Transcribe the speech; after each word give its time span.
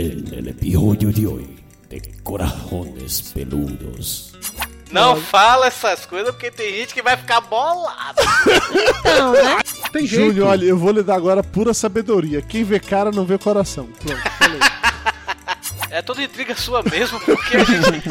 En 0.00 0.32
el 0.32 0.46
episodio 0.46 1.12
de 1.12 1.26
hoy 1.26 1.58
de 1.90 2.00
Corajones 2.22 3.32
Peludos. 3.32 4.32
Não 4.92 5.20
fala 5.20 5.66
essas 5.66 6.06
coisas 6.06 6.30
porque 6.30 6.52
tem 6.52 6.72
gente 6.72 6.94
que 6.94 7.02
vai 7.02 7.16
ficar 7.16 7.40
bolada. 7.40 8.22
Então, 9.00 9.32
né? 9.32 9.58
Tem 9.92 10.06
jeito. 10.06 10.26
Júnior, 10.26 10.50
olha, 10.50 10.64
eu 10.66 10.78
vou 10.78 10.92
lhe 10.92 11.02
dar 11.02 11.16
agora 11.16 11.42
pura 11.42 11.74
sabedoria. 11.74 12.40
Quem 12.40 12.62
vê 12.62 12.78
cara 12.78 13.10
não 13.10 13.24
vê 13.24 13.38
coração. 13.38 13.88
Pronto, 13.98 14.22
falei. 14.38 14.60
É 15.90 16.00
toda 16.00 16.22
intriga 16.22 16.54
sua 16.54 16.80
mesmo, 16.84 17.18
porque 17.18 17.56
a 17.56 17.64
gente. 17.64 18.08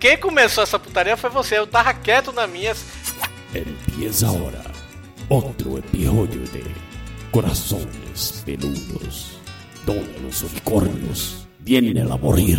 Quem 0.00 0.16
começou 0.16 0.64
essa 0.64 0.78
putaria 0.78 1.18
foi 1.18 1.28
você. 1.28 1.58
Eu 1.58 1.66
tava 1.66 1.92
quieto 1.92 2.32
na 2.32 2.46
minha. 2.46 2.74
Empieza 3.54 4.26
ahora 4.26 4.64
otro 5.28 5.76
episodio 5.76 6.44
de 6.44 6.64
Corazones 7.30 8.42
Peludos, 8.46 9.37
donde 9.88 10.20
los 10.22 10.42
unicornios 10.42 11.46
vienen 11.60 12.12
a 12.12 12.16
morir. 12.18 12.58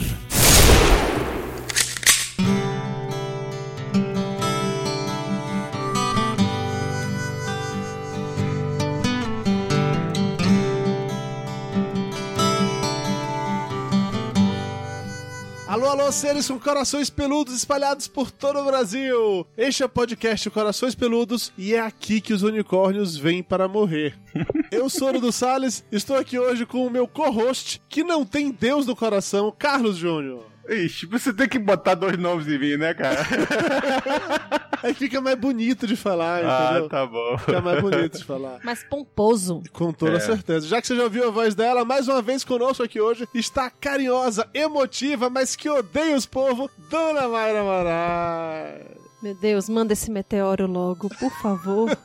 Alô, 16.10 16.14
seres 16.16 16.48
com 16.48 16.60
corações 16.60 17.08
peludos 17.08 17.54
espalhados 17.54 18.08
por 18.08 18.32
todo 18.32 18.58
o 18.58 18.66
Brasil! 18.66 19.46
Este 19.56 19.84
é 19.84 19.86
o 19.86 19.90
podcast 19.90 20.50
Corações 20.50 20.96
Peludos 20.96 21.54
e 21.56 21.76
é 21.76 21.80
aqui 21.80 22.20
que 22.20 22.34
os 22.34 22.42
unicórnios 22.42 23.16
vêm 23.16 23.44
para 23.44 23.68
morrer. 23.68 24.18
Eu 24.72 24.90
sou 24.90 25.16
o 25.16 25.22
do 25.22 25.32
Salles, 25.32 25.84
estou 25.92 26.18
aqui 26.18 26.40
hoje 26.40 26.66
com 26.66 26.84
o 26.84 26.90
meu 26.90 27.08
co-host, 27.08 27.80
que 27.88 28.04
não 28.04 28.26
tem 28.26 28.50
Deus 28.50 28.88
no 28.88 28.96
coração, 28.96 29.54
Carlos 29.56 29.98
Júnior. 29.98 30.48
Ixi, 30.70 31.06
você 31.08 31.34
tem 31.34 31.48
que 31.50 31.58
botar 31.58 31.96
dois 31.96 32.18
nomes 32.18 32.48
em 32.48 32.60
mim, 32.60 32.78
né, 32.78 32.94
cara? 32.94 33.26
Aí 34.84 34.94
fica 34.94 35.20
mais 35.20 35.36
bonito 35.38 35.86
de 35.88 35.96
falar, 35.96 36.44
ah, 36.46 36.70
entendeu? 36.72 36.90
tá 36.90 37.06
bom. 37.06 37.38
Fica 37.40 37.60
mais 37.62 37.82
bonito 37.82 38.18
de 38.20 38.24
falar. 38.24 38.60
Mas 38.64 38.84
pomposo. 38.84 39.62
Com 39.74 39.92
toda 39.92 40.18
É. 40.18 40.20
certeza. 40.20 40.68
Já 40.68 40.80
que 40.82 40.88
você 40.88 40.96
já 40.96 41.04
ouviu 41.04 41.28
a 41.28 41.32
voz 41.32 41.54
dela, 41.56 41.84
mais 41.84 42.08
uma 42.08 42.22
vez 42.22 42.44
conosco 42.46 42.84
aqui 42.84 43.02
hoje, 43.02 43.28
está 43.34 43.70
carinhosa, 43.70 44.48
emotiva, 44.54 45.30
mas 45.30 45.56
que 45.56 45.70
odeia 45.70 46.16
os 46.16 46.26
povos, 46.26 46.70
Dona 46.90 47.28
Mayra 47.28 47.64
Moraes. 47.64 48.86
Meu 49.22 49.36
Deus, 49.36 49.68
manda 49.68 49.92
esse 49.92 50.10
meteoro 50.10 50.66
logo, 50.66 51.10
por 51.10 51.32
favor. 51.42 51.90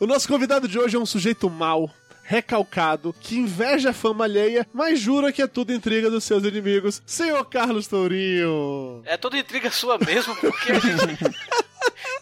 O 0.00 0.06
nosso 0.06 0.26
convidado 0.26 0.66
de 0.66 0.76
hoje 0.80 0.96
é 0.96 0.98
um 0.98 1.06
sujeito 1.06 1.48
mau, 1.48 1.88
recalcado, 2.22 3.14
que 3.20 3.36
inveja 3.36 3.90
a 3.90 3.92
fama 3.92 4.24
alheia, 4.24 4.66
mas 4.72 5.00
jura 5.00 5.32
que 5.32 5.42
é 5.42 5.46
tudo 5.46 5.72
intriga 5.72 6.10
dos 6.10 6.24
seus 6.24 6.44
inimigos. 6.44 7.02
Senhor 7.04 7.44
Carlos 7.46 7.86
Tourinho. 7.86 9.02
É 9.04 9.16
toda 9.16 9.36
intriga 9.36 9.70
sua 9.70 9.98
mesmo, 9.98 10.34
porque 10.36 10.72
a 10.72 10.78
gente. 10.80 11.36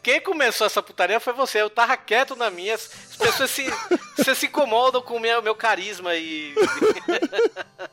Quem 0.02 0.20
começou 0.20 0.66
essa 0.66 0.82
putaria 0.82 1.20
foi 1.20 1.32
você. 1.32 1.60
Eu 1.60 1.70
tava 1.70 1.96
quieto 1.96 2.34
na 2.36 2.50
minha. 2.50 2.74
As 2.74 2.88
pessoas 3.18 3.50
se, 3.50 3.66
se, 4.22 4.34
se 4.34 4.46
incomodam 4.46 5.02
com 5.02 5.16
o 5.16 5.20
meu, 5.20 5.42
meu 5.42 5.54
carisma 5.54 6.14
e. 6.14 6.54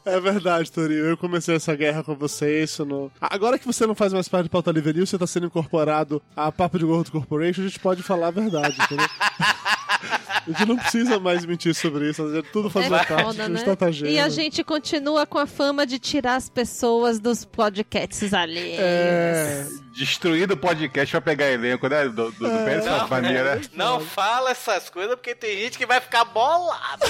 É 0.05 0.19
verdade, 0.21 0.71
Tourinho. 0.71 1.05
Eu 1.05 1.17
comecei 1.17 1.55
essa 1.55 1.75
guerra 1.75 2.01
com 2.01 2.15
você, 2.15 2.63
isso 2.63 2.85
no... 2.85 3.11
Agora 3.19 3.59
que 3.59 3.65
você 3.65 3.85
não 3.85 3.93
faz 3.93 4.13
mais 4.13 4.29
parte 4.29 4.43
de 4.43 4.49
Pauta 4.49 4.71
Livre 4.71 4.93
News, 4.93 5.09
você 5.09 5.17
tá 5.17 5.27
sendo 5.27 5.47
incorporado 5.47 6.21
a 6.33 6.49
Papo 6.49 6.79
de 6.79 6.85
Gordo 6.85 7.11
Corporation, 7.11 7.61
a 7.61 7.67
gente 7.67 7.79
pode 7.79 8.01
falar 8.01 8.27
a 8.27 8.31
verdade, 8.31 8.77
entendeu? 8.81 9.07
A 9.09 10.43
gente 10.51 10.65
não 10.65 10.77
precisa 10.77 11.19
mais 11.19 11.45
mentir 11.45 11.75
sobre 11.75 12.09
isso, 12.09 12.23
a 12.23 12.35
gente 12.35 12.49
tudo 12.51 12.69
faz 12.69 12.85
É 12.85 12.89
parte 12.89 13.07
foda, 13.21 13.33
de 13.33 13.41
um 13.41 13.53
né? 13.53 13.59
estratagema. 13.59 14.09
E 14.09 14.17
a 14.17 14.29
gente 14.29 14.63
continua 14.63 15.25
com 15.25 15.37
a 15.37 15.45
fama 15.45 15.85
de 15.85 15.99
tirar 15.99 16.35
as 16.35 16.49
pessoas 16.49 17.19
dos 17.19 17.43
podcasts 17.43 18.33
alheios. 18.33 18.79
É... 18.79 19.67
Destruído 19.97 20.51
o 20.53 20.57
podcast 20.57 21.11
pra 21.11 21.21
pegar 21.21 21.49
elenco, 21.51 21.87
né? 21.87 22.03
Do, 22.07 22.31
do, 22.31 22.31
do 22.31 22.47
Pérez 22.65 22.85
Não, 22.85 23.07
Família, 23.07 23.43
né? 23.55 23.61
Não 23.73 23.99
fala 23.99 24.51
essas 24.51 24.91
coisas 24.91 25.15
porque 25.15 25.33
tem 25.33 25.57
gente 25.57 25.75
que 25.77 25.87
vai 25.87 25.99
ficar 25.99 26.23
bolada. 26.25 27.03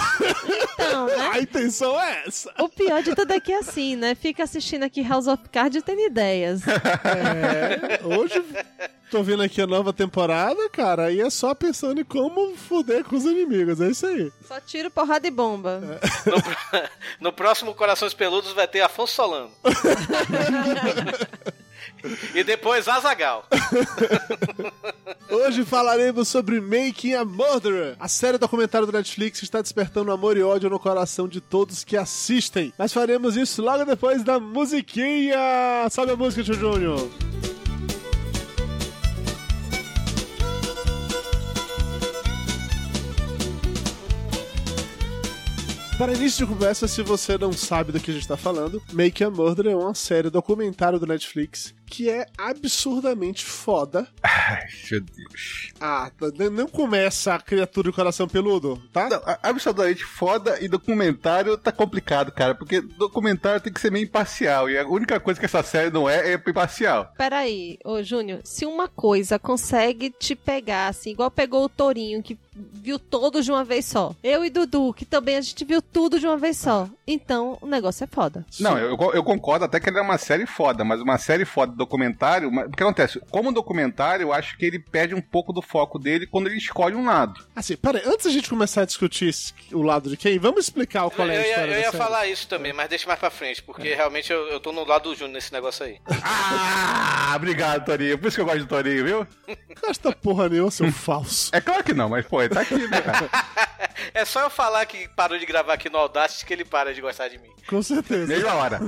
Então, 0.73 1.05
né? 1.07 1.31
A 1.33 1.39
intenção 1.39 1.99
é 1.99 2.23
essa. 2.25 2.49
O 2.59 2.69
pior 2.69 3.03
de 3.03 3.13
tudo 3.13 3.33
é 3.33 3.39
que 3.41 3.51
é 3.51 3.57
assim, 3.59 3.97
né? 3.97 4.15
Fica 4.15 4.43
assistindo 4.43 4.83
aqui 4.83 5.01
House 5.03 5.27
of 5.27 5.43
Cards 5.51 5.81
e 5.81 5.81
tendo 5.81 5.99
ideias. 5.99 6.61
É, 6.65 7.99
hoje 8.05 8.41
tô 9.11 9.21
vendo 9.21 9.43
aqui 9.43 9.61
a 9.61 9.67
nova 9.67 9.91
temporada, 9.91 10.69
cara, 10.69 11.07
aí 11.07 11.19
é 11.19 11.29
só 11.29 11.53
pensando 11.53 11.99
em 11.99 12.05
como 12.05 12.55
fuder 12.55 13.03
com 13.03 13.15
os 13.17 13.25
inimigos, 13.25 13.81
é 13.81 13.89
isso 13.89 14.05
aí. 14.05 14.31
Só 14.47 14.59
tiro, 14.61 14.89
porrada 14.89 15.27
e 15.27 15.31
bomba. 15.31 15.81
No, 16.25 16.41
pro- 16.41 16.89
no 17.19 17.33
próximo 17.33 17.73
Corações 17.75 18.13
Peludos 18.13 18.53
vai 18.53 18.67
ter 18.67 18.79
Afonso 18.79 19.13
Solano. 19.13 19.51
e 22.33 22.43
depois 22.43 22.87
Azagal. 22.87 23.45
Hoje 25.29 25.65
falaremos 25.65 26.27
sobre 26.27 26.61
Making 26.61 27.13
a 27.13 27.25
Murderer, 27.25 27.95
a 27.99 28.07
série 28.07 28.37
documentário 28.37 28.87
do 28.87 28.93
Netflix 28.93 29.43
está 29.43 29.61
despertando 29.61 30.11
amor 30.11 30.37
e 30.37 30.43
ódio 30.43 30.69
no 30.69 30.79
coração 30.79 31.27
de 31.27 31.41
todos 31.41 31.83
que 31.83 31.97
assistem. 31.97 32.73
Mas 32.77 32.93
faremos 32.93 33.35
isso 33.35 33.61
logo 33.61 33.85
depois 33.85 34.23
da 34.23 34.39
musiquinha. 34.39 35.37
Sobe 35.91 36.11
a 36.11 36.15
música, 36.15 36.43
Tio 36.43 36.53
Júnior. 36.53 37.09
Para 45.97 46.13
início 46.13 46.45
de 46.45 46.53
conversa, 46.53 46.87
se 46.87 47.01
você 47.01 47.39
não 47.39 47.51
sabe 47.51 47.91
do 47.91 47.99
que 47.99 48.11
a 48.11 48.13
gente 48.13 48.21
está 48.21 48.37
falando, 48.37 48.79
Make 48.93 49.23
a 49.23 49.31
Murder 49.31 49.65
é 49.65 49.75
uma 49.75 49.95
série 49.95 50.29
documentário 50.29 50.99
do 50.99 51.07
Netflix 51.07 51.73
que 51.89 52.09
é 52.09 52.25
absurdamente 52.37 53.45
foda. 53.45 54.07
Ai, 54.21 54.65
meu 54.91 55.01
Deus. 55.01 55.71
Ah, 55.79 56.11
tá- 56.17 56.49
não 56.49 56.67
começa 56.67 57.33
a 57.33 57.39
criatura 57.39 57.89
de 57.89 57.95
coração 57.95 58.27
peludo, 58.27 58.81
tá? 58.91 59.09
Não, 59.09 59.21
absolutamente 59.41 60.03
foda 60.03 60.57
e 60.61 60.67
documentário 60.67 61.57
tá 61.57 61.71
complicado, 61.71 62.31
cara, 62.31 62.53
porque 62.53 62.81
documentário 62.81 63.61
tem 63.61 63.71
que 63.71 63.79
ser 63.81 63.91
meio 63.91 64.03
imparcial 64.05 64.69
e 64.69 64.77
a 64.77 64.85
única 64.87 65.19
coisa 65.19 65.39
que 65.39 65.45
essa 65.45 65.63
série 65.63 65.89
não 65.89 66.09
é 66.09 66.33
é 66.33 66.33
imparcial. 66.35 67.11
Peraí, 67.17 67.77
ô 67.85 68.01
Júnior, 68.03 68.41
se 68.43 68.65
uma 68.65 68.87
coisa 68.87 69.39
consegue 69.39 70.09
te 70.09 70.35
pegar, 70.35 70.87
assim, 70.89 71.11
igual 71.11 71.31
pegou 71.31 71.63
o 71.63 71.69
Torinho, 71.69 72.21
que 72.21 72.37
viu 72.53 72.97
todos 72.97 73.45
de 73.45 73.51
uma 73.51 73.63
vez 73.63 73.85
só. 73.85 74.15
Eu 74.23 74.43
e 74.43 74.49
Dudu, 74.49 74.93
que 74.93 75.05
também 75.05 75.37
a 75.37 75.41
gente 75.41 75.63
viu 75.63 75.81
tudo 75.81 76.19
de 76.19 76.25
uma 76.25 76.37
vez 76.37 76.57
só. 76.57 76.89
Então, 77.05 77.57
o 77.61 77.67
negócio 77.67 78.03
é 78.03 78.07
foda. 78.07 78.45
Não, 78.59 78.77
eu, 78.77 78.97
eu 79.13 79.23
concordo 79.23 79.65
até 79.65 79.79
que 79.79 79.89
ele 79.89 79.99
é 79.99 80.01
uma 80.01 80.17
série 80.17 80.45
foda, 80.47 80.83
mas 80.83 80.99
uma 81.01 81.17
série 81.17 81.45
foda 81.45 81.71
documentário. 81.77 82.51
mas- 82.51 82.67
O 82.67 82.71
que 82.71 82.83
acontece? 82.83 83.19
Como 83.31 83.51
documentário, 83.53 84.23
eu 84.23 84.33
acho 84.33 84.57
que 84.57 84.65
ele 84.65 84.79
perde 84.79 85.13
um 85.15 85.21
pouco 85.21 85.53
do 85.53 85.61
foco 85.61 85.97
dele 85.99 86.27
quando 86.27 86.47
ele 86.47 86.57
escolhe 86.57 86.95
um 86.95 87.05
lado. 87.05 87.45
Assim, 87.55 87.77
peraí, 87.77 88.01
antes 88.05 88.25
da 88.25 88.31
gente 88.31 88.49
começar 88.49 88.81
a 88.81 88.85
discutir 88.85 89.33
o 89.71 89.81
lado 89.81 90.09
de 90.09 90.17
quem, 90.17 90.37
vamos 90.39 90.61
explicar 90.65 91.03
o 91.03 91.07
Eu, 91.07 91.11
qual 91.11 91.29
é 91.29 91.31
a 91.31 91.35
eu 91.35 91.41
ia, 91.41 91.49
história 91.49 91.71
eu 91.73 91.79
ia 91.81 91.91
falar 91.91 92.27
isso 92.27 92.47
também, 92.47 92.73
mas 92.73 92.89
deixa 92.89 93.07
mais 93.07 93.19
pra 93.19 93.29
frente, 93.29 93.61
porque 93.63 93.93
realmente 93.93 94.31
eu, 94.31 94.47
eu 94.49 94.59
tô 94.59 94.71
no 94.71 94.83
lado 94.85 95.03
do 95.09 95.15
Júnior 95.15 95.33
nesse 95.33 95.53
negócio 95.53 95.85
aí. 95.85 95.99
Ah, 97.29 97.33
obrigado, 97.35 97.83
Torinho. 97.85 98.17
Por 98.17 98.27
isso 98.27 98.37
que 98.37 98.41
eu 98.41 98.45
gosto 98.45 98.59
do 98.59 98.67
Torinho, 98.67 99.03
viu? 99.03 99.27
Gasta 99.85 100.13
porra 100.13 100.47
nenhuma, 100.47 100.71
seu 100.71 100.89
falso. 100.91 101.49
É 101.53 101.59
claro 101.59 101.83
que 101.83 101.93
não, 101.93 102.07
mas 102.09 102.25
pô, 102.25 102.41
ele 102.41 102.53
tá 102.53 102.61
aqui, 102.61 102.75
né, 102.87 103.01
cara? 103.01 103.29
É 104.13 104.23
só 104.23 104.43
eu 104.43 104.49
falar 104.49 104.85
que 104.85 105.09
parou 105.09 105.37
de 105.37 105.45
gravar 105.45 105.73
aqui 105.73 105.89
no 105.89 105.97
Audacity 105.97 106.45
que 106.45 106.53
ele 106.53 106.63
para 106.63 106.93
de 106.93 107.01
gostar 107.01 107.27
de 107.27 107.37
mim. 107.37 107.49
Com 107.67 107.81
certeza. 107.83 108.27
Meia 108.27 108.53
hora. 108.53 108.79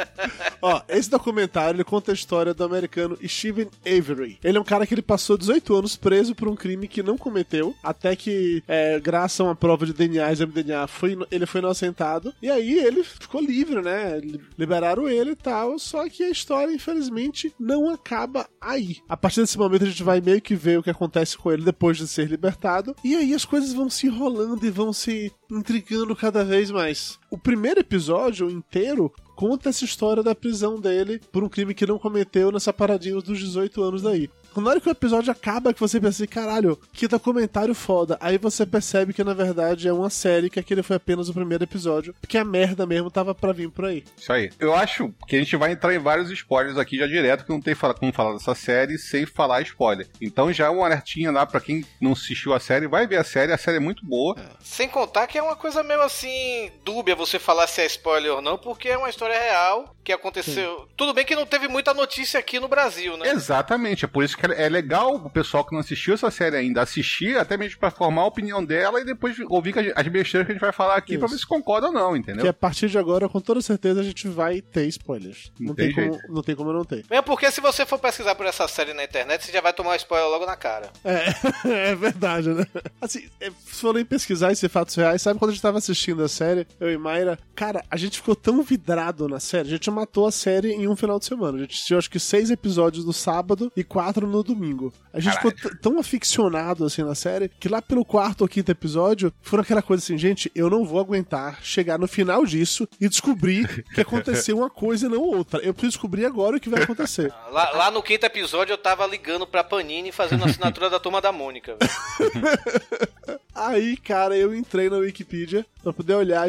Ó, 0.62 0.80
esse 0.88 1.10
documentário 1.10 1.76
ele 1.76 1.84
conta 1.84 2.12
a 2.12 2.14
história 2.32 2.54
do 2.54 2.64
americano 2.64 3.18
Stephen 3.28 3.68
Avery. 3.84 4.38
Ele 4.42 4.56
é 4.56 4.60
um 4.60 4.64
cara 4.64 4.86
que 4.86 4.94
ele 4.94 5.02
passou 5.02 5.36
18 5.36 5.74
anos 5.74 5.96
preso 5.96 6.34
por 6.34 6.48
um 6.48 6.56
crime 6.56 6.88
que 6.88 7.02
não 7.02 7.18
cometeu, 7.18 7.74
até 7.82 8.16
que, 8.16 8.62
é, 8.66 8.98
graças 8.98 9.38
a 9.38 9.44
uma 9.44 9.54
prova 9.54 9.84
de 9.84 9.92
DNA, 9.92 10.32
exame 10.32 10.50
de 10.50 10.62
DNA, 10.62 10.86
foi, 10.86 11.18
ele 11.30 11.44
foi 11.44 11.60
inocentado. 11.60 12.32
E 12.40 12.50
aí 12.50 12.78
ele 12.78 13.04
ficou 13.04 13.38
livre, 13.38 13.82
né? 13.82 14.18
Liberaram 14.56 15.10
ele 15.10 15.32
e 15.32 15.36
tal. 15.36 15.78
Só 15.78 16.08
que 16.08 16.22
a 16.22 16.30
história, 16.30 16.72
infelizmente, 16.72 17.52
não 17.60 17.90
acaba 17.90 18.48
aí. 18.58 18.96
A 19.06 19.16
partir 19.16 19.42
desse 19.42 19.58
momento 19.58 19.84
a 19.84 19.88
gente 19.88 20.02
vai 20.02 20.22
meio 20.22 20.40
que 20.40 20.54
ver 20.54 20.78
o 20.78 20.82
que 20.82 20.90
acontece 20.90 21.36
com 21.36 21.52
ele 21.52 21.62
depois 21.64 21.98
de 21.98 22.08
ser 22.08 22.28
libertado. 22.28 22.96
E 23.04 23.14
aí 23.14 23.34
as 23.34 23.44
coisas 23.44 23.74
vão 23.74 23.90
se 23.90 24.06
enrolando 24.06 24.64
e 24.64 24.70
vão 24.70 24.90
se 24.90 25.30
intrigando 25.50 26.16
cada 26.16 26.42
vez 26.42 26.70
mais. 26.70 27.18
O 27.30 27.36
primeiro 27.36 27.80
episódio 27.80 28.50
inteiro 28.50 29.12
conta 29.42 29.70
essa 29.70 29.84
história 29.84 30.22
da 30.22 30.36
prisão 30.36 30.78
dele 30.78 31.20
por 31.32 31.42
um 31.42 31.48
crime 31.48 31.74
que 31.74 31.84
não 31.84 31.98
cometeu 31.98 32.52
nessa 32.52 32.72
paradinha 32.72 33.20
dos 33.20 33.40
18 33.40 33.82
anos 33.82 34.00
daí. 34.00 34.30
Na 34.56 34.70
hora 34.70 34.80
que 34.80 34.88
o 34.88 34.92
episódio 34.92 35.30
acaba, 35.32 35.72
que 35.72 35.80
você 35.80 36.00
pensa 36.00 36.22
assim, 36.22 36.26
caralho, 36.26 36.78
que 36.92 37.08
documentário 37.08 37.74
foda. 37.74 38.16
Aí 38.20 38.38
você 38.38 38.66
percebe 38.66 39.12
que 39.12 39.24
na 39.24 39.34
verdade 39.34 39.88
é 39.88 39.92
uma 39.92 40.10
série 40.10 40.50
que 40.50 40.60
aquele 40.60 40.82
foi 40.82 40.96
apenas 40.96 41.28
o 41.28 41.34
primeiro 41.34 41.64
episódio, 41.64 42.14
porque 42.20 42.36
a 42.38 42.44
merda 42.44 42.84
mesmo 42.86 43.10
tava 43.10 43.34
pra 43.34 43.52
vir 43.52 43.70
por 43.70 43.86
aí. 43.86 44.04
Isso 44.16 44.32
aí. 44.32 44.50
Eu 44.58 44.74
acho 44.74 45.12
que 45.26 45.36
a 45.36 45.38
gente 45.38 45.56
vai 45.56 45.72
entrar 45.72 45.94
em 45.94 45.98
vários 45.98 46.30
spoilers 46.30 46.76
aqui 46.76 46.98
já 46.98 47.06
direto, 47.06 47.44
que 47.44 47.50
não 47.50 47.60
tem 47.60 47.74
fala- 47.74 47.94
como 47.94 48.12
falar 48.12 48.32
dessa 48.34 48.54
série 48.54 48.98
sem 48.98 49.24
falar 49.26 49.62
spoiler. 49.62 50.06
Então 50.20 50.52
já 50.52 50.70
um 50.70 50.84
alertinha 50.84 51.30
lá 51.30 51.46
pra 51.46 51.60
quem 51.60 51.84
não 52.00 52.12
assistiu 52.12 52.52
a 52.52 52.60
série, 52.60 52.86
vai 52.86 53.06
ver 53.06 53.16
a 53.16 53.24
série, 53.24 53.52
a 53.52 53.58
série 53.58 53.76
é 53.78 53.80
muito 53.80 54.04
boa. 54.04 54.36
Sem 54.62 54.88
contar 54.88 55.26
que 55.26 55.38
é 55.38 55.42
uma 55.42 55.56
coisa 55.56 55.82
meio 55.82 56.02
assim, 56.02 56.70
dúbia 56.84 57.14
você 57.14 57.38
falar 57.38 57.66
se 57.66 57.80
é 57.80 57.86
spoiler 57.86 58.32
ou 58.34 58.42
não, 58.42 58.58
porque 58.58 58.88
é 58.88 58.96
uma 58.98 59.08
história 59.10 59.38
real 59.38 59.94
que 60.04 60.12
aconteceu. 60.12 60.88
Tudo 60.96 61.14
bem 61.14 61.24
que 61.24 61.36
não 61.36 61.46
teve 61.46 61.68
muita 61.68 61.94
notícia 61.94 62.38
aqui 62.40 62.58
no 62.58 62.66
Brasil, 62.68 63.16
né? 63.16 63.28
Exatamente, 63.28 64.04
é 64.04 64.08
por 64.08 64.24
isso 64.24 64.36
que 64.36 64.41
é 64.50 64.68
legal 64.68 65.14
o 65.16 65.30
pessoal 65.30 65.64
que 65.64 65.72
não 65.72 65.80
assistiu 65.80 66.14
essa 66.14 66.30
série 66.30 66.56
ainda 66.56 66.82
assistir, 66.82 67.38
até 67.38 67.56
mesmo 67.56 67.78
pra 67.78 67.90
formar 67.90 68.22
a 68.22 68.26
opinião 68.26 68.64
dela 68.64 69.00
e 69.00 69.04
depois 69.04 69.36
ouvir 69.48 69.72
que 69.72 69.78
a 69.78 69.82
gente- 69.82 69.94
as 69.96 70.08
besteiras 70.08 70.46
que 70.46 70.52
a 70.52 70.54
gente 70.54 70.60
vai 70.62 70.72
falar 70.72 70.96
aqui 70.96 71.16
pra 71.18 71.26
Isso. 71.26 71.34
ver 71.36 71.40
se 71.40 71.46
concorda 71.46 71.88
ou 71.88 71.92
não, 71.92 72.12
Que 72.12 72.18
entendeu? 72.18 72.48
a 72.50 72.52
partir 72.52 72.88
de 72.88 72.98
agora, 72.98 73.28
com 73.28 73.40
toda 73.40 73.60
certeza, 73.60 74.00
a 74.00 74.04
gente 74.04 74.26
vai 74.28 74.60
ter 74.60 74.86
spoilers. 74.86 75.52
Não, 75.58 75.68
Não 75.68 75.74
tem, 75.74 75.94
tem 75.94 76.08
como, 76.10 76.22
não 76.28 76.42
tem 76.42 76.56
como 76.56 76.72
não 76.72 76.84
ter. 76.84 77.04
Mesmo 77.10 77.22
porque 77.24 77.50
se 77.50 77.60
você 77.60 77.84
for 77.86 77.98
pesquisar 77.98 78.34
por 78.34 78.46
essa 78.46 78.66
série 78.68 78.92
na 78.94 79.04
internet, 79.04 79.44
você 79.44 79.52
já 79.52 79.60
vai 79.60 79.72
tomar 79.72 79.90
um 79.92 79.94
spoiler 79.96 80.28
logo 80.28 80.46
na 80.46 80.56
cara. 80.56 80.90
É, 81.04 81.24
é 81.90 81.94
verdade, 81.94 82.48
né? 82.48 82.66
Assim, 83.00 83.28
é, 83.40 83.50
se 83.50 83.80
for 83.80 83.96
em 83.98 84.04
pesquisar 84.04 84.52
esses 84.52 84.70
fatos 84.70 84.94
reais, 84.94 85.22
sabe 85.22 85.38
quando 85.38 85.50
a 85.50 85.54
gente 85.54 85.62
tava 85.62 85.78
assistindo 85.78 86.22
a 86.22 86.28
série, 86.28 86.66
eu 86.80 86.90
e 86.90 86.96
Mayra, 86.98 87.38
cara, 87.54 87.84
a 87.90 87.96
gente 87.96 88.16
ficou 88.18 88.34
tão 88.36 88.62
vidrado 88.62 89.28
na 89.28 89.40
série, 89.40 89.68
a 89.68 89.70
gente 89.72 89.90
matou 89.90 90.26
a 90.26 90.32
série 90.32 90.72
em 90.72 90.88
um 90.88 90.96
final 90.96 91.18
de 91.18 91.26
semana. 91.26 91.58
A 91.58 91.60
gente 91.60 91.74
assistiu 91.74 91.98
acho 91.98 92.10
que 92.10 92.18
seis 92.20 92.50
episódios 92.50 93.04
no 93.04 93.12
sábado 93.12 93.70
e 93.76 93.84
quatro 93.84 94.26
no 94.26 94.31
domingo. 94.40 94.92
A 95.12 95.18
gente 95.18 95.34
ficou 95.34 95.50
t- 95.50 95.76
tão 95.78 95.98
aficionado 95.98 96.84
assim 96.84 97.02
na 97.02 97.16
série 97.16 97.48
que 97.48 97.68
lá 97.68 97.82
pelo 97.82 98.04
quarto 98.04 98.42
ou 98.42 98.48
quinto 98.48 98.70
episódio 98.70 99.32
foram 99.42 99.62
aquela 99.62 99.82
coisa 99.82 100.00
assim, 100.00 100.16
gente, 100.16 100.48
eu 100.54 100.70
não 100.70 100.84
vou 100.84 101.00
aguentar 101.00 101.58
chegar 101.60 101.98
no 101.98 102.06
final 102.06 102.46
disso 102.46 102.88
e 103.00 103.08
descobrir 103.08 103.84
que 103.92 104.00
aconteceu 104.00 104.58
uma 104.58 104.70
coisa 104.70 105.06
e 105.06 105.08
não 105.08 105.20
outra. 105.22 105.58
Eu 105.60 105.74
preciso 105.74 105.94
descobrir 105.94 106.24
agora 106.24 106.56
o 106.56 106.60
que 106.60 106.68
vai 106.68 106.84
acontecer. 106.84 107.32
Lá, 107.50 107.70
lá 107.72 107.90
no 107.90 108.00
quinto 108.00 108.24
episódio 108.24 108.72
eu 108.72 108.78
tava 108.78 109.04
ligando 109.08 109.44
pra 109.44 109.64
Panini 109.64 110.10
e 110.10 110.12
fazendo 110.12 110.44
a 110.44 110.46
assinatura 110.46 110.88
da 110.88 111.00
turma 111.00 111.20
da 111.20 111.32
Mônica. 111.32 111.76
velho. 111.76 112.42
Aí, 113.54 113.98
cara, 113.98 114.34
eu 114.36 114.54
entrei 114.54 114.88
na 114.88 114.96
Wikipedia 114.96 115.64
pra 115.82 115.92
poder 115.92 116.14
olhar 116.14 116.46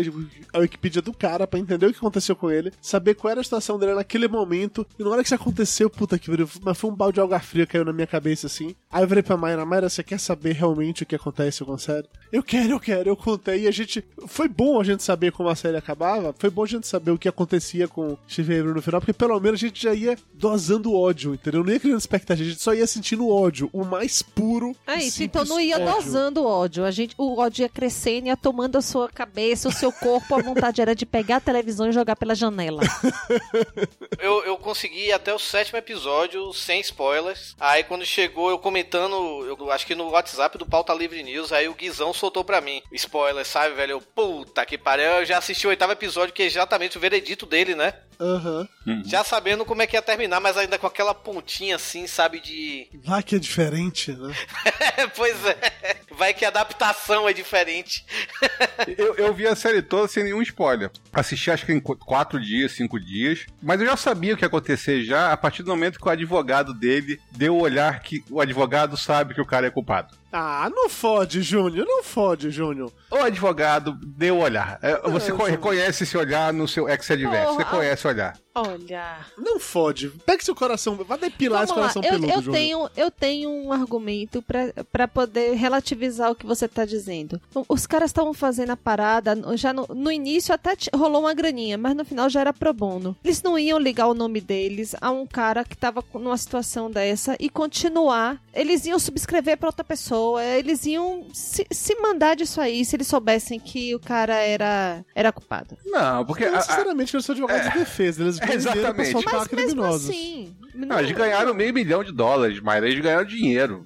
a 0.53 0.59
Wikipedia 0.59 1.01
do 1.01 1.11
cara, 1.13 1.45
pra 1.45 1.59
entender 1.59 1.85
o 1.85 1.91
que 1.91 1.97
aconteceu 1.97 2.33
com 2.35 2.49
ele, 2.49 2.71
saber 2.81 3.13
qual 3.15 3.29
era 3.31 3.41
a 3.41 3.43
situação 3.43 3.77
dele 3.77 3.93
naquele 3.93 4.27
momento. 4.27 4.87
E 4.97 5.03
na 5.03 5.09
hora 5.09 5.21
que 5.21 5.27
isso 5.27 5.35
aconteceu, 5.35 5.89
puta 5.89 6.17
que 6.17 6.29
pariu, 6.29 6.49
mas 6.61 6.77
foi 6.77 6.89
um 6.89 6.95
balde 6.95 7.15
de 7.15 7.19
alga 7.19 7.39
fria 7.39 7.65
que 7.67 7.72
caiu 7.73 7.83
na 7.85 7.91
minha 7.91 8.05
cabeça 8.05 8.45
assim. 8.45 8.75
Aí 8.93 9.03
eu 9.03 9.07
virei 9.07 9.23
pra 9.23 9.35
Mayra, 9.35 9.65
Mayra, 9.65 9.89
você 9.89 10.03
quer 10.03 10.19
saber 10.19 10.53
realmente 10.53 11.01
o 11.01 11.05
que 11.05 11.15
acontece 11.15 11.65
com 11.65 11.73
a 11.73 11.79
série? 11.79 12.07
Eu 12.31 12.43
quero, 12.43 12.73
eu 12.73 12.79
quero, 12.79 13.09
eu 13.09 13.17
contei. 13.17 13.61
E 13.61 13.67
a 13.67 13.71
gente. 13.71 14.03
Foi 14.27 14.47
bom 14.47 14.79
a 14.79 14.83
gente 14.83 15.01
saber 15.01 15.31
como 15.31 15.49
a 15.49 15.55
série 15.55 15.77
acabava, 15.77 16.33
foi 16.37 16.49
bom 16.49 16.63
a 16.63 16.67
gente 16.67 16.87
saber 16.87 17.09
o 17.09 17.17
que 17.17 17.27
acontecia 17.27 17.87
com 17.87 18.15
Steve 18.29 18.59
Avery 18.59 18.75
no 18.75 18.81
final, 18.83 19.01
porque 19.01 19.11
pelo 19.11 19.39
menos 19.39 19.59
a 19.59 19.65
gente 19.67 19.81
já 19.81 19.93
ia 19.95 20.15
dosando 20.33 20.93
ódio, 20.93 21.33
entendeu? 21.33 21.63
Não 21.63 21.73
ia 21.73 21.79
criando 21.79 21.97
expectativa, 21.97 22.47
a 22.47 22.51
gente 22.51 22.61
só 22.61 22.73
ia 22.73 22.85
sentindo 22.85 23.27
ódio, 23.27 23.67
o 23.73 23.83
mais 23.83 24.21
puro. 24.21 24.75
É 24.85 24.97
e 24.97 25.07
isso, 25.07 25.23
então 25.23 25.43
não 25.43 25.59
ia 25.59 25.77
ódio. 25.77 25.91
dosando 25.91 26.41
o 26.41 26.45
ódio. 26.45 26.85
A 26.85 26.91
gente, 26.91 27.15
o 27.17 27.39
ódio 27.39 27.63
ia 27.63 27.69
crescendo, 27.69 28.27
ia 28.27 28.37
tomando 28.37 28.77
a 28.77 28.81
sua 28.81 29.09
cabeça, 29.09 29.69
o 29.69 29.71
seu 29.71 29.91
corpo, 29.91 30.35
a 30.35 30.41
vontade 30.41 30.81
era 30.81 30.95
de 30.95 31.05
pegar 31.05 31.37
a 31.37 31.41
televisão 31.41 31.89
e 31.89 31.91
jogar 31.91 32.15
pela 32.15 32.35
janela. 32.35 32.81
Eu, 34.19 34.43
eu 34.45 34.57
consegui 34.57 35.11
até 35.11 35.33
o 35.33 35.39
sétimo 35.39 35.77
episódio 35.77 36.53
sem 36.53 36.79
spoilers. 36.79 37.55
Aí 37.59 37.83
quando 37.83 38.05
chegou 38.05 38.49
eu 38.49 38.57
comentando, 38.83 39.45
eu 39.45 39.71
acho 39.71 39.87
que 39.87 39.95
no 39.95 40.09
WhatsApp 40.09 40.57
do 40.57 40.65
Pauta 40.65 40.93
Livre 40.93 41.23
News, 41.23 41.53
aí 41.53 41.69
o 41.69 41.73
Guizão 41.73 42.13
soltou 42.13 42.43
pra 42.43 42.59
mim. 42.59 42.81
Spoiler, 42.91 43.45
sabe, 43.45 43.75
velho? 43.75 43.91
Eu, 43.91 44.01
puta 44.01 44.65
que 44.65 44.77
pariu. 44.77 45.05
Eu 45.05 45.25
já 45.25 45.37
assisti 45.37 45.65
o 45.65 45.69
oitavo 45.69 45.93
episódio, 45.93 46.33
que 46.33 46.43
é 46.43 46.45
exatamente 46.45 46.97
o 46.97 46.99
veredito 46.99 47.45
dele, 47.45 47.75
né? 47.75 47.93
Aham. 48.23 48.67
Já 49.05 49.23
sabendo 49.23 49.65
como 49.65 49.81
é 49.81 49.87
que 49.87 49.95
ia 49.97 50.01
terminar, 50.01 50.39
mas 50.39 50.55
ainda 50.57 50.77
com 50.77 50.87
aquela 50.87 51.13
pontinha 51.13 51.75
assim, 51.75 52.07
sabe, 52.07 52.39
de. 52.39 52.87
Lá 53.05 53.21
que 53.21 53.35
é 53.35 53.39
diferente, 53.39 54.11
né? 54.13 54.33
pois 55.15 55.35
é. 55.45 55.97
Vai 56.17 56.33
que 56.33 56.45
a 56.45 56.47
adaptação 56.49 57.27
é 57.27 57.33
diferente. 57.33 58.05
Eu, 58.97 59.15
eu 59.15 59.33
vi 59.33 59.47
a 59.47 59.55
série 59.55 59.81
toda 59.81 60.07
sem 60.07 60.23
nenhum 60.23 60.41
spoiler. 60.41 60.89
Assisti 61.11 61.51
acho 61.51 61.65
que 61.65 61.73
em 61.73 61.79
qu- 61.79 61.97
quatro 61.97 62.39
dias, 62.39 62.71
cinco 62.73 62.99
dias. 62.99 63.45
Mas 63.61 63.79
eu 63.81 63.87
já 63.87 63.97
sabia 63.97 64.33
o 64.33 64.37
que 64.37 64.43
ia 64.43 64.47
acontecer 64.47 65.03
já 65.03 65.31
a 65.31 65.37
partir 65.37 65.63
do 65.63 65.69
momento 65.71 65.99
que 65.99 66.07
o 66.07 66.11
advogado 66.11 66.73
dele 66.73 67.19
deu 67.31 67.55
o 67.55 67.61
olhar 67.61 67.99
que 68.01 68.23
o 68.29 68.39
advogado 68.41 68.95
sabe 68.97 69.33
que 69.33 69.41
o 69.41 69.45
cara 69.45 69.67
é 69.67 69.71
culpado. 69.71 70.15
Ah, 70.35 70.67
não 70.75 70.89
fode, 70.89 71.43
Júnior, 71.43 71.85
não 71.87 72.01
fode, 72.03 72.49
Júnior. 72.49 72.91
O 73.11 73.17
advogado 73.17 73.95
deu 74.03 74.37
o 74.37 74.41
olhar. 74.41 74.79
É, 74.81 74.99
Você 75.11 75.29
eu 75.29 75.35
co- 75.35 75.43
sou- 75.43 75.51
reconhece 75.51 76.03
esse 76.05 76.17
olhar 76.17 76.51
no 76.51 76.67
seu 76.67 76.89
ex-adverso. 76.89 77.53
Você 77.53 77.65
conhece 77.65 78.07
o 78.07 78.09
olhar. 78.09 78.33
Olha. 78.55 79.17
Não 79.37 79.59
fode. 79.59 80.09
Pega 80.25 80.43
seu 80.43 80.53
coração, 80.55 80.95
vai 80.95 81.17
depilar 81.17 81.63
esse 81.63 81.73
Vamos 81.73 81.93
coração 81.93 82.03
eu, 82.03 82.09
peludo, 82.19 82.31
eu 82.33 82.41
Júnior. 82.41 82.53
tenho, 82.61 82.89
eu 82.95 83.11
tenho 83.11 83.49
um 83.49 83.73
argumento 83.73 84.41
pra- 84.41 84.71
pra 84.91 85.07
poder 85.07 85.53
relativizar 85.55 86.29
o 86.31 86.35
que 86.35 86.45
você 86.45 86.67
tá 86.67 86.85
dizendo. 86.85 87.41
Os 87.67 87.87
caras 87.87 88.09
estavam 88.09 88.33
fazendo 88.33 88.69
a 88.71 88.77
parada, 88.77 89.35
já 89.57 89.73
no, 89.73 89.87
no 89.87 90.11
início 90.11 90.53
até 90.53 90.73
rolou 90.95 91.21
uma 91.21 91.33
graninha, 91.33 91.77
mas 91.77 91.95
no 91.95 92.05
final 92.05 92.29
já 92.29 92.41
era 92.41 92.53
pro 92.53 92.73
bono. 92.73 93.15
Eles 93.23 93.41
não 93.41 93.57
iam 93.57 93.79
ligar 93.79 94.07
o 94.07 94.13
nome 94.13 94.39
deles 94.39 94.95
a 95.01 95.09
um 95.09 95.25
cara 95.25 95.63
que 95.63 95.75
tava 95.75 96.03
numa 96.13 96.37
situação 96.37 96.91
dessa 96.91 97.35
e 97.39 97.49
continuar. 97.49 98.39
Eles 98.53 98.85
iam 98.85 98.99
subscrever 98.99 99.57
pra 99.57 99.69
outra 99.69 99.83
pessoa, 99.83 100.43
eles 100.43 100.85
iam 100.85 101.25
se, 101.33 101.65
se 101.71 101.95
mandar 101.95 102.35
disso 102.35 102.61
aí 102.61 102.85
se 102.85 102.95
eles 102.95 103.07
soubessem 103.07 103.59
que 103.59 103.95
o 103.95 103.99
cara 103.99 104.35
era, 104.35 105.03
era 105.15 105.31
culpado. 105.31 105.75
Não, 105.85 106.23
porque. 106.25 106.45
Não 106.45 106.51
a- 106.53 106.55
a- 106.57 106.59
necessariamente 106.59 107.15
eles 107.15 107.25
são 107.25 107.33
advogados 107.33 107.71
de 107.71 107.79
defesa, 107.79 108.21
eles 108.21 108.39
pra 108.45 108.55
exatamente. 108.55 109.11
soltar 109.11 109.33
Mas 109.33 109.47
mesmo 109.49 109.57
criminosos. 109.67 110.09
assim. 110.09 110.55
Não, 110.75 110.99
eles 110.99 111.11
ganharam 111.11 111.53
meio 111.53 111.71
milhão 111.71 112.03
de 112.03 112.11
dólares, 112.11 112.59
Mayra. 112.59 112.87
Eles 112.87 112.99
ganharam 112.99 113.23
dinheiro. 113.25 113.83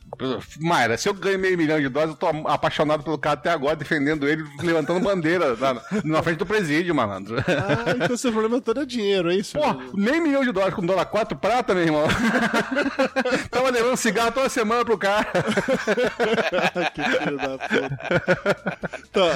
Mayra, 0.62 0.98
se 0.98 1.10
eu 1.10 1.14
ganho 1.14 1.38
meio 1.38 1.58
milhão 1.58 1.80
de 1.82 1.90
dólares, 1.90 2.16
eu 2.16 2.18
tô 2.20 2.28
apaixonado 2.48 3.04
pelo 3.04 3.18
cara 3.18 3.34
até 3.34 3.50
agora, 3.52 3.76
defendendo 3.76 4.26
ele, 4.28 4.42
levantando 4.64 5.02
bandeira 5.02 5.54
na, 5.60 5.82
na 6.04 6.24
frente 6.24 6.38
do 6.38 6.46
presídio, 6.46 6.96
malandro. 6.96 7.36
Ah, 7.40 7.94
então 8.04 8.16
seu 8.16 8.32
problema 8.32 8.62
todo 8.62 8.82
é 8.82 8.86
dinheiro, 8.86 9.30
é 9.30 9.36
isso? 9.36 9.58
Pô, 9.60 9.74
meio 9.94 10.24
milhão 10.24 10.46
de 10.46 10.52
dólares 10.54 10.76
com 10.76 10.86
dólar 10.86 11.06
4 11.06 11.38
prata, 11.38 11.76
meu 11.76 11.84
irmão. 11.84 12.08
Tava 13.52 13.70
levando 13.70 13.98
cigarro 13.98 14.32
toda 14.32 14.48
semana 14.48 14.86
pro 14.86 14.98
cara. 14.98 15.26
que 16.94 17.04
filho 17.04 17.38
da 17.38 17.58
puta. 17.58 18.78
Então, 19.10 19.28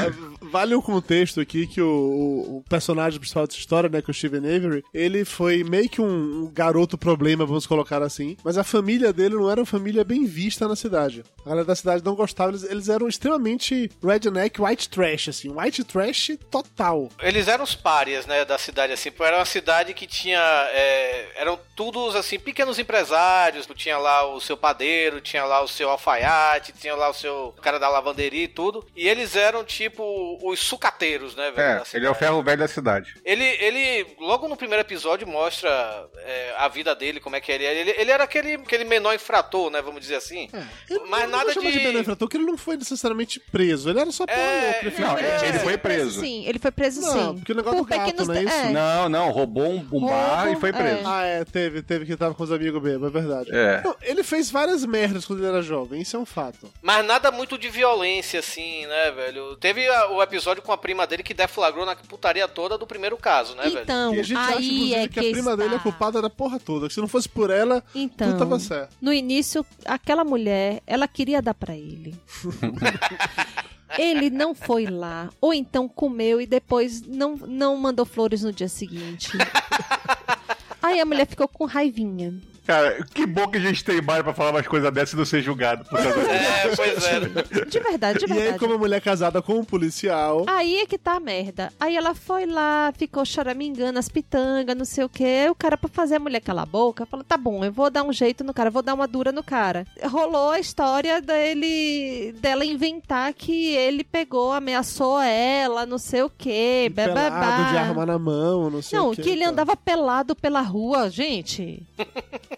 vale 0.52 0.74
o 0.74 0.82
contexto 0.82 1.42
aqui 1.42 1.68
que 1.68 1.82
o, 1.82 1.86
o- 1.88 2.58
o 2.58 2.64
personagem 2.70 3.20
principal 3.20 3.46
dessa 3.46 3.60
história, 3.60 3.90
né, 3.90 4.02
que 4.02 4.10
é 4.10 4.12
o 4.12 4.14
Steven 4.14 4.40
Avery, 4.40 4.84
ele 4.94 5.11
foi 5.26 5.64
meio 5.64 5.90
que 5.90 6.02
um, 6.02 6.44
um 6.44 6.52
garoto 6.52 6.98
problema, 6.98 7.46
vamos 7.46 7.66
colocar 7.66 8.02
assim, 8.02 8.38
mas 8.44 8.58
a 8.58 8.64
família 8.64 9.14
dele 9.14 9.36
não 9.36 9.50
era 9.50 9.60
uma 9.60 9.66
família 9.66 10.04
bem 10.04 10.26
vista 10.26 10.68
na 10.68 10.76
cidade. 10.76 11.24
A 11.46 11.50
galera 11.50 11.66
da 11.66 11.76
cidade 11.76 12.04
não 12.04 12.16
gostava, 12.16 12.52
eles, 12.52 12.64
eles 12.64 12.90
eram 12.90 13.08
extremamente 13.08 13.90
redneck, 14.04 14.62
white 14.62 14.90
trash, 14.90 15.30
assim, 15.30 15.50
white 15.50 15.84
trash 15.84 16.32
total. 16.50 17.10
Eles 17.22 17.48
eram 17.48 17.64
os 17.64 17.76
párias, 17.76 18.26
né, 18.26 18.46
da 18.46 18.58
cidade, 18.58 18.94
assim, 18.94 19.12
porque 19.12 19.24
era 19.24 19.38
uma 19.38 19.46
cidade 19.46 19.94
que 19.94 20.08
tinha, 20.08 20.40
é, 20.74 21.30
eram 21.36 21.60
todos, 21.76 22.16
assim, 22.16 22.40
pequenos 22.40 22.80
empresários, 22.80 23.68
tinha 23.76 23.98
lá 23.98 24.26
o 24.34 24.40
seu 24.40 24.56
padeiro, 24.56 25.22
tinha 25.22 25.44
lá 25.46 25.62
o 25.62 25.68
seu 25.68 25.90
alfaiate, 25.90 26.74
tinha 26.74 26.96
lá 26.96 27.10
o 27.10 27.14
seu 27.14 27.54
cara 27.62 27.80
da 27.80 27.90
lavanderia 27.90 28.44
e 28.44 28.48
tudo, 28.48 28.86
e 28.96 29.08
eles 29.08 29.36
eram, 29.36 29.64
tipo, 29.64 30.04
os 30.44 30.60
sucateiros, 30.60 31.36
né, 31.36 31.52
velho, 31.52 31.82
É, 31.82 31.84
ele 31.94 32.06
é 32.06 32.10
o 32.10 32.16
ferro 32.16 32.44
velho 32.44 32.60
da 32.60 32.68
cidade. 32.68 33.16
Ele, 33.26 33.44
ele, 33.44 34.16
logo 34.20 34.48
no 34.48 34.56
primeiro 34.56 34.82
episódio, 34.82 35.01
mostra 35.26 36.06
é, 36.18 36.54
a 36.58 36.68
vida 36.68 36.94
dele, 36.96 37.20
como 37.20 37.36
é 37.36 37.42
que 37.42 37.52
ele 37.52 37.64
era. 37.66 37.76
Ele, 37.80 37.92
ele 37.98 38.12
era 38.12 38.24
aquele, 38.24 38.54
aquele 38.56 38.84
menor 38.84 39.14
infrator, 39.14 39.70
né? 39.70 39.82
Vamos 39.82 40.02
dizer 40.02 40.16
assim. 40.16 40.50
Ele 40.90 41.00
Mas 41.08 41.30
nada 41.30 41.54
de- 41.54 41.60
de 41.72 41.80
benefeitor, 41.80 42.28
que 42.28 42.38
ele 42.38 42.46
não 42.46 42.58
foi 42.58 42.78
necessariamente 42.78 43.40
preso, 43.40 43.90
ele 43.90 44.00
era 44.00 44.12
só 44.12 44.26
É, 44.28 44.36
louca, 44.72 44.80
ele 44.82 44.92
foi 44.92 45.06
não, 45.06 45.16
preso. 45.16 45.46
ele 45.46 45.60
foi 45.60 45.78
preso. 45.78 46.20
Sim, 46.22 46.46
ele 46.46 46.60
foi 46.60 46.72
preso 46.72 47.02
Não, 47.02 47.12
sim. 47.12 47.36
porque 47.40 47.52
o 47.52 47.56
negócio 47.56 47.80
do 47.80 47.86
gato, 47.86 48.06
pequenos 48.06 48.28
não 48.28 48.36
é 48.36 48.44
isso? 48.44 48.70
Não, 48.72 49.10
não, 49.10 49.30
roubou 49.32 49.64
um, 49.70 49.88
um 49.92 50.06
bar 50.06 50.52
e 50.52 50.56
foi 50.58 50.72
preso. 50.74 51.00
é. 51.00 51.04
Ah, 51.06 51.26
é, 51.26 51.44
teve, 51.46 51.82
teve 51.82 52.06
que 52.06 52.16
tava 52.18 52.34
com 52.34 52.44
os 52.44 52.52
amigos 52.52 52.82
mesmo, 52.82 53.06
é 53.06 53.10
verdade. 53.10 53.50
É. 53.54 53.82
Não, 53.84 53.96
ele 54.02 54.24
fez 54.24 54.50
várias 54.52 54.86
merdas 54.86 55.26
quando 55.26 55.40
ele 55.40 55.48
era 55.48 55.62
jovem, 55.62 56.02
isso 56.02 56.16
é 56.16 56.20
um 56.20 56.26
fato. 56.26 56.72
Mas 56.82 57.06
nada 57.06 57.32
muito 57.32 57.58
de 57.58 57.70
violência, 57.70 58.40
assim, 58.40 58.86
né, 58.86 59.12
velho? 59.12 59.56
Teve 59.58 59.88
a- 59.88 60.08
o 60.12 60.22
episódio 60.22 60.62
com 60.64 60.72
a 60.72 60.78
prima 60.78 61.06
dele 61.08 61.24
que 61.24 61.34
deflagrou 61.34 61.86
na 61.86 61.96
putaria 61.96 62.48
toda 62.48 62.78
do 62.78 62.86
primeiro 62.88 63.18
caso, 63.18 63.56
né, 63.56 63.64
velho? 63.64 63.80
Então, 63.82 64.14
E 64.16 64.24
gente 64.24 64.38
acha, 64.38 64.58
aí 64.58 64.91
inclusive, 65.00 65.06
é 65.06 65.08
que 65.08 65.20
a 65.20 65.24
que 65.24 65.32
prima 65.32 65.58
dele 65.58 65.74
é 65.74 65.78
está. 65.78 65.84
culpada 65.84 66.22
da 66.22 66.30
porra 66.30 66.60
toda. 66.60 66.90
Se 66.90 67.00
não 67.00 67.08
fosse 67.08 67.28
por 67.30 67.50
ela, 67.50 67.84
Então, 67.96 68.28
tudo 68.30 68.40
tava 68.40 68.60
certo. 68.60 68.96
no 69.02 69.12
início, 69.14 69.66
aquela 69.86 70.24
mulher, 70.24 70.82
ela 70.86 71.08
queria 71.08 71.42
dar 71.42 71.54
pra 71.54 71.76
ele. 71.76 72.16
ele 73.98 74.30
não 74.30 74.56
foi 74.56 74.86
lá, 74.86 75.30
ou 75.42 75.54
então 75.54 75.88
comeu 75.88 76.40
e 76.40 76.46
depois 76.46 77.02
não, 77.02 77.36
não 77.36 77.76
mandou 77.78 78.06
flores 78.06 78.42
no 78.44 78.52
dia 78.54 78.70
seguinte. 78.70 79.30
Aí 80.82 81.00
a 81.00 81.06
mulher 81.06 81.28
ficou 81.28 81.48
com 81.48 81.66
raivinha. 81.66 82.34
Cara, 82.66 83.04
que 83.14 83.26
bom 83.26 83.48
que 83.48 83.58
a 83.58 83.62
gente 83.62 83.84
tem 83.84 84.02
mais 84.02 84.22
pra 84.24 84.34
falar 84.34 84.52
umas 84.52 84.68
coisas 84.68 84.92
dessas 84.94 85.14
e 85.14 85.18
não 85.18 85.26
ser 85.26 85.42
julgado. 85.42 85.84
Por 85.86 85.98
causa 86.02 86.14
disso. 86.22 86.32
É, 86.32 86.76
pois 86.76 87.04
é. 87.06 87.66
De 87.66 87.80
verdade, 87.80 88.20
de 88.20 88.26
E 88.26 88.28
verdade. 88.28 88.54
aí, 88.54 88.60
como 88.60 88.74
a 88.76 88.78
mulher 88.78 88.98
é 88.98 89.02
casada 89.02 89.42
com 89.42 89.54
um 89.56 89.64
policial. 89.64 90.46
Aí 90.48 90.78
é 90.78 90.86
que 90.86 90.98
tá 90.98 91.14
a 91.16 91.20
merda. 91.20 91.74
Aí 91.80 91.96
ela 91.98 92.14
foi 92.14 92.46
lá, 92.46 92.94
ficou 92.98 93.26
choramingando 93.26 93.98
as 93.98 94.08
pitangas, 94.08 94.76
não 94.78 94.86
sei 94.86 95.04
o 95.04 95.10
que. 95.10 95.24
Aí 95.24 95.50
o 95.50 95.56
cara, 95.56 95.76
pra 95.76 95.90
fazer 95.90 96.16
a 96.16 96.20
mulher 96.20 96.40
calar 96.40 96.64
a 96.64 96.68
boca, 96.68 97.06
falou: 97.06 97.24
tá 97.24 97.36
bom, 97.36 97.66
eu 97.66 97.72
vou 97.72 97.90
dar 97.90 98.04
um 98.04 98.14
jeito 98.14 98.44
no 98.44 98.54
cara, 98.54 98.70
vou 98.70 98.82
dar 98.84 98.94
uma 98.94 99.08
dura 99.08 99.32
no 99.32 99.44
cara. 99.44 99.86
Rolou 100.04 100.52
a 100.52 100.60
história 100.60 101.20
dele, 101.22 102.34
dela 102.40 102.64
inventar 102.64 103.34
que 103.34 103.74
ele 103.76 104.04
pegou, 104.04 104.52
ameaçou 104.54 105.20
ela, 105.22 105.86
não 105.86 105.98
sei 105.98 106.22
o 106.24 106.30
que, 106.30 106.92
pelado 106.96 107.72
de 107.72 107.78
arma 107.78 108.06
na 108.06 108.20
mão, 108.20 108.70
não 108.70 108.82
sei 108.82 108.98
Não, 109.00 109.10
o 109.12 109.16
quê, 109.16 109.22
que 109.24 109.30
ele 109.30 109.44
tá. 109.44 109.50
andava 109.50 109.76
pelado 109.76 110.36
pela 110.36 110.62
rua, 110.62 111.10
gente. 111.10 111.84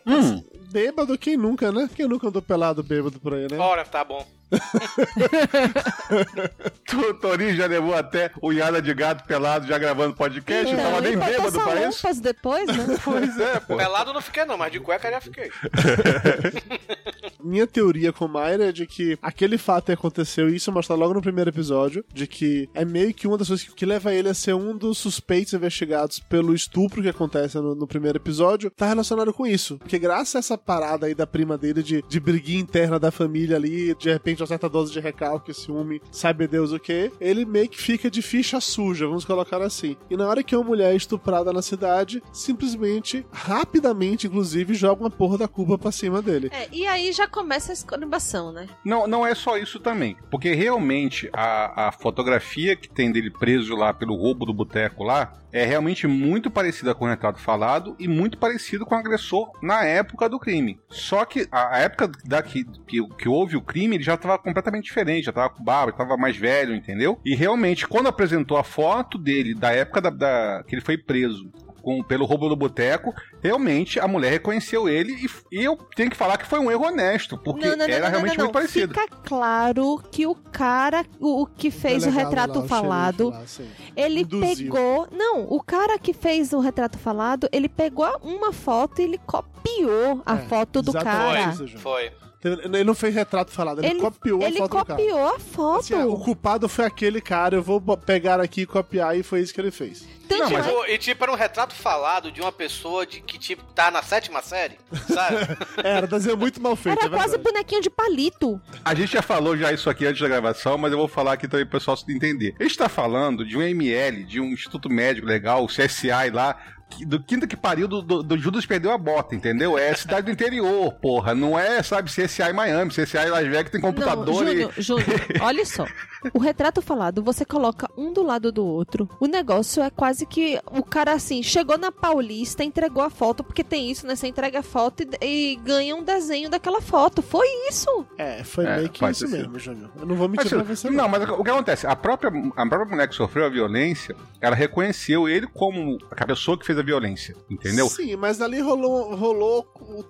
Hum, 0.05 0.43
Bêbado, 0.71 1.17
quem 1.17 1.35
nunca, 1.37 1.71
né? 1.71 1.87
Quem 1.95 2.07
nunca 2.07 2.27
andou 2.27 2.41
pelado 2.41 2.81
bêbado 2.81 3.19
por 3.19 3.35
aí, 3.35 3.47
né? 3.49 3.57
Ora, 3.59 3.85
tá 3.85 4.03
bom. 4.03 4.25
o 7.09 7.13
Torinho 7.15 7.55
já 7.55 7.65
levou 7.67 7.95
até 7.95 8.31
o 8.41 8.51
Yada 8.51 8.81
de 8.81 8.93
gato 8.93 9.25
pelado 9.25 9.67
já 9.67 9.77
gravando 9.77 10.15
podcast, 10.15 10.73
não 10.73 10.83
tava 10.83 11.01
nem 11.01 11.17
bêbado 11.17 11.61
pra 11.61 11.87
isso. 11.87 12.21
depois, 12.21 12.65
né? 12.67 12.97
Pois 13.03 13.39
é, 13.39 13.59
pô. 13.59 13.77
Pelado 13.77 14.13
não 14.13 14.21
fiquei 14.21 14.45
não, 14.45 14.57
mas 14.57 14.71
de 14.71 14.79
cueca 14.79 15.11
já 15.11 15.21
fiquei. 15.21 15.51
Minha 17.43 17.67
teoria 17.67 18.13
com 18.13 18.27
Mayra 18.27 18.69
é 18.69 18.71
de 18.71 18.87
que 18.87 19.17
aquele 19.21 19.57
fato 19.57 19.91
aconteceu, 19.91 20.49
e 20.49 20.55
isso 20.55 20.71
mostra 20.71 20.95
logo 20.95 21.13
no 21.13 21.21
primeiro 21.21 21.49
episódio, 21.49 22.05
de 22.13 22.25
que 22.25 22.69
é 22.73 22.85
meio 22.85 23.13
que 23.13 23.27
uma 23.27 23.37
das 23.37 23.47
coisas 23.47 23.65
que, 23.65 23.73
que 23.73 23.85
leva 23.85 24.13
ele 24.13 24.29
a 24.29 24.33
ser 24.33 24.53
um 24.53 24.77
dos 24.77 24.97
suspeitos 24.97 25.53
investigados 25.53 26.19
pelo 26.19 26.53
estupro 26.53 27.01
que 27.01 27.09
acontece 27.09 27.57
no, 27.57 27.75
no 27.75 27.85
primeiro 27.85 28.17
episódio, 28.17 28.71
tá 28.71 28.87
relacionado 28.87 29.33
com 29.33 29.45
isso. 29.45 29.77
Porque 29.77 29.99
graças 29.99 30.35
a 30.35 30.39
essa 30.39 30.57
parada 30.57 31.05
aí 31.05 31.13
da 31.13 31.27
prima 31.27 31.57
dele 31.57 31.83
de, 31.83 32.01
de 32.07 32.19
briguinha 32.19 32.61
interna 32.61 32.99
da 32.99 33.11
família 33.11 33.57
ali, 33.57 33.93
de 33.95 34.09
repente 34.09 34.41
uma 34.41 34.47
certa 34.47 34.69
dose 34.69 34.93
de 34.93 34.99
recalque, 34.99 35.53
ciúme, 35.53 36.01
sabe 36.11 36.47
Deus 36.47 36.71
o 36.71 36.79
que, 36.79 37.11
ele 37.19 37.45
meio 37.45 37.69
que 37.69 37.81
fica 37.81 38.09
de 38.09 38.21
ficha 38.21 38.59
suja, 38.61 39.05
vamos 39.07 39.25
colocar 39.25 39.61
assim. 39.61 39.97
E 40.09 40.15
na 40.15 40.27
hora 40.27 40.43
que 40.43 40.55
uma 40.55 40.63
mulher 40.63 40.93
é 40.93 40.95
estuprada 40.95 41.51
na 41.51 41.61
cidade, 41.61 42.21
simplesmente, 42.31 43.25
rapidamente, 43.31 44.27
inclusive, 44.27 44.73
joga 44.73 45.03
uma 45.03 45.09
porra 45.09 45.37
da 45.37 45.47
culpa 45.47 45.77
pra 45.77 45.91
cima 45.91 46.21
dele. 46.21 46.49
É, 46.51 46.69
e 46.71 46.85
aí 46.87 47.11
já 47.11 47.27
começa 47.33 47.71
a 47.71 47.73
escorimbação, 47.73 48.51
né? 48.53 48.67
Não, 48.85 49.07
não 49.07 49.25
é 49.25 49.33
só 49.33 49.57
isso 49.57 49.79
também. 49.79 50.15
Porque 50.29 50.53
realmente 50.53 51.29
a, 51.33 51.87
a 51.87 51.91
fotografia 51.91 52.75
que 52.75 52.87
tem 52.87 53.11
dele 53.11 53.31
preso 53.31 53.75
lá 53.75 53.91
pelo 53.93 54.15
roubo 54.15 54.45
do 54.45 54.53
boteco 54.53 55.03
lá 55.03 55.33
é 55.51 55.65
realmente 55.65 56.07
muito 56.07 56.49
parecida 56.49 56.93
com 56.95 57.05
o 57.05 57.07
retrato 57.07 57.39
falado 57.39 57.95
e 57.99 58.07
muito 58.07 58.37
parecido 58.37 58.85
com 58.85 58.95
o 58.95 58.97
agressor 58.97 59.51
na 59.61 59.83
época 59.83 60.29
do 60.29 60.39
crime. 60.39 60.79
Só 60.89 61.25
que 61.25 61.47
a, 61.51 61.75
a 61.75 61.79
época 61.79 62.09
da 62.23 62.41
que, 62.43 62.63
que, 62.87 63.05
que 63.17 63.27
houve 63.29 63.55
o 63.57 63.61
crime, 63.61 63.95
ele 63.95 64.03
já 64.03 64.13
estava 64.13 64.37
completamente 64.37 64.85
diferente, 64.85 65.25
já 65.25 65.31
estava 65.31 65.49
com 65.49 65.63
barba, 65.63 65.91
estava 65.91 66.15
mais 66.17 66.37
velho, 66.37 66.75
entendeu? 66.75 67.19
E 67.25 67.35
realmente, 67.35 67.87
quando 67.87 68.07
apresentou 68.07 68.57
a 68.57 68.63
foto 68.63 69.17
dele 69.17 69.53
da 69.55 69.71
época 69.71 70.01
da, 70.01 70.09
da- 70.09 70.63
que 70.67 70.75
ele 70.75 70.81
foi 70.81 70.97
preso 70.97 71.51
com- 71.83 72.01
pelo 72.01 72.25
roubo 72.25 72.49
do 72.49 72.55
boteco, 72.55 73.13
realmente 73.41 73.99
a 73.99 74.07
mulher 74.07 74.31
reconheceu 74.31 74.87
ele 74.89 75.11
e, 75.51 75.59
e 75.59 75.63
eu 75.63 75.75
tenho 75.95 76.09
que 76.09 76.15
falar 76.17 76.37
que 76.37 76.47
foi 76.47 76.57
um 76.59 76.71
erro 76.71 76.85
honesto, 76.87 77.37
porque 77.37 77.67
não, 77.67 77.75
não, 77.77 77.85
era 77.85 78.05
não, 78.05 78.09
realmente 78.09 78.31
não, 78.31 78.37
não, 78.37 78.43
muito 78.45 78.53
parecido. 78.53 78.93
Fica 78.93 79.07
claro 79.23 80.01
que 80.11 80.25
o 80.25 80.33
cara, 80.33 81.05
o, 81.19 81.41
o 81.43 81.45
que 81.45 81.69
fez 81.69 82.03
o 82.03 82.07
Delegado 82.07 82.25
retrato 82.29 82.59
lá, 82.59 82.65
o 82.65 82.67
falado, 82.67 83.31
xerife 83.45 83.61
lá, 83.61 83.93
ele 83.95 84.21
Induziu. 84.21 84.71
pegou. 84.73 85.07
Não, 85.11 85.41
o 85.49 85.61
cara 85.61 85.99
que 85.99 86.13
fez 86.13 86.53
o 86.53 86.59
retrato 86.59 86.97
falado, 86.97 87.47
ele 87.51 87.67
pegou 87.67 88.07
uma 88.23 88.53
foto 88.53 88.99
e 89.01 89.03
ele 89.03 89.17
copiou 89.17 90.21
a 90.25 90.35
É, 90.35 90.37
foto 90.47 90.81
do 90.81 90.91
exatamente 90.91 91.57
cara. 91.57 91.67
João. 91.67 91.81
Foi. 91.81 92.11
Ele 92.45 92.83
não 92.83 92.93
fez 92.93 93.15
retrato 93.15 93.51
falado, 93.51 93.79
ele, 93.79 93.87
Ele, 93.87 93.99
copiou 94.01 94.41
ele 94.41 94.57
a 94.57 94.67
foto 94.67 94.69
do 94.79 94.85
cara. 94.85 94.99
copiou 95.01 95.27
a 95.33 95.39
foto. 95.39 95.79
Assim, 95.79 95.93
ah, 95.93 96.05
o 96.05 96.19
culpado 96.19 96.67
foi 96.67 96.83
aquele 96.83 97.21
cara, 97.21 97.55
eu 97.55 97.63
vou 97.63 97.79
pegar 97.95 98.41
aqui 98.41 98.61
e 98.61 98.65
copiar, 98.65 99.17
e 99.17 99.23
foi 99.23 99.39
isso 99.39 99.53
que 99.53 99.61
ele 99.61 99.71
fez. 99.71 100.05
Tanto 100.27 100.43
Não, 100.43 100.51
mas 100.51 100.65
é- 100.65 100.69
Tipo, 100.69 100.85
e 100.85 100.97
tipo, 100.97 101.23
era 101.23 101.31
um 101.31 101.35
retrato 101.35 101.73
falado 101.73 102.31
de 102.31 102.41
uma 102.41 102.51
pessoa 102.51 103.05
de 103.05 103.21
que, 103.21 103.37
tipo, 103.37 103.63
tá 103.73 103.91
na 103.91 104.01
sétima 104.01 104.41
série, 104.41 104.77
sabe? 105.07 105.37
Era, 105.83 106.07
desenho 106.07 106.37
muito 106.37 106.61
mal 106.61 106.75
feito, 106.75 107.03
Era 107.03 107.13
é 107.13 107.17
quase 107.17 107.37
bonequinho 107.37 107.81
de 107.81 107.89
palito. 107.89 108.61
A 108.83 108.95
gente 108.95 109.13
já 109.13 109.21
falou 109.21 109.57
já 109.57 109.71
isso 109.71 109.89
aqui 109.89 110.05
antes 110.05 110.21
da 110.21 110.27
gravação, 110.27 110.77
mas 110.77 110.91
eu 110.91 110.97
vou 110.97 111.07
falar 111.07 111.33
aqui 111.33 111.47
também 111.47 111.65
pro 111.65 111.79
pessoal 111.79 111.97
se 111.97 112.11
entender. 112.11 112.55
A 112.59 112.63
gente 112.63 112.77
tá 112.77 112.89
falando 112.89 113.45
de 113.45 113.57
um 113.57 113.61
ML, 113.61 114.23
de 114.23 114.39
um 114.39 114.47
Instituto 114.47 114.89
Médico 114.89 115.27
Legal, 115.27 115.63
o 115.63 115.67
CSI 115.67 116.29
lá, 116.31 116.57
do 117.05 117.21
quinta 117.21 117.47
que 117.47 117.55
pariu 117.55 117.87
do, 117.87 118.01
do, 118.01 118.23
do 118.23 118.37
Judas 118.37 118.65
perdeu 118.65 118.91
a 118.91 118.97
bota, 118.97 119.35
entendeu? 119.35 119.77
É 119.77 119.93
cidade 119.95 120.25
do 120.25 120.31
interior, 120.31 120.93
porra. 120.93 121.33
Não 121.33 121.57
é, 121.57 121.81
sabe, 121.81 122.09
CSI 122.09 122.53
Miami, 122.53 122.91
CSI 122.91 123.29
Las 123.29 123.47
Vegas 123.47 123.71
tem 123.71 123.81
computador 123.81 124.25
Não, 124.25 124.33
e... 124.33 124.47
Júnior, 124.47 124.73
Júnior, 124.77 125.21
olha 125.41 125.65
só. 125.65 125.85
O 126.33 126.39
retrato 126.39 126.81
falado, 126.81 127.21
você 127.23 127.43
coloca 127.45 127.89
um 127.97 128.13
do 128.13 128.23
lado 128.23 128.51
do 128.51 128.65
outro. 128.65 129.09
O 129.19 129.25
negócio 129.27 129.81
é 129.83 129.89
quase 129.89 130.25
que 130.25 130.59
o 130.71 130.83
cara 130.83 131.13
assim, 131.13 131.41
chegou 131.43 131.77
na 131.77 131.91
Paulista, 131.91 132.63
entregou 132.63 133.03
a 133.03 133.09
foto, 133.09 133.43
porque 133.43 133.63
tem 133.63 133.89
isso, 133.89 134.05
né? 134.07 134.15
Você 134.15 134.27
entrega 134.27 134.59
a 134.59 134.63
foto 134.63 135.03
e, 135.21 135.25
e 135.53 135.55
ganha 135.57 135.95
um 135.95 136.03
desenho 136.03 136.49
daquela 136.49 136.81
foto. 136.81 137.21
Foi 137.21 137.47
isso. 137.69 138.05
É, 138.17 138.43
foi 138.43 138.65
É, 138.65 138.75
meio 138.77 138.89
que 138.89 139.03
isso 139.05 139.27
ser. 139.27 139.37
mesmo, 139.37 139.59
Júnior. 139.59 139.91
Eu 139.99 140.05
não 140.05 140.15
vou 140.15 140.27
mentir 140.29 140.45
Mas, 140.55 140.63
pra 140.65 140.75
você. 140.75 140.89
não, 140.89 141.07
mas 141.07 141.23
o 141.29 141.43
que 141.43 141.49
acontece? 141.49 141.87
A 141.87 141.95
própria, 141.95 142.31
a 142.55 142.65
própria 142.67 142.85
mulher 142.89 143.07
que 143.07 143.15
sofreu 143.15 143.45
a 143.45 143.49
violência, 143.49 144.15
ela 144.39 144.55
reconheceu 144.55 145.27
ele 145.27 145.47
como 145.47 145.97
a 146.11 146.25
pessoa 146.25 146.57
que 146.57 146.65
fez 146.65 146.77
a 146.77 146.83
violência, 146.83 147.35
entendeu? 147.49 147.87
Sim, 147.89 148.15
mas 148.15 148.41
ali 148.41 148.59
rolou, 148.61 149.15
rolou 149.15 149.63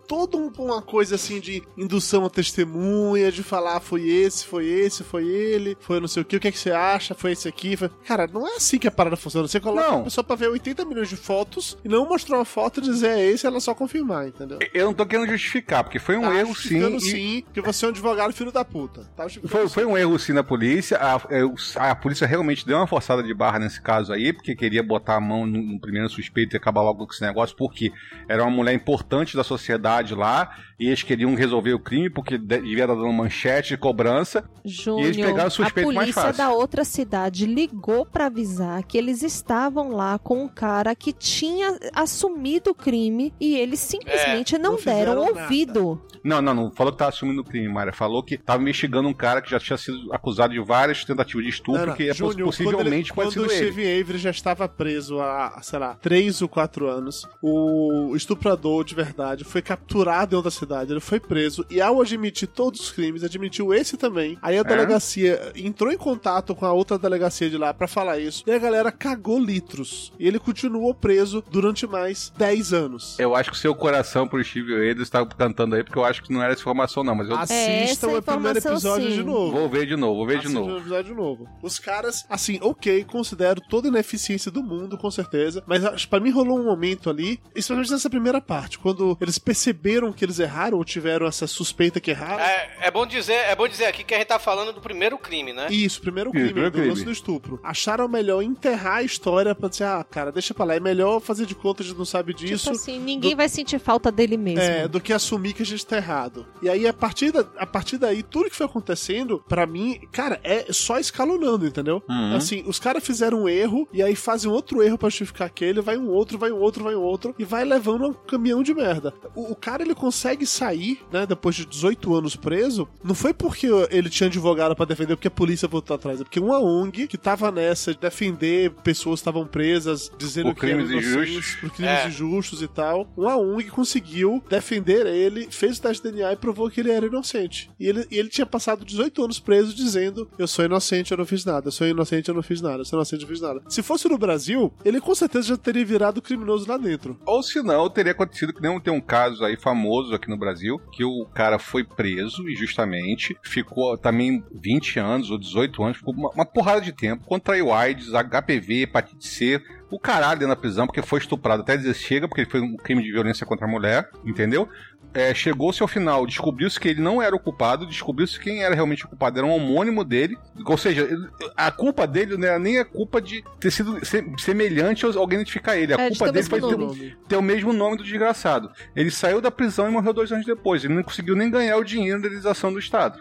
toda 0.08 0.38
um- 0.38 0.52
uma 0.60 0.82
coisa 0.82 1.16
assim 1.16 1.40
de 1.40 1.64
indução 1.78 2.26
a 2.26 2.30
testemunha, 2.30 3.32
de 3.32 3.44
falar 3.44 3.80
foi 3.80 4.08
esse, 4.08 4.46
foi 4.46 4.66
esse, 4.66 5.04
foi 5.04 5.26
ele, 5.28 5.78
foi 5.80 6.03
não 6.04 6.08
sei 6.08 6.22
o 6.22 6.26
que, 6.26 6.38
o 6.38 6.40
que, 6.40 6.48
é 6.48 6.52
que 6.52 6.60
você 6.60 6.72
acha, 6.72 7.16
foi 7.16 7.32
esse 7.32 7.48
aqui. 7.48 7.76
Foi... 7.76 7.90
Cara, 8.06 8.28
não 8.28 8.48
é 8.48 8.56
assim 8.58 8.78
que 8.78 8.88
a 8.88 8.92
parada 8.92 9.16
funciona. 9.16 9.48
Você 9.48 9.60
coloca 9.60 9.88
Não. 9.90 10.02
a 10.02 10.04
pessoa 10.04 10.24
pra 10.24 10.36
ver 10.36 10.50
80 10.50 10.86
milhões 10.86 11.10
de 11.10 11.16
fotos 11.16 11.78
e 11.84 11.90
não 11.90 12.08
mostrar 12.08 12.38
uma 12.38 12.46
foto 12.46 12.80
e 12.80 12.84
dizer 12.84 13.08
é 13.08 13.26
esse, 13.26 13.46
ela 13.48 13.60
só 13.60 13.74
confirmar, 13.74 14.28
entendeu? 14.28 14.60
Eu 14.74 14.86
não 14.88 14.94
tô 14.94 15.06
querendo 15.06 15.30
justificar, 15.30 15.84
porque 15.84 16.00
foi 16.00 16.18
um 16.18 16.22
Tá 16.22 16.36
erro 16.36 16.48
sim. 16.50 16.54
justificando 16.54 16.98
e- 16.98 17.02
sim, 17.02 17.44
que 17.54 17.62
você 17.62 17.86
é 17.86 17.88
um 17.88 17.92
advogado 17.92 18.34
filho 18.34 18.52
da 18.52 18.64
puta. 18.64 19.02
Tá 19.16 19.26
Foi, 19.48 19.68
foi 19.70 19.86
um 19.86 19.98
erro 19.98 20.18
sim 20.20 20.34
na 20.34 20.44
polícia. 20.44 20.98
A, 20.98 21.22
é, 21.30 21.44
o- 21.44 21.56
a 21.78 21.96
polícia 21.96 22.28
realmente 22.28 22.66
deu 22.66 22.78
uma 22.78 22.88
forçada 22.88 23.24
de 23.24 23.34
barra 23.34 23.60
nesse 23.60 23.82
caso 23.82 24.12
aí, 24.14 24.32
porque 24.34 24.56
queria 24.56 24.84
botar 24.84 25.16
a 25.16 25.22
mão 25.22 25.46
no, 25.46 25.62
no 25.62 25.80
primeiro 25.80 26.10
suspeito 26.10 26.56
e 26.56 26.58
acabar 26.58 26.82
logo 26.82 27.06
com 27.08 27.14
esse 27.14 27.22
negócio, 27.22 27.56
porque 27.56 27.92
era 28.28 28.44
uma 28.44 28.52
mulher 28.52 28.74
importante 28.74 29.36
da 29.38 29.44
sociedade 29.44 30.14
lá, 30.14 30.56
e 30.80 30.88
eles 30.88 31.04
queriam 31.04 31.34
resolver 31.36 31.74
o 31.74 31.80
crime, 31.80 32.10
porque 32.10 32.38
de- 32.38 32.62
devia 32.62 32.84
estar 32.84 32.96
dando 32.96 33.14
manchete 33.14 33.70
de 33.70 33.78
cobrança. 33.78 34.44
Júnior, 34.66 35.06
eles 35.06 35.18
pegaram 35.18 35.44
o 35.44 35.48
a 35.48 35.50
suspeito 35.50 35.90
polícia 35.94 36.34
da 36.34 36.52
outra 36.52 36.84
cidade 36.84 37.46
ligou 37.46 38.06
pra 38.06 38.26
avisar 38.28 38.84
que 38.84 38.98
eles 38.98 39.24
estavam 39.24 39.90
lá 39.90 40.18
com 40.20 40.44
um 40.44 40.48
cara 40.48 40.96
que 40.96 41.14
tinha 41.14 41.78
assumido 41.94 42.72
o 42.72 42.76
crime 42.76 43.34
e 43.40 43.56
eles 43.56 43.80
simplesmente 43.80 44.58
não, 44.58 44.72
não 44.72 44.78
fizeram 44.78 45.16
deram 45.16 45.26
nada. 45.34 45.42
ouvido. 45.44 46.02
Não, 46.24 46.42
não, 46.42 46.54
não 46.54 46.72
falou 46.72 46.94
que 46.94 47.00
tava 47.00 47.10
assumindo 47.10 47.42
o 47.42 47.44
crime, 47.44 47.68
Mayra. 47.68 47.92
Falou 47.92 48.24
que 48.24 48.38
tava 48.38 48.62
investigando 48.62 49.10
um 49.10 49.14
cara 49.14 49.42
que 49.42 49.52
já 49.52 49.60
tinha 49.60 49.78
sido 49.78 50.12
acusado 50.14 50.54
de 50.54 50.60
várias 50.60 51.04
tentativas 51.04 51.44
de 51.44 51.50
estupro, 51.50 51.82
Não, 51.82 51.88
não, 51.88 51.96
que 51.96 52.10
é 52.10 52.14
Júnior, 52.14 52.46
possivelmente 52.48 53.12
quando 53.12 53.34
pode 53.34 53.40
ele, 53.40 53.50
ser 53.50 53.56
quando 53.56 53.64
o 53.64 53.68
ele. 53.68 53.72
Steven 53.72 54.02
Avery 54.02 54.18
já 54.18 54.30
estava 54.32 54.68
preso 54.70 55.20
há, 55.20 55.60
sei 55.62 55.80
lá, 55.80 55.96
3 55.96 56.42
ou 56.42 56.48
4 56.48 56.88
anos, 56.88 57.28
o 57.42 58.16
estuprador 58.16 58.84
de 58.86 58.96
verdade 58.96 59.44
foi 59.44 59.62
capturado 59.62 60.34
em 60.34 60.38
outra 60.38 60.52
cidade, 60.52 60.94
ele 60.94 61.00
foi 61.00 61.20
preso 61.20 61.66
e 61.70 61.82
ao 61.82 62.02
admitir 62.02 62.48
todos 62.48 62.80
os 62.80 62.92
crimes, 62.92 63.24
admitiu 63.24 63.74
esse 63.74 63.98
também. 63.98 64.38
Aí 64.42 64.58
a 64.58 64.64
delegacia 64.64 65.52
entrou 65.56 65.83
em 65.92 65.98
contato 65.98 66.56
com 66.56 66.66
a 66.66 66.72
outra 66.74 66.98
delegacia 66.98 67.50
de 67.50 67.58
lá 67.58 67.74
pra 67.74 67.88
falar 67.88 68.20
isso 68.20 68.44
e 68.46 68.52
a 68.52 68.58
galera 68.58 68.92
cagou 68.92 69.40
litros. 69.40 70.12
E 70.20 70.28
ele 70.28 70.40
continuou 70.40 70.94
preso 70.94 71.44
durante 71.50 71.88
mais 71.88 72.32
10 72.38 72.74
anos. 72.74 73.20
Eu 73.20 73.36
acho 73.36 73.52
que 73.52 73.58
o 73.58 73.60
seu 73.60 73.76
coração 73.76 74.28
pro 74.28 74.44
Steve 74.44 74.74
Edwards 74.74 75.10
tá 75.10 75.26
cantando 75.26 75.76
aí, 75.76 75.84
porque 75.84 75.98
eu 75.98 76.06
acho 76.06 76.24
que 76.24 76.32
não 76.32 76.42
era 76.42 76.54
essa 76.54 76.62
informação, 76.62 77.04
não. 77.04 77.16
Mas 77.16 77.30
eu 77.30 77.36
Assistam 77.36 78.08
essa 78.08 78.20
o 78.20 78.22
primeiro 78.22 78.60
episódio 78.60 79.10
sim. 79.10 79.16
de 79.16 79.24
novo. 79.24 79.52
vou 79.52 79.70
ver 79.70 79.86
de 79.86 79.96
novo, 79.96 80.16
vou 80.16 80.28
ver 80.28 80.40
de 80.40 80.50
novo. 80.50 80.72
o 80.72 80.78
episódio 80.78 81.14
de 81.14 81.20
novo. 81.20 81.50
Os 81.62 81.80
caras, 81.80 82.26
assim, 82.30 82.60
ok, 82.62 83.04
considero 83.04 83.62
toda 83.62 83.88
a 83.88 83.90
ineficiência 83.90 84.52
do 84.52 84.64
mundo, 84.64 84.98
com 84.98 85.12
certeza. 85.12 85.64
Mas 85.66 86.06
pra 86.06 86.20
mim 86.20 86.30
rolou 86.30 86.60
um 86.60 86.64
momento 86.64 87.10
ali, 87.10 87.40
especialmente 87.56 87.92
nessa 87.92 88.10
primeira 88.10 88.42
parte, 88.42 88.80
quando 88.80 89.18
eles 89.20 89.38
perceberam 89.38 90.12
que 90.12 90.24
eles 90.24 90.40
erraram 90.40 90.78
ou 90.78 90.86
tiveram 90.86 91.28
essa 91.28 91.48
suspeita 91.48 92.00
que 92.00 92.12
erraram. 92.12 92.44
É, 92.44 92.70
é 92.82 92.92
bom 92.92 93.06
dizer, 93.06 93.34
é 93.34 93.56
bom 93.56 93.68
dizer 93.68 93.86
aqui 93.86 94.04
que 94.04 94.14
a 94.14 94.18
gente 94.18 94.28
tá 94.28 94.40
falando 94.40 94.74
do 94.74 94.82
primeiro 94.82 95.18
crime, 95.18 95.54
né? 95.54 95.68
Isso, 95.74 96.02
primeiro 96.02 96.30
Isso, 96.30 96.34
crime, 96.34 96.48
primeiro 96.48 96.72
do 96.72 96.74
crime. 96.76 96.90
lance 96.90 97.04
do 97.04 97.12
estupro. 97.12 97.60
Acharam 97.64 98.08
melhor 98.08 98.42
enterrar 98.42 98.98
a 98.98 99.04
história 99.04 99.54
pra 99.56 99.70
dizer, 99.70 99.86
ah, 99.86 100.04
cara, 100.04 100.32
deixa 100.32 100.54
pra 100.54 100.66
lá. 100.66 100.76
É 100.76 100.80
melhor 100.80 101.20
fazer 101.20 101.46
de 101.46 101.56
conta 101.56 101.78
que 101.78 101.84
a 101.84 101.90
gente 101.90 101.98
não 101.98 102.06
sabe 102.06 102.34
disso. 102.34 102.66
Tipo 102.66 102.76
assim, 102.76 103.00
ninguém 103.00 103.36
vai 103.36 103.50
sentir 103.50 103.80
falta 103.80 104.12
dele 104.12 104.38
mesmo. 104.38 104.62
É, 104.62 104.88
do 104.88 105.00
que 105.00 105.14
assumir 105.14 105.54
que 105.54 105.64
a 105.64 105.66
gente 105.66 105.86
tá 105.86 105.98
errado. 105.98 106.46
E 106.62 106.70
aí, 106.70 106.88
a 106.88 106.94
partir, 106.94 107.32
da, 107.32 107.46
a 107.58 107.66
partir 107.66 107.98
daí, 107.98 108.24
tudo 108.24 108.50
que 108.50 108.56
foi 108.56 108.66
acontecendo, 108.66 109.44
pra 109.48 109.66
mim, 109.66 110.00
cara, 110.12 110.40
é 110.44 110.68
só 110.72 111.00
escalonando, 111.00 111.66
entendeu? 111.66 112.04
Uhum. 112.10 112.36
Assim, 112.36 112.64
os 112.66 112.80
caras 112.80 113.04
fizeram 113.04 113.44
um 113.44 113.50
erro, 113.50 113.88
e 113.94 114.02
aí 114.02 114.16
fazem 114.16 114.50
outro 114.50 114.82
erro 114.82 114.98
pra 114.98 115.10
justificar 115.10 115.48
aquele, 115.48 115.82
vai 115.82 115.98
um 115.98 116.10
outro, 116.10 116.38
vai 116.38 116.52
um 116.52 116.60
outro, 116.60 116.84
vai 116.84 116.96
um 116.96 117.02
outro, 117.02 117.36
e 117.38 117.44
vai 117.44 117.64
levando 117.64 118.08
um 118.08 118.14
caminhão 118.14 118.62
de 118.64 118.74
merda. 118.74 119.14
O, 119.36 119.52
o 119.52 119.56
cara, 119.56 119.84
ele 119.84 119.96
consegue 119.96 120.46
sair, 120.46 121.00
né, 121.12 121.26
depois 121.26 121.56
de 121.56 121.66
18 121.66 122.14
anos 122.14 122.36
preso, 122.36 122.88
não 123.04 123.16
foi 123.16 123.34
porque 123.34 123.68
ele 123.90 124.10
tinha 124.10 124.28
advogado 124.28 124.76
pra 124.76 124.86
defender, 124.86 125.16
porque 125.16 125.28
a 125.28 125.32
polícia 125.32 125.53
voltou 125.62 125.96
atrás, 125.96 126.20
é 126.22 126.24
porque 126.24 126.40
uma 126.40 126.60
ONG 126.60 127.08
que 127.08 127.18
tava 127.18 127.52
nessa 127.52 127.94
de 127.94 128.00
defender 128.00 128.72
pessoas 128.84 129.20
que 129.20 129.22
estavam 129.22 129.46
presas, 129.48 130.12
dizendo 130.18 130.54
Por 130.54 130.60
que 130.62 130.66
eram 130.68 130.86
crimes 130.86 130.92
inocentes, 131.06 131.30
injustos. 131.30 131.56
por 131.62 131.70
crimes 131.72 131.92
É. 132.00 132.08
injustos 132.08 132.62
e 132.62 132.68
tal, 132.68 133.08
uma 133.16 133.36
ONG 133.38 133.70
conseguiu 133.70 134.44
defender 134.50 135.06
ele, 135.06 135.48
fez 135.52 135.78
o 135.78 135.82
teste 135.82 136.04
de 136.04 136.12
DNA 136.12 136.34
e 136.34 136.36
provou 136.36 136.70
que 136.70 136.80
ele 136.80 136.92
era 136.92 137.06
inocente. 137.06 137.70
E 137.80 137.88
ele, 137.88 138.06
e 138.10 138.18
ele 138.18 138.30
tinha 138.30 138.46
passado 138.46 138.86
18 138.86 139.24
anos 139.24 139.40
preso 139.40 139.74
dizendo: 139.76 140.30
Eu 140.38 140.48
sou 140.48 140.66
inocente, 140.66 141.12
eu 141.12 141.18
não 141.18 141.26
fiz 141.26 141.46
nada, 141.46 141.68
eu 141.68 141.72
sou 141.72 141.88
inocente, 141.88 142.30
eu 142.30 142.36
não 142.36 142.44
fiz 142.44 142.62
nada, 142.62 142.80
eu 142.82 142.86
sou 142.86 142.98
inocente, 142.98 143.22
eu 143.24 143.28
não 143.28 143.34
fiz 143.36 143.42
nada. 143.42 143.62
Se 143.70 143.82
fosse 143.82 144.08
no 144.10 144.18
Brasil, 144.18 144.74
ele 144.84 145.00
com 145.02 145.14
certeza 145.16 145.48
já 145.50 145.58
teria 145.58 145.86
virado 145.86 146.22
criminoso 146.22 146.68
lá 146.68 146.78
dentro. 146.78 147.20
Ou 147.26 147.42
se 147.44 147.62
não, 147.62 147.90
teria 147.90 148.12
acontecido 148.12 148.54
que 148.54 148.62
nem 148.62 148.80
tem 148.80 148.94
um 148.94 149.02
caso 149.02 149.44
aí 149.44 149.58
famoso 149.58 150.14
aqui 150.14 150.30
no 150.30 150.38
Brasil, 150.38 150.80
que 150.92 151.04
o 151.04 151.26
cara 151.34 151.60
foi 151.60 151.84
preso 151.84 152.48
injustamente, 152.50 153.36
ficou 153.44 153.98
também 153.98 154.44
20 154.54 155.00
anos 155.00 155.30
ou 155.30 155.38
18 155.44 155.84
anos, 155.84 155.98
ficou 155.98 156.14
uma, 156.14 156.30
uma 156.30 156.46
porrada 156.46 156.82
de 156.82 156.92
tempo, 156.92 157.26
contraiu 157.26 157.72
AIDS, 157.74 158.10
HPV, 158.14 158.82
hepatite 158.84 159.28
C, 159.28 159.62
o 159.92 160.00
caralho 160.00 160.40
dentro 160.40 160.56
da 160.56 160.60
prisão, 160.60 160.88
porque 160.88 161.02
foi 161.02 161.20
estuprado 161.20 161.62
até 161.62 161.78
dizer 161.78 161.94
chega, 161.94 162.28
porque 162.28 162.42
ele 162.42 162.50
foi 162.50 162.62
um 162.62 162.76
crime 162.76 163.04
de 163.04 163.12
violência 163.12 163.46
contra 163.46 163.66
a 163.68 163.70
mulher, 163.70 164.10
entendeu? 164.26 164.68
É, 165.16 165.32
Chegou-se 165.32 165.80
ao 165.80 165.88
final, 165.88 166.26
descobriu-se 166.26 166.80
que 166.80 166.88
ele 166.88 167.00
não 167.00 167.22
era 167.22 167.36
o 167.36 167.40
culpado, 167.40 167.86
descobriu-se 167.86 168.40
quem 168.40 168.64
era 168.64 168.74
realmente 168.74 169.06
o 169.06 169.08
culpado, 169.08 169.38
era 169.38 169.46
um 169.46 169.52
homônimo 169.52 170.04
dele, 170.04 170.36
ou 170.66 170.76
seja, 170.76 171.08
a 171.56 171.70
culpa 171.70 172.08
dele 172.08 172.36
não 172.36 172.48
era 172.48 172.58
nem 172.58 172.80
a 172.80 172.86
culpa 172.86 173.22
de 173.22 173.44
ter 173.60 173.70
sido 173.70 174.04
se- 174.04 174.26
semelhante 174.40 175.06
a 175.06 175.10
alguém 175.16 175.38
identificar 175.38 175.78
ele, 175.78 175.94
a 175.94 175.98
É, 176.02 176.10
culpa 176.10 176.32
dele 176.32 176.48
foi 176.50 176.60
ter, 176.60 177.18
ter 177.28 177.36
o 177.38 177.44
mesmo 177.44 177.72
nome 177.72 177.98
do 177.98 178.04
desgraçado. 178.04 178.72
Ele 178.96 179.12
saiu 179.12 179.40
da 179.40 179.52
prisão 179.52 179.88
e 179.88 179.92
morreu 179.92 180.14
dois 180.14 180.32
anos 180.32 180.48
depois. 180.48 180.84
Ele 180.84 180.96
não 180.96 181.04
conseguiu 181.04 181.36
nem 181.36 181.52
ganhar 181.52 181.78
o 181.78 181.84
dinheiro 181.84 182.20
da 182.20 182.28
indenização 182.28 182.74
do 182.74 182.80
Estado. 182.80 183.20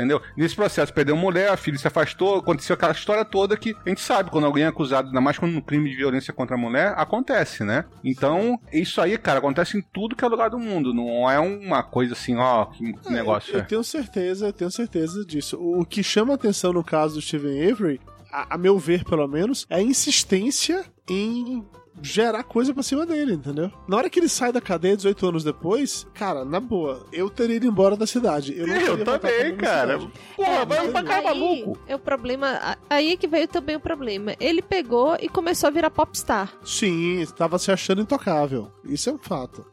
Entendeu? 0.00 0.22
Nesse 0.36 0.56
processo, 0.56 0.92
perdeu 0.92 1.16
mulher, 1.16 1.50
a 1.50 1.56
filha 1.56 1.78
se 1.78 1.86
afastou, 1.86 2.38
aconteceu 2.38 2.74
aquela 2.74 2.92
história 2.92 3.24
toda 3.24 3.56
que 3.56 3.76
a 3.84 3.88
gente 3.88 4.00
sabe, 4.00 4.30
quando 4.30 4.46
alguém 4.46 4.64
é 4.64 4.68
acusado, 4.68 5.08
ainda 5.08 5.20
mais 5.20 5.38
quando 5.38 5.52
no 5.52 5.62
crime 5.62 5.90
de 5.90 5.96
violência 5.96 6.32
contra 6.32 6.56
a 6.56 6.58
mulher, 6.58 6.94
acontece, 6.96 7.64
né? 7.64 7.84
Então, 8.02 8.58
isso 8.72 9.00
aí, 9.00 9.16
cara, 9.18 9.38
acontece 9.38 9.76
em 9.76 9.82
tudo 9.82 10.16
que 10.16 10.24
é 10.24 10.28
lugar 10.28 10.50
do 10.50 10.58
mundo. 10.58 10.94
Não 10.94 11.30
é 11.30 11.38
uma 11.38 11.82
coisa 11.82 12.14
assim, 12.14 12.36
ó, 12.36 12.66
que 12.66 12.94
negócio 13.10 13.52
Eu, 13.52 13.58
eu 13.58 13.62
é. 13.62 13.64
tenho 13.66 13.84
certeza, 13.84 14.46
eu 14.46 14.52
tenho 14.52 14.70
certeza 14.70 15.24
disso. 15.24 15.56
O, 15.58 15.80
o 15.80 15.84
que 15.84 16.02
chama 16.02 16.34
atenção 16.34 16.72
no 16.72 16.82
caso 16.82 17.16
do 17.16 17.20
Steven 17.20 17.70
Avery, 17.70 18.00
a, 18.32 18.54
a 18.54 18.58
meu 18.58 18.78
ver 18.78 19.04
pelo 19.04 19.26
menos, 19.28 19.66
é 19.68 19.76
a 19.76 19.82
insistência 19.82 20.84
em 21.08 21.64
gerar 22.02 22.42
coisa 22.44 22.72
pra 22.72 22.82
cima 22.82 23.04
dele, 23.06 23.34
entendeu? 23.34 23.70
Na 23.88 23.96
hora 23.96 24.10
que 24.10 24.18
ele 24.18 24.28
sai 24.28 24.52
da 24.52 24.60
cadeia 24.60 24.96
18 24.96 25.26
anos 25.26 25.44
depois, 25.44 26.06
cara, 26.14 26.44
na 26.44 26.60
boa, 26.60 27.06
eu 27.12 27.28
teria 27.30 27.56
ido 27.56 27.66
embora 27.66 27.96
da 27.96 28.06
cidade. 28.06 28.56
Eu, 28.56 28.66
não 28.66 28.76
Eu 28.76 29.04
também, 29.04 29.56
cara. 29.56 29.98
Porra, 30.36 30.64
vai 30.64 30.88
pra 30.88 31.02
cá, 31.02 31.22
maluco. 31.22 31.78
é 31.86 31.94
o 31.94 31.98
problema. 31.98 32.76
Aí 32.88 33.12
é 33.12 33.16
que 33.16 33.26
veio 33.28 33.48
também 33.48 33.76
o 33.76 33.80
problema. 33.80 34.34
Ele 34.40 34.62
pegou 34.62 35.16
e 35.20 35.28
começou 35.28 35.68
a 35.68 35.70
virar 35.70 35.90
popstar. 35.90 36.52
Sim, 36.64 37.20
estava 37.20 37.58
se 37.58 37.70
achando 37.70 38.02
intocável. 38.02 38.70
Isso 38.84 39.10
é 39.10 39.12
um 39.12 39.18
fato. 39.18 39.64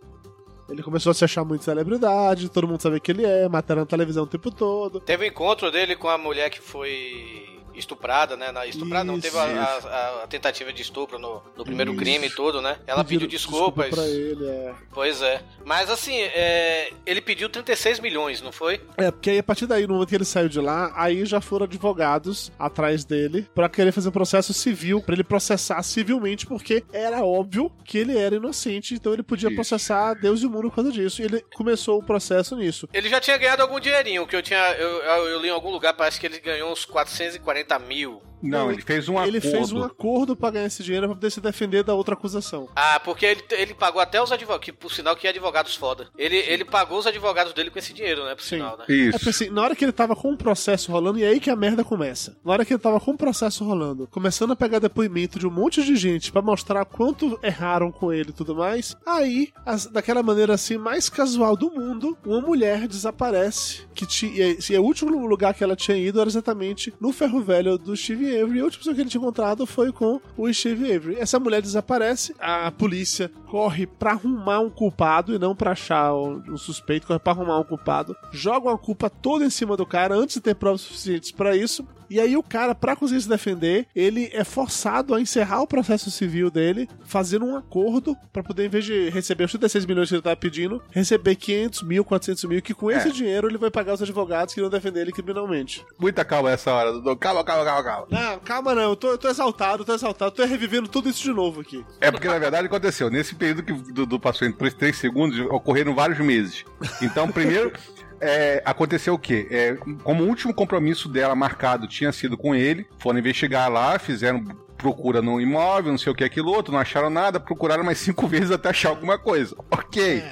Ele 0.69 0.83
começou 0.83 1.11
a 1.11 1.13
se 1.13 1.23
achar 1.23 1.45
muito 1.45 1.63
celebridade, 1.63 2.49
todo 2.49 2.67
mundo 2.67 2.81
sabe 2.81 2.99
que 2.99 3.11
ele 3.11 3.25
é, 3.25 3.47
mataram 3.47 3.81
na 3.81 3.85
televisão 3.85 4.23
o 4.23 4.27
tempo 4.27 4.51
todo. 4.51 4.99
Teve 4.99 5.23
um 5.23 5.27
encontro 5.29 5.71
dele 5.71 5.95
com 5.95 6.09
a 6.09 6.17
mulher 6.17 6.49
que 6.49 6.59
foi 6.59 7.56
estuprada, 7.77 8.35
né? 8.35 8.51
Na, 8.51 8.65
estuprada 8.65 9.03
não, 9.03 9.15
Isso, 9.17 9.23
teve 9.23 9.37
a, 9.37 9.43
a- 9.43 10.23
a 10.23 10.27
tentativa 10.27 10.71
de 10.73 10.81
estupro 10.81 11.17
no, 11.19 11.41
no 11.55 11.63
primeiro 11.63 11.91
Isso. 11.91 11.99
crime 12.01 12.27
e 12.27 12.29
tudo, 12.29 12.61
né? 12.61 12.77
Ela 12.87 13.03
pediu 13.03 13.27
desculpa 13.27 13.83
desculpas. 13.83 13.89
pra 13.89 14.07
ele, 14.07 14.45
é. 14.47 14.73
Pois 14.91 15.21
é. 15.21 15.41
Mas 15.65 15.89
assim, 15.89 16.17
é, 16.19 16.91
ele 17.05 17.21
pediu 17.21 17.49
36 17.49 17.99
milhões, 17.99 18.41
não 18.41 18.51
foi? 18.51 18.81
É, 18.97 19.11
porque 19.11 19.29
aí 19.29 19.39
a 19.39 19.43
partir 19.43 19.65
daí, 19.65 19.85
no 19.87 19.93
momento 19.93 20.09
que 20.09 20.15
ele 20.15 20.25
saiu 20.25 20.49
de 20.49 20.59
lá, 20.59 20.91
aí 20.95 21.25
já 21.25 21.39
foram 21.41 21.65
advogados 21.65 22.51
atrás 22.57 23.03
dele 23.05 23.47
pra 23.53 23.69
querer 23.69 23.91
fazer 23.91 24.09
um 24.09 24.11
processo 24.11 24.53
civil, 24.53 25.01
pra 25.01 25.13
ele 25.13 25.23
processar 25.23 25.81
civilmente, 25.83 26.45
porque 26.45 26.83
era 26.91 27.23
óbvio 27.23 27.71
que 27.85 27.97
ele 27.97 28.17
era 28.17 28.35
inocente, 28.35 28.93
então 28.93 29.13
ele 29.13 29.23
podia 29.23 29.47
Isso. 29.49 29.55
processar 29.55 30.13
Deus 30.15 30.41
e 30.41 30.45
o 30.45 30.49
mundo 30.49 30.69
por 30.69 30.75
causa 30.75 30.91
disso. 30.91 31.21
E 31.21 31.25
ele 31.25 31.41
começou 31.55 31.99
o 31.99 32.03
processo 32.03 32.55
nisso. 32.55 32.87
Ele 32.93 33.09
já 33.09 33.19
tinha 33.19 33.37
ganhado 33.37 33.61
algum 33.61 33.79
dinheirinho, 33.79 34.25
que 34.27 34.35
eu 34.35 34.41
tinha. 34.41 34.59
Eu, 34.73 34.89
eu, 35.03 35.27
eu 35.29 35.39
li 35.41 35.47
em 35.47 35.51
algum 35.51 35.71
lugar, 35.71 35.93
parece 35.93 36.19
que 36.19 36.25
ele 36.25 36.39
ganhou 36.39 36.71
uns 36.71 36.85
440 36.85 37.66
mil. 37.75 38.21
Não, 38.41 38.71
ele 38.71 38.81
fez 38.81 39.07
um 39.09 39.13
ele 39.23 39.37
acordo. 39.37 39.51
fez 39.57 39.71
um 39.71 39.83
acordo 39.83 40.35
pra 40.35 40.51
ganhar 40.51 40.65
esse 40.67 40.83
dinheiro 40.83 41.07
pra 41.07 41.15
poder 41.15 41.31
se 41.31 41.41
defender 41.41 41.83
da 41.83 41.93
outra 41.93 42.13
acusação. 42.13 42.69
Ah, 42.75 42.99
porque 42.99 43.25
ele, 43.25 43.43
ele 43.51 43.73
pagou 43.73 44.01
até 44.01 44.21
os 44.21 44.31
advogados, 44.31 44.65
que 44.65 44.71
por 44.71 44.91
sinal 44.91 45.15
que 45.15 45.27
advogados 45.27 45.75
foda. 45.75 46.07
Ele, 46.17 46.37
ele 46.37 46.63
pagou 46.65 46.99
os 46.99 47.07
advogados 47.07 47.53
dele 47.53 47.69
com 47.71 47.79
esse 47.79 47.93
dinheiro, 47.93 48.23
né? 48.25 48.35
Por 48.35 48.43
Sim. 48.43 48.57
sinal, 48.57 48.77
né? 48.77 48.85
É 48.89 48.93
Isso. 48.93 49.11
porque 49.17 49.29
assim, 49.29 49.49
na 49.49 49.61
hora 49.61 49.75
que 49.75 49.83
ele 49.85 49.91
tava 49.91 50.15
com 50.15 50.31
o 50.33 50.37
processo 50.37 50.91
rolando, 50.91 51.19
e 51.19 51.23
é 51.23 51.27
aí 51.29 51.39
que 51.39 51.49
a 51.49 51.55
merda 51.55 51.83
começa. 51.83 52.37
Na 52.45 52.53
hora 52.53 52.65
que 52.65 52.73
ele 52.73 52.79
tava 52.81 52.99
com 52.99 53.11
o 53.11 53.17
processo 53.17 53.63
rolando, 53.65 54.07
começando 54.11 54.51
a 54.51 54.55
pegar 54.55 54.79
depoimento 54.79 55.39
de 55.39 55.47
um 55.47 55.51
monte 55.51 55.83
de 55.83 55.95
gente 55.95 56.31
pra 56.31 56.41
mostrar 56.41 56.85
quanto 56.85 57.39
erraram 57.41 57.91
com 57.91 58.11
ele 58.13 58.29
e 58.29 58.33
tudo 58.33 58.55
mais, 58.55 58.95
aí, 59.05 59.49
as- 59.65 59.87
daquela 59.87 60.21
maneira 60.21 60.53
assim, 60.53 60.77
mais 60.77 61.09
casual 61.09 61.55
do 61.57 61.71
mundo, 61.71 62.17
uma 62.25 62.41
mulher 62.41 62.87
desaparece. 62.87 63.87
Que 63.93 64.05
tinha, 64.05 64.31
e, 64.49 64.57
e 64.69 64.77
o 64.77 64.83
último 64.83 65.25
lugar 65.25 65.53
que 65.53 65.63
ela 65.63 65.75
tinha 65.75 65.97
ido 65.97 66.19
era 66.21 66.29
exatamente 66.29 66.93
no 67.01 67.11
ferro 67.11 67.41
velho 67.41 67.77
do 67.77 67.95
Steve 67.95 68.26
Avery. 68.29 68.57
E 68.57 68.61
a 68.61 68.63
última 68.63 68.79
pessoa 68.79 68.95
que 68.95 69.01
ele 69.01 69.09
tinha 69.09 69.21
encontrado 69.21 69.65
foi 69.65 69.91
com 69.91 70.19
o 70.37 70.51
Steve 70.53 70.93
Avery. 70.93 71.15
Essa 71.17 71.39
mulher 71.39 71.61
desaparece, 71.61 72.35
a 72.39 72.71
polícia 72.71 73.31
corre 73.49 73.85
pra 73.85 74.11
arrumar 74.11 74.59
um 74.59 74.69
culpado 74.69 75.33
e 75.33 75.39
não 75.39 75.55
pra 75.55 75.71
achar 75.71 76.13
um, 76.13 76.57
suspeito, 76.57 77.07
corre 77.07 77.19
pra 77.19 77.33
arrumar 77.33 77.59
um 77.59 77.63
culpado, 77.63 78.15
joga 78.31 78.71
a 78.71 78.77
culpa 78.77 79.09
toda 79.09 79.45
em 79.45 79.49
cima 79.49 79.77
do 79.77 79.85
cara 79.85 80.15
antes 80.15 80.35
de 80.35 80.41
ter 80.41 80.55
provas 80.55 80.81
suficientes 80.81 81.31
pra 81.31 81.55
isso. 81.55 81.85
E 82.09 82.19
aí 82.19 82.37
o 82.37 82.43
cara, 82.43 82.73
pra 82.73 82.95
conseguir 82.95 83.21
se 83.21 83.29
defender, 83.29 83.85
ele 83.95 84.29
é 84.33 84.43
forçado 84.43 85.13
a 85.13 85.21
encerrar 85.21 85.61
o 85.61 85.67
processo 85.67 86.09
civil 86.09 86.49
dele, 86.49 86.87
fazendo 87.05 87.45
um 87.45 87.55
acordo 87.57 88.15
pra 88.31 88.43
poder, 88.43 88.65
em 88.65 88.69
vez 88.69 88.85
de 88.85 89.09
receber 89.09 89.43
os 89.45 89.51
36 89.51 89.85
milhões 89.85 90.09
que 90.09 90.15
ele 90.15 90.21
tava 90.21 90.35
pedindo, 90.35 90.81
receber 90.91 91.35
500 91.35 91.83
mil, 91.83 92.03
400 92.05 92.43
mil, 92.45 92.61
que 92.61 92.73
com 92.73 92.89
esse 92.91 93.09
É. 93.09 93.11
dinheiro 93.11 93.47
ele 93.47 93.57
vai 93.57 93.69
pagar 93.69 93.93
os 93.93 94.01
advogados 94.01 94.53
que 94.53 94.59
irão 94.59 94.69
defender 94.69 95.01
ele 95.01 95.11
criminalmente. 95.11 95.85
Muita 95.99 96.23
calma 96.23 96.51
essa 96.51 96.71
hora, 96.73 96.91
Dudu. 96.93 97.15
Calma, 97.17 97.43
calma, 97.43 97.65
calma, 97.65 97.83
calma. 97.83 98.07
Não, 98.09 98.39
calma 98.39 98.75
não, 98.75 98.81
eu 98.83 98.95
tô, 98.95 99.09
eu 99.11 99.17
tô 99.17 99.27
exaltado, 99.29 99.81
eu 99.81 99.85
tô 99.85 99.93
exaltado, 99.93 100.31
tô 100.31 100.45
revivendo 100.45 100.87
tudo 100.87 101.09
isso 101.09 101.21
de 101.23 101.33
novo 101.33 101.61
aqui. 101.61 101.83
É 101.99 102.09
porque, 102.11 102.27
na 102.27 102.39
verdade, 102.39 102.67
aconteceu. 102.67 103.09
Nesse 103.09 103.35
período 103.35 103.63
que 103.63 103.71
o 103.73 103.77
Dudu 103.93 104.19
passou 104.19 104.47
entre 104.47 104.71
3 104.71 104.95
segundos, 104.95 105.39
ocorreram 105.51 105.93
vários 105.95 106.19
meses. 106.19 106.63
Então, 107.01 107.29
primeiro, 107.31 107.71
é, 108.19 108.61
aconteceu 108.65 109.13
o 109.13 109.19
quê? 109.19 109.47
É, 109.49 109.77
como 110.03 110.23
o 110.23 110.27
último 110.27 110.53
compromisso 110.53 111.09
dela 111.09 111.35
marcado 111.35 111.87
tinha 111.87 112.11
sido 112.11 112.37
com 112.37 112.55
ele, 112.55 112.87
foram 112.99 113.19
investigar 113.19 113.69
lá, 113.71 113.97
fizeram 113.99 114.43
procura 114.77 115.21
no 115.21 115.41
imóvel, 115.41 115.91
não 115.91 115.97
sei 115.97 116.11
o 116.11 116.15
que, 116.15 116.23
aquilo 116.23 116.51
outro, 116.51 116.71
não 116.71 116.79
acharam 116.79 117.09
nada, 117.09 117.39
procuraram 117.39 117.83
mais 117.83 117.97
cinco 117.97 118.25
vezes 118.29 118.51
até 118.51 118.69
achar 118.69 118.89
alguma 118.89 119.17
coisa. 119.17 119.55
Ok, 119.71 120.23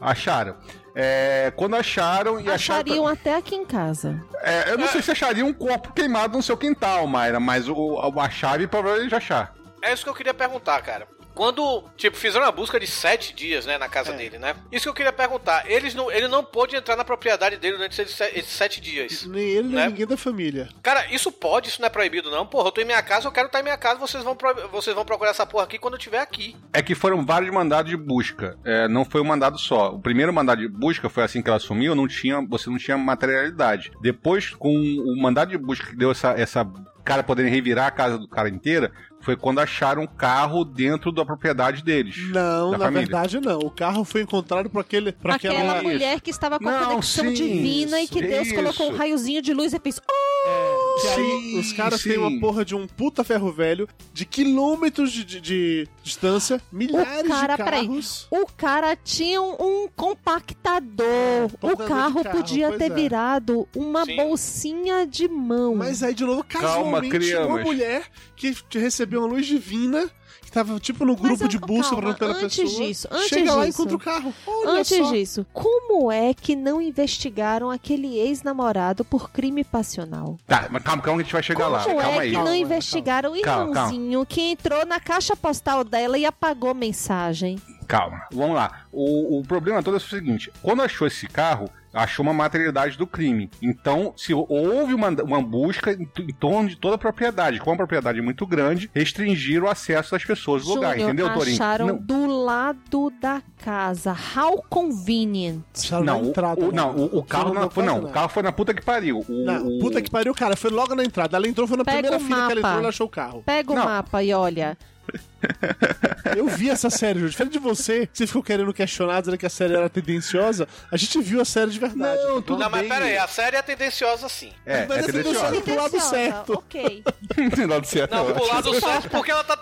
acharam. 0.00 0.56
É, 0.94 1.52
quando 1.54 1.76
acharam 1.76 2.40
e 2.40 2.50
acharam. 2.50 2.80
Achariam 2.80 3.06
até 3.06 3.36
aqui 3.36 3.54
em 3.54 3.66
casa. 3.66 4.22
É, 4.40 4.70
eu 4.70 4.78
não 4.78 4.88
sei 4.88 5.02
se 5.02 5.10
achariam 5.10 5.48
um 5.48 5.52
corpo 5.52 5.92
queimado 5.92 6.36
no 6.36 6.42
seu 6.42 6.56
quintal, 6.56 7.06
Mayra, 7.06 7.38
mas 7.38 7.68
o, 7.68 7.98
a 8.18 8.30
chave 8.30 8.66
provavelmente 8.66 9.14
achar. 9.14 9.54
É 9.82 9.92
isso 9.92 10.04
que 10.04 10.08
eu 10.08 10.14
queria 10.14 10.32
perguntar, 10.32 10.80
cara. 10.82 11.06
Quando, 11.36 11.84
tipo, 11.98 12.16
fizeram 12.16 12.46
uma 12.46 12.50
busca 12.50 12.80
de 12.80 12.86
sete 12.86 13.34
dias, 13.34 13.66
né, 13.66 13.76
na 13.76 13.90
casa 13.90 14.12
É. 14.12 14.16
dele, 14.16 14.38
né? 14.38 14.56
Isso 14.72 14.84
que 14.84 14.88
eu 14.88 14.94
queria 14.94 15.12
perguntar. 15.12 15.70
Eles 15.70 15.94
não, 15.94 16.10
ele 16.10 16.26
não 16.28 16.42
pôde 16.42 16.74
entrar 16.74 16.96
na 16.96 17.04
propriedade 17.04 17.58
dele 17.58 17.76
durante 17.76 18.00
esses, 18.00 18.16
se- 18.16 18.32
esses 18.34 18.50
sete 18.50 18.80
dias. 18.80 19.26
Nem 19.26 19.44
ele, 19.44 19.68
nem 19.68 19.76
Né? 19.76 19.86
ninguém 19.88 20.06
da 20.06 20.16
família. 20.16 20.70
Cara, 20.82 21.06
isso 21.12 21.30
pode, 21.30 21.68
isso 21.68 21.78
não 21.80 21.88
é 21.88 21.90
proibido, 21.90 22.30
não. 22.30 22.46
Porra, 22.46 22.68
eu 22.68 22.72
tô 22.72 22.80
em 22.80 22.86
minha 22.86 23.02
casa, 23.02 23.28
eu 23.28 23.32
quero 23.32 23.48
estar 23.48 23.60
em 23.60 23.64
minha 23.64 23.76
casa, 23.76 24.00
vocês 24.00 24.24
vão, 24.24 24.34
pro- 24.34 24.68
vocês 24.70 24.96
vão 24.96 25.04
procurar 25.04 25.30
essa 25.32 25.44
porra 25.44 25.64
aqui 25.64 25.78
quando 25.78 25.92
eu 25.94 25.98
estiver 25.98 26.20
aqui. 26.20 26.56
É 26.72 26.80
que 26.80 26.94
foram 26.94 27.22
vários 27.22 27.52
mandados 27.52 27.90
de 27.90 27.98
busca. 27.98 28.56
É, 28.64 28.88
não 28.88 29.04
foi 29.04 29.20
um 29.20 29.24
mandado 29.24 29.58
só. 29.58 29.90
O 29.90 30.00
primeiro 30.00 30.32
mandado 30.32 30.62
de 30.62 30.68
busca 30.68 31.10
foi 31.10 31.22
assim 31.22 31.42
que 31.42 31.50
ela 31.50 31.58
assumiu, 31.58 31.94
não 31.94 32.08
tinha, 32.08 32.40
você 32.48 32.70
não 32.70 32.78
tinha 32.78 32.96
materialidade. 32.96 33.92
Depois, 34.00 34.50
com 34.54 34.74
o 34.74 35.20
mandado 35.20 35.50
de 35.50 35.58
busca 35.58 35.86
que 35.90 35.96
deu 35.96 36.10
essa, 36.10 36.30
essa 36.32 36.64
cara 37.06 37.22
poderem 37.22 37.50
revirar 37.50 37.86
a 37.86 37.90
casa 37.90 38.18
do 38.18 38.28
cara 38.28 38.48
inteira, 38.48 38.90
foi 39.20 39.36
quando 39.36 39.60
acharam 39.60 40.02
um 40.02 40.06
carro 40.06 40.64
dentro 40.64 41.10
da 41.12 41.24
propriedade 41.24 41.82
deles. 41.82 42.16
Não, 42.30 42.72
na 42.72 42.78
família. 42.78 43.00
verdade 43.02 43.40
não. 43.40 43.58
O 43.60 43.70
carro 43.70 44.04
foi 44.04 44.22
encontrado 44.22 44.68
por 44.68 44.80
aquele, 44.80 45.12
por 45.12 45.30
Aquela 45.30 45.54
aquela... 45.54 45.82
mulher 45.82 46.20
que 46.20 46.30
estava 46.30 46.58
com 46.58 46.68
a 46.68 46.72
Não, 46.72 46.86
conexão 46.90 47.24
sim, 47.26 47.32
divina 47.32 48.00
e 48.00 48.08
que 48.08 48.20
Deus 48.20 48.48
isso. 48.48 48.56
colocou 48.56 48.90
um 48.92 48.96
raiozinho 48.96 49.40
de 49.40 49.54
luz 49.54 49.72
e 49.72 49.78
fez. 49.78 50.00
Oh! 50.00 50.85
Que 51.00 51.08
aí 51.08 51.16
Sim, 51.16 51.58
os 51.60 51.72
caras 51.74 52.00
sim. 52.00 52.08
têm 52.10 52.18
uma 52.18 52.40
porra 52.40 52.64
de 52.64 52.74
um 52.74 52.86
puta 52.86 53.22
ferro 53.22 53.52
velho 53.52 53.86
de 54.14 54.24
quilômetros 54.24 55.12
de, 55.12 55.24
de- 55.24 55.40
de 55.40 55.88
distância, 56.02 56.60
milhares 56.72 57.28
cara, 57.28 57.56
de 57.56 57.62
peraí. 57.64 57.86
carros. 57.86 58.26
O 58.30 58.46
cara 58.46 58.96
tinha 58.96 59.42
um, 59.42 59.56
um 59.84 59.88
compactador. 59.94 61.50
o 61.60 61.76
carro, 61.76 62.22
carro, 62.22 62.36
podia 62.36 62.72
ter 62.78 62.90
é. 62.90 62.94
virado 62.94 63.68
uma 63.74 64.04
Sim. 64.04 64.16
bolsinha 64.16 65.06
de 65.06 65.28
mão. 65.28 65.74
Mas 65.74 66.02
aí, 66.02 66.14
de 66.14 66.24
novo, 66.24 66.42
casualmente, 66.44 67.06
uma 67.06 67.18
criamos. 67.18 67.62
mulher 67.62 68.04
que 68.34 68.54
te 68.68 68.78
recebeu 68.78 69.20
uma 69.20 69.28
luz 69.28 69.46
divina, 69.46 70.10
tava 70.56 70.80
tipo 70.80 71.04
no 71.04 71.14
grupo 71.16 71.44
eu- 71.44 71.48
de 71.48 71.58
busca 71.58 71.90
calma, 71.94 72.14
pra 72.14 72.14
pela 72.28 72.32
antes 72.44 72.56
pessoa. 72.58 72.86
disso, 72.86 73.08
antes 73.10 73.28
chega 73.28 73.54
lá 73.54 73.62
e 73.64 73.66
disso. 73.70 73.82
encontra 73.82 73.96
o 73.96 74.00
carro. 74.00 74.34
Olha 74.46 74.80
Antes 74.80 74.96
só. 74.96 75.10
disso, 75.12 75.46
como 75.52 76.10
é 76.10 76.32
que 76.34 76.56
não 76.56 76.80
investigaram 76.80 77.70
aquele 77.70 78.18
ex-namorado 78.18 79.04
por 79.04 79.30
crime 79.30 79.62
passional? 79.64 80.36
Tá, 80.46 80.68
mas 80.70 80.82
calma, 80.82 81.02
calma 81.02 81.18
que 81.18 81.22
a 81.22 81.24
gente 81.24 81.32
vai 81.32 81.42
chegar 81.42 81.68
lá. 81.68 81.84
Como 81.84 81.96
Calma 82.00 82.16
é 82.16 82.20
aí. 82.20 82.28
que 82.30 82.34
Calma, 82.34 82.50
não 82.50 82.56
calma. 82.58 82.66
investigaram 82.66 83.32
o 83.32 83.40
Calma, 83.42 83.72
calma. 83.74 83.88
irmãozinho 83.94 84.26
que 84.26 84.40
entrou 84.40 84.84
na 84.86 84.98
caixa 85.00 85.36
postal 85.36 85.84
dela 85.84 86.16
e 86.18 86.24
apagou 86.26 86.74
mensagem? 86.74 87.58
Calma, 87.86 88.22
vamos 88.32 88.56
lá. 88.56 88.84
O, 88.90 89.38
o 89.38 89.42
problema 89.44 89.82
todo 89.82 89.94
é 89.94 89.98
o 89.98 90.00
seguinte: 90.00 90.50
quando 90.62 90.82
achou 90.82 91.06
esse 91.06 91.26
carro, 91.28 91.70
achou 91.92 92.22
uma 92.22 92.32
materialidade 92.34 92.96
do 92.98 93.06
crime. 93.06 93.50
Então, 93.62 94.12
se 94.16 94.32
houve 94.34 94.94
uma, 94.94 95.08
uma 95.22 95.42
busca 95.42 95.92
em, 95.92 96.06
torno 96.38 96.68
de 96.68 96.76
toda 96.76 96.96
a 96.96 96.98
propriedade, 96.98 97.58
como 97.60 97.74
a 97.74 97.76
propriedade 97.76 98.18
é 98.18 98.22
muito 98.22 98.46
grande, 98.46 98.90
restringiram 98.94 99.66
o 99.66 99.70
acesso 99.70 100.12
das 100.12 100.24
pessoas 100.24 100.62
do 100.64 100.74
lugar, 100.74 100.98
entendeu, 100.98 101.32
Torinho? 101.32 101.54
acharam 101.56 101.86
Não, 101.86 101.96
do 101.98 102.26
lado 102.26 103.10
da 103.20 103.42
casa. 103.64 104.16
How 104.36 104.62
convenient. 104.68 105.62
Acharam 105.76 106.04
na 106.04 106.12
não, 106.14 106.22
o- 106.22 106.28
entrada. 106.28 106.60
o, 106.60 106.66
né? 106.66 106.72
não, 106.76 106.96
o, 106.96 107.18
o 107.18 107.22
carro 107.22 107.54
não, 107.54 107.62
deu 107.62 107.70
foi, 107.70 107.84
quase 107.84 107.86
não, 107.86 107.98
o 107.98 108.02
nada. 108.02 108.12
carro 108.14 108.28
foi 108.28 108.42
na 108.42 108.52
puta 108.52 108.74
que 108.74 108.82
pariu. 108.84 109.24
O, 109.28 109.44
Não, 109.44 109.66
o- 109.66 109.78
puta 109.80 110.00
que 110.02 110.10
pariu, 110.10 110.34
cara. 110.34 110.56
Foi 110.56 110.70
logo 110.70 110.94
na 110.94 111.04
entrada. 111.04 111.36
Ela 111.36 111.48
entrou, 111.48 111.66
foi 111.66 111.76
na 111.76 111.84
Pega 111.84 112.02
primeira 112.02 112.18
fila 112.24 112.36
que 112.46 112.52
ela 112.52 112.60
entrou, 112.60 112.78
ela 112.78 112.88
achou 112.88 113.06
o 113.06 113.10
carro. 113.10 113.42
Pega 113.44 113.72
o 113.72 113.74
Não. 113.74 113.84
mapa 113.84 114.22
e 114.22 114.32
olha. 114.32 114.76
Eu 116.36 116.46
vi 116.48 116.68
essa 116.68 116.90
série, 116.90 117.18
Júlio. 117.18 117.30
Diferente 117.30 117.52
de 117.52 117.58
você, 117.58 118.08
você 118.12 118.26
ficou 118.26 118.42
querendo 118.42 118.72
questionar, 118.72 119.20
dizendo 119.20 119.38
que 119.38 119.46
a 119.46 119.50
série 119.50 119.74
era 119.74 119.88
tendenciosa, 119.88 120.68
a 120.90 120.96
gente 120.96 121.20
viu 121.20 121.40
a 121.40 121.44
série 121.44 121.70
de 121.70 121.78
verdade. 121.78 122.22
Não, 122.24 122.42
tudo 122.42 122.58
não, 122.58 122.70
mas 122.70 122.80
bem. 122.80 122.90
pera 122.90 123.04
aí, 123.04 123.16
a 123.16 123.28
série 123.28 123.56
é 123.56 123.62
tendenciosa 123.62 124.28
sim. 124.28 124.52
É, 124.64 124.86
Mas 124.86 124.98
é 124.98 125.00
essa 125.00 125.12
tendenciosa. 125.12 125.60
pro 125.60 125.74
lado 125.76 125.90
Tendenciosa, 125.90 126.10
certo. 126.10 126.52
Ok. 126.54 127.04
Do 127.56 127.66
lado 127.66 127.86
certo, 127.86 128.14
Não, 128.14 128.32
pro 128.32 128.46
lado 128.46 128.80
certo 128.80 129.10
porque 129.10 129.30
ela 129.30 129.44
tá. 129.44 129.58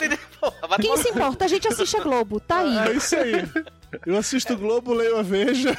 Vai 0.68 0.78
Quem 0.78 0.96
se 0.96 1.08
importa? 1.08 1.44
A 1.44 1.48
gente 1.48 1.68
assiste 1.68 1.96
a 1.96 2.00
Globo. 2.00 2.40
Tá 2.40 2.58
aí. 2.58 2.88
É 2.88 2.92
isso 2.92 3.16
aí. 3.16 3.48
Eu 4.04 4.16
assisto 4.16 4.54
o 4.54 4.56
Globo, 4.56 4.92
leio 4.92 5.18
a 5.18 5.22
Veja. 5.22 5.76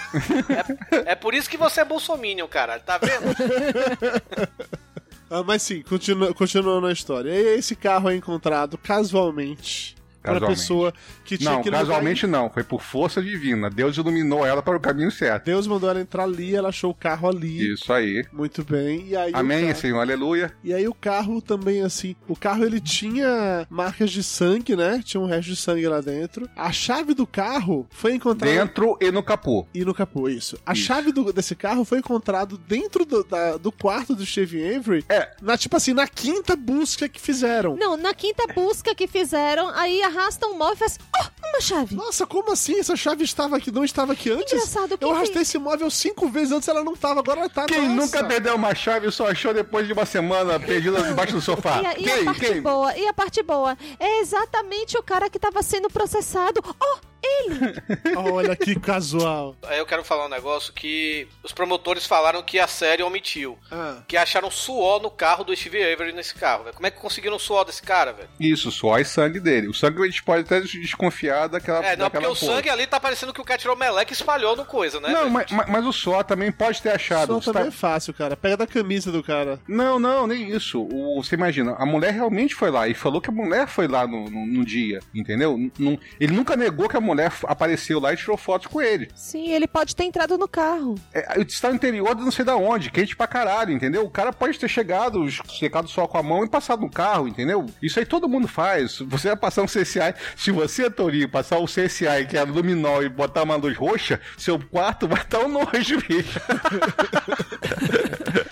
É 1.06 1.16
por 1.16 1.34
isso 1.34 1.50
que 1.50 1.58
você 1.58 1.82
é 1.82 1.86
bolsominion, 1.86 2.48
cara. 2.48 2.80
Tá 2.80 2.98
vendo? 2.98 3.36
Ah, 5.30 5.44
mas 5.44 5.64
sim, 5.64 5.82
continua, 5.82 6.34
continuando 6.34 6.86
a 6.88 6.92
história. 6.92 7.30
E 7.32 7.58
esse 7.58 7.76
carro 7.76 8.10
é 8.10 8.16
encontrado 8.16 8.78
casualmente. 8.78 9.95
Para 10.26 10.46
a 10.46 10.50
pessoa 10.50 10.94
que 11.24 11.38
tinha 11.38 11.52
Não, 11.52 11.60
aquele 11.60 11.76
casualmente 11.76 12.28
não. 12.28 12.50
Foi 12.50 12.64
por 12.64 12.82
força 12.82 13.22
divina. 13.22 13.70
Deus 13.70 13.96
iluminou 13.98 14.46
ela 14.46 14.62
para 14.62 14.76
o 14.78 14.80
caminho 14.80 15.12
certo. 15.12 15.46
Deus 15.46 15.68
mandou 15.68 15.90
ela 15.90 16.00
entrar 16.02 16.24
ali, 16.24 16.56
ela 16.56 16.70
achou 16.70 16.92
o 16.92 16.96
carro 16.96 17.30
ali. 17.30 17.74
Isso 17.74 17.92
aí. 17.94 18.26
Muito 18.32 18.64
bem. 18.64 19.08
E 19.08 19.16
aí 19.16 19.32
Amém, 19.34 19.68
carro- 19.68 19.80
Senhor. 19.80 20.00
Aleluia. 20.00 20.52
E 20.64 20.74
aí 20.74 20.88
o 20.88 20.94
carro 20.94 21.42
também, 21.42 21.82
assim, 21.82 22.16
o 22.28 22.36
carro 22.36 22.64
ele 22.66 22.80
tinha 22.80 23.66
marcas 23.70 24.12
de 24.12 24.24
sangue, 24.24 24.76
né? 24.76 25.02
Tinha 25.04 25.22
um 25.22 25.26
resto 25.26 25.50
de 25.50 25.56
sangue 25.56 25.88
lá 25.88 26.02
dentro. 26.02 26.50
A 26.56 26.72
chave 26.72 27.14
do 27.14 27.26
carro 27.28 27.88
foi 27.90 28.14
encontrada... 28.16 28.54
Dentro 28.56 28.98
e 29.02 29.12
no 29.12 29.22
capô. 29.24 29.66
E 29.74 29.84
no 29.86 29.94
capô, 29.94 30.28
isso. 30.30 30.58
A 30.66 30.74
Isso. 30.74 30.84
chave 30.84 31.12
do- 31.12 31.32
desse 31.32 31.56
carro 31.56 31.86
foi 31.86 32.00
encontrado 32.00 32.58
dentro 32.58 33.06
do, 33.06 33.24
da- 33.24 33.58
do 33.58 33.72
quarto 33.72 34.16
do 34.16 34.26
Steve 34.26 34.76
Avery. 34.76 35.06
É. 35.10 35.32
Na, 35.42 35.58
tipo 35.58 35.76
assim, 35.78 35.94
na 35.94 36.08
quinta 36.08 36.56
busca 36.56 37.08
que 37.08 37.20
fizeram. 37.20 37.76
Não, 37.76 37.96
na 37.98 38.14
quinta 38.14 38.46
busca 38.54 38.94
que 38.96 39.08
fizeram, 39.08 39.70
aí 39.70 40.02
arrastam 40.18 40.54
um 40.54 40.58
móvel 40.58 40.76
e 40.76 40.78
faz. 40.78 41.00
Oh, 41.16 41.48
uma 41.50 41.62
chave. 41.62 41.96
Nossa, 41.96 42.26
como 42.26 42.52
assim? 42.52 42.80
Essa 42.80 42.96
chave 42.96 43.24
estava 43.24 43.58
aqui, 43.58 43.72
não 43.72 43.84
estava 43.84 44.14
aqui 44.14 44.32
antes? 44.32 44.54
Engraçado, 44.54 44.98
Eu 45.00 45.12
arrastei 45.12 45.42
esse 45.42 45.58
móvel 45.58 45.90
cinco 45.90 46.28
vezes 46.30 46.52
antes, 46.52 46.68
ela 46.68 46.84
não 46.84 46.94
estava, 46.94 47.20
agora 47.20 47.42
ela 47.42 47.50
tá. 47.50 47.66
Quem 47.66 47.88
nossa. 47.90 48.18
nunca 48.18 48.24
perdeu 48.28 48.56
uma 48.56 48.74
chave 48.74 49.08
e 49.08 49.12
só 49.12 49.28
achou 49.28 49.54
depois 49.54 49.88
de 49.88 49.94
uma 49.94 50.06
semana 50.06 50.60
perdida 50.60 51.02
debaixo 51.02 51.34
do 51.34 51.42
sofá? 51.42 51.82
E 51.82 51.86
a, 51.86 51.98
e 51.98 52.22
a 52.22 52.26
parte 52.26 52.40
Quem? 52.40 52.62
boa, 52.62 52.98
e 52.98 53.08
a 53.08 53.14
parte 53.14 53.44
boa, 53.44 53.78
é 54.00 54.20
exatamente 54.22 54.98
o 54.98 55.04
cara 55.04 55.30
que 55.30 55.40
tava 55.40 55.62
sendo 55.64 55.90
processado. 55.90 56.62
Oh, 56.66 56.98
Olha 58.16 58.56
que 58.56 58.80
casual. 58.80 59.56
Aí 59.64 59.78
eu 59.80 59.86
quero 59.86 60.04
falar 60.04 60.26
um 60.26 60.30
negócio 60.30 60.74
que 60.74 61.28
os 61.44 61.52
promotores 61.52 62.06
falaram 62.06 62.42
que 62.44 62.60
a 62.60 62.68
série 62.68 63.04
omitiu. 63.04 63.58
Ah. 63.72 63.98
Que 64.08 64.18
acharam 64.18 64.50
suor 64.52 65.02
no 65.02 65.10
carro 65.10 65.44
do 65.44 65.56
Steve 65.56 65.82
Avery 65.84 66.12
nesse 66.12 66.36
carro, 66.36 66.64
velho. 66.66 66.76
Como 66.76 66.88
é 66.88 66.92
que 66.92 67.00
conseguiram 67.00 67.36
o 67.36 67.40
suor 67.40 67.66
desse 67.66 67.82
cara, 67.82 68.12
velho? 68.14 68.30
Isso, 68.40 68.72
só 68.72 68.98
e 69.00 69.06
sangue 69.06 69.40
dele. 69.40 69.68
O 69.68 69.74
sangue 69.74 70.02
a 70.02 70.06
gente 70.06 70.24
pode 70.24 70.42
até 70.42 70.60
desconfiar 70.62 71.48
daquela. 71.48 71.86
É, 71.86 71.96
não, 71.96 72.06
porque 72.10 72.18
daquela 72.18 72.34
o 72.34 72.36
porra. 72.38 72.56
sangue 72.56 72.70
ali 72.70 72.88
tá 72.88 73.00
parecendo 73.00 73.34
que 73.34 73.42
o 73.42 73.46
cara 73.46 73.60
tirou 73.60 73.76
meleca 73.76 74.12
e 74.12 74.14
espalhou 74.16 74.56
no 74.56 74.66
coisa, 74.66 75.00
né? 75.00 75.10
Não, 75.10 75.30
mas, 75.30 75.52
mas- 75.52 75.68
mas 75.70 75.86
o 75.86 75.94
só 75.94 76.24
também 76.24 76.52
pode 76.52 76.82
ter 76.82 76.92
achado. 76.92 77.28
Só 77.28 77.40
Você 77.42 77.46
também 77.54 77.64
tá- 77.64 77.68
é 77.70 77.72
fácil, 77.72 78.14
cara. 78.14 78.36
Pega 78.36 78.58
da 78.58 78.68
camisa 78.68 79.12
do 79.12 79.24
cara. 79.24 79.60
Não, 79.68 80.00
não, 80.00 80.28
nem 80.28 80.50
isso. 80.50 80.82
O, 80.92 81.22
você 81.22 81.36
imagina, 81.36 81.76
a 81.78 81.86
mulher 81.86 82.14
realmente 82.14 82.56
foi 82.56 82.70
lá 82.72 82.88
e 82.88 82.94
falou 82.94 83.22
que 83.22 83.30
a 83.30 83.34
mulher 83.34 83.68
foi 83.68 83.88
lá 83.88 84.06
no, 84.08 84.26
no, 84.26 84.46
no 84.46 84.66
dia, 84.66 85.00
entendeu? 85.14 85.58
N- 85.58 85.72
não- 85.78 86.00
ele 86.20 86.34
nunca 86.34 86.56
negou 86.56 86.88
que 86.90 86.98
a 86.98 87.02
mulher 87.02 87.15
f- 87.24 87.46
apareceu 87.48 88.00
lá 88.00 88.14
e 88.14 88.18
tirou 88.18 88.38
fotos 88.38 88.68
com 88.68 88.82
ele. 88.82 89.10
sim, 89.16 89.50
ele 89.52 89.68
pode 89.68 89.96
ter 89.96 90.04
entrado 90.04 90.38
no 90.38 90.48
carro. 90.48 90.96
É, 91.14 91.42
está 91.42 91.70
no 91.70 91.76
interior 91.76 92.14
de 92.16 92.22
não 92.24 92.32
sei 92.32 92.46
da 92.46 92.56
onde, 92.56 92.92
quente 92.92 93.16
pra 93.16 93.28
caralho, 93.28 93.72
entendeu? 93.72 94.04
O 94.06 94.10
cara 94.10 94.32
pode 94.34 94.58
ter 94.60 94.68
chegado, 94.68 95.26
secado 95.58 95.88
só 95.88 96.08
com 96.08 96.18
a 96.18 96.24
mão 96.24 96.44
e 96.44 96.50
passado 96.50 96.82
no 96.82 96.90
carro, 96.90 97.28
entendeu? 97.28 97.66
Isso 97.82 98.00
aí 98.00 98.06
todo 98.06 98.28
mundo 98.30 98.48
faz. 98.48 99.00
Você 99.00 99.28
vai 99.30 99.38
passar 99.38 99.62
um 99.62 99.66
CSI, 99.68 100.14
se 100.36 100.52
você, 100.52 100.90
Torinho, 100.90 101.30
passar 101.30 101.58
o 101.60 101.66
CSI, 101.66 102.26
que 102.30 102.38
é 102.38 102.44
luminol, 102.44 103.04
e 103.04 103.10
botar 103.10 103.44
uma 103.44 103.56
luz 103.56 103.76
roxa, 103.78 104.20
seu 104.38 104.60
quarto 104.60 105.08
vai 105.08 105.22
estar 105.22 105.40
um 105.40 105.48
nojo, 105.48 105.98
bicho. 106.08 106.40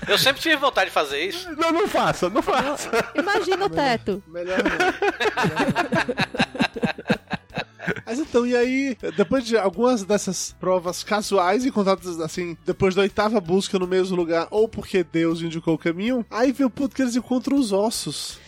Eu 0.07 0.17
sempre 0.17 0.41
tive 0.41 0.55
vontade 0.57 0.89
de 0.89 0.93
fazer 0.93 1.23
isso. 1.25 1.49
Não, 1.55 1.71
não 1.71 1.87
faça, 1.87 2.29
não 2.29 2.41
faça. 2.41 2.89
Imagina 3.15 3.65
o 3.65 3.69
teto. 3.69 4.21
Melhor 4.27 4.59
não. 4.63 4.73
Mas 8.05 8.19
então, 8.19 8.45
e 8.45 8.55
aí, 8.55 8.97
depois 9.15 9.45
de 9.45 9.57
algumas 9.57 10.03
dessas 10.03 10.55
provas 10.59 11.03
casuais 11.03 11.65
encontradas 11.65 12.19
assim, 12.19 12.57
depois 12.65 12.95
da 12.95 13.01
oitava 13.01 13.39
busca 13.39 13.77
no 13.79 13.87
mesmo 13.87 14.15
lugar, 14.15 14.47
ou 14.51 14.67
porque 14.67 15.03
Deus 15.03 15.41
indicou 15.41 15.75
o 15.75 15.77
caminho, 15.77 16.25
aí 16.29 16.51
vem 16.51 16.65
o 16.65 16.69
ponto 16.69 16.95
que 16.95 17.01
eles 17.01 17.15
encontram 17.15 17.57
os 17.57 17.71
ossos. 17.71 18.39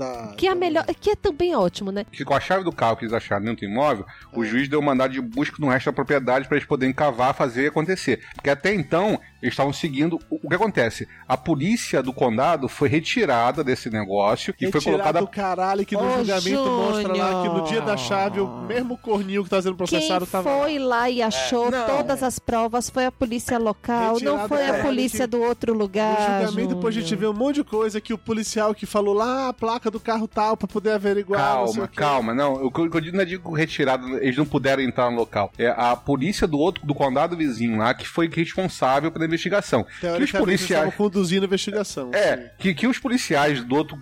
Da, 0.00 0.32
Que 0.36 0.46
é 0.48 0.50
a 0.50 0.54
melhor. 0.54 0.84
Que 0.98 1.10
é 1.10 1.14
também 1.16 1.54
ótimo, 1.54 1.92
né? 1.92 2.06
que 2.10 2.24
com 2.24 2.34
a 2.34 2.40
chave 2.40 2.64
do 2.64 2.72
carro 2.72 2.96
que 2.96 3.04
eles 3.04 3.12
acharam 3.12 3.44
dentro 3.44 3.66
do 3.66 3.70
imóvel, 3.70 4.04
o 4.32 4.44
juiz 4.44 4.68
deu 4.68 4.80
mandado 4.80 5.12
de 5.12 5.20
busca 5.20 5.56
no 5.58 5.68
resto 5.68 5.86
da 5.86 5.92
propriedade 5.92 6.48
para 6.48 6.56
eles 6.56 6.66
poderem 6.66 6.92
cavar, 6.94 7.34
fazer 7.34 7.68
acontecer. 7.68 8.20
Porque 8.34 8.48
até 8.50 8.72
então, 8.74 9.20
eles 9.42 9.52
estavam 9.52 9.72
seguindo. 9.72 10.18
O, 10.30 10.48
que 10.48 10.54
acontece? 10.54 11.06
A 11.28 11.36
polícia 11.36 12.02
do 12.02 12.12
condado 12.12 12.68
foi 12.68 12.88
retirada 12.88 13.62
desse 13.62 13.90
negócio 13.90 14.54
e 14.60 14.70
foi 14.72 14.80
colocada. 14.80 15.20
do 15.20 15.26
caralho 15.28 15.84
que 15.84 15.94
no 15.94 16.02
Ô, 16.06 16.16
julgamento 16.18 16.64
mostra 16.66 17.14
lá 17.16 17.42
que 17.42 17.48
no 17.48 17.64
dia 17.64 17.80
da 17.80 17.96
Júnior. 17.96 17.98
chave 18.08 18.40
o 18.40 18.48
mesmo 18.62 18.96
corninho 18.96 19.44
que 19.44 19.50
tá 19.50 19.60
sendo 19.60 19.76
Quem 19.76 19.86
processado 19.86 20.26
tava 20.26 20.50
foi 20.60 20.78
lá 20.78 21.10
e 21.10 21.20
achou 21.22 21.70
Não. 21.70 21.86
todas 21.86 22.22
as 22.22 22.38
provas 22.38 22.88
foi 22.88 23.04
a 23.06 23.12
polícia 23.12 23.58
local, 23.58 24.14
Retirado 24.14 24.38
não 24.38 24.48
foi 24.48 24.62
a 24.62 24.76
é, 24.76 24.82
polícia 24.82 25.20
que- 25.20 25.26
do 25.36 25.40
outro 25.42 25.74
No 25.74 25.80
lugar. 25.80 26.40
julgamento, 26.42 26.74
depois 26.74 26.96
a 26.96 27.00
gente 27.00 27.10
Júnior. 27.10 27.32
vê 27.34 27.38
um 27.38 27.44
monte 27.44 27.56
de 27.56 27.64
coisa 27.64 28.00
que 28.00 28.12
o 28.14 28.18
policial 28.18 28.74
que 28.74 28.86
falou 28.86 29.14
lá 29.14 29.48
a 29.48 29.52
placa 29.52 29.89
do 29.90 30.00
carro 30.00 30.28
tal 30.28 30.56
pra 30.56 30.68
poder 30.68 30.92
averiguar. 30.92 31.40
não 31.40 31.66
Calma, 31.66 31.84
o 31.84 31.88
quê. 31.88 31.96
calma, 31.96 32.34
não. 32.34 32.52
O 32.54 32.70
que 32.70 32.80
eu, 32.80 33.00
digo 33.00 33.16
não 33.16 33.22
é 33.22 33.26
digo 33.26 33.52
retirado, 33.52 34.18
eles 34.18 34.36
não 34.36 34.46
puderam 34.46 34.82
entrar 34.82 35.10
no 35.10 35.16
local. 35.16 35.52
É 35.58 35.68
a 35.68 35.96
polícia 35.96 36.46
do 36.46 36.58
outro, 36.58 36.86
do 36.86 36.94
condado 36.94 37.36
vizinho 37.36 37.78
lá, 37.78 37.94
que 37.94 38.06
foi 38.06 38.28
responsável 38.28 39.10
pela 39.10 39.24
investigação. 39.24 39.86
Que 40.00 40.06
os 40.22 40.32
policiais. 40.32 40.94
conduzindo 40.94 41.44
a 41.44 41.46
investigação. 41.46 42.10
assim. 42.12 42.18
É, 42.18 42.52
que, 42.58 42.74
que 42.74 42.86
os 42.86 42.98
policiais 42.98 43.62
do 43.64 43.76
outro 43.76 43.98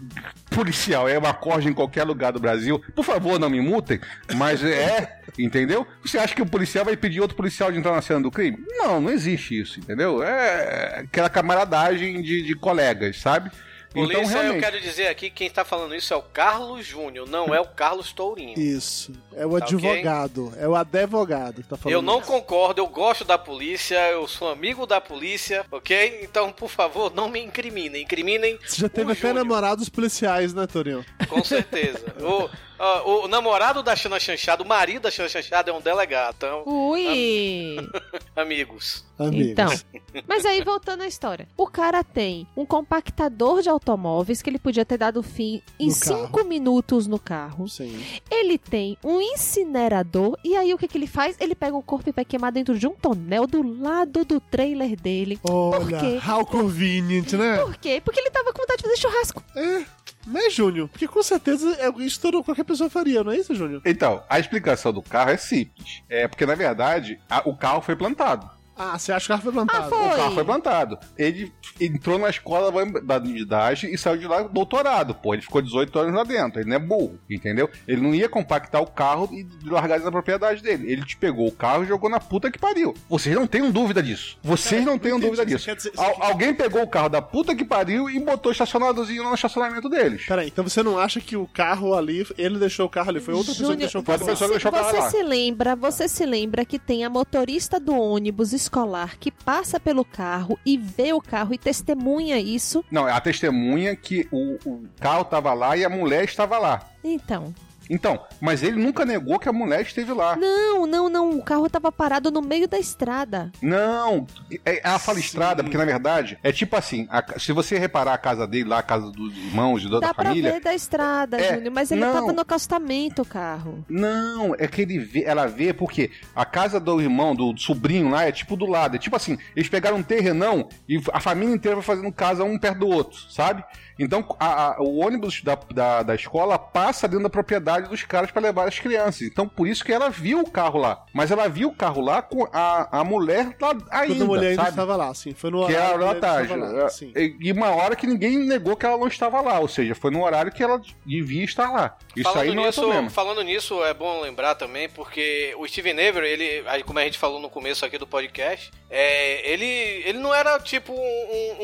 policial 0.50 1.08
é 1.08 1.18
uma 1.18 1.34
corja 1.34 1.68
em 1.68 1.74
qualquer 1.74 2.04
lugar 2.04 2.32
do 2.32 2.40
Brasil, 2.40 2.82
por 2.94 3.04
favor, 3.04 3.38
não 3.38 3.50
me 3.50 3.60
multem, 3.60 4.00
mas 4.34 4.62
é, 4.64 5.20
entendeu? 5.38 5.86
Você 6.04 6.18
acha 6.18 6.34
que 6.34 6.42
o 6.42 6.46
policial 6.46 6.84
vai 6.84 6.96
pedir 6.96 7.20
outro 7.20 7.36
policial 7.36 7.70
de 7.70 7.78
entrar 7.78 7.92
na 7.92 8.02
cena 8.02 8.20
do 8.20 8.30
crime? 8.30 8.58
Não, 8.70 9.00
não 9.00 9.10
existe 9.10 9.60
isso, 9.60 9.78
entendeu? 9.78 10.22
É 10.22 11.00
aquela 11.00 11.28
camaradagem 11.28 12.22
de, 12.22 12.42
de 12.42 12.54
colegas, 12.54 13.20
sabe? 13.20 13.50
Polícia, 13.92 14.20
então, 14.22 14.30
eu 14.36 14.42
realmente. 14.42 14.60
quero 14.62 14.80
dizer 14.80 15.06
aqui 15.08 15.30
que 15.30 15.36
quem 15.36 15.50
tá 15.50 15.64
falando 15.64 15.94
isso 15.94 16.12
é 16.12 16.16
o 16.16 16.22
Carlos 16.22 16.84
Júnior, 16.86 17.26
não 17.28 17.54
é 17.54 17.60
o 17.60 17.64
Carlos 17.66 18.12
Tourinho. 18.12 18.58
Isso. 18.58 19.12
É 19.34 19.46
o 19.46 19.58
Tá 19.58 19.64
advogado. 19.64 20.52
É 20.58 20.68
o 20.68 20.74
advogado 20.76 21.62
que 21.62 21.68
tá 21.68 21.76
falando. 21.76 21.94
Eu 21.94 22.02
não 22.02 22.18
isso. 22.18 22.26
concordo, 22.28 22.80
eu 22.80 22.86
gosto 22.86 23.24
da 23.24 23.38
polícia, 23.38 23.96
eu 24.10 24.26
sou 24.28 24.50
amigo 24.50 24.86
da 24.86 25.00
polícia, 25.00 25.64
ok? 25.70 26.20
Então, 26.22 26.52
por 26.52 26.68
favor, 26.68 27.12
não 27.14 27.28
me 27.28 27.40
incriminem. 27.40 28.02
Incriminem 28.02 28.58
Você 28.66 28.82
já 28.82 28.88
teve 28.88 29.12
até 29.12 29.32
namorados 29.32 29.88
policiais, 29.88 30.52
né, 30.52 30.66
Torinho? 30.66 31.04
Com 31.28 31.42
certeza. 31.42 32.04
O- 32.20 32.50
Ó, 32.78 33.24
o 33.24 33.28
namorado 33.28 33.82
da 33.82 33.96
Xana 33.96 34.20
Chanchada, 34.20 34.62
o 34.62 34.66
marido 34.66 35.02
da 35.02 35.10
Xana 35.10 35.28
Chanchada 35.28 35.70
é 35.70 35.74
um 35.74 35.80
delegado. 35.80 36.34
Então, 36.36 36.62
Ui! 36.66 37.76
amigos. 38.36 39.04
Amigos. 39.18 39.48
Então, 39.48 40.22
mas 40.28 40.46
aí 40.46 40.62
voltando 40.62 41.02
à 41.02 41.06
história. 41.08 41.48
O 41.56 41.66
cara 41.66 42.04
tem 42.04 42.46
um 42.56 42.64
compactador 42.64 43.62
de 43.62 43.68
automóveis 43.68 44.40
que 44.40 44.48
ele 44.48 44.58
podia 44.60 44.84
ter 44.84 44.96
dado 44.96 45.22
fim 45.24 45.60
em 45.78 45.88
No 45.88 45.92
cinco 45.92 46.36
carro. 46.38 46.48
minutos 46.48 47.06
no 47.08 47.18
carro. 47.18 47.68
Sim. 47.68 48.00
Ele 48.30 48.56
tem 48.56 48.96
um 49.02 49.20
incinerador 49.20 50.38
e 50.44 50.56
aí 50.56 50.72
o 50.72 50.78
que, 50.78 50.86
que 50.86 50.96
ele 50.96 51.08
faz? 51.08 51.36
Ele 51.40 51.54
pega 51.54 51.76
o 51.76 51.82
corpo 51.82 52.08
e 52.08 52.12
vai 52.12 52.24
queimar 52.24 52.52
dentro 52.52 52.78
de 52.78 52.86
um 52.86 52.94
tonel 52.94 53.46
do 53.46 53.62
lado 53.80 54.24
do 54.24 54.38
trailer 54.40 54.94
dele. 54.94 55.38
Olha, 55.42 55.98
quê? 55.98 56.20
how 56.28 56.46
convenient, 56.46 57.32
né? 57.32 57.58
Por 57.58 57.76
quê? 57.76 58.00
Porque 58.04 58.20
ele 58.20 58.30
tava 58.30 58.52
com 58.52 58.60
vontade 58.62 58.82
de 58.82 58.88
fazer 58.88 59.00
churrasco. 59.00 59.42
É, 59.56 59.84
né, 60.26 60.50
Júnior? 60.50 60.88
Porque 60.88 61.08
com 61.08 61.22
certeza 61.22 61.76
é 61.80 61.88
isso 62.02 62.20
que 62.20 62.42
qualquer 62.42 62.64
pessoa 62.68 62.88
faria, 62.90 63.24
não 63.24 63.32
é 63.32 63.36
isso, 63.36 63.54
Júnior? 63.54 63.82
Então, 63.84 64.22
a 64.28 64.38
explicação 64.38 64.92
do 64.92 65.02
carro 65.02 65.30
é 65.30 65.36
simples. 65.36 66.02
É 66.08 66.28
porque, 66.28 66.46
na 66.46 66.54
verdade, 66.54 67.18
a- 67.28 67.42
o 67.44 67.56
carro 67.56 67.80
foi 67.80 67.96
plantado. 67.96 68.48
Ah, 68.78 68.98
você 68.98 69.12
acha 69.12 69.26
que 69.26 69.32
o 69.32 69.34
carro 69.34 69.42
foi 69.42 69.52
plantado? 69.52 69.84
Ah, 69.84 69.88
foi. 69.88 70.06
O 70.08 70.16
carro 70.16 70.34
foi 70.34 70.44
plantado. 70.44 70.98
Ele 71.16 71.52
entrou 71.80 72.18
na 72.18 72.28
escola 72.30 72.70
da 73.02 73.16
idade 73.28 73.92
e 73.92 73.98
saiu 73.98 74.18
de 74.18 74.26
lá 74.26 74.42
doutorado, 74.42 75.14
pô. 75.14 75.34
Ele 75.34 75.42
ficou 75.42 75.60
18 75.60 75.98
anos 75.98 76.14
lá 76.14 76.24
dentro. 76.24 76.60
Ele 76.60 76.68
não 76.68 76.76
é 76.76 76.78
burro, 76.78 77.18
entendeu? 77.28 77.68
Ele 77.86 78.00
não 78.00 78.14
ia 78.14 78.28
compactar 78.28 78.80
o 78.82 78.86
carro 78.86 79.28
e 79.32 79.46
largar 79.68 79.96
ele 79.96 80.04
na 80.04 80.12
propriedade 80.12 80.62
dele. 80.62 80.90
Ele 80.90 81.04
te 81.04 81.16
pegou 81.16 81.46
o 81.48 81.52
carro 81.52 81.84
e 81.84 81.86
jogou 81.86 82.08
na 82.08 82.20
puta 82.20 82.50
que 82.50 82.58
pariu. 82.58 82.94
Vocês 83.08 83.34
não 83.34 83.46
tenham 83.46 83.70
dúvida 83.70 84.02
disso. 84.02 84.38
Vocês 84.42 84.84
não 84.84 84.98
tenham 84.98 85.18
dúvida 85.18 85.42
Você 85.42 85.46
disso. 85.56 85.74
dizer- 85.76 85.90
você 85.94 86.00
Al- 86.00 86.14
quer- 86.14 86.26
Alguém 86.26 86.54
pegou 86.54 86.82
o 86.82 86.88
carro 86.88 87.08
da 87.08 87.20
puta 87.22 87.54
que 87.54 87.64
pariu 87.64 88.08
e 88.08 88.18
botou 88.20 88.52
estacionadozinho 88.52 89.24
no 89.24 89.34
estacionamento 89.34 89.88
deles. 89.88 90.24
Peraí, 90.26 90.48
então 90.48 90.62
você 90.66 90.82
não 90.82 90.98
acha 90.98 91.20
que 91.20 91.36
o 91.36 91.46
carro 91.46 91.94
ali, 91.94 92.26
ele 92.36 92.58
deixou 92.58 92.86
o 92.86 92.88
carro 92.88 93.10
ali, 93.10 93.20
foi 93.20 93.34
outra 93.34 93.52
pessoa 93.52 93.56
que 93.56 93.72
Júnior, 93.72 93.78
deixou 93.78 94.00
o 94.00 94.04
Foi 94.04 94.14
carro 94.18 94.30
outra 94.30 94.44
ali? 94.46 94.54
pessoa 94.54 94.58
que 94.58 94.64
deixou 94.64 94.70
o 94.70 94.74
carro 94.74 95.08
você 95.10 95.16
lá. 95.18 95.22
se 95.22 95.22
lembra, 95.28 95.76
você 95.76 96.08
se 96.08 96.24
lembra 96.26 96.64
que 96.64 96.78
tem 96.78 97.04
a 97.04 97.10
motorista 97.10 97.80
do 97.80 97.94
ônibus 97.94 98.52
escolar 98.68 99.16
que 99.18 99.30
passa 99.30 99.80
pelo 99.80 100.04
carro 100.04 100.58
e 100.64 100.76
vê 100.76 101.12
o 101.12 101.20
carro 101.20 101.54
e 101.54 101.58
testemunha 101.58 102.38
isso. 102.38 102.84
Não, 102.90 103.08
é 103.08 103.12
a 103.12 103.20
testemunha 103.20 103.96
que 103.96 104.28
o, 104.30 104.58
o 104.68 104.84
carro 105.00 105.24
tava 105.24 105.52
lá 105.54 105.76
e 105.76 105.84
a 105.84 105.88
mulher 105.88 106.24
estava 106.24 106.58
lá. 106.58 106.86
Então, 107.02 107.54
Então, 107.90 108.20
mas 108.40 108.62
ele 108.62 108.82
nunca 108.82 109.04
negou 109.04 109.38
que 109.38 109.48
a 109.48 109.52
mulher 109.52 109.80
esteve 109.82 110.12
lá. 110.12 110.36
não, 110.36 110.86
não, 110.86 111.08
não, 111.08 111.30
o 111.38 111.42
carro 111.42 111.68
tava 111.70 111.90
parado 111.90 112.30
no 112.30 112.42
meio 112.42 112.68
da 112.68 112.78
estrada. 112.78 113.50
Não, 113.62 114.26
é- 114.64 114.80
ela 114.86 114.98
fala 114.98 115.18
Sim. 115.18 115.24
estrada, 115.24 115.62
porque 115.62 115.76
na 115.78 115.84
verdade 115.84 116.38
é 116.42 116.52
tipo 116.52 116.76
assim: 116.76 117.06
a- 117.10 117.38
se 117.38 117.52
você 117.52 117.78
reparar 117.78 118.14
a 118.14 118.18
casa 118.18 118.46
dele 118.46 118.68
lá, 118.68 118.78
a 118.78 118.82
casa 118.82 119.10
dos 119.10 119.36
irmãos, 119.36 119.80
de 119.82 119.88
toda 119.88 120.00
Dá 120.00 120.10
a 120.10 120.14
pra 120.14 120.24
família. 120.26 120.52
ver 120.52 120.60
da 120.60 120.74
estrada, 120.74 121.40
É, 121.40 121.54
Júnior, 121.54 121.72
mas 121.72 121.90
ele 121.90 122.00
não. 122.00 122.12
tava 122.12 122.32
no 122.32 122.40
acostamento 122.40 123.22
o 123.22 123.26
carro. 123.26 123.84
Não, 123.88 124.54
é 124.58 124.66
que 124.66 124.82
ele 124.82 124.98
vê, 124.98 125.22
ela 125.24 125.46
vê 125.46 125.72
porque 125.72 126.10
a 126.34 126.44
casa 126.44 126.78
do 126.78 127.00
irmão, 127.00 127.34
do 127.34 127.56
sobrinho 127.58 128.10
lá, 128.10 128.24
é 128.26 128.32
tipo 128.32 128.56
do 128.56 128.66
lado. 128.66 128.96
É 128.96 128.98
tipo 128.98 129.16
assim, 129.16 129.38
eles 129.56 129.68
pegaram 129.68 129.96
um 129.98 130.02
terrenão 130.02 130.68
e 130.88 131.00
a 131.12 131.20
família 131.20 131.54
inteira 131.54 131.76
vai 131.76 131.84
fazendo 131.84 132.12
casa 132.12 132.44
um 132.44 132.58
perto 132.58 132.80
do 132.80 132.88
outro, 132.88 133.18
sabe? 133.30 133.64
Então 133.98 134.24
a- 134.38 134.72
a- 134.76 134.80
o 134.82 134.98
ônibus 134.98 135.42
da, 135.42 135.58
da, 135.74 136.02
da 136.02 136.14
escola 136.14 136.58
passa 136.58 137.08
dentro 137.08 137.24
da 137.24 137.30
propriedade 137.30 137.88
dos 137.88 138.02
caras 138.04 138.30
pra 138.30 138.40
levar 138.42 138.68
as 138.68 138.78
crianças. 138.78 139.22
Então 139.22 139.48
por 139.48 139.66
isso 139.66 139.84
que 139.84 139.92
ela 139.92 140.08
viu 140.10 140.40
o 140.40 140.50
carro 140.50 140.78
lá. 140.78 141.04
Mas 141.12 141.30
ela 141.30 141.48
viu 141.48 141.68
o 141.68 141.74
carro 141.74 142.00
lá 142.00 142.22
com 142.22 142.46
a, 142.52 143.00
a 143.00 143.04
mulher 143.04 143.56
lá 143.60 143.70
ainda. 143.90 144.14
Quando 144.14 144.22
a 144.22 144.26
mulher 144.26 144.48
ainda 144.50 144.56
sabe? 144.62 144.70
estava 144.70 144.96
lá, 144.96 145.14
sim. 145.14 145.34
Foi 145.34 145.50
no 145.50 145.66
Que 145.66 145.72
horário 145.74 145.78
era 145.78 145.88
que 145.88 145.92
a 145.92 145.94
hora 145.94 146.06
mulher 146.06 146.20
da 146.20 146.26
tarde. 146.28 146.52
estava 146.52 146.72
lá, 146.82 146.88
sim. 146.88 147.12
E 147.40 147.52
uma 147.52 147.70
hora 147.70 147.96
que 147.96 148.06
ninguém 148.06 148.38
negou 148.38 148.76
que 148.76 148.86
ela 148.86 148.96
não 148.98 149.08
estava 149.08 149.40
lá. 149.40 149.58
Ou 149.58 149.68
seja, 149.68 149.94
foi 149.94 150.10
no 150.10 150.22
horário 150.24 150.52
que 150.52 150.62
ela 150.62 150.80
devia 151.04 151.44
estar 151.44 151.70
lá. 151.70 151.96
Isso 152.14 152.24
falando 152.24 152.48
aí 152.48 152.54
não 152.54 152.64
nisso, 152.66 152.80
é 152.80 152.82
problema. 152.84 153.10
falando 153.10 153.42
nisso, 153.42 153.84
é 153.84 153.94
bom 153.94 154.20
lembrar 154.20 154.54
também, 154.54 154.88
porque 154.88 155.54
o 155.58 155.66
Steven 155.66 155.92
Avery, 156.08 156.26
ele, 156.28 156.64
como 156.84 156.98
a 156.98 157.04
gente 157.04 157.18
falou 157.18 157.40
no 157.40 157.50
começo 157.50 157.84
aqui 157.84 157.98
do 157.98 158.06
podcast, 158.06 158.70
é, 158.90 159.50
ele, 159.52 159.64
ele 159.64 160.18
não 160.18 160.34
era 160.34 160.58
tipo 160.60 160.92
um, 160.92 160.96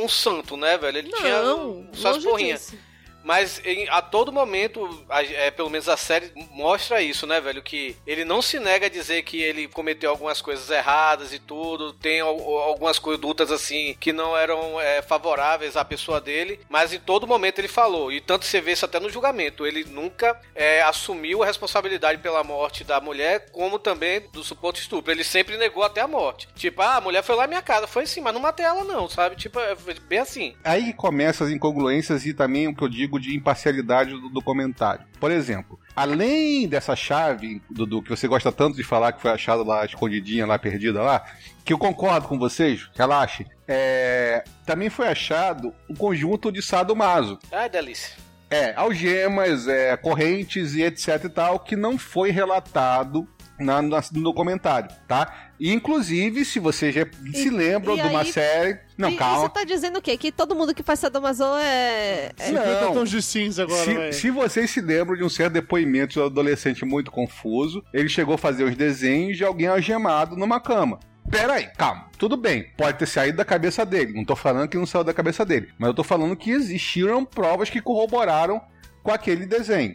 um- 0.01 0.05
um 0.05 0.09
santo, 0.09 0.57
né, 0.57 0.77
velho? 0.79 0.99
Ele 0.99 1.13
tinha 1.13 1.43
Não, 1.43 1.87
suas 1.93 2.17
longe 2.17 2.24
porrinhas. 2.25 2.61
disso. 2.71 2.94
Mas 3.25 3.61
em- 3.65 3.89
a 3.89 4.03
todo 4.03 4.31
momento, 4.31 5.05
a- 5.09 5.23
é, 5.25 5.51
pelo 5.51 5.71
menos 5.71 5.89
a 5.89 5.97
série 5.97 6.31
mostra 6.51 7.01
isso, 7.03 7.27
né, 7.27 7.41
velho? 7.41 7.63
Que 7.63 7.97
ele 8.07 8.25
não 8.25 8.43
se 8.43 8.61
nega 8.61 8.87
a 8.87 8.91
dizer 8.91 9.23
que 9.23 9.43
ele 9.43 9.67
cometeu 9.67 10.11
algumas 10.11 10.41
coisas 10.43 10.69
erradas 10.71 11.33
e 11.33 11.39
tudo, 11.39 11.93
tem 11.95 12.21
al- 12.21 12.59
algumas 12.59 12.99
condutas 12.99 13.51
assim 13.51 13.97
que 13.99 14.13
não 14.13 14.37
eram 14.37 14.81
é, 14.81 15.01
favoráveis 15.03 15.77
à 15.77 15.85
pessoa 15.85 16.21
dele, 16.21 16.61
mas 16.69 16.93
em 16.93 17.01
todo 17.01 17.27
momento 17.27 17.59
ele 17.59 17.69
falou, 17.69 18.13
e 18.13 18.21
tanto 18.21 18.45
você 18.45 18.61
vê 18.61 18.73
isso 18.73 18.85
até 18.85 19.01
no 19.01 19.09
julgamento, 19.11 19.67
ele 19.67 19.85
nunca 19.85 20.39
é, 20.55 20.83
assumiu 20.83 21.43
a 21.43 21.47
responsabilidade 21.47 22.21
pela 22.21 22.45
morte 22.45 22.85
da 22.85 23.01
mulher, 23.01 23.51
como 23.51 23.79
também 23.79 24.21
do 24.33 24.45
suposto 24.45 24.81
estupro. 24.81 25.11
Ele 25.11 25.25
sempre 25.25 25.57
negou 25.57 25.83
até 25.83 26.01
a 26.03 26.07
morte. 26.09 26.47
Tipo, 26.55 26.83
ah, 26.83 26.97
a 26.97 27.01
mulher 27.01 27.23
foi 27.23 27.35
lá 27.37 27.43
na 27.43 27.49
minha 27.49 27.63
casa, 27.63 27.87
foi 27.87 28.07
sim, 28.07 28.21
mas 28.21 28.35
não 28.35 28.41
matei 28.41 28.67
ela 28.67 28.85
não, 28.85 29.09
sabe? 29.09 29.37
Tipo, 29.37 29.59
é 29.61 29.75
bem 30.07 30.19
assim. 30.19 30.55
Aí 30.63 30.93
começa 30.93 31.45
as 31.45 31.51
incongruências 31.51 32.27
e 32.27 32.35
também 32.35 32.69
o 32.69 32.75
que 32.75 32.83
eu 32.83 32.89
digo 32.89 33.14
de 33.19 33.37
imparcialidade 33.37 34.11
do 34.13 34.29
documentário. 34.29 35.05
Por 35.21 35.31
exemplo, 35.31 35.79
além 35.95 36.69
dessa 36.69 36.95
chave, 36.97 37.61
Dudu, 37.71 38.03
que 38.03 38.11
você 38.11 38.27
gosta 38.29 38.51
tanto 38.53 38.77
de 38.77 38.83
falar 38.85 39.13
que 39.13 39.23
foi 39.23 39.31
achada 39.31 39.63
lá 39.63 39.85
escondidinha, 39.85 40.47
lá 40.47 40.59
perdida 40.59 41.03
lá, 41.03 41.25
que 41.65 41.73
eu 41.73 41.79
concordo 41.79 42.29
com 42.29 42.39
vocês, 42.39 42.89
relaxe, 42.95 43.47
é, 43.67 44.45
também 44.67 44.91
foi 44.91 45.09
achado 45.09 45.73
um 45.89 45.95
conjunto 45.95 46.53
de 46.53 46.61
sadomaso. 46.63 47.39
Ai, 47.51 47.69
delícia. 47.69 48.17
É, 48.51 48.75
algemas, 48.77 49.67
é, 49.67 49.97
correntes 49.97 50.75
e 50.75 50.83
etc 50.83 51.25
e 51.25 51.29
tal, 51.29 51.59
que 51.59 51.75
não 51.75 51.97
foi 51.99 52.31
relatado 52.31 53.27
na, 53.59 53.81
na- 53.81 54.03
no 54.13 54.23
documentário, 54.23 54.89
tá? 55.09 55.44
E, 55.59 55.73
inclusive, 55.73 56.45
se 56.45 56.59
vocês 56.59 56.95
já 56.95 57.07
se 57.33 57.49
lembram 57.51 57.97
e 57.97 58.03
de 58.03 58.09
uma 58.09 58.21
aí- 58.21 58.33
série... 58.33 58.79
Não, 58.97 59.11
e, 59.11 59.17
calma. 59.17 59.41
Você 59.41 59.49
tá 59.49 59.65
dizendo 59.65 59.99
o 59.99 60.03
quê? 60.03 60.17
Que 60.17 60.31
todo 60.31 60.55
mundo 60.55 60.75
que 60.75 60.83
faz 60.83 61.01
sadomaso 61.01 61.45
é... 61.57 62.33
é... 62.39 62.47
50 62.47 62.81
Não. 62.81 62.93
tons 62.93 63.11
de 63.11 63.23
cinza 63.23 63.63
agora, 63.65 64.13
Se, 64.13 64.21
se 64.21 64.31
vocês 64.31 64.71
se 64.71 64.81
lembram 64.81 65.17
de 65.17 65.25
um 65.25 65.29
certo 65.29 65.55
depoimento 65.55 66.15
de 66.15 66.21
um 66.21 66.27
adolescente 66.27 66.85
muito 66.85 67.11
confuso, 67.11 67.85
ele 67.93 68.09
chegou 68.09 68.35
a 68.35 68.39
fazer 68.39 68.65
os 68.65 68.77
desenhos 68.77 69.37
de 69.37 69.45
alguém 69.45 69.67
algemado 69.69 70.37
numa 70.37 70.61
cama. 70.61 70.99
Pera 71.31 71.55
aí, 71.55 71.67
calma. 71.77 72.09
Tudo 72.19 72.37
bem, 72.37 72.71
pode 72.77 72.99
ter 72.99 73.07
saído 73.07 73.39
da 73.39 73.45
cabeça 73.45 73.85
dele. 73.87 74.13
Não 74.13 74.25
tô 74.25 74.37
falando 74.37 74.69
que 74.69 74.77
não 74.77 74.87
saiu 74.87 75.03
da 75.05 75.15
cabeça 75.15 75.45
dele. 75.45 75.69
Mas 75.79 75.89
eu 75.89 75.95
tô 75.95 76.05
falando 76.05 76.37
que 76.37 76.51
existiram 76.51 77.25
provas 77.25 77.71
que 77.71 77.81
corroboraram 77.81 78.61
com 79.03 79.11
aquele 79.11 79.47
desenho. 79.47 79.95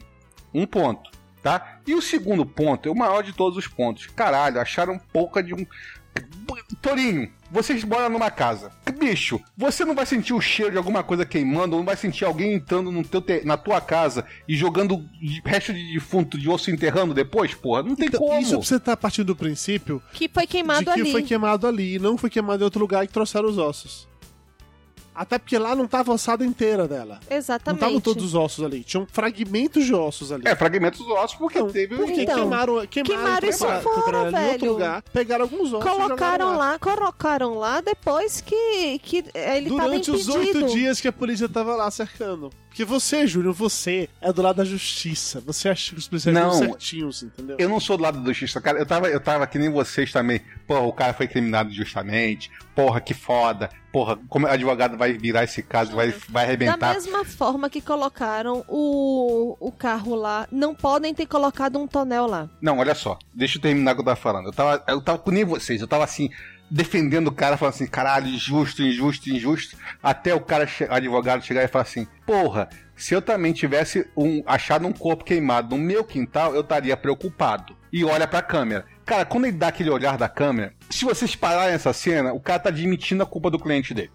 Um 0.54 0.66
ponto, 0.66 1.09
tá? 1.42 1.80
E 1.88 1.94
o 1.96 2.02
segundo 2.02 2.46
ponto, 2.46 2.88
é 2.88 2.92
o 2.92 2.96
maior 2.96 3.24
de 3.24 3.34
todos 3.34 3.58
os 3.58 3.68
pontos. 3.68 4.08
Caralho, 4.08 4.60
acharam 4.60 5.00
pouca 5.12 5.42
de 5.44 5.54
um. 5.54 5.66
Torinho, 6.82 7.32
vocês 7.52 7.84
moram 7.84 8.10
numa 8.10 8.30
casa. 8.32 8.72
Bicho, 8.98 9.40
você 9.58 9.86
não 9.86 9.96
vai 9.96 10.06
sentir 10.06 10.34
o 10.34 10.42
cheiro 10.42 10.72
de 10.72 10.78
alguma 10.78 11.04
coisa 11.04 11.26
queimando, 11.26 11.74
ou 11.76 11.80
não 11.80 11.86
vai 11.86 11.96
sentir 11.96 12.26
alguém 12.26 12.54
entrando 12.54 12.92
no 12.92 13.04
teu 13.04 13.22
te- 13.22 13.46
na 13.46 13.56
tua 13.58 13.80
casa 13.80 14.26
e 14.48 14.56
jogando 14.56 15.04
resto 15.46 15.74
de 15.74 15.94
defunto 15.94 16.38
de 16.38 16.50
osso 16.50 16.72
enterrando 16.72 17.14
depois? 17.14 17.54
Porra, 17.54 17.84
não 17.84 17.96
tem 17.96 18.08
Então, 18.08 18.20
como. 18.20 18.40
isso 18.40 18.58
você 18.62 18.80
tá 18.80 18.96
partindo 18.98 19.28
do 19.28 19.36
princípio 19.36 20.02
Que 20.14 20.28
foi 20.30 20.46
queimado 20.48 20.86
de 20.86 20.94
que 20.94 21.02
ali. 21.02 21.12
foi 21.12 21.24
queimado 21.24 21.68
ali, 21.68 21.96
e 21.96 22.00
não 22.00 22.18
foi 22.18 22.30
queimado 22.30 22.62
em 22.62 22.66
outro 22.66 22.80
lugar 22.82 23.06
que 23.08 23.14
trouxeram 23.14 23.48
os 23.50 23.58
ossos. 23.58 24.08
Até 25.14 25.38
porque 25.38 25.58
lá 25.58 25.76
não 25.76 25.88
tava 25.88 26.12
a 26.12 26.16
ossada 26.16 26.46
inteira 26.46 26.88
dela. 26.88 27.20
Não 27.30 27.38
Exatamente. 27.38 27.82
estavam 27.82 28.00
todos 28.02 28.24
os 28.24 28.36
ossos 28.36 28.64
ali. 28.64 28.84
Tinham 28.84 29.06
fragmentos 29.12 29.86
de 29.86 29.94
ossos 29.94 30.32
ali. 30.32 30.44
É, 30.46 30.56
fragmentos 30.56 31.00
dos 31.00 31.10
ossos, 31.10 31.38
porque 31.38 31.58
Então, 31.60 31.70
teve 31.72 31.96
porque 31.96 32.22
Então, 32.22 32.36
queimaram, 32.36 32.88
queimaram, 32.88 33.16
queimaram 33.16 33.50
isso 33.50 33.60
trocaram- 33.66 33.82
fora, 33.84 34.22
ali 34.22 34.36
em 34.36 34.46
outro 34.46 34.60
velho. 34.60 34.72
lugar, 34.72 35.02
pegaram 35.12 35.44
alguns 35.44 35.74
ossos 35.74 35.86
e 35.86 35.90
Colocaram 35.92 36.58
lá, 36.58 36.80
colocaram 36.80 37.54
lá 37.56 37.82
depois 37.82 38.40
que, 38.42 39.00
que 39.00 39.18
ele 39.34 39.70
tava 39.70 39.84
Durante 39.90 40.12
os 40.12 40.28
oito 40.30 40.64
dias 40.68 41.02
que 41.02 41.08
a 41.08 41.12
polícia 41.12 41.50
tava 41.50 41.76
lá 41.76 41.90
cercando. 41.92 42.50
Porque 42.70 42.86
você, 42.86 43.26
Júnior, 43.28 43.54
você 43.54 44.08
é 44.22 44.32
do 44.32 44.42
lado 44.42 44.58
da 44.58 44.64
justiça. 44.64 45.42
Você 45.42 45.68
acha 45.68 45.92
que 45.92 45.98
os 46.00 46.08
policiais 46.08 46.38
Não. 46.38 46.52
estão 46.54 46.68
certinhos, 46.70 47.24
entendeu? 47.24 47.58
Eu 47.60 47.68
não 47.68 47.80
sou 47.80 47.98
do 47.98 48.04
lado 48.04 48.20
do 48.22 48.28
justiça, 48.32 48.62
cara. 48.62 48.78
Eu 48.80 48.86
tava, 48.86 49.10
eu 49.10 49.20
tava 49.20 49.46
que 49.48 49.58
nem 49.60 49.70
vocês 49.70 50.12
também. 50.12 50.40
Porra, 50.68 50.82
o 50.82 50.94
cara 50.94 51.14
foi 51.14 51.28
criminado 51.28 51.72
injustamente. 51.72 52.50
Porra, 52.76 53.02
que 53.02 53.14
foda. 53.14 53.70
Porra, 53.92 54.20
como 54.30 54.46
advogado 54.46 54.96
vai 54.98 55.14
virar 55.14 55.44
esse 55.44 55.64
caso, 55.64 55.96
vai, 55.96 56.10
vai 56.30 56.44
Da 56.46 56.50
arrebentar. 56.52 56.94
mesma 56.94 57.26
forma 57.26 57.70
que 57.70 57.82
colocaram 57.82 58.64
o, 58.68 59.58
o 59.60 59.72
carro 59.72 60.14
lá, 60.16 60.48
não 60.52 60.76
podem 60.76 61.14
ter 61.14 61.26
colocado 61.26 61.80
um 61.80 61.88
tonel 61.88 62.28
lá. 62.28 62.48
Não, 62.62 62.78
olha 62.78 62.94
só. 62.94 63.18
Deixa 63.34 63.58
eu 63.58 63.62
terminar 63.62 63.92
o 63.92 63.96
que 63.96 64.02
eu 64.02 64.06
tava 64.06 64.16
falando. 64.18 64.46
Eu 64.48 64.54
tava, 64.54 64.84
eu 64.88 65.02
tava 65.02 65.18
com 65.18 65.32
nem 65.32 65.44
vocês. 65.44 65.82
Eu 65.82 65.88
tava 65.88 66.04
assim, 66.04 66.30
defendendo 66.70 67.28
o 67.28 67.32
cara, 67.32 67.58
falando 67.58 67.74
assim, 67.74 67.88
caralho, 67.88 68.28
injusto, 68.28 68.84
injusto, 68.84 69.30
injusto. 69.30 69.76
Até 70.04 70.36
o 70.36 70.40
cara, 70.40 70.68
che- 70.68 70.88
advogado, 70.90 71.44
chegar 71.44 71.64
e 71.64 71.68
falar 71.68 71.84
assim, 71.84 72.06
porra, 72.28 72.70
se 72.96 73.16
eu 73.16 73.22
também 73.24 73.54
tivesse 73.54 74.08
um, 74.16 74.44
achado 74.46 74.86
um 74.86 74.94
corpo 74.94 75.24
queimado 75.24 75.76
no 75.76 75.82
meu 75.82 76.04
quintal, 76.04 76.54
eu 76.54 76.62
estaria 76.62 76.96
preocupado. 76.96 77.76
E 77.92 78.04
olha 78.06 78.28
pra 78.28 78.44
câmera. 78.44 78.86
Cara, 79.10 79.26
quando 79.26 79.46
ele 79.46 79.58
dá 79.58 79.70
aquele 79.70 79.90
olhar 79.90 80.20
da 80.20 80.30
câmera, 80.30 80.72
se 80.88 81.04
vocês 81.04 81.36
pararem 81.36 81.74
essa 81.74 81.92
cena, 81.92 82.32
o 82.32 82.40
cara 82.40 82.60
tá 82.60 82.70
admitindo 82.70 83.24
a 83.24 83.26
culpa 83.26 83.50
do 83.50 83.58
cliente 83.58 83.92
dele. 83.92 84.12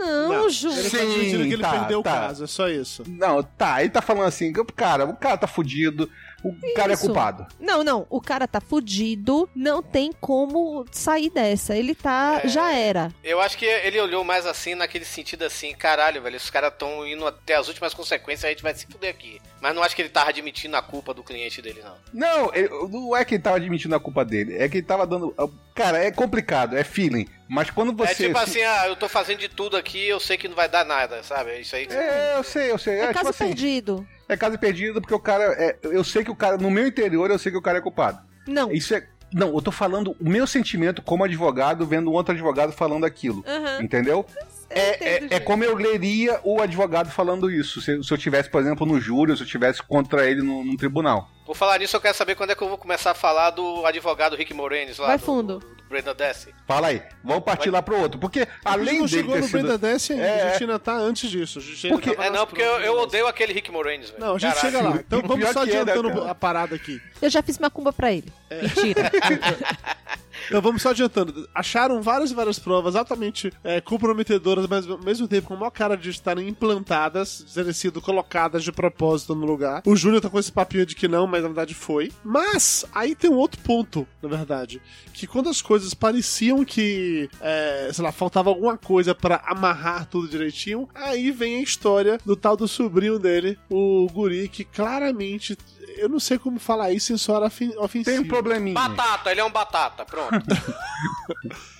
Não, 0.00 0.50
Júnior. 0.50 0.80
Ele 0.80 0.90
tá 0.90 0.98
Sim, 0.98 1.12
admitindo 1.12 1.44
que 1.44 1.54
ele 1.54 1.62
tá, 1.62 1.70
perdeu 1.70 2.02
tá. 2.02 2.10
o 2.10 2.14
caso, 2.14 2.42
é 2.42 2.46
só 2.48 2.68
isso. 2.68 3.04
Não, 3.06 3.40
tá, 3.40 3.80
ele 3.80 3.90
tá 3.90 4.02
falando 4.02 4.26
assim, 4.26 4.52
cara, 4.74 5.04
o 5.04 5.14
cara 5.14 5.38
tá 5.38 5.46
fudido, 5.46 6.10
o 6.44 6.74
cara 6.74 6.92
é 6.92 6.94
Isso. 6.94 7.06
culpado. 7.06 7.46
Não, 7.60 7.82
não. 7.84 8.06
O 8.10 8.20
cara 8.20 8.46
tá 8.48 8.60
fudido, 8.60 9.48
não 9.54 9.82
tem 9.82 10.12
como 10.20 10.84
sair 10.90 11.30
dessa. 11.30 11.76
Ele 11.76 11.94
tá. 11.94 12.40
É. 12.44 12.48
Já 12.48 12.72
era. 12.72 13.12
Eu 13.22 13.40
acho 13.40 13.56
que 13.56 13.64
ele 13.64 14.00
olhou 14.00 14.24
mais 14.24 14.46
assim, 14.46 14.74
naquele 14.74 15.04
sentido 15.04 15.42
assim, 15.44 15.74
caralho, 15.74 16.20
velho, 16.22 16.36
esses 16.36 16.50
caras 16.50 16.72
estão 16.72 17.06
indo 17.06 17.26
até 17.26 17.54
as 17.54 17.68
últimas 17.68 17.94
consequências, 17.94 18.44
a 18.44 18.48
gente 18.48 18.62
vai 18.62 18.74
se 18.74 18.86
fuder 18.86 19.10
aqui. 19.10 19.40
Mas 19.60 19.74
não 19.74 19.82
acho 19.82 19.94
que 19.94 20.02
ele 20.02 20.08
tava 20.08 20.30
admitindo 20.30 20.76
a 20.76 20.82
culpa 20.82 21.14
do 21.14 21.22
cliente 21.22 21.62
dele, 21.62 21.82
não. 21.82 21.94
Não, 22.12 22.54
ele- 22.54 22.68
não 22.88 23.16
é 23.16 23.24
que 23.24 23.34
ele 23.34 23.42
tava 23.42 23.56
admitindo 23.56 23.94
a 23.94 24.00
culpa 24.00 24.24
dele, 24.24 24.56
é 24.58 24.68
que 24.68 24.78
ele 24.78 24.86
tava 24.86 25.06
dando. 25.06 25.32
Cara, 25.74 25.98
é 25.98 26.10
complicado, 26.10 26.76
é 26.76 26.84
feeling. 26.84 27.26
Mas 27.48 27.70
quando 27.70 27.92
você. 27.94 28.12
é 28.24 28.26
tipo 28.28 28.38
assim, 28.38 28.62
ah, 28.62 28.86
eu 28.88 28.96
tô 28.96 29.08
fazendo 29.08 29.38
de 29.38 29.48
tudo 29.48 29.76
aqui, 29.76 30.06
eu 30.06 30.20
sei 30.20 30.36
que 30.36 30.48
não 30.48 30.54
vai 30.54 30.68
dar 30.68 30.84
nada, 30.84 31.22
sabe? 31.22 31.50
É 31.50 31.60
isso 31.60 31.74
aí 31.76 31.86
que 31.86 31.94
É, 31.94 32.34
eu 32.36 32.42
sei, 32.44 32.70
eu 32.70 32.78
sei. 32.78 32.94
É, 32.94 32.98
É, 32.98 33.06
tipo 33.08 33.14
caso 33.18 33.28
assim, 33.30 33.46
perdido. 33.46 34.06
é 34.28 34.36
caso 34.36 34.58
perdido 34.58 35.00
porque 35.00 35.14
o 35.14 35.18
cara. 35.20 35.44
é- 35.58 35.76
eu 35.82 36.04
sei 36.04 36.24
que 36.24 36.30
o 36.30 36.36
cara, 36.36 36.56
no 36.58 36.70
meu 36.70 36.86
interior, 36.86 37.30
eu 37.30 37.38
sei 37.38 37.50
que 37.52 37.58
o 37.58 37.62
cara 37.62 37.78
é 37.78 37.80
culpado. 37.80 38.18
Não. 38.46 38.70
Isso 38.72 38.94
é. 38.94 39.06
Não, 39.34 39.54
eu 39.54 39.62
tô 39.62 39.72
falando 39.72 40.14
o 40.20 40.28
meu 40.28 40.46
sentimento 40.46 41.00
como 41.00 41.24
advogado, 41.24 41.86
vendo 41.86 42.10
um 42.10 42.12
outro 42.14 42.34
advogado 42.34 42.70
falando 42.72 43.06
aquilo. 43.06 43.42
Aham. 43.46 43.82
Entendeu? 43.82 44.26
É, 44.74 45.08
é, 45.08 45.26
é 45.30 45.40
como 45.40 45.64
eu 45.64 45.76
leria 45.76 46.40
o 46.44 46.60
advogado 46.60 47.10
falando 47.10 47.50
isso. 47.50 47.80
Se, 47.80 48.02
se 48.02 48.12
eu 48.12 48.18
tivesse, 48.18 48.48
por 48.50 48.60
exemplo, 48.60 48.86
no 48.86 49.00
júri, 49.00 49.30
ou 49.30 49.36
se 49.36 49.42
eu 49.42 49.46
tivesse 49.46 49.82
contra 49.82 50.28
ele 50.28 50.42
no, 50.42 50.64
num 50.64 50.76
tribunal. 50.76 51.28
Por 51.44 51.56
falar 51.56 51.78
nisso, 51.78 51.96
eu 51.96 52.00
quero 52.00 52.16
saber 52.16 52.34
quando 52.36 52.50
é 52.50 52.54
que 52.54 52.62
eu 52.62 52.68
vou 52.68 52.78
começar 52.78 53.10
a 53.10 53.14
falar 53.14 53.50
do 53.50 53.84
advogado 53.84 54.36
Rick 54.36 54.54
Moranis 54.54 54.98
lá. 54.98 55.08
Vai 55.08 55.18
do, 55.18 55.24
fundo. 55.24 55.58
Do, 55.58 55.66
do 55.74 55.84
Brenda 55.88 56.14
Dessy. 56.14 56.54
Fala 56.66 56.86
aí, 56.88 57.02
vamos 57.22 57.42
partir 57.44 57.68
lá 57.68 57.82
pro 57.82 57.98
outro. 58.00 58.18
Porque 58.18 58.46
a 58.64 58.72
além 58.72 59.00
não 59.00 59.08
chegou 59.08 59.36
no 59.36 59.42
sido... 59.42 59.52
Brenda 59.52 59.76
Death 59.76 60.10
ainda, 60.12 60.22
É. 60.22 60.42
a 60.42 60.52
gente 60.52 60.62
ainda 60.62 60.78
tá 60.78 60.94
antes 60.96 61.28
disso. 61.28 61.58
A 61.58 61.62
gente 61.62 61.86
ainda 61.86 61.96
Porque- 61.98 62.14
tava 62.14 62.28
É, 62.28 62.30
não, 62.30 62.46
porque 62.46 62.62
eu, 62.62 62.80
eu 62.80 62.98
odeio 63.00 63.26
aquele 63.26 63.52
Rick 63.52 63.70
Moranis, 63.70 64.10
velho. 64.10 64.20
Não, 64.20 64.36
a 64.36 64.38
gente 64.38 64.54
Caralho. 64.54 64.76
chega 64.76 64.88
lá. 64.88 64.96
Então 65.06 65.22
vamos 65.26 65.48
só 65.50 65.62
é, 65.64 65.66
né, 65.66 65.72
adiantando 65.72 66.08
cara? 66.10 66.30
a 66.30 66.34
parada 66.34 66.74
aqui. 66.76 67.00
Eu 67.20 67.28
já 67.28 67.42
fiz 67.42 67.58
macumba 67.58 67.92
pra 67.92 68.12
ele. 68.12 68.32
É. 68.48 68.62
Mentira. 68.62 69.10
Então 70.52 70.60
vamos 70.60 70.82
só 70.82 70.90
adiantando. 70.90 71.48
Acharam 71.54 72.02
várias 72.02 72.30
e 72.30 72.34
várias 72.34 72.58
provas 72.58 72.94
altamente 72.94 73.50
é, 73.64 73.80
comprometedoras, 73.80 74.66
mas 74.66 74.86
ao 74.86 74.98
mesmo 74.98 75.26
tempo 75.26 75.48
com 75.48 75.54
a 75.54 75.56
maior 75.56 75.70
cara 75.70 75.96
de 75.96 76.10
estarem 76.10 76.46
implantadas, 76.46 77.42
terem 77.54 77.72
sido 77.72 78.02
colocadas 78.02 78.62
de 78.62 78.70
propósito 78.70 79.34
no 79.34 79.46
lugar. 79.46 79.82
O 79.86 79.96
Júnior 79.96 80.20
tá 80.20 80.28
com 80.28 80.38
esse 80.38 80.52
papinho 80.52 80.84
de 80.84 80.94
que 80.94 81.08
não, 81.08 81.26
mas 81.26 81.40
na 81.40 81.48
verdade 81.48 81.72
foi. 81.72 82.12
Mas 82.22 82.84
aí 82.94 83.14
tem 83.14 83.30
um 83.30 83.36
outro 83.36 83.62
ponto, 83.62 84.06
na 84.20 84.28
verdade. 84.28 84.82
Que 85.14 85.26
quando 85.26 85.48
as 85.48 85.62
coisas 85.62 85.94
pareciam 85.94 86.62
que, 86.66 87.30
é, 87.40 87.88
sei 87.90 88.04
lá, 88.04 88.12
faltava 88.12 88.50
alguma 88.50 88.76
coisa 88.76 89.14
pra 89.14 89.42
amarrar 89.46 90.04
tudo 90.04 90.28
direitinho, 90.28 90.86
aí 90.94 91.30
vem 91.30 91.56
a 91.56 91.62
história 91.62 92.18
do 92.26 92.36
tal 92.36 92.58
do 92.58 92.68
sobrinho 92.68 93.18
dele, 93.18 93.58
o 93.70 94.06
Guri, 94.12 94.48
que 94.48 94.64
claramente. 94.64 95.56
Eu 95.96 96.08
não 96.08 96.20
sei 96.20 96.38
como 96.38 96.58
falar 96.58 96.92
isso 96.92 97.06
sem 97.08 97.16
soar 97.16 97.42
ofen- 97.42 97.76
ofensivo. 97.78 98.16
Tem 98.16 98.20
um 98.24 98.28
probleminha. 98.28 98.74
Batata, 98.74 99.30
ele 99.30 99.40
é 99.40 99.44
um 99.44 99.50
batata, 99.50 100.04
pronto. 100.04 100.32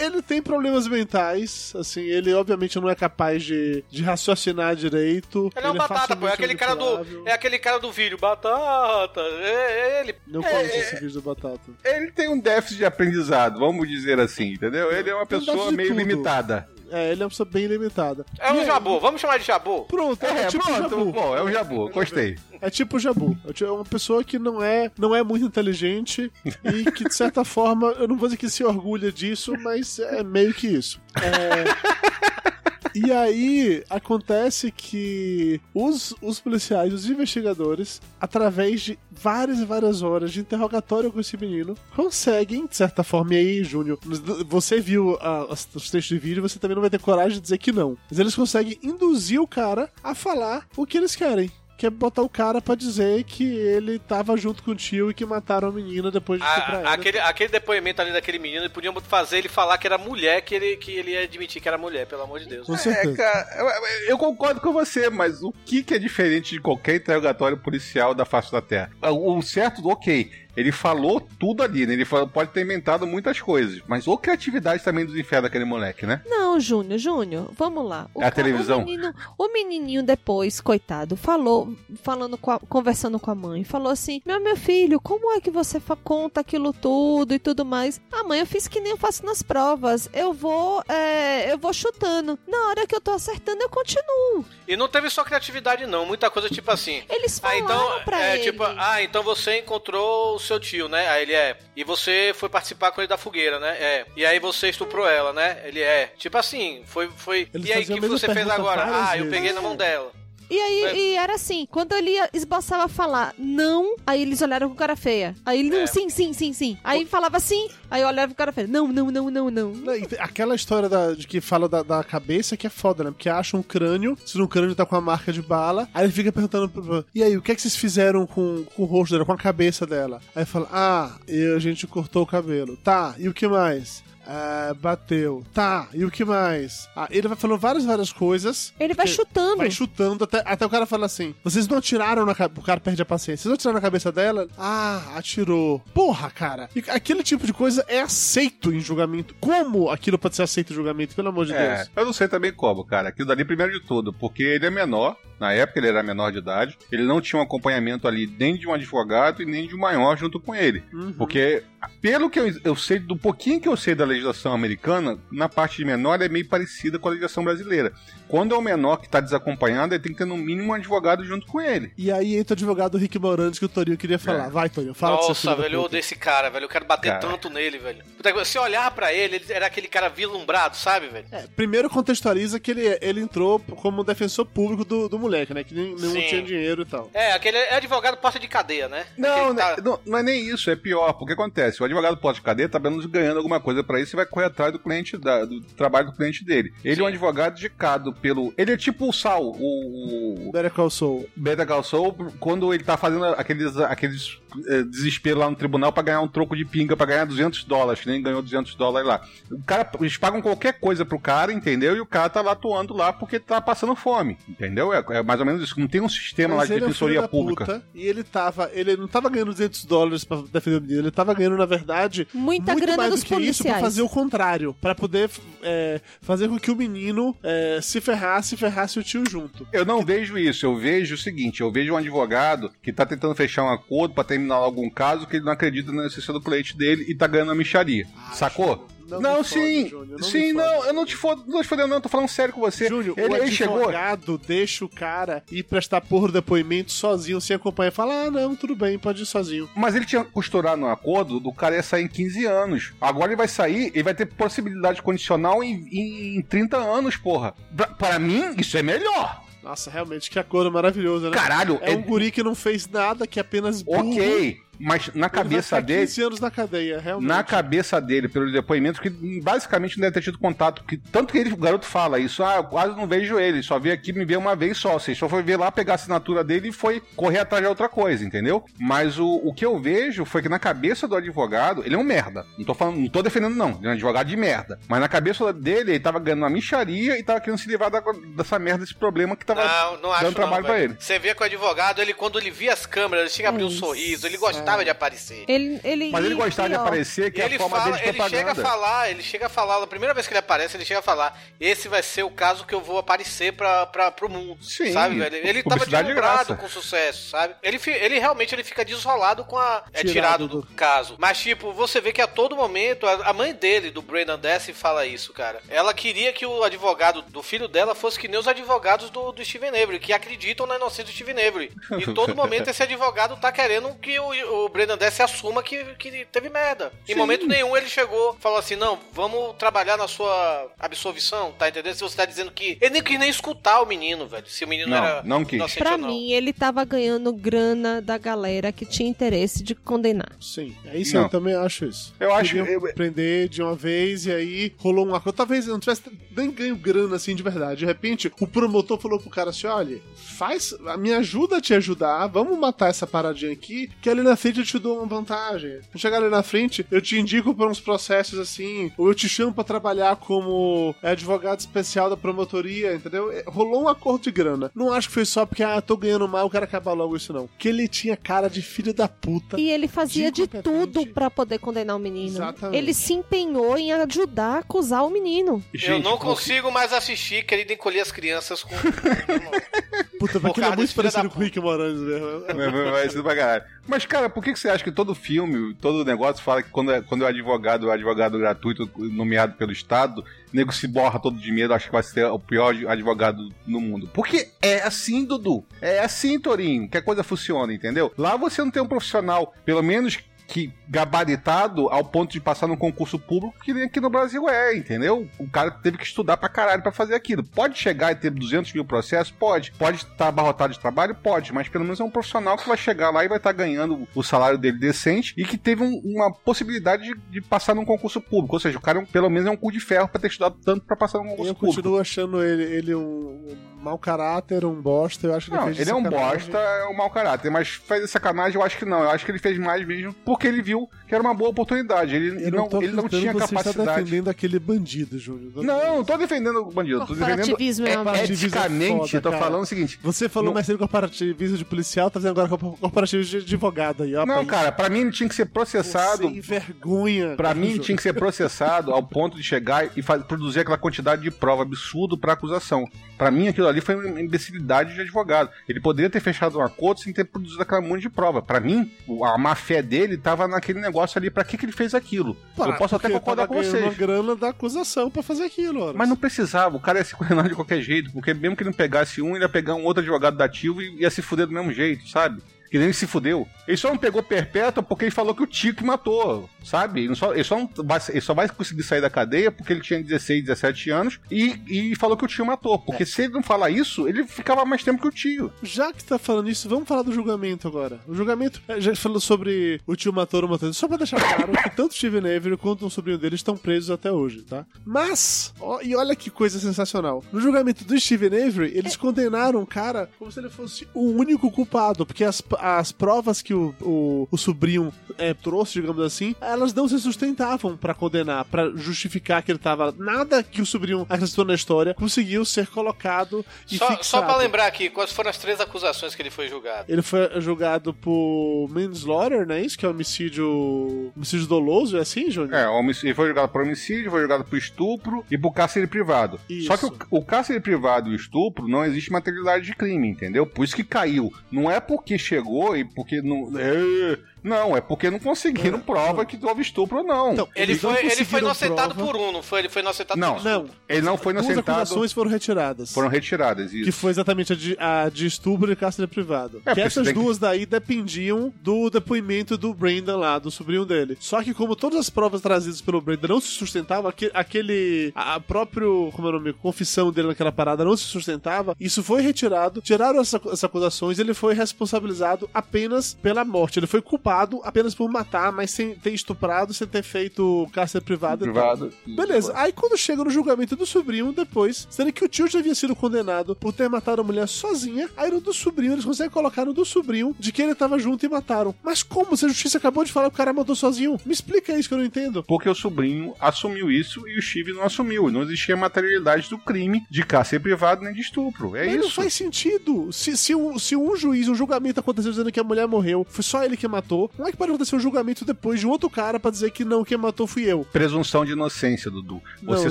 Ele 0.00 0.20
tem 0.20 0.42
problemas 0.42 0.88
mentais, 0.88 1.72
assim, 1.78 2.00
ele 2.02 2.34
obviamente 2.34 2.80
não 2.80 2.90
é 2.90 2.96
capaz 2.96 3.44
de, 3.44 3.84
de 3.88 4.02
raciocinar 4.02 4.74
direito. 4.74 5.52
Ele 5.54 5.66
é 5.66 5.70
um 5.70 5.74
batata, 5.74 6.16
pô. 6.16 6.26
É 6.26 6.32
aquele 6.32 6.56
cara 6.56 6.74
do. 6.74 7.28
É 7.28 7.32
aquele 7.32 7.58
cara 7.60 7.78
do 7.78 7.92
vídeo. 7.92 8.18
Batata. 8.18 9.20
É, 9.20 9.52
é 9.52 10.00
ele. 10.00 10.16
Não 10.26 10.42
conheço 10.42 10.76
esse 10.76 10.94
vídeo 10.96 11.12
do 11.12 11.22
Batata. 11.22 11.60
Ele 11.84 12.10
tem 12.10 12.28
um 12.28 12.40
déficit 12.40 12.78
de 12.78 12.84
aprendizado, 12.84 13.60
vamos 13.60 13.88
dizer 13.88 14.18
assim, 14.18 14.54
entendeu? 14.54 14.90
Ele 14.90 15.10
é 15.10 15.14
uma 15.14 15.22
um 15.22 15.26
pessoa 15.26 15.70
meio 15.70 15.90
tudo. 15.90 15.98
limitada. 16.00 16.68
É, 16.92 17.12
ele 17.12 17.22
é 17.22 17.24
uma 17.24 17.30
pessoa 17.30 17.48
bem 17.50 17.66
limitada. 17.66 18.24
É 18.38 18.50
E 18.50 18.52
um 18.52 18.60
aí- 18.60 18.66
jabu. 18.66 19.00
Vamos 19.00 19.20
chamar 19.20 19.38
de 19.38 19.44
jabu? 19.46 19.84
Pronto, 19.86 20.22
é, 20.24 20.42
É, 20.42 20.46
tipo 20.46 20.62
pronto, 20.64 20.82
Jabu. 20.90 21.12
bom, 21.12 21.34
é 21.36 21.42
um 21.42 21.50
jabu, 21.50 21.88
gostei. 21.90 22.36
É 22.60 22.68
tipo 22.70 22.98
Jabu. 22.98 23.36
É 23.46 23.64
É 23.64 23.70
uma 23.70 23.84
pessoa 23.84 24.22
que 24.22 24.38
não 24.38 24.62
é, 24.62 24.90
não 24.98 25.14
é 25.14 25.22
muito 25.22 25.44
inteligente 25.46 26.30
e 26.44 26.90
que, 26.92 27.04
de 27.04 27.14
certa 27.14 27.44
forma, 27.46 27.88
eu 27.98 28.06
não 28.06 28.16
vou 28.16 28.28
dizer 28.28 28.36
que 28.36 28.48
se 28.50 28.62
orgulha 28.62 29.10
disso, 29.10 29.54
mas 29.62 29.98
é 29.98 30.22
meio 30.22 30.52
que 30.52 30.66
isso. 30.68 31.00
É... 31.16 32.51
E 32.94 33.10
aí, 33.10 33.82
acontece 33.88 34.70
que 34.70 35.60
os, 35.74 36.14
os 36.20 36.40
policiais, 36.40 36.92
os 36.92 37.08
investigadores, 37.08 38.00
através 38.20 38.82
de 38.82 38.98
várias 39.10 39.60
e 39.60 39.64
várias 39.64 40.02
horas 40.02 40.32
de 40.32 40.40
interrogatório 40.40 41.10
com 41.10 41.20
esse 41.20 41.36
menino, 41.36 41.76
conseguem, 41.94 42.66
de 42.66 42.76
certa 42.76 43.02
forma, 43.02 43.34
e 43.34 43.38
aí, 43.38 43.64
Júnior, 43.64 43.98
você 44.46 44.80
viu 44.80 45.18
os, 45.48 45.68
os 45.74 45.90
textos 45.90 46.04
de 46.04 46.18
vídeo, 46.18 46.42
você 46.42 46.58
também 46.58 46.74
não 46.74 46.82
vai 46.82 46.90
ter 46.90 47.00
coragem 47.00 47.34
de 47.34 47.40
dizer 47.40 47.58
que 47.58 47.72
não. 47.72 47.96
Mas 48.10 48.18
eles 48.18 48.34
conseguem 48.34 48.78
induzir 48.82 49.40
o 49.40 49.46
cara 49.46 49.90
a 50.02 50.14
falar 50.14 50.66
o 50.76 50.86
que 50.86 50.98
eles 50.98 51.16
querem. 51.16 51.50
Que 51.76 51.86
é 51.86 51.90
botar 51.90 52.22
o 52.22 52.28
cara 52.28 52.60
pra 52.60 52.76
dizer 52.76 53.24
que 53.24 53.42
ele 53.56 53.98
tava 53.98 54.36
junto 54.36 54.62
com 54.62 54.70
o 54.70 54.74
tio 54.74 55.10
e 55.10 55.14
que 55.14 55.24
mataram 55.26 55.68
a 55.68 55.72
menina 55.72 56.12
depois 56.12 56.38
de 56.40 56.46
A- 56.46 56.50
estuprar 56.56 56.80
ela. 56.80 56.90
aquele, 56.92 57.18
aquele 57.18 57.50
depoimento 57.50 58.00
ali 58.00 58.12
daquele 58.12 58.38
menino, 58.38 58.70
podiam 58.70 58.94
fazer 59.00 59.38
ele 59.38 59.48
falar 59.48 59.76
que 59.78 59.86
era 59.86 59.98
mulher, 59.98 60.42
que 60.42 60.54
ele, 60.54 60.76
que 60.76 60.92
ele 60.92 61.12
ia 61.12 61.22
admitir 61.24 61.60
que 61.60 61.66
era 61.66 61.76
mulher, 61.76 62.06
pelo 62.06 62.22
amor 62.22 62.38
de 62.38 62.46
Deus. 62.46 62.66
Com 62.68 62.74
É, 62.74 62.78
certeza. 62.78 63.16
cara, 63.16 63.48
eu, 63.58 64.10
eu 64.10 64.18
concordo 64.18 64.60
com 64.60 64.72
você, 64.72 65.10
mas 65.10 65.42
o 65.42 65.52
que, 65.64 65.82
que 65.82 65.94
é 65.94 65.98
diferente 65.98 66.52
de 66.52 66.60
qualquer 66.60 66.96
interrogatório 66.96 67.56
policial 67.56 68.14
da 68.14 68.24
face 68.24 68.52
da 68.52 68.62
Terra? 68.62 68.90
O 69.02 69.38
o 69.38 69.42
certo, 69.42 69.84
ok, 69.88 70.30
ele 70.56 70.72
falou 70.72 71.20
tudo 71.38 71.62
ali, 71.62 71.86
né? 71.86 71.92
Ele 71.94 72.04
falou- 72.04 72.28
pode 72.28 72.50
ter 72.50 72.62
inventado 72.62 73.06
muitas 73.06 73.40
coisas, 73.40 73.80
mas 73.86 74.06
ô 74.06 74.16
criatividade 74.18 74.82
também 74.82 75.04
dos 75.06 75.16
infernos 75.16 75.48
daquele 75.48 75.64
moleque, 75.64 76.06
né? 76.06 76.20
Não, 76.26 76.58
Júnior, 76.60 76.98
Júnior, 76.98 77.50
vamos 77.56 77.86
lá. 77.88 78.08
O 78.14 78.22
É 78.22 78.26
a 78.26 78.30
televisão? 78.30 78.80
O, 78.82 78.84
menino- 78.84 79.14
o 79.38 79.48
menininho 79.52 80.02
depois, 80.02 80.60
coitado, 80.60 81.16
falou, 81.16 81.74
falando 82.02 82.36
com 82.36 82.50
a- 82.50 82.58
conversando 82.60 83.18
com 83.18 83.30
a 83.30 83.34
mãe, 83.34 83.64
falou 83.64 83.90
assim: 83.92 84.20
Meu 84.26 84.40
meu 84.40 84.56
filho, 84.56 85.00
como 85.00 85.32
é 85.32 85.40
que 85.40 85.50
você 85.50 85.80
conta 86.04 86.40
aquilo 86.40 86.72
tudo 86.72 87.34
e 87.34 87.38
tudo 87.38 87.64
mais? 87.64 88.00
Ah, 88.12 88.24
mãe, 88.24 88.40
eu 88.40 88.46
fiz 88.46 88.66
que 88.68 88.80
nem 88.80 88.92
eu 88.92 88.96
faço 88.96 89.24
nas 89.24 89.42
provas. 89.42 90.08
Eu 90.12 90.32
vou, 90.32 90.82
é, 90.88 91.52
eu 91.52 91.58
vou 91.58 91.72
chutando. 91.72 92.38
Na 92.46 92.68
hora 92.68 92.86
que 92.86 92.94
eu 92.94 93.00
tô 93.00 93.10
acertando, 93.12 93.62
eu 93.62 93.68
continuo. 93.68 94.44
E 94.66 94.76
não 94.76 94.88
teve 94.88 95.08
só 95.10 95.24
criatividade, 95.24 95.86
não. 95.86 96.04
Muita 96.06 96.30
coisa 96.30 96.48
tipo 96.48 96.70
assim. 96.70 97.02
Eles 97.08 97.38
Ah, 97.38 97.48
falaram 97.48 97.64
então, 97.64 98.00
pra 98.04 98.22
é 98.22 98.34
ele. 98.34 98.42
tipo, 98.44 98.62
ah, 98.64 99.02
então 99.02 99.22
você 99.22 99.58
encontrou 99.58 100.34
o 100.36 100.38
seu 100.42 100.60
tio, 100.60 100.88
né? 100.88 101.08
Aí 101.08 101.22
ele 101.22 101.34
é. 101.34 101.56
E 101.76 101.84
você 101.84 102.32
foi 102.34 102.48
participar 102.48 102.92
com 102.92 103.00
ele 103.00 103.08
da 103.08 103.16
fogueira, 103.16 103.58
né? 103.58 103.76
É. 103.78 104.06
E 104.16 104.26
aí 104.26 104.38
você 104.38 104.68
estuprou 104.68 105.08
ela, 105.08 105.32
né? 105.32 105.62
Ele 105.64 105.80
é. 105.80 106.12
Tipo 106.18 106.38
assim, 106.38 106.82
foi. 106.86 107.08
foi... 107.16 107.48
Eles 107.52 107.68
E 107.68 107.72
aí, 107.72 107.82
o 107.84 107.86
que 107.86 108.00
você 108.00 108.32
fez 108.32 108.48
agora? 108.48 108.84
Ah, 108.84 109.16
eu 109.16 109.30
peguei 109.30 109.52
na 109.52 109.60
mão 109.60 109.76
dela. 109.76 110.12
E 110.52 110.60
aí, 110.60 110.84
É. 110.84 110.96
e 110.96 111.14
era 111.16 111.34
assim, 111.36 111.66
quando 111.70 111.92
ele 111.94 112.10
ia, 112.10 112.28
esboçava 112.34 112.86
falar 112.86 113.34
não, 113.38 113.96
aí 114.06 114.20
eles 114.20 114.42
olharam 114.42 114.68
com 114.68 114.74
cara 114.74 114.94
feia. 114.94 115.34
Aí 115.46 115.58
ele, 115.60 115.70
não, 115.70 115.78
É. 115.78 115.86
sim, 115.86 116.10
sim, 116.10 116.32
sim, 116.34 116.52
sim. 116.52 116.76
Aí 116.84 117.06
falava 117.06 117.40
sim, 117.40 117.68
aí 117.90 118.04
olhava 118.04 118.28
com 118.28 118.36
cara 118.36 118.52
feia. 118.52 118.66
Não, 118.66 118.86
não, 118.88 119.10
não, 119.10 119.30
não, 119.30 119.50
não. 119.50 119.72
Aquela 120.20 120.54
história 120.54 120.88
da- 120.88 121.14
de 121.14 121.26
que 121.26 121.40
fala 121.40 121.68
da, 121.68 121.82
da 121.82 122.04
cabeça 122.04 122.56
que 122.56 122.66
é 122.66 122.70
foda, 122.70 123.02
né? 123.04 123.10
Porque 123.10 123.28
acha 123.30 123.56
um 123.56 123.62
crânio, 123.62 124.16
se 124.26 124.36
no 124.36 124.46
crânio 124.46 124.74
tá 124.74 124.84
com 124.84 124.94
a 124.96 125.00
marca 125.00 125.32
de 125.32 125.40
bala, 125.40 125.88
aí 125.94 126.04
ele 126.04 126.12
fica 126.12 126.30
perguntando, 126.30 127.04
e 127.14 127.22
aí, 127.22 127.34
o 127.36 127.40
que 127.42 127.52
é 127.52 127.54
que 127.54 127.62
vocês 127.62 127.74
fizeram 127.76 128.26
com, 128.26 128.64
com 128.76 128.82
o 128.82 128.86
rosto 128.86 129.12
dela, 129.12 129.24
com 129.24 129.32
a 129.32 129.38
cabeça 129.38 129.86
dela? 129.86 130.20
Aí 130.36 130.44
fala, 130.44 130.68
ah, 130.70 131.16
e 131.26 131.54
a 131.54 131.58
gente 131.58 131.86
cortou 131.86 132.22
o 132.22 132.26
cabelo. 132.26 132.76
Tá, 132.76 133.14
e 133.18 133.26
o 133.28 133.32
que 133.32 133.48
mais? 133.48 134.02
Ah, 134.26 134.74
bateu. 134.80 135.44
Tá, 135.52 135.88
e 135.92 136.04
o 136.04 136.10
que 136.10 136.24
mais? 136.24 136.88
Ah, 136.96 137.08
ele 137.10 137.28
vai 137.28 137.36
falando 137.36 137.58
várias, 137.58 137.84
várias 137.84 138.12
coisas. 138.12 138.72
Ele 138.78 138.94
vai 138.94 139.06
chutando. 139.06 139.56
Vai 139.58 139.70
chutando 139.70 140.24
até, 140.24 140.42
até 140.44 140.64
o 140.66 140.70
cara 140.70 140.86
fala 140.86 141.06
assim: 141.06 141.34
vocês 141.42 141.66
não 141.66 141.78
atiraram 141.78 142.24
na 142.24 142.34
cabeça. 142.34 142.60
O 142.60 142.64
cara 142.64 142.80
perde 142.80 143.02
a 143.02 143.04
paciência. 143.04 143.42
Vocês 143.42 143.46
não 143.50 143.54
atiraram 143.54 143.74
na 143.76 143.80
cabeça 143.80 144.12
dela? 144.12 144.48
Ah, 144.56 145.12
atirou. 145.16 145.80
Porra, 145.94 146.30
cara. 146.30 146.68
E 146.74 146.82
aquele 146.88 147.22
tipo 147.22 147.46
de 147.46 147.52
coisa 147.52 147.84
é 147.88 148.00
aceito 148.00 148.72
em 148.72 148.80
julgamento. 148.80 149.34
Como 149.40 149.90
aquilo 149.90 150.18
pode 150.18 150.36
ser 150.36 150.42
aceito 150.42 150.72
em 150.72 150.76
julgamento, 150.76 151.14
pelo 151.14 151.28
amor 151.28 151.46
de 151.46 151.52
É, 151.54 151.76
Deus? 151.76 151.90
eu 151.96 152.04
não 152.04 152.12
sei 152.12 152.28
também 152.28 152.52
como, 152.52 152.84
cara. 152.84 153.08
Aquilo 153.08 153.28
dali, 153.28 153.44
primeiro 153.44 153.72
de 153.72 153.80
tudo, 153.86 154.12
porque 154.12 154.42
ele 154.42 154.66
é 154.66 154.70
menor, 154.70 155.16
na 155.40 155.52
época 155.52 155.78
ele 155.80 155.88
era 155.88 156.02
menor 156.02 156.30
de 156.30 156.38
idade, 156.38 156.78
ele 156.90 157.02
não 157.04 157.20
tinha 157.20 157.40
um 157.40 157.42
acompanhamento 157.42 158.06
ali 158.06 158.32
nem 158.38 158.56
de 158.56 158.68
um 158.68 158.72
advogado 158.72 159.42
e 159.42 159.46
nem 159.46 159.66
de 159.66 159.74
um 159.74 159.78
maior 159.78 160.16
junto 160.16 160.38
com 160.38 160.54
ele. 160.54 160.82
Uhum. 160.92 161.12
Porque, 161.12 161.62
pelo 162.00 162.30
que 162.30 162.38
eu, 162.38 162.52
eu 162.64 162.76
sei, 162.76 162.98
do 162.98 163.16
pouquinho 163.16 163.60
que 163.60 163.68
eu 163.68 163.76
sei 163.76 163.94
da 163.94 164.04
legislação 164.04 164.52
americana, 164.52 165.18
na 165.30 165.48
parte 165.48 165.76
de 165.78 165.84
menor 165.84 166.20
é 166.20 166.28
meio 166.28 166.46
parecida 166.48 166.98
com 166.98 167.08
a 167.08 167.10
legislação 167.12 167.44
brasileira. 167.44 167.92
Quando 168.28 168.54
é 168.54 168.58
o 168.58 168.62
menor 168.62 168.96
que 168.96 169.06
está 169.06 169.20
desacompanhado, 169.20 169.94
ele 169.94 170.02
tem 170.02 170.12
que 170.12 170.18
ter 170.18 170.24
no 170.24 170.36
mínimo 170.36 170.70
um 170.70 170.74
advogado 170.74 171.22
junto 171.24 171.46
com 171.46 171.60
ele. 171.60 171.92
E 171.98 172.10
aí 172.10 172.36
entra 172.36 172.54
o 172.54 172.56
advogado 172.56 172.96
Rick 172.96 173.18
Moranis 173.18 173.58
que 173.58 173.64
o 173.64 173.68
Torinho 173.68 173.96
queria 173.98 174.18
falar. 174.18 174.46
É. 174.46 174.50
Vai, 174.50 174.70
Torinho, 174.70 174.94
fala 174.94 175.16
Nossa, 175.16 175.54
velho, 175.54 175.74
eu 175.74 175.82
odeio 175.82 176.00
esse 176.00 176.16
cara, 176.16 176.48
velho. 176.48 176.64
Eu 176.64 176.68
quero 176.68 176.86
bater 176.86 177.08
Cara. 177.08 177.20
tanto 177.20 177.50
nele, 177.50 177.78
velho. 177.78 178.02
Se 178.44 178.58
olhar 178.58 178.90
pra 178.92 179.12
ele, 179.12 179.36
ele 179.36 179.44
era 179.50 179.66
aquele 179.66 179.86
cara 179.86 180.08
vislumbrado, 180.08 180.76
sabe, 180.76 181.08
velho? 181.08 181.26
É, 181.30 181.44
primeiro 181.54 181.90
contextualiza 181.90 182.58
que 182.58 182.70
ele, 182.70 182.98
ele 183.02 183.20
entrou 183.20 183.58
como 183.60 184.02
defensor 184.02 184.46
público 184.46 184.84
do, 184.84 185.08
do 185.08 185.18
moleque. 185.18 185.52
né? 185.52 185.62
Que 185.62 185.74
nem, 185.74 185.96
Sim. 185.98 186.22
tinha 186.28 186.42
dinheiro 186.42 186.82
e 186.82 186.86
tal. 186.86 187.10
É, 187.12 187.32
aquele 187.32 187.58
é 187.58 187.74
advogado 187.76 188.16
porta 188.16 188.38
de 188.38 188.48
cadeia, 188.48 188.88
né? 188.88 189.04
Não, 189.18 189.54
tá- 189.54 189.76
não, 189.84 190.00
não 190.06 190.18
é 190.18 190.22
nem 190.22 190.48
isso, 190.48 190.70
é 190.70 190.76
pior. 190.76 191.12
Porque 191.14 191.34
acontece, 191.34 191.71
o 191.80 191.84
advogado 191.84 192.16
pós-cadeia 192.16 192.68
tá 192.68 192.78
pelo 192.80 192.96
menos 192.96 193.06
ganhando 193.10 193.36
alguma 193.38 193.60
coisa 193.60 193.82
pra 193.84 194.00
isso 194.00 194.14
e 194.14 194.18
vai 194.18 194.26
correr 194.26 194.46
atrás 194.46 194.72
do 194.72 194.78
cliente, 194.78 195.16
da- 195.16 195.44
do 195.44 195.60
trabalho 195.60 196.06
do 196.10 196.16
cliente 196.16 196.44
dele. 196.44 196.72
Ele 196.84 197.00
é 197.00 197.04
um 197.04 197.06
Sim. 197.06 197.12
advogado 197.12 197.56
indicado 197.58 198.12
pelo. 198.14 198.52
Ele 198.56 198.72
é 198.72 198.76
tipo 198.76 199.08
o 199.08 199.12
Sal, 199.12 199.42
o, 199.44 200.48
o 200.48 200.52
Better 200.52 200.70
Call 200.72 200.90
Saul. 200.90 201.28
Better 201.36 201.66
Call 201.66 201.82
Saul, 201.82 202.12
quando 202.40 202.72
ele 202.74 202.84
tá 202.84 202.96
fazendo 202.96 203.24
aqueles, 203.24 203.76
aqueles 203.76 204.38
eh, 204.68 204.82
desespero 204.82 205.38
lá 205.38 205.48
no 205.48 205.56
tribunal 205.56 205.92
pra 205.92 206.02
ganhar 206.02 206.20
um 206.20 206.28
troco 206.28 206.56
de 206.56 206.64
pinga, 206.64 206.96
pra 206.96 207.06
ganhar 207.06 207.24
200 207.24 207.64
dólares, 207.64 208.00
que 208.02 208.08
nem 208.08 208.22
ganhou 208.22 208.42
200 208.42 208.74
dólares 208.74 209.06
lá. 209.08 209.20
O 209.50 209.62
cara, 209.62 209.90
eles 210.00 210.16
pagam 210.16 210.42
qualquer 210.42 210.78
coisa 210.78 211.04
pro 211.04 211.18
cara, 211.18 211.52
entendeu? 211.52 211.96
E 211.96 212.00
o 212.00 212.06
cara 212.06 212.28
tá 212.28 212.40
lá 212.40 212.52
atuando 212.52 212.94
lá 212.94 213.12
porque 213.12 213.38
tá 213.38 213.60
passando 213.60 213.94
fome, 213.94 214.36
entendeu? 214.48 214.92
É, 214.92 215.02
é 215.10 215.22
mais 215.22 215.40
ou 215.40 215.46
menos 215.46 215.62
isso. 215.62 215.78
Não 215.78 215.88
tem 215.88 216.00
um 216.00 216.08
sistema 216.08 216.54
lá 216.54 216.66
de 216.66 216.72
é 216.74 216.80
defensoria 216.80 217.22
da 217.22 217.28
pública. 217.28 217.64
puta, 217.64 217.82
e 217.94 218.06
ele 218.06 218.22
tava. 218.22 218.70
Ele 218.72 218.96
não 218.96 219.08
tava 219.08 219.28
ganhando 219.30 219.52
200 219.52 219.84
dólares 219.84 220.24
pra 220.24 220.42
defender 220.52 220.76
o 220.78 220.80
menino, 220.80 221.00
ele 221.00 221.10
tava 221.10 221.32
ganhando, 221.34 221.56
na 221.62 221.66
verdade, 221.66 222.26
Muita 222.34 222.72
muito 222.72 222.84
grana 222.84 222.96
mais 222.96 223.10
dos 223.12 223.20
do 223.20 223.26
que 223.26 223.34
isso 223.34 223.62
pra 223.62 223.72
policiais. 223.72 223.80
fazer 223.80 224.02
o 224.02 224.08
contrário. 224.08 224.76
Pra 224.80 224.94
poder 224.94 225.30
é, 225.62 226.00
fazer 226.20 226.48
com 226.48 226.58
que 226.58 226.70
o 226.70 226.76
menino 226.76 227.36
é, 227.42 227.78
se 227.80 228.00
ferrasse 228.00 228.54
e 228.54 228.58
ferrasse 228.58 228.98
o 228.98 229.02
tio 229.02 229.22
junto. 229.28 229.66
Eu 229.72 229.84
não 229.84 230.04
vejo 230.04 230.36
isso, 230.36 230.66
eu 230.66 230.76
vejo 230.76 231.14
o 231.14 231.18
seguinte, 231.18 231.60
eu 231.60 231.70
vejo 231.70 231.92
um 231.92 231.96
advogado 231.96 232.70
que 232.82 232.92
tá 232.92 233.06
tentando 233.06 233.34
fechar 233.34 233.64
um 233.64 233.70
acordo 233.70 234.14
pra 234.14 234.24
terminar 234.24 234.56
algum 234.56 234.90
caso 234.90 235.26
que 235.26 235.36
ele 235.36 235.44
não 235.44 235.52
acredita 235.52 235.92
na 235.92 236.02
necessidade 236.02 236.38
do 236.38 236.44
cliente 236.44 236.76
dele 236.76 237.04
e 237.08 237.14
tá 237.14 237.26
ganhando 237.26 237.52
a 237.52 237.54
micharia. 237.54 238.06
Sacou? 238.32 238.86
Não 239.08 239.20
Não, 239.20 239.44
sim, 239.44 239.90
sim, 240.22 240.52
não, 240.52 240.84
eu 240.84 240.92
não 240.92 241.04
te 241.04 241.16
fodo, 241.16 241.44
não 241.46 241.62
te 241.62 241.68
fodendo, 241.68 241.88
não, 241.88 242.00
tô 242.00 242.08
falando 242.08 242.28
sério 242.28 242.52
com 242.54 242.60
você. 242.60 242.88
Júnior, 242.88 243.18
ele, 243.18 243.28
o 243.34 243.36
ele 243.36 243.50
chegou. 243.52 243.76
advogado 243.76 244.38
deixa 244.46 244.84
o 244.84 244.88
cara 244.88 245.42
ir 245.50 245.62
prestar 245.64 246.00
porra 246.00 246.28
do 246.28 246.32
depoimento 246.34 246.92
sozinho, 246.92 247.40
sem 247.40 247.56
acompanhar. 247.56 247.90
Fala, 247.92 248.26
ah, 248.26 248.30
não, 248.30 248.54
tudo 248.56 248.74
bem, 248.76 248.98
pode 248.98 249.22
ir 249.22 249.26
sozinho. 249.26 249.68
Mas 249.74 249.94
ele 249.94 250.04
tinha 250.04 250.24
costurado 250.24 250.80
no 250.80 250.88
acordo 250.88 251.38
do 251.40 251.52
cara 251.52 251.76
ia 251.76 251.82
sair 251.82 252.04
em 252.04 252.08
15 252.08 252.44
anos. 252.46 252.92
Agora 253.00 253.26
ele 253.30 253.36
vai 253.36 253.48
sair, 253.48 253.86
ele 253.94 254.02
vai 254.02 254.14
ter 254.14 254.26
possibilidade 254.26 255.02
condicional 255.02 255.62
em, 255.62 255.86
em, 255.90 256.36
em 256.38 256.42
30 256.42 256.76
anos, 256.76 257.16
porra. 257.16 257.54
Pra, 257.76 257.86
para 257.86 258.18
mim, 258.18 258.54
isso 258.58 258.76
é 258.76 258.82
melhor. 258.82 259.42
Nossa, 259.62 259.90
realmente, 259.90 260.28
que 260.28 260.40
acordo 260.40 260.72
maravilhoso, 260.72 261.26
né? 261.30 261.36
Caralho, 261.36 261.78
É 261.82 261.92
é- 261.92 261.96
um 261.96 262.02
guri 262.02 262.32
que 262.32 262.42
não 262.42 262.52
fez 262.54 262.88
nada, 262.88 263.28
que 263.28 263.38
apenas 263.38 263.80
burro. 263.80 264.10
Ok, 264.10 264.58
mas 264.78 265.08
na 265.08 265.12
Ele 265.12 265.20
vai 265.20 265.30
cabeça 265.30 265.80
dele. 265.80 266.00
15 266.02 266.22
anos 266.22 266.40
na 266.40 266.50
cadeia, 266.50 267.00
realmente. 267.00 267.28
Na 267.28 267.42
cabeça 267.44 268.00
dele, 268.00 268.28
pelo 268.28 268.50
depoimento, 268.50 269.00
que 269.00 269.10
basicamente 269.40 269.96
não 269.96 270.02
deve 270.02 270.14
ter 270.14 270.22
tido 270.22 270.38
contato. 270.38 270.82
Que, 270.84 270.96
tanto 270.96 271.32
que 271.32 271.38
ele, 271.38 271.52
o 271.52 271.56
garoto 271.56 271.86
fala 271.86 272.18
isso, 272.18 272.42
ah, 272.42 272.56
eu 272.56 272.64
quase 272.64 272.96
não 272.96 273.06
vejo 273.06 273.38
ele, 273.38 273.62
só 273.62 273.78
veio 273.78 273.94
aqui 273.94 274.12
me 274.12 274.24
ver 274.24 274.36
uma 274.38 274.56
vez 274.56 274.78
só. 274.78 274.98
Seja, 274.98 275.20
só 275.20 275.28
foi 275.28 275.42
ver 275.42 275.56
lá, 275.56 275.70
pegar 275.70 275.92
a 275.92 275.96
assinatura 275.96 276.42
dele 276.42 276.68
e 276.68 276.72
foi 276.72 277.00
correr 277.16 277.38
atrás 277.38 277.62
de 277.62 277.68
outra 277.68 277.88
coisa, 277.88 278.24
entendeu? 278.24 278.64
Mas 278.78 279.18
o, 279.18 279.26
o 279.44 279.52
que 279.54 279.64
eu 279.64 279.78
vejo 279.78 280.24
foi 280.24 280.42
que 280.42 280.48
na 280.48 280.58
cabeça 280.58 281.06
do 281.06 281.14
advogado, 281.16 281.82
ele 281.84 281.94
é 281.94 281.98
um 281.98 282.02
merda. 282.04 282.44
Não 282.58 282.64
tô 282.64 282.74
falando, 282.74 282.96
não 282.98 283.08
tô 283.08 283.22
defendendo, 283.22 283.54
não. 283.54 283.70
Ele 283.78 283.86
é 283.86 283.90
um 283.90 283.92
advogado 283.92 284.26
de 284.26 284.36
merda. 284.36 284.78
Mas 284.88 285.00
na 285.00 285.08
cabeça 285.08 285.52
dele, 285.52 285.92
ele 285.92 286.00
tava 286.00 286.18
ganhando 286.18 286.40
uma 286.42 286.50
micharia 286.50 287.18
e 287.18 287.22
tava 287.22 287.40
querendo 287.40 287.58
se 287.58 287.68
livrar 287.68 287.90
da- 287.90 288.02
dessa 288.36 288.58
merda, 288.58 288.80
desse 288.80 288.94
problema 288.94 289.36
que 289.36 289.44
tava 289.44 289.62
Não, 289.64 290.00
não 290.02 290.12
acho 290.12 290.24
dando 290.24 290.34
trabalho 290.34 290.62
não, 290.62 290.70
pra 290.70 290.80
ele. 290.80 290.96
Você 290.98 291.18
vê 291.18 291.34
que 291.34 291.42
o 291.42 291.46
advogado, 291.46 292.00
ele 292.00 292.14
quando 292.14 292.38
ele 292.38 292.50
via 292.50 292.72
as 292.72 292.86
câmeras, 292.86 293.24
ele 293.26 293.30
chega 293.34 293.48
a 293.48 293.50
abrir 293.50 293.64
um 293.64 293.70
sorriso, 293.70 294.26
ele 294.26 294.36
gostava 294.36 294.61
de 294.84 294.90
aparecer. 294.90 295.44
Ele, 295.48 295.80
ele, 295.84 296.10
Mas 296.10 296.24
ele 296.24 296.34
gostava 296.34 296.68
de 296.68 296.74
aparecer, 296.74 297.30
que 297.32 297.40
E 297.40 297.42
é 297.42 297.46
ele 297.46 297.56
a 297.56 297.58
forma 297.58 297.76
fala, 297.76 297.90
dele 297.96 298.02
de 298.02 298.08
ele 298.20 298.28
chega 298.28 298.52
a 298.52 298.54
falar, 298.54 299.10
ele 299.10 299.22
chega 299.22 299.46
a 299.46 299.48
falar, 299.48 299.82
a 299.82 299.86
primeira 299.86 300.14
vez 300.14 300.26
que 300.26 300.32
ele 300.32 300.38
aparece, 300.38 300.76
ele 300.76 300.84
chega 300.84 301.00
a 301.00 301.02
falar, 301.02 301.38
esse 301.60 301.88
vai 301.88 302.02
ser 302.02 302.22
o 302.22 302.30
caso 302.30 302.64
que 302.66 302.74
eu 302.74 302.80
vou 302.80 302.98
aparecer 302.98 303.52
pra, 303.52 303.86
pra, 303.86 304.10
pro 304.10 304.28
mundo, 304.28 304.62
Sim, 304.62 304.92
sabe, 304.92 305.18
velho? 305.18 305.36
Ele 305.36 305.62
tava 305.62 305.84
deslumbrado 305.86 306.56
com 306.56 306.68
sucesso, 306.68 307.30
sabe? 307.30 307.54
Ele, 307.62 307.80
ele 307.86 308.18
realmente 308.18 308.54
ele 308.54 308.64
fica 308.64 308.84
desolado 308.84 309.44
com 309.44 309.58
a... 309.58 309.84
É 309.92 310.00
Tirado 310.02 310.12
tirado 310.12 310.48
do- 310.48 310.62
do 310.62 310.74
caso. 310.74 311.16
Mas, 311.18 311.38
tipo, 311.40 311.72
você 311.72 312.00
vê 312.00 312.12
que 312.12 312.20
a 312.20 312.26
todo 312.26 312.56
momento, 312.56 313.06
a, 313.06 313.30
a 313.30 313.32
mãe 313.32 313.52
dele, 313.54 313.90
do 313.90 314.02
Brandon 314.02 314.38
Dessy, 314.38 314.72
fala 314.72 315.06
isso, 315.06 315.32
cara. 315.32 315.60
Ela 315.68 315.92
queria 315.94 316.32
que 316.32 316.44
o 316.46 316.62
advogado 316.62 317.22
do 317.22 317.42
filho 317.42 317.68
dela 317.68 317.94
fosse 317.94 318.18
que 318.18 318.28
nem 318.28 318.38
os 318.38 318.48
advogados 318.48 319.10
do, 319.10 319.32
do 319.32 319.44
Steven 319.44 319.70
Avery, 319.70 319.98
que 319.98 320.12
acreditam 320.12 320.66
na 320.66 320.76
inocência 320.76 321.04
do 321.04 321.10
Steven 321.12 321.46
Avery. 321.46 321.72
E 321.98 322.06
todo 322.12 322.34
momento 322.34 322.68
esse 322.68 322.82
advogado 322.82 323.36
tá 323.36 323.50
querendo 323.52 323.94
que 323.96 324.18
o, 324.18 324.28
o 324.52 324.68
Brandon 324.68 324.96
Dessy 324.96 325.22
assuma 325.22 325.62
que, 325.62 325.84
que 325.96 326.26
teve 326.30 326.48
merda. 326.48 326.92
Em 327.08 327.12
Sim. 327.12 327.18
momento 327.18 327.46
nenhum 327.46 327.76
ele 327.76 327.86
chegou, 327.88 328.36
falou 328.40 328.58
assim: 328.58 328.76
não, 328.76 328.98
vamos 329.12 329.56
trabalhar 329.56 329.96
na 329.96 330.06
sua 330.08 330.68
absolvição, 330.78 331.52
tá 331.52 331.68
entendendo? 331.68 331.94
Se 331.94 332.02
você 332.02 332.16
tá 332.16 332.24
dizendo 332.24 332.50
que. 332.50 332.76
Ele 332.80 332.90
nem 332.94 333.02
quis 333.02 333.18
nem 333.18 333.30
escutar 333.30 333.80
o 333.82 333.86
menino, 333.86 334.26
velho. 334.26 334.44
Se 334.46 334.64
o 334.64 334.68
menino 334.68 334.90
Não, 334.90 334.96
era 334.96 335.22
não 335.22 335.44
quis. 335.44 335.74
Pra 335.74 335.96
não. 335.96 336.08
mim, 336.08 336.32
ele 336.32 336.52
tava 336.52 336.84
ganhando 336.84 337.32
grana 337.32 338.00
da 338.00 338.18
galera 338.18 338.70
que 338.72 338.84
tinha 338.84 339.08
interesse 339.08 339.62
de 339.62 339.74
condenar. 339.74 340.32
Sim, 340.40 340.76
é 340.86 340.96
isso 340.98 341.14
Não. 341.14 341.22
eu 341.24 341.28
também 341.28 341.54
acho 341.54 341.84
isso. 341.86 342.14
Eu 342.20 342.32
acho- 342.34 342.56
eu- 342.56 342.82
prender 342.94 343.48
de 343.48 343.62
uma 343.62 343.74
vez 343.74 344.26
e 344.26 344.32
aí 344.32 344.74
rolou 344.78 345.06
um 345.06 345.14
acordo. 345.14 345.36
Talvez 345.36 345.66
eu 345.66 345.72
não 345.72 345.80
tivesse 345.80 346.02
nem 346.36 346.50
ganho 346.50 346.76
grana 346.76 347.16
assim 347.16 347.34
de 347.34 347.42
verdade. 347.42 347.80
De 347.80 347.86
repente, 347.86 348.30
o 348.40 348.46
promotor 348.46 348.98
falou 348.98 349.18
pro 349.18 349.30
cara 349.30 349.50
assim: 349.50 349.66
olha, 349.66 350.00
faz. 350.14 350.74
Me 350.98 351.12
ajuda 351.12 351.56
a 351.56 351.60
te 351.60 351.74
ajudar, 351.74 352.26
vamos 352.26 352.58
matar 352.58 352.88
essa 352.90 353.06
paradinha 353.06 353.52
aqui, 353.52 353.90
que 354.00 354.08
ali 354.10 354.22
na 354.22 354.36
frente 354.42 354.58
eu 354.60 354.66
te 354.66 354.78
dou 354.78 354.98
uma 354.98 355.06
vantagem. 355.06 355.80
Quando 355.90 356.00
chegar 356.00 356.18
ali 356.18 356.28
na 356.28 356.42
frente, 356.42 356.84
eu 356.90 357.00
te 357.00 357.18
indico 357.18 357.54
pra 357.54 357.66
uns 357.68 357.80
processos 357.80 358.38
assim, 358.38 358.92
ou 358.98 359.08
eu 359.08 359.14
te 359.14 359.28
chamo 359.28 359.52
pra 359.52 359.64
trabalhar 359.64 360.16
como 360.16 360.94
advogado 361.02 361.60
especial 361.60 362.10
da 362.10 362.16
promotoria, 362.16 362.94
entendeu? 362.94 363.30
É, 363.32 363.44
Rolou 363.46 363.82
um 363.84 363.88
acordo 363.88 364.24
de 364.24 364.30
grana. 364.30 364.70
Não 364.74 364.92
acho 364.92 365.08
que 365.08 365.14
foi 365.14 365.24
só 365.24 365.46
porque, 365.46 365.62
ah, 365.62 365.80
tô 365.80 365.96
ganhando 365.96 366.26
mal, 366.28 366.46
eu 366.46 366.50
quero 366.50 366.64
acabar 366.64 366.92
logo 366.92 367.16
isso, 367.16 367.32
não. 367.32 367.48
Que 367.58 367.68
ele 367.68 367.86
tinha 367.88 368.16
cara 368.16 368.48
de 368.48 368.62
filho 368.62 368.92
da 368.92 369.08
puta. 369.08 369.58
E 369.60 369.70
ele 369.70 369.88
fazia 369.88 370.30
de 370.30 370.42
Incompetente. 370.42 370.76
tudo 370.78 371.06
pra 371.08 371.30
poder 371.30 371.58
condenar 371.58 371.96
o 371.96 371.98
menino. 371.98 372.36
Exatamente. 372.36 372.76
Ele 372.78 372.92
se 372.94 373.12
empenhou 373.12 373.76
em 373.78 373.92
ajudar 373.92 374.56
a 374.56 374.58
acusar 374.58 375.04
o 375.04 375.10
menino. 375.10 375.62
Eu 375.72 375.80
Gente, 375.80 376.02
não 376.04 376.12
porque- 376.12 376.26
consigo 376.26 376.70
mais 376.70 376.92
assistir 376.92 377.44
querido 377.44 377.72
encolher 377.72 378.00
as 378.00 378.10
crianças 378.12 378.62
com. 378.62 378.74
Puta, 380.22 380.34
Por 380.34 380.42
mas 380.42 380.50
aquele 380.52 380.66
é 380.66 380.76
muito 380.76 380.94
parecido 380.94 381.30
com 381.30 381.40
o 381.40 381.42
Rick 381.42 381.58
Moranis 381.58 382.00
mesmo. 382.00 383.10
Ser 383.10 383.22
pra 383.22 383.34
caralho. 383.34 383.64
Mas, 383.88 384.06
cara, 384.06 384.30
por 384.30 384.42
que, 384.44 384.52
que 384.52 384.58
você 384.58 384.68
acha 384.68 384.84
que 384.84 384.92
todo 384.92 385.14
filme, 385.14 385.74
todo 385.74 386.04
negócio 386.04 386.42
fala 386.42 386.62
que 386.62 386.70
quando 386.70 386.92
é, 386.92 387.00
quando 387.00 387.24
é 387.24 387.28
advogado, 387.28 387.90
é 387.90 387.94
advogado 387.94 388.38
gratuito, 388.38 388.88
nomeado 388.96 389.54
pelo 389.54 389.72
Estado, 389.72 390.20
o 390.20 390.24
nego 390.56 390.72
se 390.72 390.86
borra 390.86 391.18
todo 391.18 391.36
de 391.36 391.50
medo, 391.50 391.74
acha 391.74 391.86
que 391.86 391.92
vai 391.92 392.02
ser 392.02 392.26
o 392.26 392.38
pior 392.38 392.74
advogado 392.86 393.48
no 393.66 393.80
mundo? 393.80 394.08
Porque 394.14 394.50
é 394.62 394.82
assim, 394.82 395.24
Dudu. 395.24 395.64
É 395.80 395.98
assim, 395.98 396.38
Torinho, 396.38 396.88
que 396.88 396.98
a 396.98 397.02
coisa 397.02 397.24
funciona, 397.24 397.74
entendeu? 397.74 398.12
Lá 398.16 398.36
você 398.36 398.62
não 398.62 398.70
tem 398.70 398.82
um 398.82 398.88
profissional, 398.88 399.52
pelo 399.64 399.82
menos 399.82 400.20
que 400.52 400.70
gabaritado 400.86 401.88
ao 401.88 402.04
ponto 402.04 402.30
de 402.32 402.38
passar 402.40 402.66
num 402.66 402.76
concurso 402.76 403.18
público 403.18 403.54
que 403.64 403.72
nem 403.72 403.84
aqui 403.84 403.98
no 404.00 404.10
Brasil 404.10 404.48
é, 404.50 404.76
entendeu? 404.76 405.26
O 405.38 405.48
cara 405.48 405.70
teve 405.70 405.96
que 405.96 406.04
estudar 406.04 406.36
pra 406.36 406.48
caralho 406.48 406.82
pra 406.82 406.92
fazer 406.92 407.14
aquilo. 407.14 407.42
Pode 407.42 407.78
chegar 407.78 408.12
e 408.12 408.16
ter 408.16 408.30
200 408.30 408.70
mil 408.74 408.84
processos? 408.84 409.30
Pode. 409.32 409.72
Pode 409.78 409.96
estar 409.98 410.28
abarrotado 410.28 410.74
de 410.74 410.78
trabalho? 410.78 411.14
Pode. 411.14 411.54
Mas 411.54 411.68
pelo 411.68 411.84
menos 411.84 412.00
é 412.00 412.04
um 412.04 412.10
profissional 412.10 412.58
que 412.58 412.68
vai 412.68 412.76
chegar 412.76 413.08
lá 413.10 413.24
e 413.24 413.28
vai 413.28 413.38
estar 413.38 413.52
ganhando 413.52 414.06
o 414.14 414.22
salário 414.22 414.58
dele 414.58 414.78
decente 414.78 415.32
e 415.38 415.44
que 415.44 415.56
teve 415.56 415.82
um- 415.82 416.00
uma 416.04 416.30
possibilidade 416.30 417.04
de, 417.04 417.14
de 417.30 417.40
passar 417.40 417.74
num 417.74 417.84
concurso 417.86 418.20
público. 418.20 418.56
Ou 418.56 418.60
seja, 418.60 418.76
o 418.76 418.80
cara 418.82 419.00
é 419.00 419.04
pelo 419.06 419.30
menos 419.30 419.48
é 419.48 419.50
um 419.50 419.56
cu 419.56 419.72
de 419.72 419.80
ferro 419.80 420.08
pra 420.08 420.20
ter 420.20 420.26
estudado 420.28 420.56
tanto 420.62 420.84
pra 420.84 420.96
passar 420.96 421.18
num 421.18 421.30
concurso 421.30 421.50
Eu 421.50 421.54
público. 421.54 421.76
continuo 421.76 421.98
achando 421.98 422.42
ele, 422.44 422.62
ele 422.64 422.94
um 422.94 423.40
mau 423.82 423.98
caráter, 423.98 424.64
um 424.64 424.80
bosta. 424.80 425.26
Eu 425.26 425.34
acho 425.34 425.46
que 425.50 425.52
ele 425.52 425.58
Não, 425.58 425.64
fez 425.66 425.76
de 425.76 425.82
ele 425.82 425.90
é 425.90 425.94
um 425.94 426.02
bosta, 426.02 426.58
é 426.58 426.86
um 426.88 426.94
mau 426.96 427.10
caráter, 427.10 427.50
mas 427.50 427.68
fazer 427.68 428.06
sacanagem 428.06 428.54
eu 428.60 428.64
acho 428.64 428.78
que 428.78 428.84
não. 428.84 429.02
Eu 429.02 429.10
acho 429.10 429.24
que 429.24 429.30
ele 429.30 429.38
fez 429.38 429.58
mais 429.58 429.86
mesmo 429.86 430.12
porque 430.24 430.46
ele 430.46 430.62
viu 430.62 430.88
que 431.08 431.14
era 431.14 431.22
uma 431.22 431.34
boa 431.34 431.50
oportunidade. 431.50 432.14
Ele, 432.16 432.26
ele 432.28 432.46
Eu 432.46 432.50
não, 432.52 432.68
tô 432.68 432.82
ele 432.82 432.92
não 432.92 433.08
tinha 433.08 433.32
que 433.32 433.38
você 433.40 433.44
está 433.44 433.62
capacidade. 433.64 434.04
defendendo 434.04 434.28
aquele 434.28 434.58
bandido, 434.58 435.18
Júnior. 435.18 435.52
Não, 435.62 435.96
não 435.96 436.04
tô 436.04 436.16
defendendo 436.16 436.56
o 436.60 436.70
bandido, 436.72 437.04
tô 437.06 437.14
defendendo 437.14 437.56
é 437.58 438.18
é 438.20 438.24
eticamente. 438.24 438.98
foda, 439.10 439.20
tô 439.20 439.30
cara. 439.30 439.42
falando 439.42 439.62
o 439.62 439.66
seguinte. 439.66 439.98
Você 440.02 440.28
falou 440.28 440.46
Não- 440.46 440.54
mais 440.54 440.66
cedo 440.66 440.78
corporativismo 440.78 441.56
de 441.58 441.64
policial, 441.64 442.10
tá 442.10 442.14
fazendo 442.20 442.30
agora 442.32 442.48
corpo- 442.48 442.76
corporativismo 442.80 443.40
de 443.40 443.44
advogado 443.44 444.02
aí, 444.04 444.14
ó. 444.14 444.24
Não, 444.24 444.44
cara, 444.46 444.70
pra 444.72 444.88
mim 444.88 445.00
ele 445.00 445.10
tinha 445.12 445.28
que 445.28 445.34
ser 445.34 445.46
processado. 445.46 446.22
Sem 446.22 446.40
vergonha. 446.40 447.34
Pra 447.36 447.54
mim 447.54 447.78
tinha 447.78 447.96
que 447.96 448.02
ser 448.02 448.12
processado 448.12 448.92
ao 448.92 449.02
ponto 449.02 449.36
de 449.36 449.42
chegar 449.42 449.88
e 449.96 450.02
fa- 450.02 450.18
produzir 450.18 450.60
aquela 450.60 450.78
quantidade 450.78 451.22
de 451.22 451.30
prova 451.30 451.62
absurdo 451.62 452.16
pra 452.16 452.32
acusação. 452.32 452.88
Pra 453.18 453.30
mim 453.30 453.48
aquilo 453.48 453.68
ali 453.72 453.80
foi 453.80 453.94
uma 453.94 454.20
imbecilidade 454.20 454.94
de 454.94 455.00
advogado. 455.00 455.50
Ele 455.68 455.80
poderia 455.80 456.10
ter 456.10 456.20
fechado 456.20 456.58
um 456.58 456.62
acordo 456.62 457.00
sem 457.00 457.12
ter 457.12 457.24
produzido 457.24 457.62
aquela 457.62 457.80
monte 457.80 458.02
de 458.02 458.10
prova. 458.10 458.40
Pra 458.40 458.60
mim, 458.60 458.90
a 459.24 459.38
má 459.38 459.54
fé 459.54 459.82
dele 459.82 460.16
tava 460.16 460.46
naquele 460.46 460.80
negócio 460.80 461.18
ali. 461.18 461.30
Pra 461.30 461.44
que, 461.44 461.56
que 461.56 461.64
ele 461.64 461.72
fez 461.72 461.94
aquilo? 461.94 462.36
Pá, 462.56 462.66
eu 462.66 462.74
posso 462.74 462.96
até 462.96 463.10
concordar 463.10 463.46
com 463.46 463.54
vocês. 463.54 463.82
uma 463.82 463.92
grana 463.92 464.36
da 464.36 464.50
acusação 464.50 465.10
pra 465.10 465.22
fazer 465.22 465.44
aquilo, 465.44 465.80
ora. 465.80 465.96
Mas 465.96 466.08
não 466.08 466.16
precisava, 466.16 466.76
o 466.76 466.80
cara 466.80 466.98
ia 466.98 467.04
se 467.04 467.14
condenar 467.14 467.48
de 467.48 467.54
qualquer 467.54 467.80
jeito, 467.80 468.12
porque 468.12 468.32
mesmo 468.34 468.56
que 468.56 468.62
ele 468.62 468.70
não 468.70 468.76
pegasse 468.76 469.20
um, 469.20 469.34
ele 469.34 469.44
ia 469.44 469.48
pegar 469.48 469.74
um 469.74 469.84
outro 469.84 470.02
advogado 470.02 470.36
dativo 470.36 470.82
e 470.82 471.00
ia 471.00 471.10
se 471.10 471.22
fuder 471.22 471.46
do 471.46 471.52
mesmo 471.52 471.72
jeito, 471.72 472.08
sabe? 472.08 472.42
Que 472.72 472.78
nem 472.78 472.86
ele 472.86 472.94
se 472.94 473.06
fudeu. 473.06 473.46
Ele 473.68 473.76
só 473.76 473.90
não 473.90 473.98
pegou 473.98 474.22
perpétua 474.22 474.82
porque 474.82 475.04
ele 475.04 475.10
falou 475.10 475.34
que 475.34 475.42
o 475.42 475.46
tio 475.46 475.74
que 475.74 475.84
matou, 475.84 476.48
sabe? 476.64 477.04
Ele 477.04 477.14
só, 477.14 477.34
ele 477.34 477.44
só, 477.44 477.58
não 477.58 477.68
vai, 477.84 478.00
ele 478.08 478.20
só 478.22 478.32
vai 478.32 478.48
conseguir 478.48 478.82
sair 478.82 479.02
da 479.02 479.10
cadeia 479.10 479.52
porque 479.52 479.74
ele 479.74 479.82
tinha 479.82 480.02
16, 480.02 480.46
17 480.46 480.90
anos 480.90 481.20
e, 481.30 481.60
e 481.68 481.96
falou 481.96 482.16
que 482.16 482.24
o 482.24 482.28
tio 482.28 482.46
matou. 482.46 482.78
Porque 482.78 483.04
se 483.04 483.24
ele 483.24 483.34
não 483.34 483.42
falar 483.42 483.68
isso, 483.68 484.08
ele 484.08 484.26
ficava 484.26 484.64
mais 484.64 484.82
tempo 484.82 485.02
que 485.02 485.06
o 485.06 485.10
tio. 485.10 485.52
Já 485.62 485.92
que 485.92 486.02
tá 486.02 486.18
falando 486.18 486.48
isso, 486.48 486.66
vamos 486.66 486.88
falar 486.88 487.02
do 487.02 487.12
julgamento 487.12 487.68
agora. 487.68 488.00
O 488.08 488.14
julgamento, 488.14 488.62
é, 488.66 488.80
já 488.80 488.96
falou 488.96 489.20
sobre 489.20 489.78
o 489.86 489.94
tio 489.94 490.10
matou 490.10 490.42
ou 490.42 490.48
matou. 490.48 490.72
Só 490.72 490.88
pra 490.88 490.96
deixar 490.96 491.20
claro 491.20 491.52
que 491.52 491.76
tanto 491.76 491.94
Steven 491.94 492.20
Avery 492.20 492.56
quanto 492.56 492.86
o 492.86 492.90
sobrinho 492.90 493.18
dele 493.18 493.34
estão 493.34 493.54
presos 493.54 493.90
até 493.90 494.10
hoje, 494.10 494.44
tá? 494.44 494.64
Mas, 494.82 495.52
ó, 495.60 495.78
e 495.82 495.94
olha 495.94 496.16
que 496.16 496.30
coisa 496.30 496.58
sensacional. 496.58 497.22
No 497.30 497.38
julgamento 497.38 497.84
do 497.84 498.00
Steven 498.00 498.48
Avery, 498.48 498.72
eles 498.74 498.96
condenaram 498.96 499.60
o 499.60 499.66
cara 499.66 500.08
como 500.18 500.32
se 500.32 500.40
ele 500.40 500.48
fosse 500.48 500.88
o 500.94 501.10
único 501.10 501.50
culpado, 501.50 502.06
porque 502.06 502.24
as, 502.24 502.40
as 502.62 502.92
provas 502.92 503.42
que 503.42 503.52
o, 503.52 503.74
o, 503.80 504.28
o 504.30 504.38
sobrinho 504.38 504.92
é, 505.18 505.34
trouxe, 505.34 505.80
digamos 505.80 506.00
assim, 506.04 506.34
elas 506.40 506.72
não 506.72 506.86
se 506.86 506.98
sustentavam 507.00 507.76
pra 507.76 507.92
condenar, 507.92 508.44
pra 508.44 508.70
justificar 508.70 509.42
que 509.42 509.50
ele 509.50 509.58
tava. 509.58 509.92
Nada 509.98 510.42
que 510.44 510.62
o 510.62 510.66
sobrinho 510.66 511.04
acrescentou 511.08 511.44
na 511.44 511.54
história 511.54 511.92
conseguiu 511.94 512.44
ser 512.44 512.68
colocado 512.68 513.44
e 513.70 513.76
Só, 513.76 513.86
fixado. 513.88 514.04
só 514.06 514.22
pra 514.22 514.36
lembrar 514.36 514.66
aqui, 514.66 514.88
quais 514.88 515.12
foram 515.12 515.30
as 515.30 515.38
três 515.38 515.60
acusações 515.60 516.14
que 516.14 516.22
ele 516.22 516.30
foi 516.30 516.48
julgado? 516.48 516.84
Ele 516.88 517.02
foi 517.02 517.40
julgado 517.40 517.92
por 517.92 518.68
manslaughter, 518.70 519.44
né? 519.46 519.60
Isso 519.60 519.76
que 519.76 519.84
é 519.84 519.88
homicídio. 519.88 521.10
homicídio 521.16 521.46
doloso, 521.48 521.96
é 521.96 522.00
assim, 522.00 522.30
Júnior? 522.30 522.54
É, 522.54 522.68
homicídio, 522.68 523.08
ele 523.08 523.14
foi 523.14 523.26
julgado 523.26 523.48
por 523.48 523.62
homicídio, 523.62 524.10
foi 524.10 524.20
julgado 524.20 524.44
por 524.44 524.56
estupro 524.56 525.24
e 525.28 525.36
por 525.36 525.52
cárcere 525.52 525.86
privado. 525.88 526.38
Isso. 526.48 526.68
Só 526.68 526.76
que 526.76 526.86
o, 526.86 526.92
o 527.10 527.24
cárcere 527.24 527.58
privado 527.58 528.08
e 528.08 528.12
o 528.12 528.16
estupro 528.16 528.68
não 528.68 528.84
existe 528.84 529.10
materialidade 529.10 529.64
de 529.66 529.74
crime, 529.74 530.08
entendeu? 530.08 530.46
Por 530.46 530.64
isso 530.64 530.76
que 530.76 530.84
caiu. 530.84 531.32
Não 531.50 531.68
é 531.70 531.80
porque 531.80 532.16
chegou 532.18 532.51
e 532.76 532.84
porque 532.84 533.22
não. 533.22 533.50
É, 533.58 534.18
não, 534.42 534.76
é 534.76 534.80
porque 534.80 535.10
não 535.10 535.18
conseguiram 535.18 535.80
prova 535.80 536.24
que 536.24 536.38
houve 536.44 536.62
estupro 536.62 536.98
ou 536.98 537.04
não. 537.04 537.32
Então, 537.32 537.48
Ele 537.54 537.72
eles 537.72 537.82
não 537.82 537.90
foi, 537.94 538.06
ele 538.06 538.24
foi 538.24 538.40
inocentado 538.40 538.94
prova. 538.94 539.12
por 539.12 539.20
um, 539.20 539.32
não 539.32 539.42
foi? 539.42 539.60
Ele 539.60 539.68
foi 539.68 539.82
inocentado 539.82 540.18
Não. 540.20 540.34
por 540.34 540.44
Não, 540.44 540.66
Ele 540.88 541.02
não 541.02 541.16
foi 541.16 541.32
duas 541.32 541.46
inocentado. 541.46 541.80
acusações 541.80 542.12
foram 542.12 542.30
retiradas. 542.30 542.92
Foram 542.92 543.08
retiradas, 543.08 543.72
isso. 543.72 543.84
Que 543.84 543.92
foi 543.92 544.10
exatamente 544.10 544.52
a 544.52 544.56
de, 544.56 544.76
a 544.78 545.08
de 545.08 545.26
estupro 545.26 545.70
e 545.70 545.76
cárcere 545.76 546.06
privado. 546.08 546.58
É, 546.58 546.60
que 546.60 546.64
porque 546.66 546.80
essas 546.80 547.04
tem 547.04 547.14
que- 547.14 547.20
duas 547.20 547.38
daí 547.38 547.64
dependiam 547.66 548.52
do 548.62 548.90
depoimento 548.90 549.56
do 549.56 549.72
Brandon 549.72 550.16
lá, 550.16 550.38
do 550.38 550.50
sobrinho 550.50 550.84
dele. 550.84 551.16
Só 551.20 551.42
que 551.42 551.54
como 551.54 551.76
todas 551.76 551.98
as 552.00 552.10
provas 552.10 552.40
trazidas 552.40 552.80
pelo 552.80 553.00
Brandon 553.00 553.28
não 553.28 553.40
se 553.40 553.48
sustentavam, 553.48 554.08
aque- 554.08 554.30
aquele... 554.34 555.12
A, 555.14 555.34
a 555.36 555.40
próprio, 555.40 556.10
como 556.14 556.26
é 556.28 556.30
o 556.30 556.34
nome, 556.34 556.52
confissão 556.54 557.12
dele 557.12 557.28
naquela 557.28 557.52
parada 557.52 557.84
não 557.84 557.96
se 557.96 558.04
sustentava, 558.04 558.74
isso 558.80 559.02
foi 559.02 559.22
retirado, 559.22 559.80
tiraram 559.80 560.20
essa- 560.20 560.40
essas 560.46 560.64
acusações 560.64 561.18
ele 561.18 561.32
foi 561.34 561.54
responsabilizado 561.54 562.48
apenas 562.52 563.14
pela 563.14 563.44
morte. 563.44 563.78
Ele 563.78 563.86
foi 563.86 564.00
culpado 564.02 564.31
apenas 564.64 564.94
por 564.94 565.10
matar, 565.10 565.52
mas 565.52 565.70
sem 565.70 565.94
ter 565.94 566.12
estuprado, 566.12 566.72
sem 566.72 566.86
ter 566.86 567.02
feito 567.02 567.68
cárcere 567.72 568.04
privado. 568.04 568.44
privado. 568.44 568.92
Beleza, 569.06 569.52
aí 569.56 569.72
quando 569.72 569.96
chega 569.96 570.24
no 570.24 570.30
julgamento 570.30 570.76
do 570.76 570.86
sobrinho, 570.86 571.32
depois, 571.32 571.86
sendo 571.90 572.12
que 572.12 572.24
o 572.24 572.28
tio 572.28 572.46
já 572.48 572.58
havia 572.58 572.74
sido 572.74 572.94
condenado 572.94 573.54
por 573.54 573.72
ter 573.72 573.88
matado 573.88 574.20
a 574.20 574.24
mulher 574.24 574.48
sozinha, 574.48 575.08
aí 575.16 575.30
no 575.30 575.40
do 575.40 575.52
sobrinho, 575.52 575.92
eles 575.92 576.04
conseguem 576.04 576.30
colocar 576.30 576.64
no 576.64 576.72
do 576.72 576.84
sobrinho 576.84 577.34
de 577.38 577.52
que 577.52 577.62
ele 577.62 577.74
tava 577.74 577.98
junto 577.98 578.24
e 578.24 578.28
mataram. 578.28 578.74
Mas 578.82 579.02
como? 579.02 579.36
Se 579.36 579.44
a 579.44 579.48
justiça 579.48 579.78
acabou 579.78 580.04
de 580.04 580.12
falar 580.12 580.28
que 580.28 580.34
o 580.34 580.36
cara 580.36 580.52
matou 580.52 580.74
sozinho? 580.74 581.18
Me 581.24 581.32
explica 581.32 581.76
isso 581.76 581.88
que 581.88 581.94
eu 581.94 581.98
não 581.98 582.04
entendo. 582.04 582.42
Porque 582.44 582.68
o 582.68 582.74
sobrinho 582.74 583.34
assumiu 583.40 583.90
isso 583.90 584.26
e 584.28 584.38
o 584.38 584.42
Steve 584.42 584.72
não 584.72 584.84
assumiu. 584.84 585.30
Não 585.30 585.42
existia 585.42 585.76
materialidade 585.76 586.48
do 586.48 586.58
crime 586.58 587.04
de 587.10 587.24
cárcere 587.24 587.62
privado 587.62 588.02
nem 588.02 588.12
de 588.12 588.20
estupro. 588.20 588.76
É 588.76 588.86
Mas 588.86 588.96
não 588.96 589.06
isso. 589.06 589.14
faz 589.14 589.34
sentido. 589.34 590.12
Se, 590.12 590.36
se, 590.36 590.54
um, 590.54 590.78
se 590.78 590.96
um 590.96 591.16
juiz, 591.16 591.48
um 591.48 591.54
julgamento 591.54 592.00
aconteceu 592.00 592.30
dizendo 592.30 592.52
que 592.52 592.60
a 592.60 592.64
mulher 592.64 592.86
morreu, 592.86 593.26
foi 593.28 593.42
só 593.42 593.64
ele 593.64 593.76
que 593.76 593.86
matou, 593.88 594.21
como 594.28 594.48
é 594.48 594.50
que 594.50 594.56
pode 594.56 594.70
acontecer 594.70 594.96
um 594.96 595.00
julgamento 595.00 595.44
depois 595.44 595.80
de 595.80 595.86
um 595.86 595.90
outro 595.90 596.08
cara 596.10 596.38
pra 596.40 596.50
dizer 596.50 596.70
que 596.70 596.84
não, 596.84 597.04
quem 597.04 597.16
matou 597.18 597.46
fui 597.46 597.64
eu? 597.64 597.84
Presunção 597.92 598.44
de 598.44 598.52
inocência, 598.52 599.10
Dudu. 599.10 599.42
Não, 599.62 599.74
Você 599.74 599.90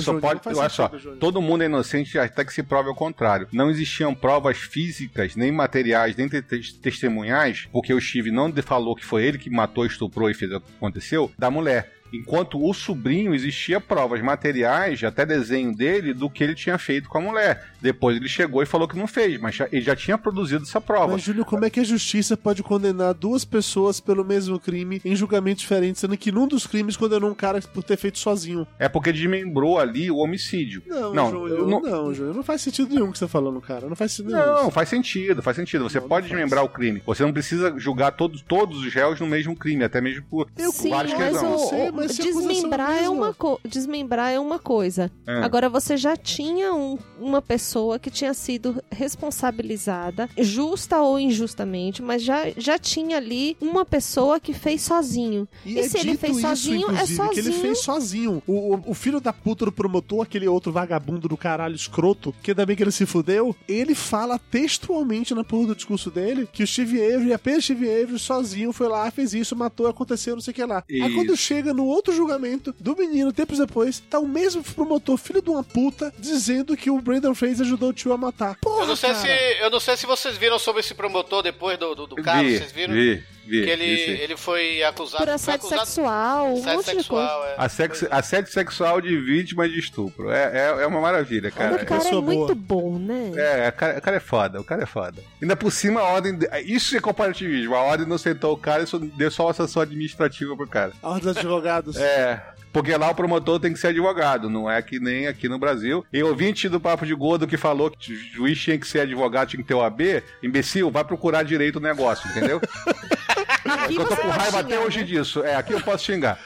só 0.00 0.12
Júnior, 0.12 0.38
pode. 0.40 0.58
Olha 0.58 0.68
só, 0.68 0.90
Júnior. 0.96 1.18
todo 1.18 1.40
mundo 1.42 1.62
é 1.62 1.66
inocente 1.66 2.18
até 2.18 2.44
que 2.44 2.52
se 2.52 2.62
prove 2.62 2.88
ao 2.88 2.94
contrário. 2.94 3.48
Não 3.52 3.70
existiam 3.70 4.14
provas 4.14 4.58
físicas, 4.58 5.36
nem 5.36 5.50
materiais, 5.52 6.16
nem 6.16 6.28
te- 6.28 6.42
te- 6.42 6.74
testemunhais, 6.78 7.68
porque 7.72 7.92
o 7.92 8.00
Steve 8.00 8.30
não 8.30 8.52
falou 8.62 8.94
que 8.94 9.04
foi 9.04 9.24
ele 9.24 9.38
que 9.38 9.50
matou, 9.50 9.84
estuprou 9.86 10.30
e 10.30 10.34
fez 10.34 10.52
o 10.52 10.60
que 10.60 10.66
aconteceu, 10.76 11.30
da 11.38 11.50
mulher. 11.50 11.92
Enquanto 12.14 12.62
o 12.62 12.74
sobrinho 12.74 13.34
existia 13.34 13.80
provas 13.80 14.20
materiais, 14.20 15.02
até 15.02 15.24
desenho 15.24 15.74
dele, 15.74 16.12
do 16.12 16.28
que 16.28 16.44
ele 16.44 16.54
tinha 16.54 16.76
feito 16.76 17.08
com 17.08 17.16
a 17.16 17.20
mulher. 17.22 17.71
Depois 17.82 18.16
ele 18.16 18.28
chegou 18.28 18.62
e 18.62 18.66
falou 18.66 18.86
que 18.86 18.96
não 18.96 19.06
fez, 19.06 19.40
mas 19.40 19.54
já- 19.56 19.68
ele 19.72 19.82
já 19.82 19.96
tinha 19.96 20.16
produzido 20.16 20.62
essa 20.62 20.80
prova. 20.80 21.12
Mas, 21.12 21.22
Júnior, 21.22 21.44
como 21.44 21.64
é 21.64 21.70
que 21.70 21.80
a 21.80 21.84
justiça 21.84 22.36
pode 22.36 22.62
condenar 22.62 23.12
duas 23.14 23.44
pessoas 23.44 23.98
pelo 24.00 24.24
mesmo 24.24 24.58
crime 24.58 25.00
em 25.04 25.16
julgamentos 25.16 25.62
diferentes, 25.62 26.00
sendo 26.00 26.16
que 26.16 26.30
num 26.32 26.46
dos 26.46 26.66
crimes 26.66 26.96
condenou 26.96 27.30
um 27.30 27.34
cara 27.34 27.60
por 27.60 27.82
ter 27.82 27.96
feito 27.96 28.18
sozinho? 28.18 28.66
É 28.78 28.88
porque 28.88 29.12
desmembrou 29.12 29.78
ali 29.78 30.10
o 30.10 30.18
homicídio. 30.18 30.82
Não, 30.86 31.12
Não, 31.12 31.30
Júnior, 31.30 31.58
eu 31.58 31.66
não, 31.66 31.80
não- 31.80 32.34
não 32.34 32.42
faz 32.42 32.62
sentido 32.62 32.94
nenhum 32.94 33.08
o 33.08 33.12
que 33.12 33.18
você 33.18 33.24
tá 33.24 33.28
falando, 33.28 33.60
cara. 33.60 33.88
Não 33.88 33.96
faz 33.96 34.12
sentido 34.12 34.32
nenhum. 34.34 34.46
Não, 34.46 34.62
isso. 34.62 34.70
faz 34.70 34.88
sentido, 34.88 35.42
faz 35.42 35.56
sentido. 35.56 35.82
Você 35.84 35.98
Não, 36.00 36.08
pode 36.08 36.24
não 36.28 36.30
faz. 36.30 36.40
desmembrar 36.40 36.64
o 36.64 36.68
crime. 36.68 37.02
Você 37.04 37.22
não 37.24 37.32
precisa 37.32 37.74
julgar 37.76 38.12
todos, 38.12 38.42
todos 38.42 38.78
os 38.84 38.94
réus 38.94 39.18
no 39.18 39.26
mesmo 39.26 39.56
crime, 39.56 39.82
até 39.84 40.00
mesmo 40.00 40.24
por 40.30 40.46
Eu 40.56 40.70
Sim, 40.70 40.90
vários 40.90 41.14
mas 41.14 41.30
questões. 41.32 41.60
o, 41.62 41.68
Sei, 41.68 41.90
mas 41.90 42.20
acusação 42.20 42.48
desmembrar, 42.48 42.92
é 42.92 43.04
é 43.04 43.08
uma 43.10 43.34
co- 43.34 43.60
desmembrar 43.64 44.30
é 44.32 44.38
uma 44.38 44.58
coisa. 44.58 45.10
É. 45.26 45.32
Agora, 45.42 45.68
você 45.68 45.96
já 45.96 46.16
tinha 46.16 46.72
um- 46.72 46.98
uma 47.18 47.40
pessoa 47.42 47.71
que 48.00 48.10
tinha 48.10 48.34
sido 48.34 48.82
responsabilizada, 48.90 50.28
justa 50.38 51.00
ou 51.00 51.18
injustamente, 51.18 52.02
mas 52.02 52.22
já, 52.22 52.50
já 52.56 52.78
tinha 52.78 53.16
ali 53.16 53.56
uma 53.60 53.84
pessoa 53.84 54.38
que 54.40 54.52
fez 54.52 54.82
sozinho. 54.82 55.48
E, 55.64 55.78
é 55.78 55.88
se 55.88 55.98
ele 55.98 56.12
dito 56.12 56.20
fez 56.20 56.36
isso, 56.36 56.46
sozinho, 56.46 56.88
é 56.88 56.92
inclusive, 56.92 57.28
que 57.28 57.40
ele 57.40 57.42
sozinho. 57.42 57.60
fez 57.60 57.78
sozinho. 57.78 58.42
O, 58.46 58.74
o, 58.74 58.82
o 58.88 58.94
filho 58.94 59.20
da 59.20 59.32
puta 59.32 59.64
do 59.64 59.72
promotor, 59.72 60.22
aquele 60.22 60.48
outro 60.48 60.72
vagabundo 60.72 61.28
do 61.28 61.36
caralho 61.36 61.74
escroto, 61.74 62.34
que 62.42 62.50
ainda 62.50 62.66
bem 62.66 62.76
que 62.76 62.82
ele 62.82 62.92
se 62.92 63.06
fudeu, 63.06 63.54
ele 63.68 63.94
fala 63.94 64.38
textualmente 64.38 65.34
na 65.34 65.44
porra 65.44 65.68
do 65.68 65.76
discurso 65.76 66.10
dele 66.10 66.48
que 66.52 66.62
o 66.62 66.66
Steve 66.66 67.00
Avery, 67.02 67.32
apenas 67.32 67.64
Steve 67.64 67.88
Avery, 67.88 68.18
sozinho, 68.18 68.72
foi 68.72 68.88
lá, 68.88 69.10
fez 69.10 69.34
isso, 69.34 69.56
matou, 69.56 69.86
aconteceu, 69.86 70.34
não 70.34 70.42
sei 70.42 70.52
o 70.52 70.54
que 70.54 70.64
lá. 70.64 70.84
Aí 70.90 70.98
Isso. 70.98 71.14
quando 71.14 71.36
chega 71.36 71.72
no 71.72 71.84
outro 71.84 72.14
julgamento 72.14 72.74
do 72.78 72.96
menino, 72.96 73.32
tempos 73.32 73.58
depois, 73.58 74.00
tá 74.00 74.18
o 74.18 74.28
mesmo 74.28 74.62
promotor, 74.62 75.16
filho 75.16 75.42
de 75.42 75.50
uma 75.50 75.62
puta, 75.62 76.12
dizendo 76.18 76.76
que 76.76 76.90
o 76.90 77.00
Brandon 77.00 77.34
Fraser 77.34 77.61
ajudou 77.62 77.90
o 77.90 77.92
tio 77.92 78.12
a 78.12 78.16
matar. 78.18 78.56
Porra, 78.60 78.82
Eu 78.82 78.86
não 78.88 78.96
sei 78.96 79.10
cara. 79.12 79.20
se 79.22 79.62
eu 79.62 79.70
não 79.70 79.80
sei 79.80 79.96
se 79.96 80.06
vocês 80.06 80.36
viram 80.36 80.58
sobre 80.58 80.80
esse 80.80 80.94
promotor 80.94 81.42
depois 81.42 81.78
do, 81.78 81.94
do, 81.94 82.06
do 82.06 82.16
caso, 82.16 82.44
vi, 82.44 82.58
vocês 82.58 82.72
viram? 82.72 82.94
vi, 82.94 83.22
vi, 83.46 83.64
que 83.64 83.70
ele, 83.70 83.84
ele 83.84 84.36
foi 84.36 84.82
acusado 84.82 85.24
Por 85.24 85.32
assédio 85.32 85.66
acusado 85.66 85.86
sexual, 85.86 86.46
um 86.48 86.52
assédio 86.54 86.72
monte 86.76 86.84
de 86.84 86.92
coisa. 86.92 87.02
sexual, 87.02 87.44
é. 87.46 87.54
Assédio, 87.58 88.08
assédio 88.10 88.52
sexual 88.52 89.00
de 89.00 89.16
vítima 89.20 89.68
de 89.68 89.78
estupro. 89.78 90.30
É, 90.30 90.44
é, 90.52 90.82
é 90.82 90.86
uma 90.86 91.00
maravilha, 91.00 91.50
cara. 91.50 91.82
o 91.82 91.86
cara 91.86 92.08
é 92.08 92.12
muito 92.12 92.54
bom, 92.54 92.98
né? 92.98 93.32
É, 93.36 93.68
o 93.68 93.72
cara, 93.72 93.98
o 93.98 94.02
cara 94.02 94.16
é 94.16 94.20
foda, 94.20 94.60
o 94.60 94.64
cara 94.64 94.82
é 94.82 94.86
foda. 94.86 95.22
Ainda 95.40 95.56
por 95.56 95.70
cima, 95.70 96.00
a 96.00 96.04
ordem. 96.04 96.36
de- 96.38 96.48
Isso 96.64 96.96
é 96.96 97.00
comparativismo. 97.00 97.74
A 97.74 97.82
ordem 97.82 98.06
não 98.06 98.18
sentou 98.18 98.52
o 98.52 98.56
cara 98.56 98.84
e 98.84 98.98
deu 99.16 99.30
só 99.30 99.46
uma 99.46 99.52
sessão 99.54 99.82
administrativa 99.82 100.56
pro 100.56 100.66
cara. 100.66 100.92
A 101.02 101.08
ordem 101.10 101.24
dos 101.24 101.36
advogados. 101.36 101.96
É. 101.96 102.42
Porque 102.72 102.96
lá 102.96 103.10
o 103.10 103.14
promotor 103.14 103.60
tem 103.60 103.70
que 103.74 103.78
ser 103.78 103.88
advogado, 103.88 104.48
não 104.48 104.70
é 104.70 104.80
que 104.80 104.98
nem 104.98 105.26
aqui 105.26 105.46
no 105.46 105.58
Brasil. 105.58 106.06
E 106.10 106.22
ouvinte 106.22 106.70
do 106.70 106.80
Papo 106.80 107.04
de 107.04 107.14
Gordo 107.14 107.46
que 107.46 107.58
falou 107.58 107.90
que 107.90 108.14
o 108.14 108.16
juiz 108.16 108.58
tinha 108.58 108.78
que 108.78 108.88
ser 108.88 109.00
advogado, 109.00 109.50
tinha 109.50 109.62
que 109.62 109.68
ter 109.68 109.74
o 109.74 109.82
AB, 109.82 110.22
imbecil, 110.42 110.90
vai 110.90 111.04
procurar 111.04 111.42
direito 111.42 111.76
o 111.76 111.80
negócio, 111.80 112.26
entendeu? 112.30 112.58
Aqui 113.64 113.96
eu 113.96 114.04
tô 114.06 114.16
com 114.16 114.28
raiva 114.28 114.60
até 114.60 114.74
xingar, 114.74 114.86
hoje 114.86 114.98
né? 114.98 115.04
disso. 115.04 115.42
É, 115.44 115.54
aqui 115.54 115.72
eu 115.72 115.80
posso 115.80 116.04
xingar. 116.04 116.38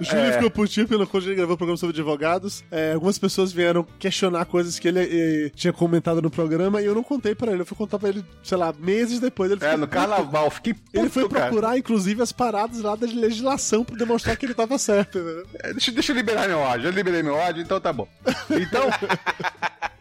O 0.00 0.04
Júlio 0.04 0.24
É. 0.24 0.32
ficou 0.32 0.50
putinho 0.50 0.86
pelo 0.86 1.06
quando 1.06 1.24
ele 1.26 1.34
gravou 1.34 1.54
o 1.54 1.58
programa 1.58 1.76
sobre 1.76 1.94
advogados. 1.96 2.62
É, 2.70 2.92
algumas 2.92 3.18
pessoas 3.18 3.52
vieram 3.52 3.84
questionar 3.98 4.44
coisas 4.46 4.78
que 4.78 4.88
ele 4.88 5.00
eh, 5.00 5.50
tinha 5.54 5.72
comentado 5.72 6.22
no 6.22 6.30
programa 6.30 6.80
e 6.80 6.84
eu 6.86 6.94
não 6.94 7.02
contei 7.02 7.34
pra 7.34 7.52
ele. 7.52 7.62
Eu 7.62 7.66
fui 7.66 7.76
contar 7.76 7.98
pra 7.98 8.08
ele, 8.08 8.24
sei 8.42 8.56
lá, 8.56 8.72
meses 8.78 9.20
depois. 9.20 9.50
Ele 9.50 9.64
É, 9.64 9.72
no 9.76 9.86
puto. 9.86 9.92
carnaval, 9.92 10.50
fiquei 10.50 10.74
puto, 10.74 10.88
Ele 10.98 11.08
foi 11.08 11.28
cara. 11.28 11.46
procurar, 11.46 11.76
inclusive, 11.78 12.22
as 12.22 12.32
paradas 12.32 12.80
lá 12.80 12.94
da 12.96 13.06
legislação 13.06 13.84
pra 13.84 13.96
demonstrar 13.96 14.36
que 14.36 14.46
ele 14.46 14.54
tava 14.54 14.78
certo. 14.78 15.18
entendeu? 15.18 15.46
É, 15.62 15.72
Deixa, 15.72 15.90
deixa 15.92 16.12
eu 16.12 16.16
liberar 16.16 16.46
meu 16.48 16.58
ódio. 16.58 16.86
Eu 16.88 16.92
liberei 16.92 17.22
meu 17.22 17.34
ódio, 17.34 17.62
então 17.62 17.80
tá 17.80 17.92
bom. 17.92 18.08
Então. 18.50 18.88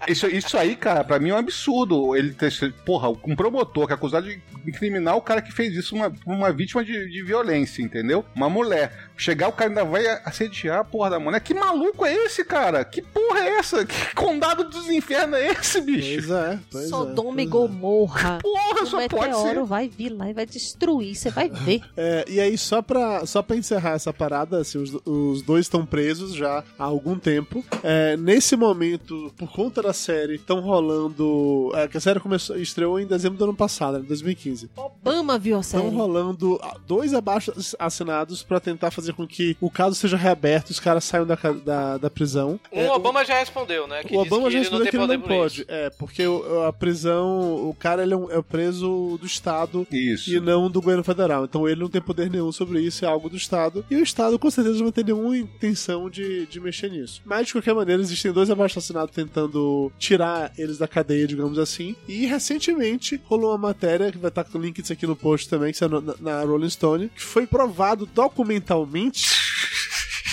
Isso, 0.07 0.25
isso 0.27 0.57
aí, 0.57 0.75
cara, 0.75 1.03
pra 1.03 1.19
mim 1.19 1.29
é 1.29 1.35
um 1.35 1.37
absurdo. 1.37 2.15
Ele 2.15 2.31
ter. 2.33 2.51
Porra, 2.85 3.09
um 3.09 3.35
promotor 3.35 3.85
que 3.85 3.91
é 3.93 3.95
acusado 3.95 4.27
de 4.27 4.41
incriminar 4.65 5.15
o 5.15 5.21
cara 5.21 5.39
que 5.41 5.51
fez 5.51 5.75
isso, 5.75 5.93
uma, 5.93 6.11
uma 6.25 6.51
vítima 6.51 6.83
de, 6.83 7.09
de 7.11 7.21
violência, 7.21 7.83
entendeu? 7.83 8.25
Uma 8.33 8.49
mulher. 8.49 9.08
Chegar, 9.19 9.49
o 9.49 9.51
cara 9.51 9.69
ainda 9.69 9.83
vai 9.83 10.05
assediar 10.23 10.79
a 10.79 10.83
porra 10.83 11.09
da 11.09 11.19
mulher. 11.19 11.41
Que 11.41 11.53
maluco 11.53 12.05
é 12.05 12.13
esse, 12.13 12.43
cara? 12.45 12.85
Que 12.85 13.01
porra 13.01 13.39
é 13.39 13.57
essa? 13.57 13.85
Que 13.85 14.15
condado 14.15 14.63
dos 14.63 14.89
infernos 14.89 15.37
é 15.37 15.51
esse, 15.51 15.81
bicho? 15.81 16.27
Pois 16.27 16.29
é, 16.29 16.59
pois 16.71 16.85
é. 16.85 16.87
Sodoma 16.87 17.33
pois 17.33 17.39
e 17.39 17.41
é. 17.41 17.45
Gomorra. 17.45 18.39
Porra, 18.41 18.59
Porra, 18.69 18.83
o 18.83 18.85
só 18.85 19.07
pode 19.09 19.37
ser. 19.41 19.63
vai 19.63 19.89
vir 19.89 20.09
lá 20.09 20.29
e 20.29 20.33
vai 20.33 20.45
destruir, 20.45 21.15
você 21.15 21.29
vai 21.29 21.49
ver. 21.49 21.81
É, 22.01 22.23
e 22.29 22.39
aí, 22.39 22.57
só 22.57 22.81
pra, 22.81 23.25
só 23.25 23.41
pra 23.41 23.57
encerrar 23.57 23.91
essa 23.91 24.13
parada, 24.13 24.59
assim, 24.59 24.77
os, 24.77 24.95
os 25.05 25.41
dois 25.41 25.65
estão 25.65 25.85
presos 25.85 26.33
já 26.33 26.63
há 26.77 26.83
algum 26.85 27.19
tempo. 27.19 27.63
É, 27.83 28.15
nesse 28.15 28.55
momento, 28.55 29.33
por 29.35 29.51
conta 29.51 29.81
da 29.81 29.91
série, 29.91 30.35
estão 30.35 30.61
rolando. 30.61 31.71
É, 31.75 31.87
que 31.87 31.97
a 31.97 31.99
série 31.99 32.19
começou, 32.21 32.55
estreou 32.57 32.99
em 32.99 33.05
dezembro 33.05 33.37
do 33.37 33.43
ano 33.43 33.55
passado, 33.55 33.99
né, 33.99 34.05
2015. 34.07 34.69
Obama 34.77 35.37
viu 35.37 35.57
a 35.57 35.63
série. 35.63 35.83
Estão 35.83 35.97
rolando 35.97 36.57
ah, 36.63 36.77
dois 36.87 37.13
abaixo 37.13 37.51
assinados 37.77 38.43
pra 38.43 38.59
tentar 38.59 38.91
fazer 38.91 39.08
com 39.13 39.27
que 39.27 39.55
o 39.61 39.69
caso 39.69 39.95
seja 39.95 40.17
reaberto 40.17 40.71
e 40.71 40.73
os 40.73 40.79
caras 40.79 41.03
saiam 41.03 41.25
da, 41.25 41.35
da, 41.65 41.97
da 41.97 42.09
prisão. 42.09 42.59
Um 42.71 42.79
É, 42.79 42.91
Obama 42.91 43.23
já 43.25 43.39
respondeu, 43.39 43.87
né? 43.87 44.03
Que 44.03 44.15
o 44.15 44.19
Obama 44.19 44.45
que 44.45 44.51
já 44.51 44.57
ele 44.57 44.59
respondeu 44.59 44.83
tem 44.85 44.91
que 44.91 44.97
ele 44.97 45.17
não 45.17 45.21
pode. 45.27 45.61
isso. 45.61 45.65
É, 45.67 45.89
porque 45.91 46.25
o- 46.27 46.63
a 46.63 46.73
prisão, 46.73 47.69
o 47.69 47.73
cara 47.77 48.03
ele 48.03 48.13
é, 48.13 48.17
um, 48.17 48.31
é 48.31 48.37
o 48.37 48.43
preso 48.43 49.17
do 49.19 49.25
Estado 49.25 49.87
Isso. 49.91 50.29
e 50.33 50.39
não 50.39 50.69
do 50.69 50.79
governo 50.81 51.03
federal. 51.03 51.45
Então 51.45 51.67
ele 51.67 51.79
não 51.81 51.89
tem 51.89 52.01
poder 52.01 52.29
nenhum 52.29 52.51
sobre 52.51 52.81
isso, 52.81 53.05
é 53.05 53.07
algo 53.07 53.29
do 53.29 53.37
Estado. 53.37 53.85
E 53.89 53.95
o 53.95 54.03
Estado 54.03 54.37
com 54.39 54.49
certeza 54.49 54.83
não 54.83 54.91
tem 54.91 55.03
nenhuma 55.03 55.37
intenção 55.37 56.09
de, 56.09 56.45
de 56.47 56.59
mexer 56.59 56.89
nisso. 56.91 57.21
Mas 57.25 57.47
de 57.47 57.53
qualquer 57.53 57.73
maneira, 57.73 58.01
existem 58.01 58.31
dois 58.31 58.49
abaixo-assinados 58.49 59.13
tentando 59.15 59.91
tirar 59.97 60.51
eles 60.57 60.77
da 60.77 60.87
cadeia, 60.87 61.27
digamos 61.27 61.57
assim. 61.59 61.95
E 62.07 62.25
recentemente 62.25 63.19
rolou 63.25 63.51
uma 63.51 63.57
matéria, 63.57 64.11
que 64.11 64.17
vai 64.17 64.29
estar 64.29 64.43
com 64.43 64.57
o 64.57 64.61
link 64.61 64.81
disso 64.81 64.93
aqui 64.93 65.05
no 65.07 65.15
post 65.15 65.49
também, 65.49 65.71
que 65.71 65.77
saiu 65.77 66.01
na, 66.01 66.15
na 66.19 66.43
Rolling 66.43 66.69
Stone, 66.69 67.09
que 67.15 67.21
foi 67.21 67.45
provado 67.47 68.05
documentalmente. 68.05 68.79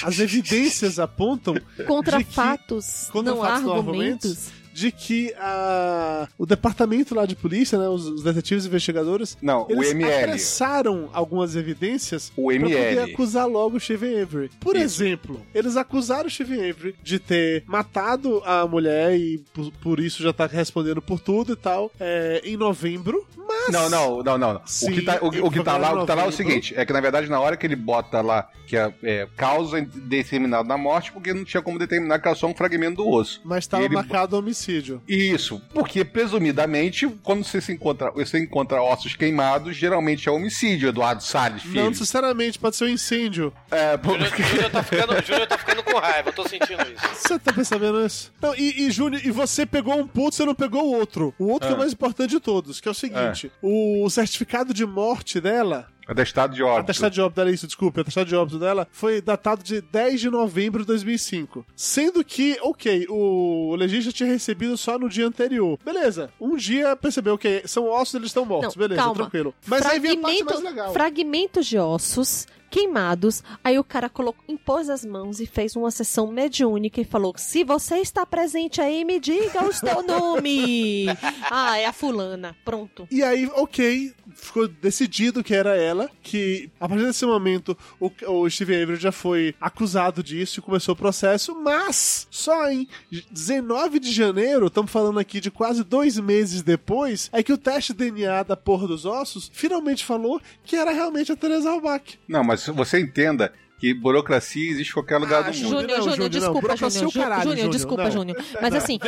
As 0.03 0.19
evidências 0.19 0.99
apontam 0.99 1.55
Contra 1.87 2.19
de 2.19 2.25
que- 2.25 2.33
fatos, 2.33 3.09
contra 3.11 3.35
não 3.35 3.41
fatos, 3.43 3.63
não 3.63 3.75
argumentos. 3.77 4.39
De 4.77 4.93
que 4.93 5.33
a, 5.39 6.29
o 6.37 6.45
departamento 6.45 7.15
lá 7.15 7.25
de 7.25 7.35
polícia, 7.35 7.79
né, 7.79 7.89
os, 7.89 8.05
os 8.07 8.23
detetives 8.23 8.67
investigadores, 8.67 9.37
Não, 9.41 9.63
o 9.67 9.73
eles 9.73 9.93
ML. 9.93 10.25
apressaram 10.25 11.09
algumas 11.15 11.57
evidências 11.57 12.31
O 12.37 12.49
pra 12.51 12.61
poder 12.61 12.93
ML. 12.93 13.13
acusar 13.15 13.49
logo 13.49 13.79
o 13.79 13.81
Steven 13.81 14.21
Avery. 14.21 14.51
Por 14.61 14.77
Isso. 14.77 15.03
exemplo, 15.03 15.41
eles 15.55 15.77
acusaram 15.79 16.27
o 16.27 16.31
Steven 16.31 16.59
Avery 16.71 16.95
de 17.03 17.19
ter 17.19 17.65
matado 17.67 18.43
a 18.45 18.67
mulher 18.67 19.17
e 19.17 19.39
por, 19.55 19.73
por 19.81 19.99
isso 20.01 20.23
já 20.23 20.33
tá 20.33 20.47
respondendo 20.47 21.01
por 21.01 21.21
tudo 21.21 21.55
e 21.55 21.57
tal, 21.57 21.91
é, 21.99 22.43
em 22.45 22.57
novembro, 22.57 23.27
mas... 23.49 23.73
Não, 23.73 23.89
não, 23.89 24.23
não, 24.23 24.37
não. 24.37 24.61
Sim, 24.67 24.91
o 24.91 24.95
que 24.95 25.03
tá, 25.03 25.19
o, 25.23 25.29
o 25.47 25.51
que 25.51 25.63
tá 25.63 25.79
lá, 25.79 25.95
o 25.95 26.01
que 26.01 26.07
tá 26.07 26.15
lá 26.15 26.25
é 26.25 26.29
o 26.29 26.33
seguinte: 26.33 26.75
é 26.77 26.85
que 26.85 26.93
na 26.93 27.01
verdade, 27.01 27.29
na 27.31 27.41
hora 27.41 27.57
que 27.57 27.67
ele 27.67 27.77
bota 27.77 28.21
lá 28.21 28.49
que 28.67 28.77
é, 28.77 28.93
é 29.05 29.29
causa 29.37 29.81
determinada 29.81 30.65
na 30.69 30.77
morte, 30.77 31.13
porque 31.13 31.33
não 31.33 31.45
tinha 31.45 31.63
como 31.63 31.79
determinar 31.79 32.19
que 32.19 32.27
era 32.27 32.37
só 32.37 32.49
um 32.49 32.55
fragmento 32.55 32.97
do 32.97 33.09
osso. 33.09 33.41
Mas 33.45 33.65
estava 33.65 33.85
Ele- 33.85 33.95
marcado 33.95 34.37
homicídio. 34.37 34.66
Isso, 35.09 35.61
porque 35.73 36.05
presumidamente, 36.05 37.07
quando 37.23 37.45
você 37.45 37.61
se 37.61 37.73
encontra, 37.73 38.11
você 38.11 38.39
encontra 38.39 38.83
ossos 38.83 39.15
queimados, 39.15 39.77
geralmente 39.77 40.29
é 40.29 40.33
homicídio, 40.33 40.89
Eduardo 40.89 41.23
Salles, 41.23 41.63
filho. 41.63 41.83
Não 41.83 41.91
necessariamente, 41.91 42.59
pode 42.59 42.77
ser 42.77 42.85
um 42.85 42.89
incêndio. 42.89 43.53
É, 43.71 43.97
pô, 43.97 44.13
Júnior, 44.13 44.31
Júnior 44.37 44.71
tá 44.71 44.83
ficando, 44.83 45.27
Júnior 45.27 45.47
tá 45.47 45.59
ficando 45.59 45.83
com 45.83 45.99
raiva, 45.99 46.29
eu 46.29 46.33
tô 46.33 46.49
sentindo 46.49 46.83
isso. 46.83 47.07
Você 47.15 47.39
tá 47.39 47.53
percebendo 47.53 48.05
isso? 48.05 48.33
Não, 48.41 48.55
e, 48.55 48.87
e 48.87 48.91
Júnior, 48.91 49.25
e 49.25 49.31
você 49.31 49.67
pegou 49.67 49.99
um 49.99 50.07
ponto, 50.07 50.35
você 50.35 50.45
não 50.45 50.55
pegou 50.55 50.85
o 50.85 50.95
outro. 50.97 51.35
O 51.39 51.49
outro 51.49 51.69
que 51.69 51.73
é 51.73 51.77
o 51.77 51.79
mais 51.79 51.93
importante 51.93 52.31
de 52.31 52.41
todos, 52.41 52.81
que 52.81 52.89
é 52.89 52.91
o 52.91 52.95
seguinte: 52.95 53.51
o 53.63 54.09
certificado 54.11 54.73
de 54.73 54.87
morte 54.87 55.41
dela. 55.41 55.89
Atestado 56.07 56.55
de 56.55 56.63
óbito. 56.63 56.81
Atestado 56.83 57.13
de 57.15 57.21
óbito 57.21 57.37
dela, 57.37 57.51
isso, 57.51 57.67
desculpa. 57.67 58.01
Atestado 58.01 58.29
de 58.29 58.37
óbito 58.37 58.59
dela 58.59 58.87
foi 58.91 59.21
datado 59.21 59.63
de 59.63 59.81
10 59.81 60.21
de 60.21 60.31
novembro 60.31 60.81
de 60.83 60.87
2005. 60.87 61.65
Sendo 61.75 62.25
que, 62.25 62.59
ok, 62.63 63.07
o 63.09 63.75
legista 63.77 64.13
tinha 64.13 64.29
recebido 64.29 64.77
só 64.77 64.99
no 64.99 65.09
dia 65.09 65.27
anterior. 65.27 65.79
Beleza. 65.85 66.31
Um 66.41 66.57
dia 66.57 66.95
percebeu 66.97 67.37
que 67.37 67.63
são 67.67 67.89
ossos, 67.89 68.15
eles 68.15 68.29
estão 68.29 68.45
mortos. 68.45 68.75
Não, 68.77 68.81
Beleza, 68.83 69.01
calma. 69.03 69.15
tranquilo. 69.17 69.55
Mas 69.67 69.85
aí 69.87 69.99
vem 69.99 70.13
a 70.13 70.21
parte 70.21 70.37
Fragmento- 70.39 70.63
mais 70.63 70.65
legal. 70.75 70.93
Fragmentos 70.93 71.67
de 71.67 71.79
ossos 71.79 72.47
queimados. 72.69 73.43
Aí 73.65 73.79
o 73.79 73.85
cara 73.85 74.09
colocou, 74.09 74.45
impôs 74.49 74.91
as 74.91 75.05
mãos 75.05 75.41
e 75.41 75.47
fez 75.47 75.77
uma 75.77 75.91
sessão 75.91 76.27
mediúnica 76.27 77.01
e 77.01 77.05
falou: 77.05 77.33
Se 77.37 77.65
você 77.65 77.97
está 77.99 78.27
presente 78.27 78.81
aí, 78.81 79.05
me 79.05 79.19
diga 79.21 79.65
o 79.65 79.73
seu 79.73 80.03
nome. 80.03 81.07
ah, 81.51 81.79
é 81.79 81.87
a 81.87 81.93
fulana. 81.93 82.57
Pronto. 82.65 83.07
E 83.11 83.23
aí, 83.23 83.47
ok, 83.55 84.13
ficou 84.37 84.69
decidido 84.69 85.43
que 85.43 85.55
era 85.55 85.77
ela, 85.77 86.11
que 86.23 86.71
a 86.79 86.89
partir 86.89 87.05
desse 87.05 87.25
momento 87.25 87.77
o, 87.99 88.11
o 88.29 88.51
Steve 88.51 88.83
Avery 88.83 89.01
já 89.01 89.13
foi 89.13 89.55
acusado 89.61 90.23
disso 90.23 90.61
e 90.61 90.63
começou 90.63 90.95
o 90.95 90.97
processo, 90.97 91.55
mas 91.61 92.29
só 92.31 92.71
em 92.71 92.87
19 93.31 93.99
de 93.99 94.13
janeiro, 94.13 94.67
estamos 94.67 94.91
falando 94.91 95.19
aqui 95.19 95.41
de 95.41 95.51
quase 95.51 95.83
dois 95.83 96.19
meses 96.19 96.63
depois, 96.63 97.29
é 97.33 97.43
que 97.43 97.53
o 97.53 97.59
teste 97.59 97.93
DNA 97.93 98.43
da 98.43 98.57
porra 98.57 98.87
dos 98.87 99.05
ossos 99.05 99.51
finalmente 99.53 100.05
falou 100.05 100.41
que 100.65 100.77
era 100.77 100.93
realmente 100.93 101.33
a 101.33 101.37
Teresa 101.37 101.71
Albach. 101.71 102.19
Não, 102.29 102.45
mas 102.45 102.67
você 102.67 103.01
entenda 103.01 103.53
que 103.79 103.93
burocracia 103.95 104.71
existe 104.71 104.91
em 104.91 104.95
qualquer 104.95 105.19
lugar 105.19 105.41
Ah, 105.45 105.51
do 105.51 105.57
mundo. 105.57 105.69
Júnior, 105.69 105.81
Júnior, 105.81 105.99
não, 105.99 106.13
Júnior, 106.15 106.29
desculpa, 106.31 106.61
Burocracia 106.61 106.91
Júnior. 107.09 107.43
Júnior, 107.43 107.69
desculpa, 107.71 108.05
não. 108.05 108.11
Júnior. 108.11 108.45
Mas 108.61 108.71
Não, 108.71 108.79
assim, 108.79 108.99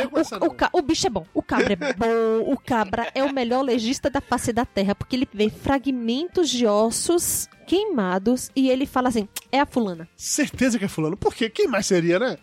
o, 0.41 0.45
o, 0.45 0.53
ca- 0.53 0.69
o 0.73 0.81
bicho 0.81 1.07
é 1.07 1.09
bom. 1.09 1.25
O 1.33 1.41
cabra 1.41 1.73
é 1.73 1.75
bom. 1.75 2.51
O 2.53 2.57
cabra 2.57 3.11
é 3.15 3.23
o 3.23 3.33
melhor 3.33 3.61
legista 3.63 4.09
da 4.09 4.21
face 4.21 4.53
da 4.53 4.65
terra, 4.65 4.93
porque 4.95 5.15
ele 5.15 5.27
vê 5.33 5.49
fragmentos 5.49 6.49
de 6.49 6.65
ossos 6.67 7.47
queimados 7.67 8.49
e 8.55 8.69
ele 8.69 8.85
fala 8.85 9.09
assim: 9.09 9.27
é 9.51 9.59
a 9.59 9.65
fulana. 9.65 10.07
Certeza 10.15 10.77
que 10.77 10.85
é 10.85 10.87
fulano. 10.87 11.17
Por 11.17 11.33
quê? 11.33 11.49
Quem 11.49 11.67
mais 11.67 11.85
seria, 11.85 12.19
né? 12.19 12.37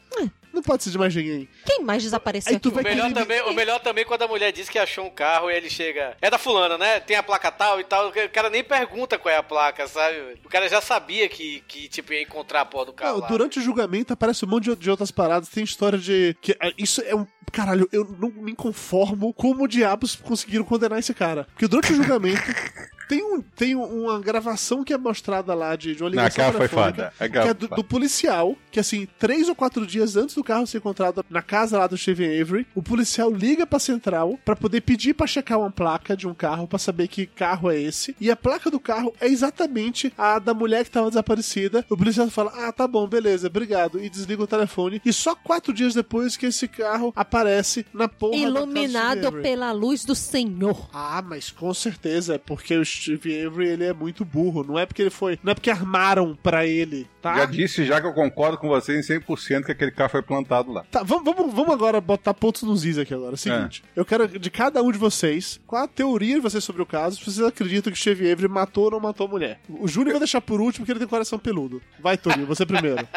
Não 0.57 0.63
pode 0.63 0.83
ser 0.85 0.91
de 0.91 0.97
mais 0.97 1.15
ninguém. 1.15 1.47
Quem 1.67 1.85
mais 1.85 2.03
desapareceu 2.03 2.51
Aí 2.55 2.59
tu 2.59 2.71
vai 2.71 2.83
O 2.83 2.87
melhor, 2.87 3.09
querer- 3.09 3.21
também, 3.21 3.43
o 3.43 3.53
melhor 3.53 3.79
também 3.79 4.03
é 4.03 4.05
quando 4.07 4.23
a 4.23 4.27
mulher 4.27 4.51
diz 4.53 4.71
que 4.71 4.79
achou 4.79 5.05
um 5.05 5.11
carro 5.11 5.51
e 5.51 5.55
ele 5.55 5.69
chega. 5.69 6.17
É 6.19 6.31
da 6.31 6.39
fulana, 6.39 6.79
né? 6.79 6.99
Tem 6.99 7.15
a 7.15 7.23
placa 7.23 7.53
tal 7.53 7.79
e 7.79 7.85
tal. 7.85 8.09
O 8.09 8.13
cara 8.33 8.49
nem 8.49 8.65
pergunta 8.65 9.19
qual 9.19 9.35
é 9.35 9.37
a 9.37 9.43
placa, 9.43 9.87
sabe? 9.87 10.41
O 10.43 10.49
cara 10.49 10.67
já 10.67 10.81
sabia 10.81 11.29
que, 11.29 11.63
que 11.69 11.89
tipo, 11.89 12.15
ia 12.15 12.23
encontrar 12.23 12.63
a 12.63 12.65
porra 12.65 12.87
do 12.87 12.93
carro. 12.95 13.13
Não, 13.17 13.21
lá. 13.21 13.29
durante 13.29 13.59
o 13.59 13.63
julgamento 13.63 14.15
aparece 14.15 14.47
um 14.47 14.49
monte 14.49 14.65
de, 14.71 14.77
de 14.77 14.91
outras 14.91 15.11
paradas. 15.11 15.51
Tem 15.51 15.63
história 15.63 15.99
de. 15.99 16.35
que 16.41 16.57
ah, 16.59 16.73
Isso 16.79 17.03
é 17.03 17.15
um. 17.15 17.27
Caralho, 17.53 17.87
eu 17.93 18.05
não 18.19 18.31
me 18.31 18.55
conformo 18.55 19.35
como 19.35 19.69
diabos 19.69 20.17
conseguiram 20.17 20.65
condenar 20.65 20.99
esse 20.99 21.13
cara. 21.13 21.45
Porque 21.53 21.69
durante 21.69 21.93
o 21.93 21.97
julgamento. 21.97 22.41
Tem, 23.09 23.23
um, 23.23 23.41
tem 23.41 23.75
uma 23.75 24.19
gravação 24.21 24.83
que 24.83 24.93
é 24.93 24.99
mostrada 24.99 25.55
lá 25.55 25.77
de, 25.77 25.95
de 25.95 26.03
uma 26.03 26.11
Não, 26.11 26.17
ligação 26.17 26.45
aquela 26.45 26.59
foi 26.59 26.69
foda. 26.69 27.13
que 27.17 27.25
Aquela 27.25 27.51
é 27.51 27.55
do, 27.55 27.69
foda. 27.69 27.77
do 27.77 27.85
policial, 27.85 28.57
que 28.71 28.81
assim, 28.81 29.07
três 29.19 29.49
ou 29.49 29.55
quatro 29.55 29.87
dias 29.87 30.17
antes 30.17 30.35
do 30.35 30.43
carro 30.45 30.67
ser 30.67 30.79
encontrado 30.79 31.25
na 31.31 31.43
casa 31.43 31.79
lá 31.79 31.87
do 31.87 31.97
Steven 31.97 32.41
Avery, 32.41 32.67
o 32.75 32.83
policial 32.83 33.31
liga 33.31 33.67
pra 33.67 33.79
central 33.79 34.39
pra 34.45 34.57
poder 34.57 34.81
pedir 34.81 35.15
pra 35.15 35.27
checar 35.27 35.59
uma 35.59 35.71
placa 35.71 36.17
de 36.17 36.27
um 36.27 36.35
carro 36.35 36.67
pra 36.67 36.79
saber 36.79 37.09
que 37.09 37.27
carro 37.27 37.71
é 37.71 37.81
esse. 37.81 38.15
E 38.21 38.31
a 38.31 38.37
placa 38.37 38.71
do 38.71 38.81
carro 38.81 39.15
é 39.21 39.27
exatamente 39.29 40.13
a 40.19 40.39
da 40.39 40.53
mulher 40.55 40.85
que 40.85 40.91
tava 40.91 41.09
desaparecida. 41.09 41.85
O 41.89 41.97
policial 41.97 42.29
fala: 42.31 42.53
Ah, 42.57 42.73
tá 42.73 42.87
bom, 42.89 43.07
beleza, 43.07 43.47
obrigado. 43.47 44.03
E 44.03 44.09
desliga 44.11 44.43
o 44.43 44.47
telefone. 44.47 45.01
E 45.05 45.13
só 45.13 45.35
quatro 45.35 45.73
dias 45.73 45.95
depois 45.95 46.37
que 46.37 46.47
esse 46.47 46.67
carro 46.69 47.13
aparece 47.15 47.87
na 47.95 48.09
porra 48.09 48.33
da 48.33 48.39
casa 48.39 48.53
do 48.53 48.59
Iluminado 48.59 49.33
pela 49.43 49.73
luz 49.73 50.05
do 50.05 50.15
Senhor. 50.15 50.89
Ah, 50.93 51.23
mas 51.27 51.51
com 51.51 51.73
certeza 51.73 52.35
é 52.35 52.39
porque 52.39 52.77
o 52.77 52.85
Steve 53.01 53.47
Avery 53.47 53.69
ele 53.69 53.85
é 53.85 53.93
muito 53.93 54.25
burro. 54.25 54.65
Não 54.65 54.79
é 54.79 54.87
porque 54.87 55.03
ele 55.03 55.11
foi. 55.11 55.39
Não 55.43 55.53
é 55.53 55.55
porque 55.55 55.71
armaram 55.71 56.37
pra 56.43 56.67
ele, 56.67 57.07
tá? 57.21 57.37
Já 57.37 57.45
disse 57.47 57.85
já 57.85 58.01
que 58.01 58.07
eu 58.07 58.13
concordo 58.13 58.59
com 58.59 58.69
vocês 58.69 59.09
em 59.11 59.19
100% 59.21 59.65
que 59.65 59.73
aquele 59.73 59.91
carro 59.91 60.11
foi 60.11 60.23
plantado 60.23 60.73
lá. 60.73 60.85
Tá, 60.91 61.03
vamos, 61.03 61.25
vamos, 61.25 61.55
vamos 61.55 61.73
agora 61.73 62.01
botar 62.01 62.35
pontos 62.35 62.63
nos 62.63 62.85
is 62.85 62.99
aqui 62.99 63.15
agora. 63.15 63.35
É 63.35 63.37
seguinte, 63.37 63.83
eu 63.95 64.05
quero 64.05 64.27
de 64.27 64.51
cada 64.51 64.83
um 64.83 64.91
de 64.91 64.99
vocês, 64.99 65.61
qual 65.67 65.85
a 65.85 65.89
teoria 65.89 66.35
de 66.35 66.41
vocês 66.41 66.63
sobre 66.65 66.83
o 66.83 66.87
caso, 66.87 67.17
se 67.17 67.25
vocês 67.25 67.47
acreditam 67.47 67.93
que 67.93 67.99
Steve 67.99 68.31
Avery 68.31 68.49
matou 68.49 68.85
ou 68.85 68.91
não 68.93 69.01
matou 69.01 69.27
a 69.27 69.31
mulher. 69.31 69.61
O 69.69 69.87
Júnior 69.87 70.13
vai 70.13 70.21
deixar 70.21 70.41
por 70.41 70.61
último 70.61 70.85
porque 70.85 70.93
ele 70.93 71.01
tem 71.01 71.09
coração 71.09 71.39
peludo. 71.39 71.83
Vai, 71.99 72.17
Torinho, 72.17 72.47
você 72.47 72.65
primeiro. 72.65 73.07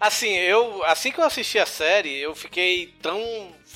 Assim, 0.00 0.32
eu. 0.36 0.84
Assim 0.84 1.10
que 1.10 1.20
eu 1.20 1.24
assisti 1.24 1.58
a 1.58 1.66
série, 1.66 2.16
eu 2.18 2.34
fiquei 2.34 2.94
tão 3.02 3.20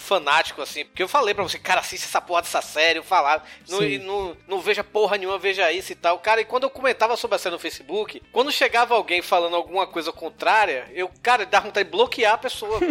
fanático 0.02 0.60
assim. 0.62 0.84
Porque 0.84 1.02
eu 1.02 1.08
falei 1.08 1.34
pra 1.34 1.42
você, 1.42 1.58
cara, 1.58 1.80
assiste 1.80 2.04
essa 2.04 2.20
porra 2.20 2.42
dessa 2.42 2.60
série, 2.62 2.98
eu 2.98 3.02
falava. 3.04 3.42
Não, 3.68 3.78
não, 3.98 4.36
não 4.46 4.60
veja 4.60 4.82
porra 4.84 5.16
nenhuma, 5.16 5.38
veja 5.38 5.70
isso 5.72 5.92
e 5.92 5.94
tal. 5.94 6.18
Cara, 6.18 6.40
e 6.40 6.44
quando 6.44 6.64
eu 6.64 6.70
comentava 6.70 7.16
sobre 7.16 7.36
a 7.36 7.38
série 7.38 7.54
no 7.54 7.58
Facebook, 7.58 8.22
quando 8.32 8.52
chegava 8.52 8.94
alguém 8.94 9.22
falando 9.22 9.56
alguma 9.56 9.86
coisa 9.86 10.12
contrária, 10.12 10.86
eu, 10.94 11.10
cara, 11.22 11.46
dava 11.46 11.66
vontade 11.66 11.84
de 11.88 11.90
bloquear 11.90 12.34
a 12.34 12.38
pessoa. 12.38 12.78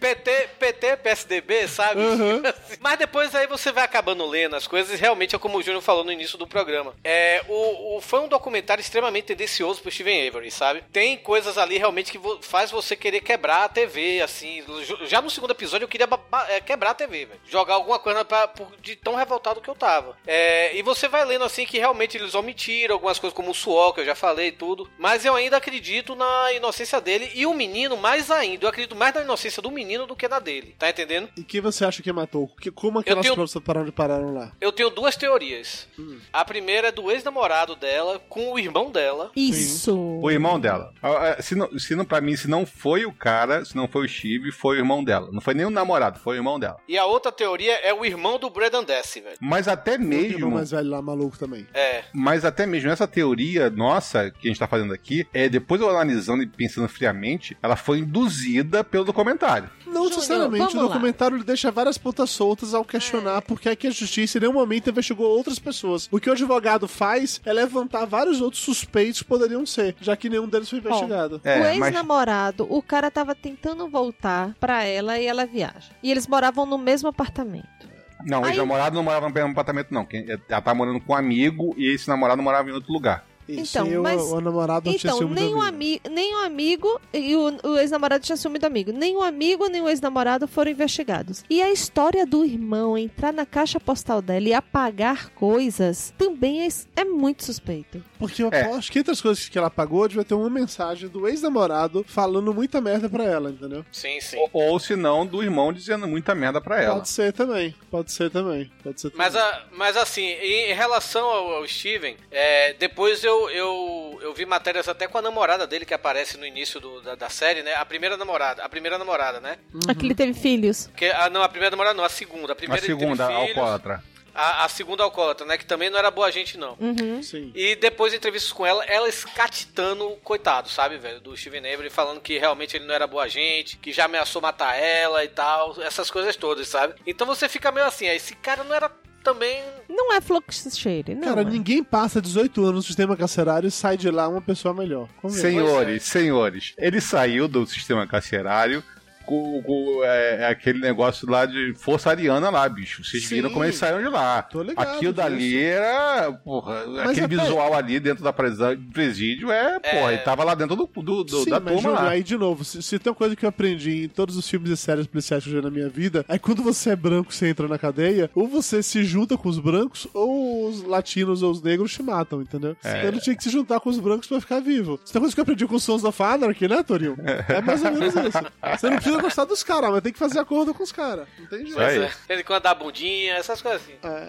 PT, 0.00 0.48
PT, 0.58 0.96
PSDB, 0.96 1.68
sabe? 1.68 2.00
Mas 2.80 2.98
depois 2.98 3.34
aí 3.34 3.46
você 3.46 3.70
vai 3.70 3.84
acabando 3.84 4.26
lendo 4.26 4.56
as 4.56 4.66
coisas, 4.66 4.92
e 4.98 5.00
realmente 5.00 5.34
é 5.34 5.38
como 5.38 5.58
o 5.58 5.62
Júnior 5.62 5.82
falou 5.82 6.02
no 6.04 6.12
início 6.12 6.38
do 6.38 6.46
programa. 6.46 6.94
É, 7.04 7.42
o, 7.48 7.96
o- 7.96 8.00
foi 8.00 8.20
um 8.20 8.28
documentário 8.28 8.80
extremamente 8.80 9.26
tendencioso 9.26 9.80
pro 9.82 9.90
Steven 9.90 10.26
Avery, 10.28 10.50
sabe? 10.50 10.82
Tem 10.92 11.16
coisas 11.16 11.58
ali 11.58 11.76
realmente 11.78 12.10
que 12.12 12.20
faz 12.42 12.70
você 12.70 12.96
querer 12.96 13.20
quebrar 13.20 13.64
a 13.64 13.68
TV, 13.68 14.20
assim. 14.22 14.64
Já 15.10 15.20
no 15.20 15.28
segundo 15.28 15.50
episódio 15.50 15.86
eu 15.86 15.88
queria 15.88 16.08
é, 16.50 16.60
quebrar 16.60 16.92
a 16.92 16.94
TV, 16.94 17.26
velho. 17.26 17.40
Jogar 17.44 17.74
alguma 17.74 17.98
coisa 17.98 18.24
pra, 18.24 18.46
por, 18.46 18.68
de 18.80 18.94
tão 18.94 19.16
revoltado 19.16 19.60
que 19.60 19.68
eu 19.68 19.74
tava. 19.74 20.16
É, 20.24 20.76
e 20.76 20.82
você 20.82 21.08
vai 21.08 21.24
lendo 21.24 21.42
assim 21.42 21.66
que 21.66 21.80
realmente 21.80 22.16
eles 22.16 22.32
omitiram 22.32 22.94
algumas 22.94 23.18
coisas 23.18 23.36
como 23.36 23.50
o 23.50 23.54
suor, 23.54 23.92
que 23.92 24.02
eu 24.02 24.04
já 24.04 24.14
falei 24.14 24.48
e 24.48 24.52
tudo. 24.52 24.88
Mas 24.96 25.24
eu 25.24 25.34
ainda 25.34 25.56
acredito 25.56 26.14
na 26.14 26.52
inocência 26.52 27.00
dele 27.00 27.28
e 27.34 27.44
o 27.44 27.52
menino 27.52 27.96
mais 27.96 28.30
ainda. 28.30 28.64
Eu 28.64 28.68
acredito 28.68 28.94
mais 28.94 29.12
na 29.12 29.22
inocência 29.22 29.60
do 29.60 29.68
menino 29.72 30.06
do 30.06 30.14
que 30.14 30.28
na 30.28 30.38
dele. 30.38 30.76
Tá 30.78 30.88
entendendo? 30.88 31.28
E 31.36 31.42
quem 31.42 31.60
você 31.60 31.84
acha 31.84 32.04
que 32.04 32.12
matou? 32.12 32.46
Que, 32.46 32.70
como 32.70 33.00
aquelas 33.00 33.24
tenho, 33.24 33.34
provas 33.34 33.52
pararam, 33.64 33.90
pararam 33.90 34.32
lá? 34.32 34.52
Eu 34.60 34.70
tenho 34.70 34.90
duas 34.90 35.16
teorias. 35.16 35.88
Hum. 35.98 36.20
A 36.32 36.44
primeira 36.44 36.86
é 36.86 36.92
do 36.92 37.10
ex-namorado 37.10 37.74
dela 37.74 38.20
com 38.28 38.52
o 38.52 38.60
irmão 38.60 38.92
dela. 38.92 39.32
Isso. 39.34 39.98
O 40.22 40.30
irmão 40.30 40.60
dela. 40.60 40.94
Ah, 41.02 41.34
é, 41.36 41.42
se 41.42 41.56
não, 41.56 41.76
se 41.76 41.96
não, 41.96 42.04
pra 42.04 42.20
mim, 42.20 42.36
se 42.36 42.46
não 42.46 42.64
foi 42.64 43.04
o 43.04 43.12
cara, 43.12 43.64
se 43.64 43.74
não 43.74 43.88
foi 43.88 44.06
o 44.06 44.08
Steve, 44.08 44.52
foi 44.52 44.76
o 44.76 44.78
irmão 44.78 44.99
dela. 45.04 45.28
Não 45.32 45.40
foi 45.40 45.54
nem 45.54 45.66
o 45.66 45.70
namorado, 45.70 46.18
foi 46.18 46.36
o 46.36 46.38
irmão 46.38 46.58
dela. 46.58 46.78
E 46.88 46.98
a 46.98 47.04
outra 47.04 47.32
teoria 47.32 47.74
é 47.80 47.92
o 47.92 48.04
irmão 48.04 48.38
do 48.38 48.50
Braden 48.50 48.84
Dess, 48.84 49.14
velho. 49.14 49.36
Mas 49.40 49.68
até 49.68 49.98
mesmo. 49.98 50.48
O 50.48 50.50
mais 50.52 50.70
velho 50.70 50.90
lá, 50.90 51.02
maluco 51.02 51.38
também. 51.38 51.66
É. 51.74 52.04
Mas 52.12 52.44
até 52.44 52.66
mesmo 52.66 52.90
essa 52.90 53.06
teoria 53.06 53.70
nossa, 53.70 54.30
que 54.30 54.48
a 54.48 54.50
gente 54.50 54.58
tá 54.58 54.66
fazendo 54.66 54.92
aqui, 54.92 55.26
é 55.32 55.48
depois 55.48 55.80
eu 55.80 55.88
analisando 55.88 56.42
e 56.42 56.46
pensando 56.46 56.88
friamente, 56.88 57.56
ela 57.62 57.76
foi 57.76 57.98
induzida 57.98 58.82
pelo 58.84 59.04
documentário. 59.04 59.70
Não 59.86 60.08
necessariamente. 60.08 60.76
O 60.76 60.80
documentário 60.80 61.38
lá. 61.38 61.44
deixa 61.44 61.70
várias 61.70 61.98
pontas 61.98 62.30
soltas 62.30 62.74
ao 62.74 62.84
questionar 62.84 63.38
é. 63.38 63.40
porque 63.40 63.68
é 63.68 63.76
que 63.76 63.86
a 63.86 63.90
justiça 63.90 64.38
em 64.38 64.42
nenhum 64.42 64.52
momento 64.52 64.90
investigou 64.90 65.26
outras 65.26 65.58
pessoas. 65.58 66.08
O 66.10 66.20
que 66.20 66.28
o 66.28 66.32
advogado 66.32 66.86
faz 66.86 67.40
é 67.44 67.52
levantar 67.52 68.04
vários 68.04 68.40
outros 68.40 68.62
suspeitos 68.62 69.22
que 69.22 69.28
poderiam 69.28 69.66
ser, 69.66 69.96
já 70.00 70.16
que 70.16 70.28
nenhum 70.28 70.46
deles 70.46 70.70
foi 70.70 70.78
investigado. 70.78 71.40
É, 71.44 71.60
o 71.60 71.66
ex-namorado, 71.66 72.66
mas... 72.68 72.78
o 72.78 72.82
cara 72.82 73.10
tava 73.10 73.34
tentando 73.34 73.88
voltar 73.88 74.54
pra 74.60 74.84
ela 74.90 75.18
e 75.18 75.26
ela 75.26 75.46
viaja. 75.46 75.90
E 76.02 76.10
eles 76.10 76.26
moravam 76.26 76.66
no 76.66 76.78
mesmo 76.78 77.08
apartamento. 77.08 77.88
Não, 78.24 78.42
o 78.42 78.46
ex-namorado 78.46 78.94
não 78.94 79.02
morava 79.02 79.28
no 79.28 79.34
mesmo 79.34 79.50
apartamento, 79.50 79.92
não. 79.92 80.06
Ela 80.48 80.60
tá 80.60 80.74
morando 80.74 81.00
com 81.00 81.12
um 81.12 81.16
amigo 81.16 81.74
e 81.76 81.92
esse 81.92 82.08
namorado 82.08 82.42
morava 82.42 82.68
em 82.68 82.72
outro 82.72 82.92
lugar. 82.92 83.24
Isso, 83.50 83.78
então, 83.78 84.02
mas, 84.02 84.20
o, 84.20 84.36
o 84.36 84.40
namorado 84.40 84.88
não 84.88 84.96
então, 84.96 85.18
tinha 85.18 85.30
nem 85.30 85.54
o 85.54 85.60
amigo. 85.60 86.02
Nem 86.10 86.34
o 86.34 86.38
amigo 86.38 87.00
e 87.12 87.36
o, 87.36 87.58
o 87.64 87.78
ex-namorado 87.78 88.24
tinha 88.24 88.36
ciúme 88.36 88.58
do 88.58 88.66
amigo. 88.66 88.92
Nem 88.92 89.16
o 89.16 89.22
amigo 89.22 89.68
nem 89.68 89.82
o 89.82 89.88
ex-namorado 89.88 90.46
foram 90.46 90.70
investigados. 90.70 91.44
E 91.48 91.62
a 91.62 91.70
história 91.70 92.26
do 92.26 92.44
irmão 92.44 92.96
entrar 92.96 93.32
na 93.32 93.46
caixa 93.46 93.80
postal 93.80 94.20
dela 94.20 94.48
e 94.48 94.54
apagar 94.54 95.30
coisas 95.30 96.12
também 96.16 96.66
é, 96.66 96.68
é 96.96 97.04
muito 97.04 97.44
suspeito. 97.44 98.02
Porque 98.18 98.42
eu 98.42 98.50
é. 98.52 98.72
acho 98.72 98.92
que 98.92 98.98
entre 98.98 99.12
as 99.12 99.20
coisas 99.20 99.48
que 99.48 99.56
ela 99.56 99.68
apagou, 99.68 100.06
devia 100.06 100.24
ter 100.24 100.34
uma 100.34 100.50
mensagem 100.50 101.08
do 101.08 101.26
ex-namorado 101.26 102.04
falando 102.06 102.52
muita 102.52 102.80
merda 102.80 103.08
pra 103.08 103.24
ela, 103.24 103.50
entendeu? 103.50 103.84
Sim, 103.90 104.20
sim. 104.20 104.36
Ou, 104.36 104.50
ou 104.52 104.78
se 104.78 104.94
não, 104.96 105.26
do 105.26 105.42
irmão 105.42 105.72
dizendo 105.72 106.06
muita 106.06 106.34
merda 106.34 106.60
pra 106.60 106.82
ela. 106.82 106.96
Pode 106.96 107.08
ser 107.08 107.32
também. 107.32 107.74
Pode 107.90 108.12
ser 108.12 108.30
também. 108.30 108.70
Pode 108.82 109.00
ser 109.00 109.10
também. 109.10 109.26
Mas, 109.26 109.36
a, 109.36 109.64
mas 109.72 109.96
assim, 109.96 110.26
em 110.26 110.74
relação 110.74 111.26
ao, 111.26 111.52
ao 111.54 111.68
Steven, 111.68 112.16
é, 112.30 112.74
depois 112.74 113.24
eu 113.24 113.39
eu, 113.48 114.18
eu, 114.22 114.34
vi 114.34 114.44
matérias 114.44 114.88
até 114.88 115.06
com 115.06 115.16
a 115.16 115.22
namorada 115.22 115.66
dele 115.66 115.86
que 115.86 115.94
aparece 115.94 116.36
no 116.36 116.44
início 116.44 116.80
do, 116.80 117.00
da, 117.00 117.14
da, 117.14 117.30
série, 117.30 117.62
né? 117.62 117.74
A 117.74 117.84
primeira 117.84 118.16
namorada, 118.16 118.62
a 118.62 118.68
primeira 118.68 118.98
namorada, 118.98 119.40
né? 119.40 119.56
Uhum. 119.72 119.80
A 119.88 119.94
que 119.94 120.04
ele 120.04 120.14
teve 120.14 120.34
filhos. 120.34 120.90
Que, 120.96 121.06
a, 121.06 121.30
não, 121.30 121.42
a 121.42 121.48
primeira 121.48 121.70
namorada 121.70 121.96
não, 121.96 122.04
a 122.04 122.08
segunda. 122.08 122.52
A 122.52 122.56
primeira 122.56 122.82
a 122.82 122.86
segunda, 122.86 123.26
teve 123.26 123.38
alcoólatra. 123.38 124.02
A, 124.34 124.64
a, 124.64 124.68
segunda 124.68 125.02
alcoólatra, 125.02 125.46
né? 125.46 125.56
Que 125.56 125.64
também 125.64 125.90
não 125.90 125.98
era 125.98 126.10
boa 126.10 126.30
gente, 126.30 126.56
não. 126.58 126.76
Uhum. 126.80 127.22
Sim. 127.22 127.50
E 127.54 127.74
depois 127.76 128.12
de 128.12 128.18
entrevistas 128.18 128.52
com 128.52 128.66
ela, 128.66 128.84
ela 128.84 129.08
escatitando 129.08 130.06
o 130.08 130.16
coitado, 130.16 130.68
sabe, 130.68 130.98
velho? 130.98 131.20
Do 131.20 131.36
Steven 131.36 131.72
Avery, 131.72 131.90
falando 131.90 132.20
que 132.20 132.38
realmente 132.38 132.76
ele 132.76 132.86
não 132.86 132.94
era 132.94 133.06
boa 133.06 133.28
gente, 133.28 133.76
que 133.76 133.92
já 133.92 134.04
ameaçou 134.04 134.40
matar 134.40 134.76
ela 134.76 135.24
e 135.24 135.28
tal, 135.28 135.80
essas 135.82 136.10
coisas 136.10 136.36
todas, 136.36 136.68
sabe? 136.68 136.94
Então 137.06 137.26
você 137.26 137.48
fica 137.48 137.72
meio 137.72 137.86
assim, 137.86 138.06
esse 138.06 138.34
cara 138.36 138.64
não 138.64 138.74
era 138.74 138.90
também. 139.22 139.62
Não 139.88 140.12
é 140.12 140.20
Fluxshare, 140.20 141.14
não. 141.14 141.22
Cara, 141.22 141.42
é. 141.42 141.44
ninguém 141.44 141.82
passa 141.82 142.20
18 142.20 142.62
anos 142.62 142.74
no 142.76 142.82
sistema 142.82 143.16
carcerário 143.16 143.68
e 143.68 143.70
sai 143.70 143.96
de 143.96 144.10
lá 144.10 144.28
uma 144.28 144.40
pessoa 144.40 144.74
melhor. 144.74 145.08
Senhores, 145.28 146.02
senhores, 146.04 146.74
ele 146.78 147.00
saiu 147.00 147.46
do 147.48 147.66
sistema 147.66 148.06
carcerário 148.06 148.82
com, 149.30 149.62
com 149.62 150.00
é, 150.02 150.40
é, 150.40 150.46
aquele 150.48 150.80
negócio 150.80 151.30
lá 151.30 151.46
de 151.46 151.72
Força 151.74 152.10
Ariana 152.10 152.50
lá, 152.50 152.68
bicho. 152.68 153.04
Vocês 153.04 153.28
Sim, 153.28 153.36
viram 153.36 153.50
como 153.50 153.64
eles 153.64 153.76
saíram 153.76 154.02
de 154.02 154.08
lá. 154.08 154.44
Aquilo 154.76 155.12
dali 155.12 155.56
era. 155.56 156.32
Porra, 156.32 156.84
mas 156.88 157.10
aquele 157.10 157.26
até... 157.26 157.44
visual 157.44 157.72
ali 157.72 158.00
dentro 158.00 158.24
da 158.24 158.32
presídio 158.32 159.52
é, 159.52 159.76
é... 159.76 159.78
porra, 159.78 160.12
ele 160.12 160.22
tava 160.22 160.42
lá 160.42 160.56
dentro 160.56 160.74
do, 160.74 160.84
do, 160.84 161.22
do 161.22 161.44
Sim, 161.44 161.50
da 161.50 161.60
turma 161.60 161.80
Júlio, 161.80 161.94
lá. 161.94 162.08
Aí, 162.10 162.24
de 162.24 162.36
novo, 162.36 162.64
se, 162.64 162.82
se, 162.82 162.98
tem 162.98 163.12
uma 163.12 163.16
coisa 163.16 163.36
que 163.36 163.44
eu 163.44 163.48
aprendi 163.48 164.04
em 164.04 164.08
todos 164.08 164.36
os 164.36 164.48
filmes 164.48 164.68
e 164.68 164.76
séries 164.76 165.06
policiais 165.06 165.44
que 165.44 165.50
eu 165.50 165.54
já 165.54 165.62
na 165.62 165.70
minha 165.70 165.88
vida, 165.88 166.24
é 166.28 166.36
quando 166.36 166.60
você 166.60 166.90
é 166.90 166.96
branco 166.96 167.32
você 167.32 167.46
entra 167.46 167.68
na 167.68 167.78
cadeia, 167.78 168.28
ou 168.34 168.48
você 168.48 168.82
se 168.82 169.04
junta 169.04 169.38
com 169.38 169.48
os 169.48 169.60
brancos, 169.60 170.08
ou 170.12 170.29
os 170.70 170.82
latinos 170.82 171.42
ou 171.42 171.50
os 171.50 171.62
negros 171.62 171.92
te 171.92 172.02
matam, 172.02 172.40
entendeu? 172.40 172.76
É. 172.82 172.98
Então 172.98 173.08
ele 173.08 173.20
tinha 173.20 173.36
que 173.36 173.42
se 173.42 173.50
juntar 173.50 173.80
com 173.80 173.90
os 173.90 173.98
brancos 173.98 174.26
pra 174.26 174.40
ficar 174.40 174.60
vivo. 174.60 175.00
Isso 175.04 175.16
é 175.16 175.18
uma 175.18 175.22
coisa 175.22 175.34
que 175.34 175.40
eu 175.40 175.42
aprendi 175.42 175.66
com 175.66 175.74
os 175.74 175.82
Sons 175.82 176.04
of 176.04 176.22
Anarchy, 176.22 176.68
né, 176.68 176.82
Torinho? 176.82 177.16
É 177.48 177.60
mais 177.60 177.84
ou 177.84 177.90
menos 177.92 178.14
isso. 178.14 178.38
Você 178.78 178.90
não 178.90 178.96
precisa 178.96 179.20
gostar 179.20 179.44
dos 179.44 179.62
caras, 179.62 179.90
mas 179.90 180.02
tem 180.02 180.12
que 180.12 180.18
fazer 180.18 180.38
acordo 180.38 180.72
com 180.72 180.82
os 180.82 180.92
caras. 180.92 181.26
Não 181.38 181.46
tem 181.46 181.66
jeito. 181.66 181.74
Pois 181.74 182.38
é. 182.38 182.42
Quando 182.42 182.62
dá 182.62 182.74
bundinha, 182.74 183.34
essas 183.34 183.60
coisas 183.60 183.82
assim. 183.82 183.94
É. 184.02 184.28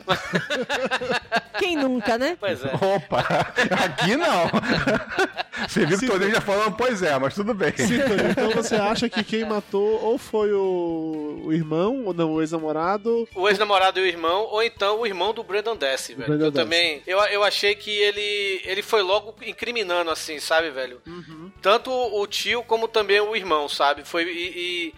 Quem 1.60 1.76
nunca, 1.76 2.18
né? 2.18 2.38
Pois 2.40 2.64
é. 2.64 2.72
Opa, 2.74 3.20
aqui 3.20 4.16
não. 4.16 4.50
Você 5.68 5.86
viu 5.86 6.00
que 6.00 6.06
o 6.06 6.12
Toninho 6.12 6.32
já 6.32 6.42
falou, 6.42 6.72
pois 6.72 7.04
é, 7.04 7.18
mas 7.20 7.36
tudo 7.36 7.54
bem. 7.54 7.74
Sim, 7.76 8.00
então 8.32 8.50
você 8.52 8.76
acha 8.76 9.10
que 9.10 9.24
quem 9.24 9.46
matou 9.46 10.02
ou 10.02 10.18
foi 10.18 10.52
o, 10.54 11.42
o 11.46 11.54
irmão, 11.54 12.06
ou 12.06 12.14
não, 12.14 12.34
o 12.34 12.42
ex-namorado? 12.42 13.28
O 13.36 13.48
ex-namorado 13.48 14.00
e 14.00 14.04
o 14.04 14.06
irmão, 14.06 14.48
ou 14.50 14.64
então 14.64 15.02
o 15.02 15.06
irmão 15.06 15.34
do 15.34 15.44
Brandon 15.44 15.76
Dess, 15.76 16.08
velho. 16.10 16.31
Brandon 16.38 16.46
eu 16.46 16.52
também, 16.52 17.04
eu, 17.06 17.20
eu 17.20 17.44
achei 17.44 17.76
que 17.76 17.90
ele, 17.90 18.62
ele 18.66 18.82
foi 18.82 19.02
logo 19.02 19.36
incriminando, 19.42 20.10
assim, 20.12 20.40
sabe, 20.40 20.70
velho? 20.72 21.02
Uhum. 21.06 21.52
Tanto 21.62 21.92
o 21.92 22.26
tio 22.28 22.64
como 22.64 22.88
também 22.88 23.20
o 23.20 23.36
irmão, 23.36 23.68
sabe? 23.70 24.04
Foi 24.04 24.24
e, 24.24 24.90
e 24.90 24.94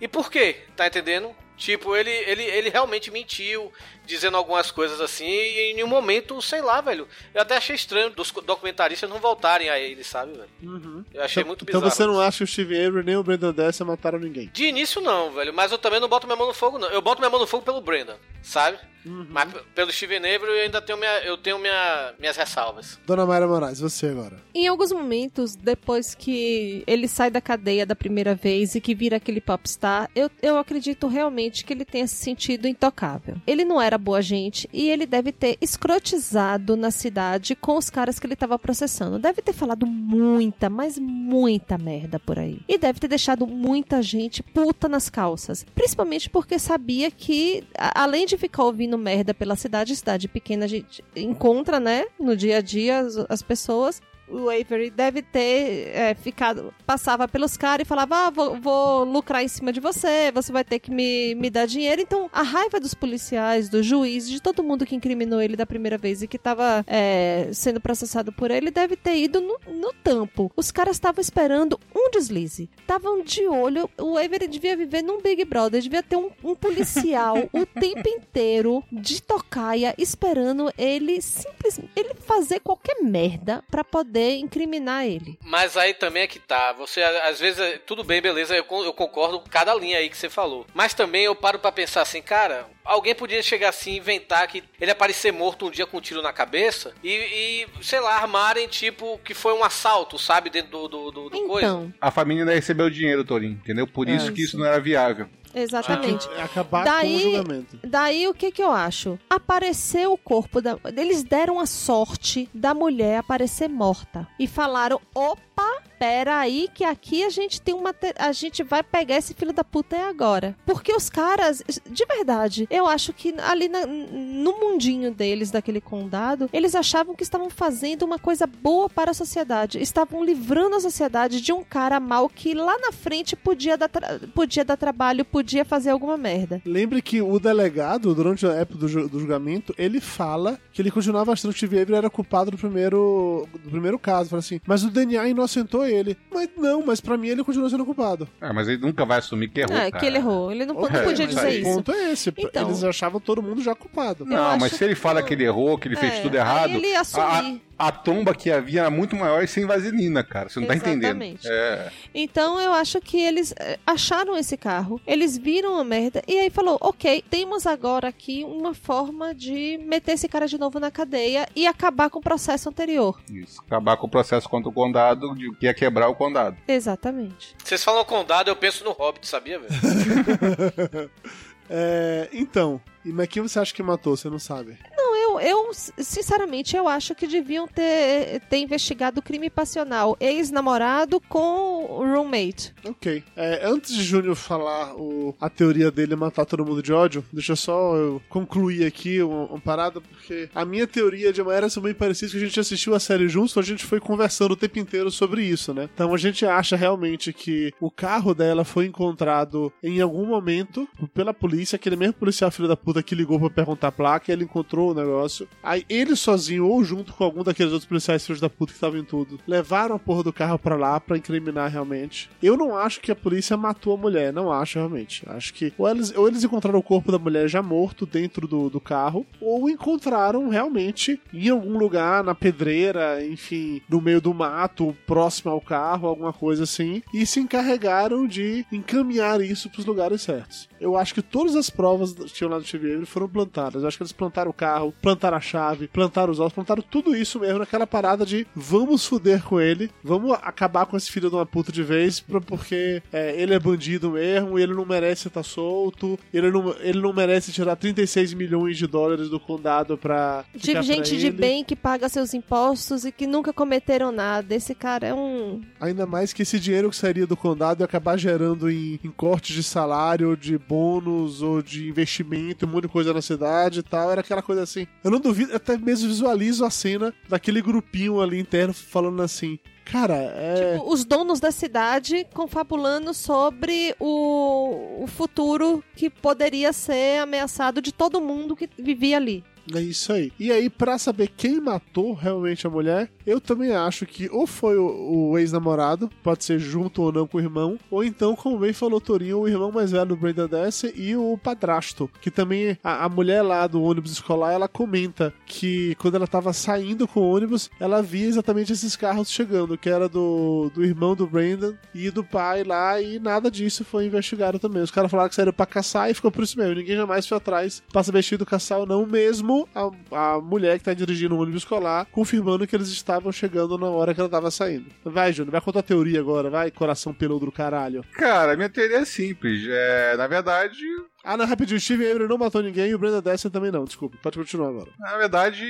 e 0.00 0.08
por 0.08 0.30
quê? 0.30 0.56
Tá 0.76 0.86
entendendo? 0.86 1.34
Tipo, 1.56 1.94
ele, 1.94 2.10
ele, 2.10 2.42
ele 2.42 2.68
realmente 2.68 3.10
mentiu, 3.10 3.72
dizendo 4.04 4.36
algumas 4.36 4.70
coisas 4.70 5.00
assim, 5.00 5.26
e 5.26 5.72
em 5.72 5.82
um 5.82 5.86
momento, 5.86 6.40
sei 6.42 6.60
lá, 6.60 6.80
velho. 6.80 7.08
Eu 7.32 7.42
até 7.42 7.56
achei 7.56 7.74
estranho 7.74 8.10
dos 8.10 8.30
documentaristas 8.30 9.08
não 9.08 9.18
voltarem 9.18 9.68
a 9.68 9.78
ele, 9.78 10.04
sabe, 10.04 10.32
velho? 10.32 10.48
Uhum. 10.62 11.04
Eu 11.12 11.22
achei 11.22 11.40
então, 11.40 11.48
muito 11.48 11.64
bizarro. 11.64 11.86
Então 11.86 11.96
você 11.96 12.06
não 12.06 12.20
acha 12.20 12.38
que 12.38 12.44
o 12.44 12.46
Steve 12.46 12.86
Avery 12.86 13.04
nem 13.04 13.16
o 13.16 13.22
Brendan 13.22 13.52
Dessa 13.52 13.84
mataram 13.84 14.18
ninguém? 14.18 14.50
De 14.52 14.64
início 14.64 15.00
não, 15.00 15.32
velho. 15.32 15.52
Mas 15.52 15.72
eu 15.72 15.78
também 15.78 16.00
não 16.00 16.08
boto 16.08 16.26
minha 16.26 16.36
mão 16.36 16.46
no 16.46 16.54
fogo, 16.54 16.78
não. 16.78 16.88
Eu 16.88 17.02
boto 17.02 17.20
minha 17.20 17.30
mão 17.30 17.40
no 17.40 17.46
fogo 17.46 17.64
pelo 17.64 17.80
Brendan, 17.80 18.16
sabe? 18.42 18.78
Uhum. 19.04 19.26
Mas 19.28 19.52
pelo 19.74 19.92
Steven 19.92 20.18
Avery 20.18 20.50
eu 20.50 20.62
ainda 20.62 20.80
tenho, 20.80 20.98
minha, 20.98 21.18
eu 21.24 21.36
tenho 21.36 21.58
minha, 21.58 22.14
minhas 22.18 22.36
ressalvas. 22.36 22.98
Dona 23.06 23.26
Mayra 23.26 23.46
Moraes, 23.46 23.78
você 23.78 24.06
agora. 24.06 24.42
Em 24.54 24.66
alguns 24.66 24.92
momentos, 24.92 25.54
depois 25.54 26.14
que 26.14 26.82
ele 26.86 27.06
sai 27.06 27.30
da 27.30 27.40
cadeia 27.40 27.84
da 27.84 27.94
primeira 27.94 28.34
vez 28.34 28.74
e 28.74 28.80
que 28.80 28.94
vira 28.94 29.16
aquele 29.16 29.40
popstar, 29.40 30.10
eu, 30.14 30.30
eu 30.42 30.56
acredito 30.56 31.06
realmente 31.06 31.64
que 31.64 31.72
ele 31.72 31.84
tenha 31.84 32.06
se 32.06 32.16
sentido 32.16 32.66
intocável. 32.66 33.36
Ele 33.46 33.64
não 33.64 33.80
era 33.80 33.93
boa 33.98 34.20
gente 34.22 34.68
e 34.72 34.88
ele 34.88 35.06
deve 35.06 35.32
ter 35.32 35.56
escrotizado 35.60 36.76
na 36.76 36.90
cidade 36.90 37.54
com 37.54 37.76
os 37.76 37.90
caras 37.90 38.18
que 38.18 38.26
ele 38.26 38.34
estava 38.34 38.58
processando. 38.58 39.18
Deve 39.18 39.42
ter 39.42 39.52
falado 39.52 39.86
muita, 39.86 40.68
mas 40.68 40.98
muita 40.98 41.78
merda 41.78 42.18
por 42.18 42.38
aí. 42.38 42.60
E 42.68 42.78
deve 42.78 43.00
ter 43.00 43.08
deixado 43.08 43.46
muita 43.46 44.02
gente 44.02 44.42
puta 44.42 44.88
nas 44.88 45.08
calças. 45.08 45.64
Principalmente 45.74 46.28
porque 46.30 46.58
sabia 46.58 47.10
que, 47.10 47.64
além 47.76 48.26
de 48.26 48.36
ficar 48.36 48.64
ouvindo 48.64 48.98
merda 48.98 49.34
pela 49.34 49.56
cidade, 49.56 49.96
cidade 49.96 50.28
pequena 50.28 50.64
a 50.64 50.68
gente 50.68 51.04
encontra, 51.16 51.78
né, 51.78 52.04
no 52.18 52.36
dia 52.36 52.58
a 52.58 52.60
dia 52.60 52.98
as, 52.98 53.16
as 53.28 53.42
pessoas 53.42 54.00
o 54.28 54.48
Avery 54.48 54.90
deve 54.90 55.22
ter 55.22 55.90
é, 55.94 56.14
ficado. 56.14 56.72
Passava 56.86 57.28
pelos 57.28 57.56
caras 57.56 57.84
e 57.84 57.88
falava: 57.88 58.26
Ah, 58.26 58.30
vou, 58.30 58.60
vou, 58.60 59.04
lucrar 59.04 59.42
em 59.42 59.48
cima 59.48 59.72
de 59.72 59.80
você, 59.80 60.30
você 60.32 60.52
vai 60.52 60.64
ter 60.64 60.78
que 60.78 60.90
me, 60.90 61.34
me 61.34 61.50
dar 61.50 61.66
dinheiro. 61.66 62.00
Então, 62.00 62.28
a 62.32 62.42
raiva 62.42 62.80
dos 62.80 62.94
policiais, 62.94 63.68
do 63.68 63.82
juiz, 63.82 64.28
de 64.28 64.40
todo 64.40 64.62
mundo 64.62 64.86
que 64.86 64.94
incriminou 64.94 65.40
ele 65.40 65.56
da 65.56 65.66
primeira 65.66 65.98
vez 65.98 66.22
e 66.22 66.28
que 66.28 66.36
estava 66.36 66.84
é, 66.86 67.48
sendo 67.52 67.80
processado 67.80 68.32
por 68.32 68.50
ele, 68.50 68.70
deve 68.70 68.96
ter 68.96 69.16
ido 69.16 69.40
no, 69.40 69.58
no 69.68 69.92
tampo. 69.92 70.50
Os 70.56 70.70
caras 70.70 70.96
estavam 70.96 71.20
esperando 71.20 71.78
um 71.94 72.10
deslize. 72.10 72.70
Estavam 72.80 73.22
de 73.22 73.46
olho. 73.46 73.88
O 73.98 74.16
Avery 74.16 74.48
devia 74.48 74.76
viver 74.76 75.02
num 75.02 75.20
Big 75.20 75.44
Brother, 75.44 75.82
devia 75.82 76.02
ter 76.02 76.16
um, 76.16 76.30
um 76.42 76.54
policial 76.54 77.36
o 77.52 77.66
tempo 77.66 78.08
inteiro 78.08 78.82
de 78.90 79.22
tocaia 79.22 79.94
esperando 79.98 80.72
ele 80.76 81.20
simplesmente 81.20 81.90
ele 81.96 82.14
fazer 82.14 82.60
qualquer 82.60 83.02
merda 83.02 83.62
para 83.70 83.84
poder 83.84 84.13
poder 84.14 84.38
incriminar 84.38 85.04
ele. 85.04 85.36
Mas 85.42 85.76
aí 85.76 85.92
também 85.92 86.22
é 86.22 86.26
que 86.28 86.38
tá. 86.38 86.72
Você, 86.74 87.02
às 87.02 87.40
vezes, 87.40 87.58
é- 87.58 87.78
tudo 87.78 88.04
bem, 88.04 88.22
beleza, 88.22 88.54
eu, 88.56 88.64
eu 88.84 88.92
concordo 88.92 89.40
com 89.40 89.48
cada 89.50 89.74
linha 89.74 89.98
aí 89.98 90.08
que 90.08 90.16
você 90.16 90.30
falou. 90.30 90.64
Mas 90.72 90.94
também 90.94 91.24
eu 91.24 91.34
paro 91.34 91.58
pra 91.58 91.72
pensar 91.72 92.02
assim, 92.02 92.22
cara, 92.22 92.64
alguém 92.84 93.14
podia 93.14 93.42
chegar 93.42 93.70
assim 93.70 93.92
e 93.92 93.98
inventar 93.98 94.46
que 94.48 94.62
ele 94.80 94.90
aparecer 94.90 95.32
morto 95.32 95.66
um 95.66 95.70
dia 95.70 95.86
com 95.86 95.98
um 95.98 96.00
tiro 96.00 96.20
na 96.22 96.32
cabeça 96.32 96.92
e, 97.02 97.08
e, 97.10 97.66
sei 97.82 98.00
lá, 98.00 98.16
armarem 98.16 98.68
tipo 98.68 99.18
que 99.24 99.34
foi 99.34 99.52
um 99.54 99.64
assalto, 99.64 100.18
sabe, 100.18 100.50
dentro 100.50 100.70
do, 100.70 100.88
do, 100.88 101.10
do, 101.10 101.30
do 101.30 101.46
coisa. 101.46 101.66
Então, 101.68 101.92
A 102.00 102.10
família 102.10 102.42
ainda 102.42 102.54
recebeu 102.54 102.86
o 102.86 102.90
dinheiro, 102.90 103.24
Torinho, 103.24 103.52
entendeu? 103.52 103.86
Por 103.86 104.08
É, 104.08 104.14
isso 104.16 104.32
que 104.32 104.42
isso 104.42 104.58
não 104.58 104.66
era 104.66 104.78
viável. 104.80 105.28
exatamente. 105.54 106.28
É 106.36 106.42
Acabar 106.42 106.84
Daí- 106.84 107.08
com 107.10 107.16
o 107.16 107.20
julgamento. 107.20 107.78
Daí 107.84 108.28
o 108.28 108.34
que 108.34 108.50
que 108.50 108.62
eu 108.62 108.70
acho? 108.72 109.18
Apareceu 109.30 110.12
o 110.12 110.18
corpo 110.18 110.60
da. 110.60 110.76
Eles 110.96 111.22
deram 111.22 111.58
a 111.60 111.66
sorte 111.66 112.48
da 112.52 112.74
mulher 112.74 113.18
aparecer 113.18 113.68
morta. 113.68 114.26
E 114.38 114.46
falaram: 114.46 115.00
opa, 115.14 115.53
pera 115.98 116.38
aí, 116.38 116.68
que 116.74 116.84
aqui 116.84 117.24
a 117.24 117.30
gente 117.30 117.60
tem 117.62 117.74
uma. 117.74 117.94
A 118.18 118.32
gente 118.32 118.62
vai 118.62 118.82
pegar 118.82 119.16
esse 119.16 119.32
filho 119.32 119.52
da 119.52 119.64
puta 119.64 119.96
é 119.96 120.02
agora. 120.08 120.54
Porque 120.66 120.92
os 120.94 121.08
caras, 121.08 121.62
de 121.88 122.04
verdade, 122.04 122.66
eu 122.70 122.86
acho 122.86 123.12
que 123.12 123.34
ali 123.40 123.68
na- 123.68 123.86
no 123.86 124.58
mundinho 124.60 125.10
deles, 125.12 125.50
daquele 125.50 125.80
condado, 125.80 126.50
eles 126.52 126.74
achavam 126.74 127.14
que 127.14 127.22
estavam 127.22 127.48
fazendo 127.48 128.02
uma 128.02 128.18
coisa 128.18 128.46
boa 128.46 128.88
para 128.90 129.12
a 129.12 129.14
sociedade. 129.14 129.80
Estavam 129.80 130.22
livrando 130.24 130.76
a 130.76 130.80
sociedade 130.80 131.40
de 131.40 131.52
um 131.52 131.62
cara 131.64 131.98
mal 132.00 132.28
que 132.28 132.52
lá 132.54 132.76
na 132.78 132.92
frente 132.92 133.34
podia 133.36 133.76
dar, 133.78 133.88
podia 134.34 134.64
dar 134.64 134.76
trabalho, 134.76 135.24
podia 135.24 135.64
fazer 135.64 135.90
alguma 135.90 136.16
merda. 136.16 136.60
Lembre 136.66 137.00
que 137.00 137.22
o 137.22 137.38
delegado, 137.38 138.14
durante 138.14 138.46
a 138.46 138.52
época 138.52 138.78
do, 138.80 138.88
ju- 138.88 139.08
do 139.08 139.20
julgamento, 139.20 139.74
ele 139.78 140.00
fala 140.00 140.58
que 140.72 140.82
ele 140.82 140.90
continuava 140.90 141.32
achando 141.32 141.54
que 141.54 141.64
o 141.64 141.94
era 141.94 142.10
culpado 142.10 142.50
do 142.50 142.58
primeiro, 142.58 143.46
do 143.62 143.70
primeiro 143.70 143.98
caso. 143.98 144.30
Fala 144.30 144.40
assim, 144.40 144.60
mas 144.66 144.82
o 144.84 144.90
DNA 144.90 145.28
inocentou 145.44 145.86
ele. 145.86 146.16
Mas 146.32 146.48
não, 146.56 146.84
mas 146.84 147.00
pra 147.00 147.16
mim 147.16 147.28
ele 147.28 147.44
continua 147.44 147.68
sendo 147.70 147.84
culpado. 147.84 148.26
Ah, 148.40 148.52
mas 148.52 148.68
ele 148.68 148.78
nunca 148.78 149.04
vai 149.04 149.18
assumir 149.18 149.48
que 149.48 149.60
errou. 149.60 149.76
É, 149.76 149.90
cara. 149.90 149.98
que 150.00 150.06
ele 150.06 150.16
errou. 150.18 150.50
Ele 150.50 150.64
não, 150.66 150.74
não 150.74 150.86
É, 150.86 151.02
podia 151.02 151.26
mas 151.26 151.34
dizer 151.34 151.46
aí 151.46 151.58
O 151.58 151.60
isso. 151.62 151.74
ponto 151.76 151.92
é 151.92 152.12
esse. 152.12 152.32
Então. 152.36 152.62
Eles 152.62 152.82
achavam 152.84 153.20
todo 153.20 153.42
mundo 153.42 153.62
já 153.62 153.74
culpado. 153.74 154.24
Não, 154.24 154.58
mas 154.58 154.72
se 154.72 154.82
ele 154.84 154.94
fala 154.94 155.22
que- 155.22 155.34
ele 155.34 155.44
errou, 155.44 155.76
que 155.78 155.88
ele 155.88 155.96
fez 155.96 156.14
É, 156.14 156.20
tudo 156.22 156.34
aí 156.34 156.40
errado. 156.40 156.70
ele 156.70 156.94
assumir. 156.94 157.62
A, 157.78 157.88
a 157.88 157.92
tromba 157.92 158.34
que 158.34 158.50
havia 158.50 158.80
era 158.80 158.90
muito 158.90 159.16
maior 159.16 159.42
e 159.42 159.48
sem 159.48 159.66
vaselina, 159.66 160.22
cara. 160.22 160.48
Você 160.48 160.60
não 160.60 160.66
tá 160.66 160.74
entendendo. 160.74 161.22
Exatamente. 161.22 161.48
É. 161.48 161.90
Então 162.14 162.60
eu 162.60 162.72
acho 162.72 163.00
que 163.00 163.20
eles 163.20 163.54
eh, 163.58 163.78
acharam 163.86 164.36
esse 164.36 164.56
carro, 164.56 165.00
eles 165.06 165.36
viram 165.36 165.78
a 165.78 165.84
merda 165.84 166.22
e 166.26 166.38
aí 166.38 166.50
falou: 166.50 166.78
ok, 166.80 167.22
temos 167.30 167.66
agora 167.66 168.08
aqui 168.08 168.44
uma 168.44 168.74
forma 168.74 169.34
de 169.34 169.78
meter 169.84 170.12
esse 170.12 170.28
cara 170.28 170.46
de 170.46 170.58
novo 170.58 170.78
na 170.78 170.90
cadeia 170.90 171.48
e 171.54 171.66
acabar 171.66 172.10
com 172.10 172.18
o 172.18 172.22
processo 172.22 172.68
anterior. 172.68 173.20
Isso. 173.30 173.60
Acabar 173.66 173.96
com 173.96 174.06
o 174.06 174.10
processo 174.10 174.48
contra 174.48 174.68
o 174.68 174.72
condado, 174.72 175.34
de 175.34 175.50
que 175.56 175.66
ia 175.66 175.74
quebrar 175.74 176.08
o 176.08 176.14
condado. 176.14 176.56
Exatamente. 176.66 177.54
Vocês 177.62 177.82
falam 177.82 178.04
condado, 178.04 178.48
eu 178.48 178.56
penso 178.56 178.84
no 178.84 178.92
Hobbit, 178.92 179.26
sabia, 179.26 179.58
velho? 179.58 181.10
É, 181.68 182.28
então, 182.32 182.80
e 183.04 183.12
mas 183.12 183.28
quem 183.28 183.42
você 183.42 183.58
acha 183.58 183.74
que 183.74 183.82
matou? 183.82 184.16
Você 184.16 184.28
não 184.28 184.38
sabe. 184.38 184.78
Eu, 185.14 185.40
eu 185.40 185.70
sinceramente 185.98 186.76
eu 186.76 186.86
acho 186.88 187.14
que 187.14 187.26
deviam 187.26 187.66
ter, 187.66 188.40
ter 188.48 188.58
investigado 188.58 189.20
o 189.20 189.22
crime 189.22 189.48
passional 189.50 190.16
ex-namorado 190.20 191.20
com 191.28 191.86
roommate. 192.14 192.72
Ok. 192.84 193.22
É, 193.36 193.60
antes 193.66 193.94
de 193.94 194.02
Júnior 194.02 194.34
falar 194.36 194.94
o- 194.94 195.34
a 195.40 195.48
teoria 195.50 195.90
dele 195.90 196.14
matar 196.16 196.44
todo 196.44 196.64
mundo 196.64 196.82
de 196.82 196.92
ódio, 196.92 197.24
deixa 197.32 197.56
só 197.56 197.96
eu 197.96 198.22
concluir 198.28 198.84
aqui 198.86 199.22
uma, 199.22 199.44
uma 199.46 199.60
parada, 199.60 200.00
porque 200.00 200.48
a 200.54 200.64
minha 200.64 200.86
teoria 200.86 201.32
de 201.32 201.40
uma 201.42 201.54
era 201.54 201.68
são 201.68 201.82
bem 201.82 201.94
parecidas 201.94 202.32
que 202.32 202.38
a 202.38 202.44
gente 202.46 202.60
assistiu 202.60 202.94
a 202.94 203.00
série 203.00 203.28
juntos, 203.28 203.56
a 203.58 203.62
gente 203.62 203.84
foi 203.84 204.00
conversando 204.00 204.52
o 204.52 204.56
tempo 204.56 204.78
inteiro 204.78 205.10
sobre 205.10 205.42
isso, 205.42 205.72
né? 205.72 205.88
Então 205.94 206.12
a 206.14 206.18
gente 206.18 206.44
acha 206.46 206.76
realmente 206.76 207.32
que 207.32 207.72
o 207.80 207.90
carro 207.90 208.34
dela 208.34 208.64
foi 208.64 208.86
encontrado 208.86 209.72
em 209.82 210.00
algum 210.00 210.26
momento 210.26 210.88
pela 211.12 211.32
polícia, 211.34 211.76
aquele 211.76 211.96
mesmo 211.96 212.14
policial 212.14 212.50
filho 212.50 212.68
da 212.68 212.76
puta 212.76 213.02
que 213.02 213.14
ligou 213.14 213.38
pra 213.38 213.50
perguntar 213.50 213.88
a 213.88 213.92
placa, 213.92 214.32
ele 214.32 214.44
encontrou 214.44 214.90
o 214.90 214.94
negócio. 215.04 215.48
Aí 215.62 215.84
ele 215.88 216.16
sozinho 216.16 216.66
ou 216.66 216.82
junto 216.84 217.12
com 217.12 217.24
algum 217.24 217.42
daqueles 217.42 217.72
outros 217.72 217.88
policiais 217.88 218.24
filhos 218.24 218.40
da 218.40 218.50
puta 218.50 218.72
que 218.72 218.76
estavam 218.76 218.98
em 218.98 219.04
tudo, 219.04 219.38
levaram 219.46 219.96
a 219.96 219.98
porra 219.98 220.22
do 220.22 220.32
carro 220.32 220.58
pra 220.58 220.76
lá 220.76 220.98
pra 221.00 221.16
incriminar 221.16 221.70
realmente. 221.70 222.30
Eu 222.42 222.56
não 222.56 222.76
acho 222.76 223.00
que 223.00 223.12
a 223.12 223.16
polícia 223.16 223.56
matou 223.56 223.94
a 223.94 223.96
mulher, 223.96 224.32
não 224.32 224.52
acho 224.52 224.78
realmente. 224.78 225.22
Acho 225.28 225.52
que 225.54 225.72
ou 225.78 225.88
eles, 225.88 226.14
ou 226.16 226.28
eles 226.28 226.44
encontraram 226.44 226.78
o 226.78 226.82
corpo 226.82 227.12
da 227.12 227.18
mulher 227.18 227.48
já 227.48 227.62
morto 227.62 228.06
dentro 228.06 228.46
do, 228.46 228.70
do 228.70 228.80
carro, 228.80 229.26
ou 229.40 229.68
encontraram 229.68 230.48
realmente 230.48 231.20
em 231.32 231.48
algum 231.48 231.78
lugar, 231.78 232.22
na 232.24 232.34
pedreira, 232.34 233.24
enfim, 233.24 233.80
no 233.88 234.00
meio 234.00 234.20
do 234.20 234.34
mato, 234.34 234.96
próximo 235.06 235.50
ao 235.50 235.60
carro, 235.60 236.08
alguma 236.08 236.32
coisa 236.32 236.64
assim, 236.64 237.02
e 237.12 237.26
se 237.26 237.40
encarregaram 237.40 238.26
de 238.26 238.64
encaminhar 238.72 239.40
isso 239.40 239.68
pros 239.70 239.86
lugares 239.86 240.22
certos. 240.22 240.68
Eu 240.80 240.96
acho 240.96 241.14
que 241.14 241.22
todas 241.22 241.56
as 241.56 241.70
provas 241.70 242.12
que 242.12 242.32
tinham 242.32 242.50
lá 242.50 242.60
Steve 242.60 242.92
Avery 242.92 243.06
foram 243.06 243.28
plantadas. 243.28 243.82
Eu 243.82 243.88
acho 243.88 243.96
que 243.96 244.02
eles 244.02 244.12
plantaram 244.12 244.50
o 244.50 244.54
carro, 244.54 244.93
plantaram 245.00 245.36
a 245.36 245.40
chave, 245.40 245.88
plantaram 245.88 246.32
os 246.32 246.40
ossos, 246.40 246.52
plantaram 246.52 246.82
tudo 246.82 247.14
isso 247.16 247.38
mesmo 247.40 247.58
naquela 247.58 247.86
parada 247.86 248.24
de 248.24 248.46
vamos 248.54 249.06
fuder 249.06 249.42
com 249.42 249.60
ele, 249.60 249.90
vamos 250.02 250.32
acabar 250.42 250.86
com 250.86 250.96
esse 250.96 251.10
filho 251.10 251.28
de 251.28 251.36
uma 251.36 251.46
puta 251.46 251.70
de 251.70 251.82
vez, 251.82 252.20
porque 252.20 253.02
é, 253.12 253.40
ele 253.40 253.54
é 253.54 253.58
bandido 253.58 254.12
mesmo, 254.12 254.58
ele 254.58 254.74
não 254.74 254.84
merece 254.84 255.28
estar 255.28 255.42
solto, 255.42 256.18
ele 256.32 256.50
não, 256.50 256.74
ele 256.80 257.00
não 257.00 257.12
merece 257.12 257.52
tirar 257.52 257.76
36 257.76 258.34
milhões 258.34 258.76
de 258.76 258.86
dólares 258.86 259.28
do 259.28 259.38
condado 259.38 259.96
pra. 259.98 260.44
De 260.54 260.60
ficar 260.60 260.72
pra 260.72 260.82
gente 260.82 261.16
de 261.16 261.30
bem 261.30 261.64
que 261.64 261.76
paga 261.76 262.08
seus 262.08 262.34
impostos 262.34 263.04
e 263.04 263.12
que 263.12 263.26
nunca 263.26 263.52
cometeram 263.52 264.10
nada. 264.10 264.54
Esse 264.54 264.74
cara 264.74 265.06
é 265.06 265.14
um. 265.14 265.60
Ainda 265.80 266.06
mais 266.06 266.32
que 266.32 266.42
esse 266.42 266.58
dinheiro 266.58 266.90
que 266.90 266.96
sairia 266.96 267.26
do 267.26 267.36
condado 267.36 267.80
ia 267.80 267.84
acabar 267.84 268.16
gerando 268.16 268.70
em, 268.70 268.98
em 269.02 269.10
cortes 269.10 269.54
de 269.54 269.62
salário, 269.62 270.30
ou 270.30 270.36
de 270.36 270.56
bônus, 270.58 271.42
ou 271.42 271.62
de 271.62 271.88
investimento, 271.88 272.66
um 272.66 272.68
monte 272.68 272.82
de 272.82 272.88
coisa 272.88 273.12
na 273.12 273.22
cidade 273.22 273.80
e 273.80 273.82
tal. 273.82 274.10
Era 274.10 274.20
aquela 274.20 274.42
coisa 274.42 274.62
assim. 274.62 274.83
Eu 275.02 275.10
não 275.10 275.20
duvido, 275.20 275.54
até 275.54 275.76
mesmo 275.76 276.08
visualizo 276.08 276.64
a 276.64 276.70
cena 276.70 277.12
daquele 277.28 277.60
grupinho 277.60 278.20
ali 278.20 278.38
interno 278.38 278.72
falando 278.74 279.22
assim. 279.22 279.58
Cara, 279.84 280.14
é. 280.14 280.76
Tipo, 280.76 280.92
os 280.92 281.04
donos 281.04 281.40
da 281.40 281.50
cidade 281.50 282.26
confabulando 282.32 283.12
sobre 283.12 283.94
o, 284.00 285.02
o 285.02 285.06
futuro 285.06 285.84
que 285.94 286.08
poderia 286.08 286.72
ser 286.72 287.20
ameaçado 287.20 287.82
de 287.82 287.92
todo 287.92 288.20
mundo 288.20 288.56
que 288.56 288.68
vivia 288.78 289.16
ali. 289.16 289.44
É 289.72 289.80
isso 289.80 290.12
aí. 290.12 290.32
E 290.38 290.52
aí, 290.52 290.68
pra 290.68 290.98
saber 290.98 291.30
quem 291.36 291.60
matou 291.60 292.12
realmente 292.12 292.66
a 292.66 292.70
mulher, 292.70 293.10
eu 293.26 293.40
também 293.40 293.72
acho 293.72 294.04
que 294.04 294.28
ou 294.30 294.46
foi 294.46 294.76
o, 294.76 295.30
o 295.30 295.38
ex-namorado, 295.38 296.10
pode 296.22 296.44
ser 296.44 296.58
junto 296.58 297.02
ou 297.02 297.12
não 297.12 297.26
com 297.26 297.38
o 297.38 297.40
irmão, 297.40 297.78
ou 297.90 298.04
então, 298.04 298.36
como 298.36 298.58
bem 298.58 298.72
falou 298.72 299.00
Torinho, 299.00 299.40
o 299.40 299.48
irmão 299.48 299.72
mais 299.72 299.92
velho 299.92 300.06
do 300.06 300.16
Brandon 300.16 300.46
Dessy 300.46 300.92
e 300.96 301.16
o 301.16 301.38
padrasto, 301.38 302.10
que 302.20 302.30
também 302.30 302.76
a, 302.82 303.04
a 303.04 303.08
mulher 303.08 303.42
lá 303.42 303.66
do 303.66 303.82
ônibus 303.82 304.12
escolar, 304.12 304.52
ela 304.52 304.68
comenta 304.68 305.32
que 305.46 305.94
quando 305.96 306.16
ela 306.16 306.26
tava 306.26 306.52
saindo 306.52 307.08
com 307.08 307.20
o 307.20 307.34
ônibus, 307.34 307.70
ela 307.80 308.02
via 308.02 308.26
exatamente 308.26 308.72
esses 308.72 308.96
carros 308.96 309.30
chegando, 309.30 309.78
que 309.78 309.88
era 309.88 310.08
do, 310.08 310.70
do 310.74 310.84
irmão 310.84 311.14
do 311.14 311.26
Brandon 311.26 311.74
e 311.94 312.10
do 312.10 312.22
pai 312.22 312.64
lá, 312.64 313.00
e 313.00 313.18
nada 313.18 313.50
disso 313.50 313.84
foi 313.84 314.06
investigado 314.06 314.58
também. 314.58 314.82
Os 314.82 314.90
caras 314.90 315.10
falaram 315.10 315.28
que 315.28 315.34
saíram 315.34 315.52
pra 315.52 315.66
caçar 315.66 316.10
e 316.10 316.14
ficou 316.14 316.30
por 316.30 316.44
isso 316.44 316.58
mesmo. 316.58 316.74
Ninguém 316.74 316.96
jamais 316.96 317.26
foi 317.26 317.38
atrás 317.38 317.82
pra 317.92 318.02
saber 318.02 318.22
se 318.22 318.34
ido 318.34 318.44
caçar 318.44 318.80
ou 318.80 318.86
não, 318.86 319.06
mesmo 319.06 319.53
a, 319.74 320.34
a 320.36 320.40
mulher 320.40 320.78
que 320.78 320.84
tá 320.84 320.92
dirigindo 320.94 321.34
o 321.34 321.40
ônibus 321.40 321.62
escolar 321.62 322.06
confirmando 322.12 322.66
que 322.66 322.74
eles 322.76 322.88
estavam 322.88 323.30
chegando 323.32 323.78
na 323.78 323.86
hora 323.86 324.14
que 324.14 324.20
ela 324.20 324.28
tava 324.28 324.50
saindo. 324.50 324.86
Vai, 325.04 325.32
Júnior, 325.32 325.52
vai 325.52 325.60
contar 325.60 325.80
a 325.80 325.82
teoria 325.82 326.20
agora, 326.20 326.50
vai, 326.50 326.70
coração 326.70 327.12
peludo 327.14 327.46
do 327.46 327.52
caralho. 327.52 328.04
Cara, 328.12 328.56
minha 328.56 328.68
teoria 328.68 328.98
é 328.98 329.04
simples. 329.04 329.66
É, 329.68 330.16
na 330.16 330.26
verdade, 330.26 330.78
Ah, 331.22 331.36
não, 331.36 331.46
rapidinho, 331.46 331.78
o 331.78 331.80
Steve 331.80 332.08
Avery 332.10 332.28
não 332.28 332.38
matou 332.38 332.62
ninguém 332.62 332.90
e 332.90 332.94
o 332.94 332.98
Brenda 332.98 333.22
Dessler 333.22 333.52
também 333.52 333.70
não, 333.72 333.84
desculpa. 333.84 334.16
Pode 334.22 334.38
continuar 334.38 334.68
agora. 334.68 334.90
na 334.98 335.16
verdade, 335.16 335.64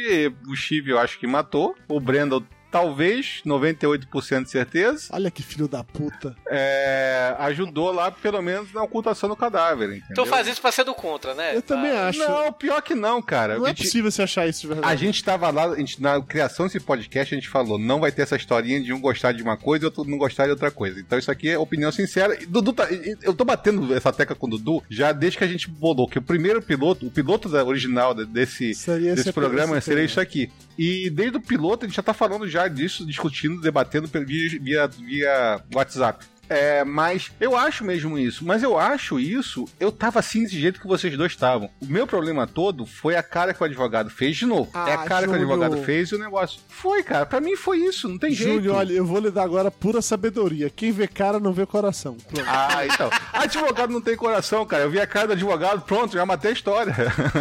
o 0.48 0.56
Steve 0.56 0.90
eu 0.90 0.98
acho 0.98 1.18
que 1.18 1.26
matou. 1.26 1.74
O 1.88 2.00
Brandon, 2.00 2.42
talvez, 2.74 3.40
98% 3.46 4.42
de 4.42 4.50
certeza. 4.50 5.06
Olha 5.12 5.30
que 5.30 5.44
filho 5.44 5.68
da 5.68 5.84
puta. 5.84 6.34
É, 6.50 7.32
ajudou 7.38 7.92
lá, 7.92 8.10
pelo 8.10 8.42
menos, 8.42 8.72
na 8.72 8.82
ocultação 8.82 9.28
do 9.28 9.36
cadáver. 9.36 9.90
Entendeu? 9.90 10.06
Então 10.10 10.26
faz 10.26 10.48
isso 10.48 10.60
pra 10.60 10.72
ser 10.72 10.82
do 10.82 10.92
contra, 10.92 11.34
né? 11.36 11.54
Eu 11.54 11.62
também 11.62 11.92
Tá. 11.92 12.08
acho. 12.08 12.18
Não, 12.18 12.52
pior 12.52 12.82
que 12.82 12.96
não, 12.96 13.22
cara. 13.22 13.58
Não 13.58 13.64
é 13.66 13.68
gente- 13.68 13.84
possível 13.84 14.10
você 14.10 14.22
achar 14.22 14.48
isso 14.48 14.62
de 14.62 14.66
verdade. 14.66 14.92
A 14.92 14.96
gente 14.96 15.22
tava 15.22 15.48
lá, 15.50 15.66
a 15.66 15.76
gente, 15.76 16.02
na 16.02 16.20
criação 16.20 16.66
desse 16.66 16.80
podcast, 16.80 17.32
a 17.32 17.38
gente 17.38 17.48
falou, 17.48 17.78
não 17.78 18.00
vai 18.00 18.10
ter 18.10 18.22
essa 18.22 18.34
historinha 18.34 18.80
de 18.82 18.92
um 18.92 19.00
gostar 19.00 19.30
de 19.30 19.40
uma 19.44 19.56
coisa 19.56 19.84
e 19.84 19.86
outro 19.86 20.02
não 20.04 20.18
gostar 20.18 20.46
de 20.46 20.50
outra 20.50 20.72
coisa. 20.72 20.98
Então 20.98 21.16
isso 21.16 21.30
aqui 21.30 21.48
é 21.50 21.56
opinião 21.56 21.92
sincera. 21.92 22.36
E 22.42 22.44
Dudu 22.44 22.72
tá, 22.72 22.88
eu 23.22 23.32
tô 23.34 23.44
batendo 23.44 23.94
essa 23.94 24.12
tecla 24.12 24.34
com 24.34 24.48
o 24.48 24.50
Dudu 24.50 24.82
já 24.90 25.12
desde 25.12 25.38
que 25.38 25.44
a 25.44 25.48
gente 25.48 25.70
bolou, 25.70 26.08
que 26.08 26.18
o 26.18 26.22
primeiro 26.22 26.60
piloto, 26.60 27.06
o 27.06 27.10
piloto 27.10 27.48
da- 27.48 27.64
original 27.64 28.14
de- 28.14 28.24
desse, 28.26 28.74
Seria 28.74 29.10
desse 29.14 29.28
esse- 29.28 29.32
programa 29.32 29.80
seria 29.80 30.02
isso 30.04 30.18
aqui. 30.20 30.50
E 30.76 31.08
desde 31.08 31.36
o 31.36 31.40
piloto 31.40 31.84
a 31.84 31.88
gente 31.88 31.94
já 31.94 32.02
tá 32.02 32.12
falando 32.12 32.48
já 32.48 32.63
disso, 32.68 33.04
discutindo, 33.06 33.60
debatendo 33.60 34.08
via, 34.08 34.58
via, 34.60 34.86
via 34.86 35.62
WhatsApp. 35.72 36.24
É, 36.48 36.84
mas 36.84 37.30
eu 37.40 37.56
acho 37.56 37.84
mesmo 37.84 38.18
isso. 38.18 38.44
Mas 38.44 38.62
eu 38.62 38.78
acho 38.78 39.18
isso, 39.18 39.64
eu 39.80 39.90
tava 39.90 40.18
assim 40.20 40.42
desse 40.42 40.58
jeito 40.60 40.80
que 40.80 40.86
vocês 40.86 41.16
dois 41.16 41.32
estavam. 41.32 41.70
O 41.80 41.86
meu 41.86 42.06
problema 42.06 42.46
todo 42.46 42.84
foi 42.86 43.16
a 43.16 43.22
cara 43.22 43.52
que 43.54 43.62
o 43.62 43.64
advogado 43.66 44.10
fez 44.10 44.36
de 44.36 44.46
novo. 44.46 44.70
Ah, 44.74 44.90
é 44.90 44.94
a 44.94 44.98
cara 44.98 45.26
que 45.26 45.32
o 45.32 45.38
Júlio. 45.38 45.52
advogado 45.52 45.82
fez 45.84 46.08
e 46.10 46.14
o 46.14 46.18
negócio. 46.18 46.60
Foi, 46.68 47.02
cara. 47.02 47.26
Pra 47.26 47.40
mim 47.40 47.56
foi 47.56 47.78
isso, 47.78 48.08
não 48.08 48.18
tem 48.18 48.32
jeito. 48.32 48.54
Júlio, 48.54 48.74
olha, 48.74 48.92
eu 48.92 49.04
vou 49.06 49.18
lhe 49.20 49.30
dar 49.30 49.42
agora 49.44 49.70
pura 49.70 50.00
sabedoria. 50.02 50.68
Quem 50.70 50.92
vê 50.92 51.06
cara 51.06 51.38
não 51.40 51.52
vê 51.52 51.64
coração. 51.66 52.16
Pronto. 52.16 52.46
Ah, 52.48 52.84
então. 52.86 53.10
Advogado 53.32 53.92
não 53.92 54.00
tem 54.00 54.16
coração, 54.16 54.64
cara. 54.66 54.84
Eu 54.84 54.90
vi 54.90 55.00
a 55.00 55.06
cara 55.06 55.28
do 55.28 55.32
advogado, 55.34 55.82
pronto, 55.82 56.12
já 56.14 56.24
matei 56.26 56.50
a 56.50 56.54
história. 56.54 56.94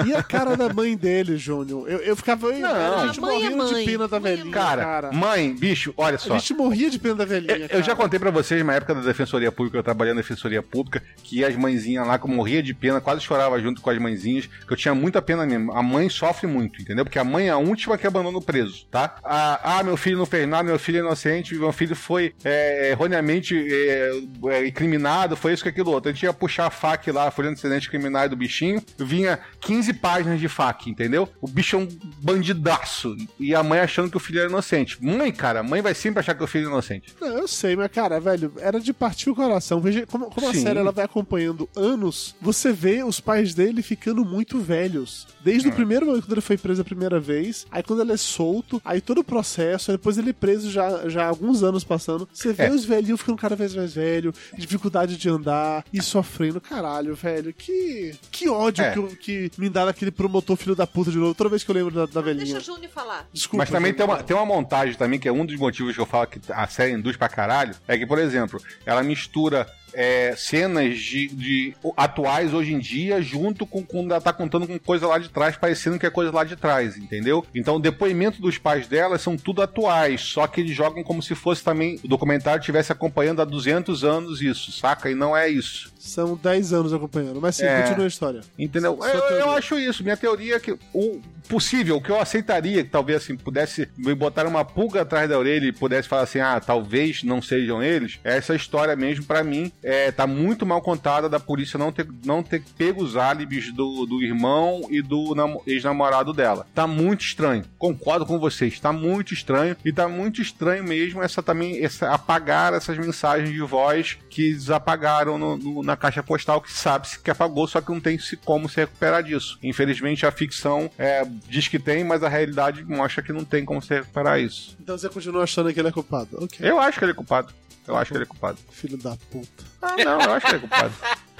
E 0.06 0.14
a 0.16 0.24
cara 0.24 0.56
da 0.58 0.74
mãe 0.74 0.96
dele, 0.96 1.38
Júnior? 1.38 1.88
Eu, 1.90 2.00
eu 2.00 2.16
ficava. 2.16 2.48
Eu, 2.48 2.60
Não. 2.60 2.70
a 3.04 3.08
gente 3.08 3.20
A 3.20 3.22
mãe 3.22 3.36
é 3.36 3.50
morrendo 3.50 3.58
mãe. 3.58 3.74
de 3.86 3.92
pena 3.92 4.08
da 4.08 4.18
é 4.18 4.20
velhinha. 4.20 4.52
Cara, 4.52 4.84
cara. 4.84 5.12
mãe, 5.12 5.54
bicho, 5.54 5.94
olha 5.98 6.16
A 6.16 6.20
só. 6.20 6.34
gente 6.38 6.54
morria 6.54 6.90
de 6.90 7.00
pena 7.00 7.16
da 7.16 7.26
velhinha. 7.26 7.54
Eu, 7.58 7.68
eu 7.68 7.80
já 7.80 7.88
cara. 7.88 7.96
contei 7.98 8.20
pra 8.20 8.32
vocês, 8.32 8.64
na 8.66 8.74
época 8.74 8.93
da 9.02 9.08
Defensoria 9.08 9.52
Pública, 9.52 9.78
eu 9.78 9.84
trabalhei 9.84 10.14
na 10.14 10.22
Defensoria 10.22 10.62
Pública, 10.62 11.02
que 11.24 11.44
as 11.44 11.56
mãezinhas 11.56 12.06
lá, 12.06 12.18
que 12.18 12.26
eu 12.26 12.30
morria 12.30 12.62
de 12.62 12.74
pena, 12.74 13.02
quase 13.02 13.22
chorava 13.22 13.60
junto 13.62 13.82
com 13.82 13.90
as 13.90 13.98
mãezinhas, 13.98 14.46
que 14.46 14.72
eu 14.72 14.78
tinha 14.78 14.94
muita 14.94 15.22
pena 15.22 15.46
mesmo. 15.46 15.72
A 15.72 15.82
mãe 15.82 16.10
sofre 16.10 16.48
muito, 16.48 16.82
entendeu? 16.82 17.06
Porque 17.06 17.20
a 17.20 17.24
mãe 17.24 17.48
é 17.48 17.52
a 17.52 17.58
última 17.58 17.98
que 17.98 18.08
abandona 18.08 18.38
o 18.38 18.42
preso, 18.42 18.86
tá? 18.92 19.16
Ah, 19.24 19.80
ah, 19.80 19.84
meu 19.84 19.98
filho 19.98 20.18
não 20.18 20.26
fez 20.26 20.48
nada, 20.48 20.64
meu 20.64 20.80
filho 20.80 20.98
é 20.98 21.00
inocente, 21.00 21.56
meu 21.56 21.72
filho 21.72 21.96
foi 21.96 22.34
é, 22.44 22.92
erroneamente 22.92 23.56
é, 23.56 24.12
é, 24.48 24.68
incriminado, 24.68 25.36
foi 25.36 25.54
isso 25.54 25.64
que 25.64 25.70
aquilo 25.70 25.92
outro. 25.92 26.10
A 26.10 26.14
gente 26.14 26.24
ia 26.24 26.34
puxar 26.34 26.68
a 26.68 26.70
faca 26.70 27.12
lá, 27.12 27.32
folha 27.32 27.48
de 27.48 27.54
antecedentes 27.54 27.88
criminais 27.88 28.30
do 28.30 28.36
bichinho, 28.36 28.82
vinha 28.98 29.40
15 29.62 29.94
páginas 29.94 30.40
de 30.40 30.48
faca, 30.48 30.90
entendeu? 30.90 31.28
O 31.42 31.48
bicho 31.48 31.76
é 31.76 31.80
um 31.80 31.88
bandidaço. 32.22 33.16
E 33.40 33.54
a 33.56 33.64
mãe 33.64 33.80
achando 33.80 34.10
que 34.10 34.18
o 34.18 34.20
filho 34.20 34.40
era 34.40 34.50
inocente. 34.50 35.04
Mãe, 35.04 35.32
cara, 35.32 35.64
mãe 35.64 35.82
vai 35.82 35.94
sempre 35.94 36.20
achar 36.20 36.36
que 36.36 36.44
o 36.44 36.48
filho 36.48 36.66
é 36.66 36.70
inocente. 36.70 37.14
Não, 37.20 37.28
eu 37.40 37.48
sei, 37.48 37.76
mas, 37.76 37.92
cara, 37.92 38.20
velho, 38.20 38.54
era 38.60 38.80
de 38.84 38.94
partir 38.94 39.30
o 39.30 39.36
coração. 39.36 39.80
Veja, 39.80 40.06
como, 40.06 40.26
como 40.30 40.50
a 40.50 40.54
série 40.54 40.80
ela 40.80 40.92
vai 40.92 41.06
acompanhando 41.06 41.68
anos, 41.76 42.36
você 42.42 42.72
vê 42.72 43.04
os 43.04 43.20
pais 43.20 43.54
dele 43.54 43.82
ficando 43.82 44.24
muito 44.26 44.60
velhos. 44.60 45.28
Desde 45.44 45.68
É. 45.68 45.72
o 45.72 45.76
primeiro 45.76 46.06
momento 46.06 46.24
quando 46.24 46.34
ele 46.34 46.42
foi 46.42 46.58
preso 46.58 46.82
a 46.82 46.86
primeira 46.86 47.20
vez, 47.20 47.66
aí 47.72 47.82
quando 47.84 48.02
ele 48.02 48.12
é 48.14 48.18
solto, 48.18 48.82
aí 48.84 49.02
todo 49.02 49.20
o 49.20 49.24
processo, 49.24 49.92
aí 49.92 49.98
depois 49.98 50.18
ele 50.18 50.30
é 50.30 50.34
preso 50.34 50.70
já, 50.72 51.08
já 51.10 51.24
há 51.26 51.28
alguns 51.28 51.64
anos 51.64 51.84
passando. 51.84 52.28
Você 52.34 52.54
vê 52.54 52.64
É. 52.66 52.72
os 52.72 52.86
velhinhos 52.86 53.20
ficando 53.20 53.38
cada 53.38 53.56
vez 53.56 53.74
mais 53.76 53.94
velho, 53.94 54.34
dificuldade 54.58 55.18
de 55.18 55.30
andar 55.30 55.84
e 55.94 56.02
sofrendo. 56.02 56.60
Caralho, 56.62 57.16
velho, 57.16 57.54
que, 57.54 58.14
que 58.32 58.50
ódio 58.50 58.84
É. 58.84 58.92
que, 58.92 59.00
eu- 59.00 59.08
que 59.20 59.52
me 59.58 59.70
dá 59.70 59.86
daquele 59.86 60.12
promotor 60.12 60.56
filho 60.58 60.76
da 60.76 60.88
puta 60.88 61.12
de 61.12 61.18
novo, 61.18 61.34
toda 61.36 61.50
vez 61.50 61.64
que 61.64 61.72
eu 61.72 61.76
lembro 61.76 61.94
da, 61.94 62.06
da 62.06 62.22
velhinha. 62.22 62.46
Deixa 62.46 62.60
o 62.60 62.76
Júnior 62.76 62.92
falar. 62.92 63.28
Desculpa. 63.32 63.64
Mas 63.64 63.70
também 63.70 63.94
tem 63.94 64.06
uma, 64.06 64.22
tem 64.24 64.36
uma 64.36 64.46
montagem 64.46 64.96
também, 64.96 65.20
que 65.20 65.28
é 65.28 65.32
um 65.32 65.46
dos 65.46 65.58
motivos 65.58 65.94
que 65.96 66.02
eu 66.02 66.06
falo 66.06 66.28
que 66.28 66.40
a 66.52 66.68
série 66.68 66.94
induz 66.94 67.18
pra 67.18 67.30
caralho, 67.30 67.76
é 67.88 67.98
que, 67.98 68.06
por 68.06 68.18
exemplo, 68.20 68.62
ela 68.86 69.04
mistura 69.04 69.68
é, 69.94 70.36
cenas 70.38 70.98
de, 70.98 71.28
de 71.28 71.74
atuais 71.96 72.54
hoje 72.54 72.74
em 72.74 72.80
dia 72.80 73.22
junto 73.22 73.66
com 73.66 73.84
quando 73.84 74.12
ela 74.12 74.22
tá 74.22 74.34
contando 74.34 74.68
com 74.68 74.78
coisa 74.80 75.08
lá 75.08 75.18
de 75.18 75.30
trás, 75.30 75.56
parecendo 75.56 76.00
que 76.00 76.06
é 76.06 76.10
coisa 76.10 76.32
lá 76.32 76.44
de 76.44 76.56
trás, 76.56 76.98
entendeu? 76.98 77.46
Então 77.54 77.76
o 77.76 77.80
depoimento 77.80 78.42
dos 78.42 78.58
pais 78.58 78.88
dela 78.88 79.18
são 79.18 79.38
tudo 79.38 79.62
atuais, 79.62 80.22
só 80.22 80.48
que 80.48 80.62
eles 80.62 80.76
jogam 80.76 81.04
como 81.04 81.22
se 81.22 81.36
fosse 81.36 81.64
também 81.64 82.00
o 82.04 82.08
documentário 82.08 82.60
estivesse 82.60 82.92
acompanhando 82.92 83.42
há 83.42 83.46
200 83.46 84.04
anos 84.04 84.42
isso, 84.42 84.72
saca? 84.72 85.10
E 85.10 85.16
não 85.16 85.36
é 85.36 85.48
isso. 85.50 85.92
São 86.00 86.36
10 86.36 86.74
anos 86.74 86.94
acompanhando, 86.94 87.40
mas 87.40 87.56
sim, 87.56 87.66
É. 87.66 87.82
continua 87.82 88.06
a 88.06 88.08
história. 88.08 88.42
Entendeu? 88.60 88.98
Sua 88.98 89.08
Eu, 89.10 89.38
eu 89.38 89.52
acho 89.52 89.80
isso. 89.80 90.04
Minha 90.04 90.18
teoria 90.18 90.56
é 90.56 90.60
que 90.60 90.78
o 90.94 91.22
possível, 91.48 91.98
o 91.98 92.02
que 92.02 92.10
eu 92.10 92.20
aceitaria, 92.20 92.84
que 92.84 92.90
talvez 92.90 93.24
assim, 93.24 93.36
pudesse 93.36 93.88
me 93.98 94.14
botar 94.16 94.46
uma 94.46 94.64
pulga 94.66 95.02
atrás 95.02 95.30
da 95.30 95.38
orelha 95.38 95.66
e 95.66 95.72
pudesse 95.72 96.08
falar 96.08 96.24
assim, 96.24 96.40
ah, 96.40 96.60
talvez 96.60 97.24
não 97.24 97.42
sejam 97.42 97.84
eles, 97.84 98.20
é 98.24 98.38
essa 98.38 98.56
história 98.56 98.96
mesmo, 98.96 99.26
pra 99.26 99.44
mim, 99.44 99.72
é, 99.84 100.12
tá 100.12 100.26
muito 100.26 100.66
mal 100.66 100.82
contada 100.82 101.28
da 101.30 101.40
polícia 101.40 101.78
não 101.78 101.92
ter, 101.92 102.08
não 102.26 102.42
ter 102.42 102.64
pego 102.78 103.04
os 103.04 103.16
álibis 103.18 103.72
do, 103.74 104.06
do 104.06 104.22
irmão 104.24 104.82
e 104.90 105.02
do 105.02 105.36
namo- 105.36 105.62
ex-namorado 105.68 106.32
dela. 106.34 106.66
Tá 106.74 106.88
muito 106.88 107.22
estranho. 107.26 107.64
Concordo 107.78 108.26
com 108.26 108.40
vocês, 108.40 108.80
tá 108.80 108.92
muito 108.94 109.34
estranho 109.34 109.76
e 109.84 109.92
tá 109.92 110.08
muito 110.08 110.42
estranho 110.42 110.84
mesmo 110.84 111.22
essa 111.22 111.44
também, 111.44 111.84
essa, 111.84 112.10
apagar 112.12 112.74
essas 112.74 112.98
mensagens 112.98 113.50
de 113.52 113.62
voz 113.62 114.18
que 114.30 114.44
eles 114.50 114.70
apagaram 114.70 115.38
no- 115.38 115.58
no- 115.58 115.84
na 115.84 115.96
caixa 115.98 116.24
postal, 116.24 116.62
que 116.62 116.72
sabe-se 116.72 117.20
que 117.20 117.30
apagou, 117.32 117.68
só 117.68 117.82
que 117.82 117.92
não 117.92 118.00
tem 118.00 118.18
se, 118.18 118.38
como 118.38 118.70
se 118.70 118.78
recuperar 118.78 119.24
disso. 119.24 119.58
Infelizmente 119.62 120.26
a 120.26 120.32
ficção 120.32 120.90
é, 120.98 121.26
diz 121.50 121.68
que 121.68 121.80
tem, 121.80 122.04
mas 122.04 122.24
a 122.24 122.30
realidade 122.30 122.84
mostra 122.86 123.22
que 123.22 123.34
não 123.34 123.44
tem 123.44 123.66
como 123.66 123.82
se 123.82 123.94
recuperar 123.94 124.40
isso. 124.40 124.78
Então 124.82 124.98
você 124.98 125.10
continua 125.10 125.44
achando 125.44 125.74
que 125.74 125.80
ele 125.80 125.90
é 125.90 125.92
culpado. 125.92 126.30
Ok. 126.42 126.60
Eu 126.68 126.80
acho 126.80 126.98
que 127.00 127.06
ele 127.06 127.12
é 127.12 127.16
culpado. 127.16 127.54
Eu 127.88 127.98
acho 127.98 128.12
que 128.12 128.18
ele 128.18 128.24
é 128.24 128.28
culpado. 128.28 128.58
Filho 128.72 128.98
da 128.98 129.18
puta. 129.30 129.64
Ah, 129.82 129.96
não, 129.98 130.22
eu 130.22 130.34
acho 130.34 130.46
que 130.46 130.56
ele 130.56 130.66
é 130.66 130.68
culpado. 130.68 130.94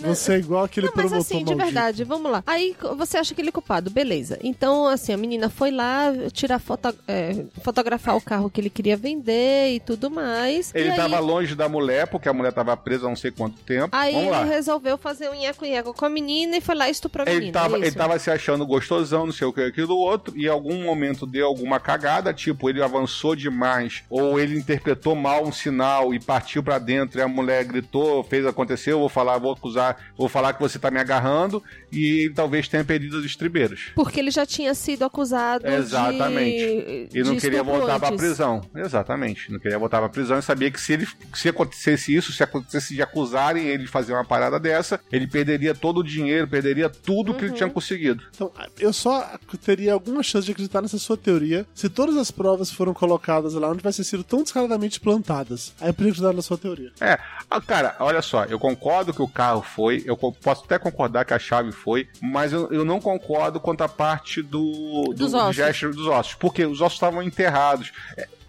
Você 0.00 0.34
é 0.34 0.38
igual 0.38 0.64
aquele 0.64 0.86
Não, 0.86 0.92
mas 0.96 1.12
assim, 1.12 1.38
de 1.38 1.54
maldito. 1.54 1.64
verdade, 1.64 2.04
vamos 2.04 2.30
lá. 2.32 2.42
Aí 2.46 2.74
você 2.96 3.18
acha 3.18 3.34
que 3.34 3.40
ele 3.40 3.50
é 3.50 3.52
culpado, 3.52 3.90
beleza. 3.90 4.38
Então, 4.42 4.86
assim, 4.86 5.12
a 5.12 5.16
menina 5.16 5.50
foi 5.50 5.70
lá 5.70 6.10
tirar 6.32 6.58
foto, 6.58 6.94
é, 7.06 7.44
fotografar 7.62 8.16
o 8.16 8.20
carro 8.20 8.48
que 8.48 8.60
ele 8.60 8.70
queria 8.70 8.96
vender 8.96 9.74
e 9.74 9.80
tudo 9.80 10.10
mais. 10.10 10.72
Ele 10.74 10.88
e 10.88 10.90
aí, 10.92 10.96
tava 10.96 11.18
longe 11.18 11.54
da 11.54 11.68
mulher, 11.68 12.06
porque 12.06 12.28
a 12.28 12.32
mulher 12.32 12.52
tava 12.52 12.74
presa 12.76 13.06
há 13.06 13.08
não 13.08 13.16
sei 13.16 13.30
quanto 13.30 13.58
tempo. 13.60 13.94
Aí 13.94 14.12
Vamos 14.14 14.28
ele 14.28 14.36
lá. 14.36 14.44
resolveu 14.44 14.96
fazer 14.96 15.28
um 15.28 15.34
nheco-nheco 15.34 15.92
com 15.92 16.04
a 16.06 16.08
menina 16.10 16.56
e 16.56 16.60
foi 16.60 16.74
lá 16.74 16.88
estuprar 16.88 17.28
a 17.28 17.30
menina. 17.30 17.46
Ele 17.46 17.52
tava, 17.52 17.76
é 17.76 17.80
ele 17.80 17.92
tava 17.92 18.18
se 18.18 18.30
achando 18.30 18.66
gostosão, 18.66 19.26
não 19.26 19.32
sei 19.32 19.46
o 19.46 19.52
que, 19.52 19.60
aquilo 19.60 19.96
outro, 19.96 20.34
e 20.36 20.46
em 20.46 20.48
algum 20.48 20.82
momento 20.82 21.26
deu 21.26 21.46
alguma 21.46 21.78
cagada, 21.78 22.32
tipo, 22.32 22.70
ele 22.70 22.82
avançou 22.82 23.36
demais, 23.36 24.02
ou 24.08 24.40
ele 24.40 24.56
interpretou 24.56 25.14
mal 25.14 25.44
um 25.44 25.52
sinal 25.52 26.14
e 26.14 26.18
partiu 26.18 26.62
pra 26.62 26.78
dentro, 26.78 27.18
e 27.18 27.22
a 27.22 27.28
mulher 27.28 27.64
gritou, 27.64 28.24
fez 28.24 28.46
acontecer, 28.46 28.92
eu 28.92 28.98
vou 29.00 29.08
falar, 29.08 29.36
vou 29.38 29.59
acusar, 29.60 29.96
vou 30.16 30.28
falar 30.28 30.54
que 30.54 30.60
você 30.60 30.78
tá 30.78 30.90
me 30.90 30.98
agarrando, 30.98 31.62
e 31.92 32.24
ele 32.24 32.34
talvez 32.34 32.66
tenha 32.68 32.84
perdido 32.84 33.18
os 33.18 33.24
estribeiros. 33.24 33.90
Porque 33.94 34.18
ele 34.18 34.30
já 34.30 34.44
tinha 34.46 34.74
sido 34.74 35.04
acusado 35.04 35.66
Exatamente. 35.66 37.08
de. 37.10 37.18
E 37.18 37.22
não 37.22 37.34
de 37.34 37.40
queria 37.40 37.62
voltar 37.62 37.98
pra 37.98 38.08
antes. 38.08 38.20
prisão. 38.20 38.60
Exatamente. 38.74 39.52
Não 39.52 39.58
queria 39.58 39.78
voltar 39.78 39.98
pra 40.00 40.08
prisão 40.08 40.38
e 40.38 40.42
sabia 40.42 40.70
que 40.70 40.80
se 40.80 40.92
ele 40.94 41.06
se 41.34 41.48
acontecesse 41.48 42.14
isso, 42.14 42.32
se 42.32 42.42
acontecesse 42.42 42.94
de 42.94 43.02
acusarem 43.02 43.66
ele 43.66 43.84
de 43.84 43.88
fazer 43.90 44.12
uma 44.12 44.24
parada 44.24 44.58
dessa, 44.58 45.00
ele 45.12 45.26
perderia 45.26 45.74
todo 45.74 45.98
o 45.98 46.04
dinheiro, 46.04 46.48
perderia 46.48 46.88
tudo 46.88 47.34
que 47.34 47.42
ele 47.44 47.50
Uhum. 47.50 47.56
tinha 47.56 47.68
conseguido. 47.70 48.22
Então, 48.34 48.52
eu 48.78 48.92
só 48.92 49.38
teria 49.64 49.92
alguma 49.92 50.22
chance 50.22 50.46
de 50.46 50.52
acreditar 50.52 50.80
nessa 50.80 50.98
sua 50.98 51.16
teoria 51.16 51.66
se 51.74 51.88
todas 51.88 52.16
as 52.16 52.30
provas 52.30 52.70
foram 52.70 52.94
colocadas 52.94 53.54
lá 53.54 53.68
onde 53.68 53.78
tivessem 53.78 54.04
sido 54.04 54.22
tão 54.24 54.42
descaradamente 54.42 55.00
plantadas. 55.00 55.72
Aí 55.80 55.88
eu 55.88 55.94
poderia 55.94 56.12
acreditar 56.12 56.32
na 56.32 56.42
sua 56.42 56.56
teoria. 56.56 56.92
É, 57.00 57.18
ah, 57.50 57.60
cara, 57.60 57.96
olha 58.00 58.22
só, 58.22 58.44
eu 58.44 58.58
concordo 58.58 59.12
que 59.12 59.20
o 59.22 59.28
carro 59.50 59.62
foi, 59.62 60.02
eu 60.06 60.16
posso 60.16 60.64
até 60.64 60.78
concordar 60.78 61.24
que 61.24 61.34
a 61.34 61.38
chave 61.38 61.72
foi, 61.72 62.08
mas 62.22 62.52
eu, 62.52 62.70
eu 62.70 62.84
não 62.84 63.00
concordo 63.00 63.58
quanto 63.58 63.82
a 63.82 63.88
parte 63.88 64.42
do, 64.42 65.04
do, 65.08 65.14
Dos 65.14 65.32
do 65.32 65.52
gesto 65.52 65.90
dos 65.90 66.06
ossos, 66.06 66.34
porque 66.34 66.64
os 66.64 66.80
ossos 66.80 66.94
estavam 66.94 67.22
enterrados. 67.22 67.92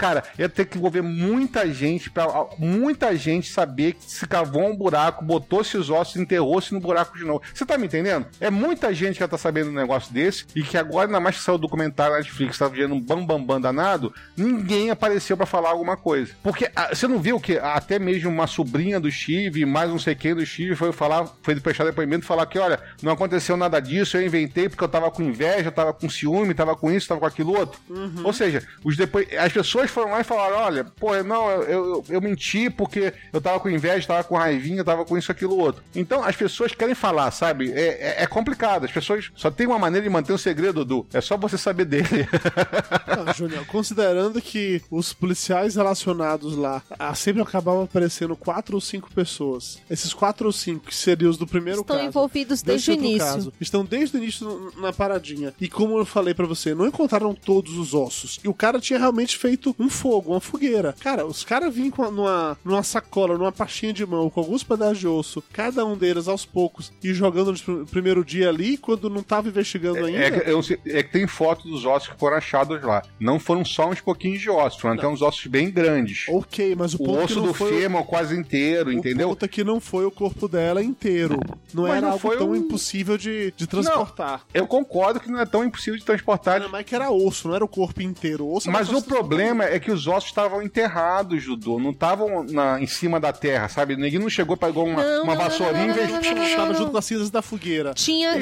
Cara, 0.02 0.24
ia 0.36 0.49
ter 0.49 0.66
que 0.66 0.80
envolver 0.80 1.04
muita 1.04 1.72
gente 1.72 2.10
pra 2.10 2.26
muita 2.58 3.16
gente 3.16 3.52
saber 3.52 3.93
que 3.93 4.12
se 4.12 4.26
cavou 4.26 4.66
um 4.66 4.76
buraco, 4.76 5.24
botou 5.24 5.62
esses 5.62 5.91
ossos, 5.91 6.16
enterrou-se 6.16 6.74
no 6.74 6.80
buraco 6.80 7.16
de 7.16 7.24
novo. 7.24 7.43
Você 7.54 7.64
tá 7.64 7.78
me 7.78 7.86
entendendo? 7.86 8.26
É 8.39 8.49
muita 8.49 8.91
gente 8.95 9.14
que 9.14 9.20
já 9.20 9.28
tá 9.28 9.38
sabendo 9.38 9.70
um 9.70 9.74
negócio 9.74 10.12
desse 10.12 10.47
e 10.56 10.64
que 10.64 10.76
agora, 10.76 11.06
ainda 11.06 11.20
mais 11.20 11.38
que 11.38 11.43
saiu 11.43 11.54
o 11.54 11.60
documentário 11.60 12.14
na 12.14 12.18
Netflix, 12.18 12.58
tá 12.58 12.68
vendo 12.68 12.95
um 12.95 12.99
bam 12.99 13.24
bam 13.24 13.43
bam 13.43 13.62
danado, 13.62 14.12
ninguém 14.36 14.89
apareceu 14.89 15.38
pra 15.38 15.45
falar 15.45 15.70
alguma 15.70 15.95
coisa. 15.95 16.34
Porque 16.41 16.72
ah, 16.76 16.89
você 16.95 17.08
não 17.08 17.20
viu 17.20 17.39
que 17.39 17.60
até 17.60 17.99
mesmo 17.99 18.32
uma 18.32 18.47
sobrinha 18.47 18.99
do 18.99 19.12
Steve, 19.12 19.68
mais 19.68 19.91
não 19.91 19.99
sei 19.99 20.16
quem 20.16 20.34
do 20.34 20.43
Steve, 20.43 20.76
foi 20.76 20.91
falar, 20.91 21.28
foi 21.43 21.60
prestar 21.60 21.84
depoimento 21.84 22.26
e 22.26 22.28
falar 22.28 22.47
que, 22.47 22.58
olha, 22.58 22.80
não 23.04 23.12
aconteceu 23.12 23.56
nada 23.56 23.80
disso, 23.80 24.18
eu 24.18 24.26
inventei 24.26 24.68
porque 24.68 24.84
eu 24.84 24.89
tava 24.89 25.12
com 25.12 25.22
inveja, 25.22 25.72
tava 25.72 25.93
com 25.93 26.10
ciúme, 26.10 26.56
tava 26.56 26.76
com 26.76 26.91
isso, 26.91 27.08
tava 27.08 27.20
com 27.20 27.28
aquilo 27.28 27.56
outro. 27.56 27.80
Ou 28.24 28.34
seja, 28.34 28.64
os 28.84 28.97
depois, 28.97 29.28
as 29.38 29.54
pessoas 29.54 29.90
foram 29.91 30.11
lá 30.11 30.21
e 30.21 30.23
falaram, 30.23 30.57
olha, 30.57 30.83
pô, 30.83 31.11
não, 31.23 31.49
eu, 31.49 31.63
eu, 31.63 32.05
eu 32.09 32.21
menti 32.21 32.69
porque 32.69 33.13
eu 33.31 33.41
tava 33.41 33.59
com 33.59 33.69
inveja, 33.69 34.07
tava 34.07 34.23
com 34.23 34.35
raivinha, 34.35 34.83
tava 34.83 35.05
com 35.05 35.17
isso, 35.17 35.31
aquilo 35.31 35.57
outro. 35.57 35.83
Então 35.95 36.23
as 36.23 36.35
pessoas 36.35 36.73
querem 36.73 36.95
falar, 36.95 37.31
sabe? 37.31 37.71
É, 37.71 38.17
é, 38.19 38.23
é 38.23 38.27
complicado. 38.27 38.85
As 38.85 38.91
pessoas 38.91 39.31
só 39.35 39.51
tem 39.51 39.67
uma 39.67 39.79
maneira 39.79 40.03
de 40.03 40.09
manter 40.09 40.33
o 40.33 40.37
segredo, 40.37 40.85
Dudu. 40.85 41.05
É 41.13 41.21
só 41.21 41.37
você 41.37 41.57
saber 41.57 41.85
dele. 41.85 42.27
Não, 43.07 43.33
Júnior, 43.33 43.65
considerando 43.65 44.41
que 44.41 44.81
os 44.89 45.13
policiais 45.13 45.75
relacionados 45.75 46.55
lá 46.55 46.81
ah, 46.97 47.13
sempre 47.13 47.41
acabavam 47.41 47.83
aparecendo 47.83 48.35
quatro 48.35 48.75
ou 48.75 48.81
cinco 48.81 49.11
pessoas. 49.13 49.79
Esses 49.89 50.13
quatro 50.13 50.47
ou 50.47 50.53
cinco, 50.53 50.87
que 50.87 50.95
seriam 50.95 51.29
os 51.29 51.37
do 51.37 51.47
primeiro 51.47 51.81
Estão 51.81 51.97
caso. 51.97 52.07
envolvidos 52.07 52.61
desse 52.61 52.87
desde 52.87 52.91
o 52.91 52.93
início. 52.93 53.27
caso, 53.27 53.53
estão 53.59 53.85
desde 53.85 54.17
o 54.17 54.19
início 54.21 54.71
na 54.77 54.93
paradinha. 54.93 55.53
E 55.59 55.67
como 55.67 55.97
eu 55.97 56.05
falei 56.05 56.33
pra 56.33 56.45
você, 56.45 56.73
não 56.73 56.87
encontraram 56.87 57.33
todos 57.33 57.77
os 57.77 57.93
ossos. 57.93 58.39
E 58.43 58.47
o 58.47 58.53
cara 58.53 58.79
tinha 58.79 58.99
realmente 58.99 59.37
feito 59.37 59.75
um 59.82 59.89
fogo, 59.89 60.32
uma 60.32 60.39
fogueira. 60.41 60.95
Cara, 60.99 61.25
os 61.25 61.43
caras 61.43 61.73
vinham 61.73 62.11
numa, 62.11 62.57
numa 62.63 62.84
sacola, 62.84 63.38
numa 63.38 63.51
pastinha 63.51 63.91
de 63.93 64.05
mão, 64.05 64.29
com 64.29 64.39
alguns 64.39 64.63
pedaços 64.63 64.99
de 64.99 65.07
osso, 65.07 65.43
cada 65.53 65.86
um 65.86 65.97
deles 65.97 66.27
aos 66.27 66.45
poucos, 66.45 66.91
e 67.03 67.13
jogando 67.13 67.51
no 67.51 67.57
pr- 67.86 67.91
primeiro 67.91 68.23
dia 68.23 68.49
ali, 68.49 68.77
quando 68.77 69.09
não 69.09 69.23
tava 69.23 69.47
investigando 69.49 70.05
ainda. 70.05 70.19
É, 70.19 70.51
não 70.51 70.61
sei- 70.63 70.79
é 70.86 71.01
que 71.03 71.11
tem 71.11 71.27
foto 71.27 71.67
dos 71.67 71.86
ossos 71.86 72.09
que 72.09 72.19
foram 72.19 72.38
achados 72.38 72.82
lá. 72.82 73.01
Não 73.19 73.39
foram 73.39 73.65
só 73.65 73.89
uns 73.89 73.99
pouquinhos 74.01 74.39
de 74.41 74.49
ossos, 74.49 74.79
foram 74.79 74.95
até 74.95 75.07
uns 75.07 75.21
ossos 75.21 75.45
bem 75.47 75.69
grandes. 75.71 76.25
Ok, 76.29 76.75
mas 76.75 76.93
o 76.93 76.97
O 77.01 77.05
ponto 77.05 77.17
que 77.19 77.23
osso 77.25 77.36
não 77.41 77.47
do 77.47 77.53
fêmur 77.53 78.03
quase 78.05 78.36
inteiro, 78.38 78.89
O 78.89 78.93
entendeu? 78.93 79.29
ponto 79.29 79.43
é 79.45 79.47
que 79.47 79.63
não 79.63 79.79
foi 79.79 80.05
o 80.05 80.11
corpo 80.11 80.47
dela 80.47 80.84
inteiro. 80.84 81.39
Não 81.73 81.84
Mas 81.84 81.91
era 81.97 82.01
não 82.07 82.13
algo 82.13 82.38
tão 82.38 82.49
um- 82.51 82.55
impossível 82.55 83.17
de, 83.17 83.53
de 83.57 83.65
transportar. 83.67 84.45
Eu 84.53 84.67
concordo 84.67 85.19
que 85.19 85.29
não 85.32 85.39
é 85.39 85.45
tão 85.45 85.63
impossível 85.63 85.97
de 85.99 86.05
transportar. 86.05 86.55
Era 86.57 86.67
mais 86.69 86.86
que 86.86 86.93
era 86.95 87.09
osso, 87.11 87.47
não 87.47 87.55
era 87.55 87.63
o 87.65 87.67
corpo 87.67 88.01
inteiro. 88.01 88.45
O 88.45 88.55
osso 88.55 88.69
Mas 88.71 88.89
o 88.89 89.01
problema 89.01 89.63
é 89.76 89.80
que 89.80 89.91
os 89.91 90.07
ossos 90.07 90.30
estavam 90.30 90.61
enterrados, 90.61 91.41
Judô. 91.43 91.80
Não 91.80 91.91
estavam 91.91 92.45
em 92.80 92.88
cima 92.88 93.19
da 93.19 93.34
terra, 93.34 93.67
sabe? 93.67 93.95
Ninguém 93.95 94.19
não 94.19 94.30
chegou, 94.30 94.57
pegou 94.57 94.86
uma, 94.86 95.03
Não, 95.03 95.24
uma 95.24 95.36
não, 95.36 95.43
vassourinha 95.43 95.88
não, 95.88 96.03
e 96.03 96.34
não. 96.34 96.55
Tava 96.55 96.74
junto 96.74 96.91
com 96.91 96.97
as 96.97 97.05
cinzas 97.05 97.30
da 97.30 97.41
fogueira. 97.41 97.93
Tinha. 97.93 98.36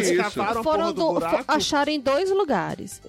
Foram 0.64 0.94
do 0.94 1.00
do, 1.00 1.26
acharam 1.48 1.92
em 1.92 2.00
dois 2.00 2.30
lugares. 2.30 3.02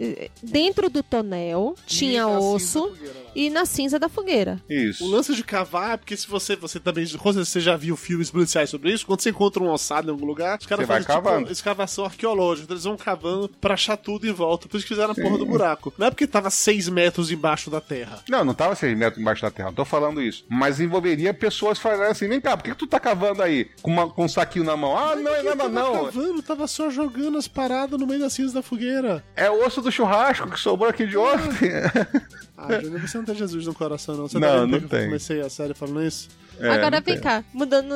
Dentro 0.43 0.89
do 0.89 1.03
tonel 1.03 1.75
tinha 1.87 2.25
da 2.25 2.39
osso 2.39 2.93
e 3.35 3.51
na 3.51 3.65
cinza 3.65 3.99
da 3.99 4.09
fogueira. 4.09 4.61
Isso. 4.69 5.05
O 5.05 5.09
lance 5.09 5.35
de 5.35 5.45
cavar 5.45 5.95
é 5.95 5.97
porque 5.97 6.17
se 6.17 6.27
você, 6.27 6.57
você 6.57 6.81
também, 6.81 7.07
com 7.17 7.33
você 7.33 7.61
já 7.61 7.77
viu 7.77 7.97
filmes 7.97 8.31
policiais 8.31 8.71
sobre 8.71 8.93
isso, 8.93 9.07
quando 9.07 9.21
você 9.21 9.31
encontra 9.31 9.63
um 9.63 9.71
ossado 9.71 10.09
em 10.09 10.11
algum 10.11 10.27
lugar, 10.27 10.59
os 10.59 10.67
caras 10.67 10.87
fazem 10.87 11.07
tipo 11.07 11.53
escavação 11.53 12.05
arqueológica, 12.05 12.65
então 12.65 12.75
eles 12.75 12.85
vão 12.85 12.97
cavando 12.97 13.49
pra 13.61 13.75
achar 13.75 13.97
tudo 13.97 14.27
em 14.27 14.33
volta, 14.33 14.69
por 14.69 14.77
isso 14.77 14.87
que 14.87 14.95
fizeram 14.95 15.13
a 15.13 15.15
porra 15.15 15.39
do 15.39 15.47
buraco. 15.47 15.93
Não 15.97 16.07
é 16.07 16.11
porque 16.11 16.27
tava 16.27 16.51
seis 16.51 16.89
metros 16.89 17.31
embaixo 17.31 17.71
da 17.71 17.81
terra. 17.81 18.00
Não, 18.29 18.45
não 18.45 18.55
tava 18.55 18.75
6 18.75 18.97
metros 18.97 19.21
embaixo 19.21 19.43
da 19.43 19.51
terra, 19.51 19.69
não 19.69 19.75
tô 19.75 19.85
falando 19.85 20.21
isso. 20.23 20.45
Mas 20.49 20.81
envolveria 20.81 21.33
pessoas 21.35 21.79
fazendo 21.79 22.05
assim, 22.05 22.29
vem 22.29 22.41
cá, 22.41 22.57
por 22.57 22.65
que, 22.65 22.71
que 22.71 22.77
tu 22.77 22.87
tá 22.87 23.01
cavando 23.01 23.43
aí? 23.43 23.69
Com, 23.83 23.91
uma- 23.91 24.09
com 24.09 24.25
um 24.25 24.29
saquinho 24.29 24.65
na 24.65 24.77
mão? 24.77 24.97
Ah, 24.97 25.17
não 25.17 25.35
é 25.35 25.43
nada 25.43 25.57
tava 25.57 25.69
não. 25.69 26.05
cavando, 26.07 26.43
tava 26.43 26.67
só 26.67 26.91
jogando 26.91 27.39
as 27.39 27.49
paradas 27.49 27.99
no 27.99 28.07
meio 28.07 28.21
das 28.21 28.33
cinzas 28.33 28.53
da 28.53 28.63
fogueira. 28.63 29.25
É 29.37 29.51
o 29.51 29.65
osso 29.67 29.81
do 29.81 29.91
churrasco 29.93 30.51
que 30.51 30.59
sobrou 30.61 30.89
aqui 30.91 31.07
de 31.07 31.17
ontem. 31.17 31.71
Ah, 32.63 32.79
Júnior, 32.79 33.01
você 33.01 33.17
não 33.17 33.25
tem 33.25 33.35
Jesus 33.35 33.65
no 33.67 33.73
coração, 33.73 34.15
não. 34.19 34.29
Você 34.29 34.39
Não, 34.39 34.47
tá 34.49 34.67
não 34.67 34.79
que 34.81 34.85
eu 34.85 34.89
tem. 34.91 35.07
comecei 35.07 35.41
a 35.41 35.49
série 35.49 35.73
falando 35.73 36.03
isso? 36.03 36.29
É, 36.59 36.69
Agora 36.69 37.01
vem 37.01 37.15
tem. 37.15 37.21
cá, 37.23 37.43
mudando 37.55 37.95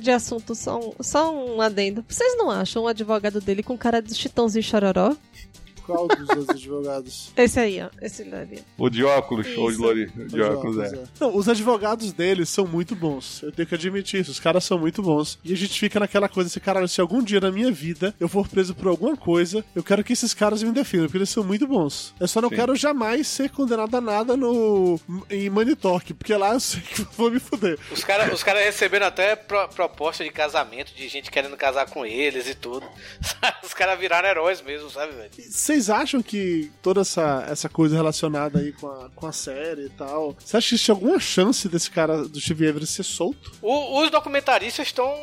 de 0.00 0.10
assunto, 0.10 0.52
só 0.52 0.80
um, 0.80 0.92
só 1.00 1.32
um 1.32 1.60
adendo. 1.60 2.04
Vocês 2.08 2.36
não 2.36 2.50
acham 2.50 2.82
o 2.82 2.88
advogado 2.88 3.40
dele 3.40 3.62
com 3.62 3.78
cara 3.78 4.02
de 4.02 4.12
chitãozinho 4.12 4.64
chororó? 4.64 5.14
Qual 5.90 6.08
dos 6.08 6.26
dois 6.28 6.48
advogados? 6.48 7.32
Esse 7.36 7.60
aí, 7.60 7.82
ó. 7.82 7.88
Esse 8.00 8.22
ali. 8.22 8.62
O 8.78 8.88
de 8.88 9.04
óculos, 9.04 9.46
ou 9.56 9.70
de 9.70 9.76
lori. 9.78 10.06
De 10.10 10.40
óculos, 10.40 10.78
é. 10.78 11.02
Não, 11.20 11.36
os 11.36 11.48
advogados 11.48 12.12
deles 12.12 12.48
são 12.48 12.66
muito 12.66 12.94
bons. 12.94 13.42
Eu 13.42 13.52
tenho 13.52 13.66
que 13.68 13.74
admitir 13.74 14.20
isso. 14.20 14.30
Os 14.30 14.40
caras 14.40 14.64
são 14.64 14.78
muito 14.78 15.02
bons. 15.02 15.38
E 15.44 15.52
a 15.52 15.56
gente 15.56 15.78
fica 15.78 15.98
naquela 16.00 16.28
coisa 16.28 16.48
assim, 16.48 16.60
caralho, 16.60 16.88
se 16.88 17.00
algum 17.00 17.22
dia 17.22 17.40
na 17.40 17.50
minha 17.50 17.70
vida 17.72 18.14
eu 18.20 18.28
for 18.28 18.48
preso 18.48 18.74
por 18.74 18.88
alguma 18.88 19.16
coisa, 19.16 19.64
eu 19.74 19.82
quero 19.82 20.04
que 20.04 20.12
esses 20.12 20.32
caras 20.34 20.62
me 20.62 20.72
defendam, 20.72 21.06
porque 21.06 21.18
eles 21.18 21.30
são 21.30 21.42
muito 21.44 21.66
bons. 21.66 22.14
Eu 22.20 22.28
só 22.28 22.40
não 22.40 22.48
Sim. 22.48 22.56
quero 22.56 22.76
jamais 22.76 23.26
ser 23.26 23.50
condenado 23.50 23.94
a 23.96 24.00
nada 24.00 24.36
no 24.36 25.00
em 25.30 25.48
Money 25.50 25.76
Talk, 25.76 26.14
porque 26.14 26.34
lá 26.34 26.52
eu 26.54 26.60
sei 26.60 26.80
que 26.80 27.02
vou 27.16 27.30
me 27.30 27.40
fuder. 27.40 27.78
Os 27.90 28.04
caras 28.04 28.32
os 28.32 28.42
cara 28.42 28.60
receberam 28.62 29.06
até 29.06 29.34
pro- 29.36 29.68
proposta 29.68 30.22
de 30.24 30.30
casamento, 30.30 30.92
de 30.94 31.08
gente 31.08 31.30
querendo 31.30 31.56
casar 31.56 31.86
com 31.90 32.04
eles 32.06 32.46
e 32.48 32.54
tudo. 32.54 32.86
Os 33.64 33.74
caras 33.74 33.98
viraram 33.98 34.28
heróis 34.28 34.60
mesmo, 34.60 34.90
sabe, 34.90 35.12
velho? 35.14 35.30
Vocês 35.38 35.79
acham 35.88 36.20
que 36.22 36.70
toda 36.82 37.00
essa, 37.00 37.46
essa 37.48 37.68
coisa 37.68 37.96
relacionada 37.96 38.58
aí 38.58 38.72
com 38.72 38.88
a, 38.88 39.08
com 39.14 39.26
a 39.26 39.32
série 39.32 39.86
e 39.86 39.90
tal, 39.90 40.36
você 40.38 40.56
acha 40.56 40.68
que 40.68 40.74
existe 40.74 40.90
alguma 40.90 41.18
chance 41.20 41.68
desse 41.68 41.90
cara 41.90 42.24
do 42.28 42.40
Steve 42.40 42.68
Avery 42.68 42.86
ser 42.86 43.04
solto? 43.04 43.52
O- 43.62 44.00
os 44.02 44.10
documentaristas 44.10 44.88
estão 44.88 45.14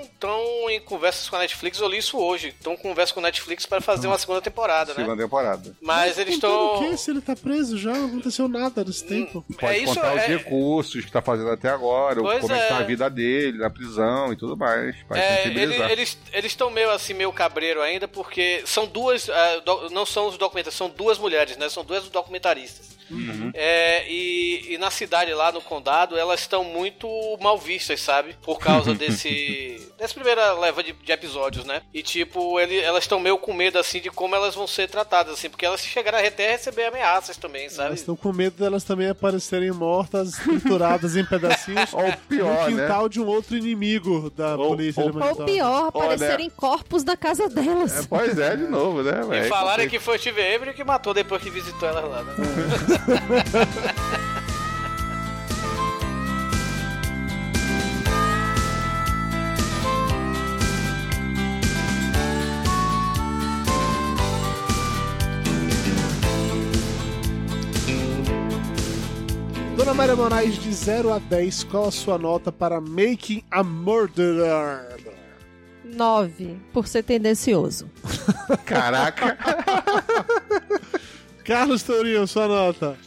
em 0.69 0.79
conversas 0.81 1.29
com 1.29 1.35
a 1.35 1.39
Netflix, 1.39 1.79
eu 1.79 1.87
li 1.89 1.97
isso 1.97 2.17
hoje. 2.17 2.47
Estão 2.49 2.73
em 2.73 2.77
conversa 2.77 3.13
com 3.13 3.19
a 3.19 3.23
Netflix 3.23 3.65
para 3.65 3.81
fazer 3.81 4.07
uma 4.07 4.17
segunda 4.17 4.41
temporada, 4.41 4.93
né? 4.93 5.01
Segunda 5.03 5.21
temporada. 5.21 5.75
Mas 5.81 6.17
eles 6.17 6.35
estão. 6.35 6.77
O 6.77 6.79
quê? 6.89 6.97
Se 6.97 7.11
ele 7.11 7.21
tá 7.21 7.35
preso 7.35 7.77
já, 7.77 7.93
não 7.93 8.07
aconteceu 8.07 8.47
nada 8.47 8.83
nesse 8.83 9.05
tempo. 9.05 9.45
Pode 9.59 9.73
É 9.73 9.77
isso, 9.79 9.93
contar 9.95 10.13
os 10.15 10.21
é- 10.21 10.27
recursos 10.27 11.03
que 11.05 11.11
tá 11.11 11.21
fazendo 11.21 11.49
até 11.51 11.69
agora, 11.69 12.21
Pois 12.21 12.39
como 12.41 12.53
é 12.53 12.59
que 12.61 12.67
tá 12.69 12.75
é. 12.75 12.79
a 12.79 12.83
vida 12.83 13.09
dele, 13.09 13.57
na 13.57 13.69
prisão 13.69 14.31
e 14.31 14.35
tudo 14.37 14.55
mais. 14.55 14.95
É, 15.11 15.47
ele- 15.47 15.75
eles 15.91 16.17
eles 16.31 16.51
estão 16.51 16.69
meio 16.69 16.91
assim, 16.91 17.13
meio 17.13 17.31
cabreiro 17.33 17.81
ainda, 17.81 18.07
porque 18.07 18.61
são 18.65 18.85
duas. 18.87 19.29
ah, 19.29 19.59
do- 19.65 19.89
não 19.89 20.05
são 20.05 20.27
os 20.27 20.37
são 20.71 20.89
duas 20.89 21.17
mulheres, 21.17 21.57
né? 21.57 21.69
São 21.69 21.83
duas 21.83 22.07
documentaristas. 22.09 22.97
Uhum. 23.09 23.51
É, 23.53 24.05
e, 24.09 24.73
e 24.73 24.77
na 24.77 24.91
cidade 24.91 25.33
lá 25.33 25.49
no 25.51 25.61
condado, 25.61 26.17
elas 26.17 26.41
estão 26.41 26.63
muito 26.65 27.07
mal 27.41 27.57
vistas, 27.57 28.01
sabe? 28.01 28.35
Por 28.41 28.59
causa 28.59 28.93
desse. 28.95 29.89
dessa 29.97 30.13
primeira 30.13 30.51
leva 30.53 30.83
de, 30.83 30.91
de 30.91 31.11
episódios, 31.11 31.63
né? 31.65 31.81
E 31.93 32.03
tipo, 32.03 32.59
ele, 32.59 32.77
elas 32.79 33.05
estão 33.05 33.19
meio 33.19 33.37
com 33.37 33.53
medo 33.53 33.79
assim 33.79 34.01
de 34.01 34.09
como 34.09 34.35
elas 34.35 34.55
vão 34.55 34.67
ser 34.67 34.89
tratadas, 34.89 35.33
assim, 35.33 35.49
porque 35.49 35.65
elas 35.65 35.81
chegaram 35.81 36.19
até 36.19 36.49
a 36.49 36.51
receber 36.51 36.85
ameaças 36.85 37.37
também, 37.37 37.69
sabe? 37.69 37.87
Elas 37.89 37.99
estão 38.01 38.15
com 38.15 38.33
medo 38.33 38.57
delas 38.57 38.83
também 38.83 39.07
aparecerem 39.09 39.71
mortas, 39.71 40.33
trituradas 40.33 41.15
em 41.15 41.23
pedacinhos. 41.25 41.91
Ou 41.95 42.11
pior, 42.27 42.69
no 42.69 42.75
né? 42.75 42.83
quintal 42.83 43.07
de 43.07 43.21
um 43.21 43.25
outro 43.27 43.55
inimigo 43.55 44.29
da 44.31 44.55
Ou- 44.57 44.67
polícia 44.69 45.01
ou- 45.03 45.11
de 45.11 45.17
Ou 45.17 45.45
pior, 45.45 45.87
aparecerem 45.87 46.49
corpos 46.49 47.03
na 47.05 47.15
casa 47.15 47.47
delas. 47.47 48.03
É, 48.03 48.07
pois 48.07 48.37
é, 48.37 48.55
de 48.57 48.63
novo, 48.67 49.01
né, 49.01 49.21
E 49.23 49.27
velho? 49.29 49.47
falaram 49.49 49.87
que 49.87 49.97
foi 49.99 50.19
o 50.27 50.33
Steve 50.33 50.55
Avery 50.55 50.73
que 50.73 50.83
matou 50.83 51.13
depois 51.13 51.41
que 51.41 51.49
visitou 51.49 51.87
elas 51.87 52.03
lá, 52.03 52.23
né? 52.23 52.33
Dona 69.77 69.93
Maria 69.93 70.15
Moraes, 70.15 70.55
de 70.55 70.73
0 70.73 71.13
a 71.13 71.19
10, 71.19 71.63
qual 71.65 71.87
a 71.87 71.91
sua 71.91 72.17
nota 72.17 72.51
para 72.51 72.81
Making 72.81 73.43
a 73.49 73.63
Murderer? 73.63 74.97
9, 75.95 76.57
por 76.73 76.87
ser 76.87 77.03
tendencioso. 77.03 77.89
Caraca. 78.65 79.37
Carlos 81.43 81.83
Tourinho, 81.83 82.27
sua 82.27 82.47
nota. 82.47 82.97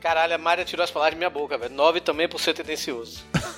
Caralho, 0.00 0.34
a 0.34 0.38
Maria 0.38 0.64
tirou 0.64 0.84
as 0.84 0.90
palavras 0.90 1.14
de 1.14 1.18
minha 1.18 1.30
boca, 1.30 1.58
velho. 1.58 1.74
9 1.74 2.00
também 2.00 2.28
por 2.28 2.40
ser 2.40 2.54
tendencioso. 2.54 3.24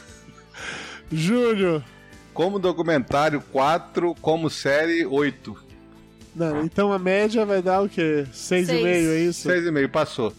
Júnior. 1.13 1.85
Como 2.33 2.59
documentário, 2.59 3.43
4. 3.53 4.15
Como 4.21 4.49
série, 4.49 5.05
8. 5.05 5.71
Não, 6.35 6.65
então 6.65 6.93
a 6.93 6.99
média 6.99 7.45
vai 7.45 7.61
dar 7.61 7.83
o 7.83 7.89
quê? 7.89 8.25
6,5, 8.33 8.35
Seis. 8.35 8.67
é 8.67 9.19
isso? 9.21 9.49
6,5, 9.49 9.89
passou. 9.89 10.33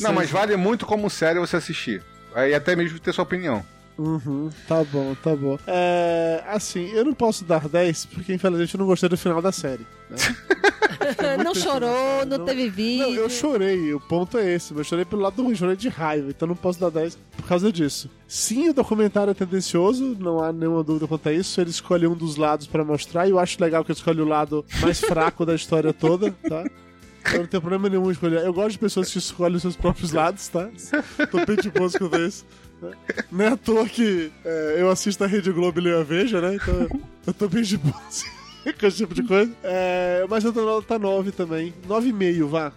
Seis. 0.10 0.14
mas 0.14 0.30
vale 0.30 0.56
muito 0.56 0.84
como 0.84 1.08
série 1.08 1.38
você 1.38 1.56
assistir. 1.56 2.02
Aí 2.34 2.52
até 2.52 2.76
mesmo 2.76 2.98
ter 2.98 3.14
sua 3.14 3.24
opinião. 3.24 3.64
Uhum, 3.98 4.50
tá 4.68 4.84
bom, 4.84 5.14
tá 5.22 5.34
bom. 5.34 5.58
É, 5.66 6.44
assim, 6.48 6.90
eu 6.90 7.04
não 7.04 7.14
posso 7.14 7.44
dar 7.44 7.66
10 7.68 8.06
porque 8.06 8.34
infelizmente 8.34 8.74
eu 8.74 8.78
não 8.78 8.86
gostei 8.86 9.08
do 9.08 9.16
final 9.16 9.40
da 9.40 9.50
série. 9.52 9.86
não 11.42 11.54
chorou, 11.54 12.26
não, 12.26 12.38
não- 12.38 12.44
teve 12.44 12.68
vídeo. 12.68 13.06
Não, 13.06 13.14
eu 13.14 13.30
chorei, 13.30 13.94
o 13.94 14.00
ponto 14.00 14.36
é 14.38 14.52
esse, 14.54 14.72
mas 14.72 14.80
eu 14.80 14.84
chorei 14.84 15.04
pelo 15.04 15.22
lado 15.22 15.42
ruim, 15.42 15.54
chorei 15.54 15.76
de 15.76 15.88
raiva, 15.88 16.28
então 16.28 16.46
não 16.48 16.56
posso 16.56 16.78
dar 16.78 16.90
10 16.90 17.16
por 17.36 17.46
causa 17.46 17.72
disso. 17.72 18.10
Sim, 18.28 18.68
o 18.70 18.74
documentário 18.74 19.30
é 19.30 19.34
tendencioso, 19.34 20.16
não 20.18 20.42
há 20.42 20.52
nenhuma 20.52 20.82
dúvida 20.82 21.06
quanto 21.06 21.28
a 21.28 21.32
isso, 21.32 21.60
ele 21.60 21.70
escolhe 21.70 22.06
um 22.06 22.14
dos 22.14 22.36
lados 22.36 22.66
pra 22.66 22.84
mostrar, 22.84 23.26
e 23.26 23.30
eu 23.30 23.38
acho 23.38 23.56
legal 23.62 23.84
que 23.84 23.92
ele 23.92 23.98
escolhe 23.98 24.20
o 24.20 24.26
lado 24.28 24.64
mais 24.80 25.00
fraco 25.00 25.46
da 25.46 25.54
história 25.54 25.92
toda, 25.92 26.30
tá? 26.48 26.64
Eu 27.32 27.40
não 27.40 27.46
tenho 27.46 27.60
problema 27.60 27.88
nenhum 27.88 28.06
em 28.08 28.12
escolher. 28.12 28.44
Eu 28.44 28.52
gosto 28.54 28.70
de 28.72 28.78
pessoas 28.78 29.10
que 29.10 29.18
escolhem 29.18 29.56
os 29.56 29.62
seus 29.62 29.74
próprios 29.74 30.12
lados, 30.12 30.46
tá? 30.46 30.68
Tô 31.28 31.44
bem 31.44 31.56
de 31.56 31.68
boa 31.70 31.90
com 31.90 32.16
isso. 32.18 32.44
Né? 32.80 32.92
Não 33.30 33.44
é 33.44 33.48
à 33.48 33.56
toa 33.56 33.88
que 33.88 34.30
é, 34.44 34.76
eu 34.78 34.90
assisto 34.90 35.22
a 35.24 35.26
Rede 35.26 35.52
Globo 35.52 35.78
e 35.78 35.82
leio 35.82 36.00
a 36.00 36.04
Veja, 36.04 36.40
né? 36.40 36.56
Então 36.56 36.88
eu 37.26 37.34
tô 37.34 37.48
bem 37.48 37.62
de 37.62 37.76
boa 37.76 38.00
assim, 38.08 38.26
com 38.78 38.86
esse 38.86 38.98
tipo 38.98 39.14
de 39.14 39.22
coisa. 39.22 39.52
É, 39.62 40.24
mas 40.28 40.44
eu 40.44 40.52
tô 40.52 40.64
nota 40.64 40.98
9 40.98 41.32
também. 41.32 41.72
9,5, 41.88 42.46
vá. 42.46 42.72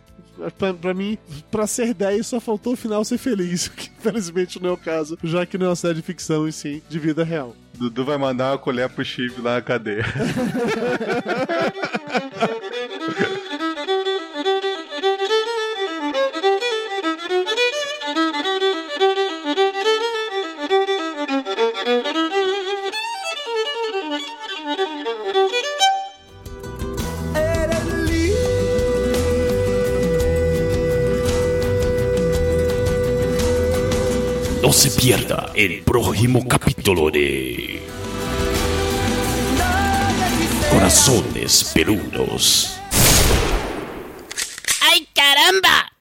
Pra, 0.57 0.73
pra 0.73 0.93
mim, 0.93 1.17
pra 1.51 1.67
ser 1.67 1.93
10, 1.93 2.25
só 2.25 2.39
faltou 2.39 2.73
o 2.73 2.77
final 2.77 3.03
ser 3.03 3.17
feliz, 3.17 3.67
o 3.67 3.71
que 3.71 3.91
infelizmente 3.99 4.61
não 4.61 4.69
é 4.69 4.71
o 4.71 4.77
caso, 4.77 5.17
já 5.21 5.45
que 5.45 5.57
não 5.57 5.65
é 5.65 5.69
uma 5.69 5.75
série 5.75 5.95
de 5.95 6.01
ficção 6.01 6.47
e 6.47 6.53
sim 6.53 6.81
de 6.87 6.97
vida 6.97 7.25
real. 7.25 7.53
Dudu 7.73 8.05
vai 8.05 8.17
mandar 8.17 8.51
uma 8.51 8.57
colher 8.57 8.89
pro 8.89 9.03
chip 9.03 9.41
lá 9.41 9.55
na 9.55 9.61
cadeia. 9.61 10.05
se 34.79 34.91
pierda 34.91 35.51
el 35.55 35.81
próximo 35.81 36.47
capítulo 36.47 37.11
de 37.11 37.81
Corazones 40.71 41.71
Peludos. 41.73 42.78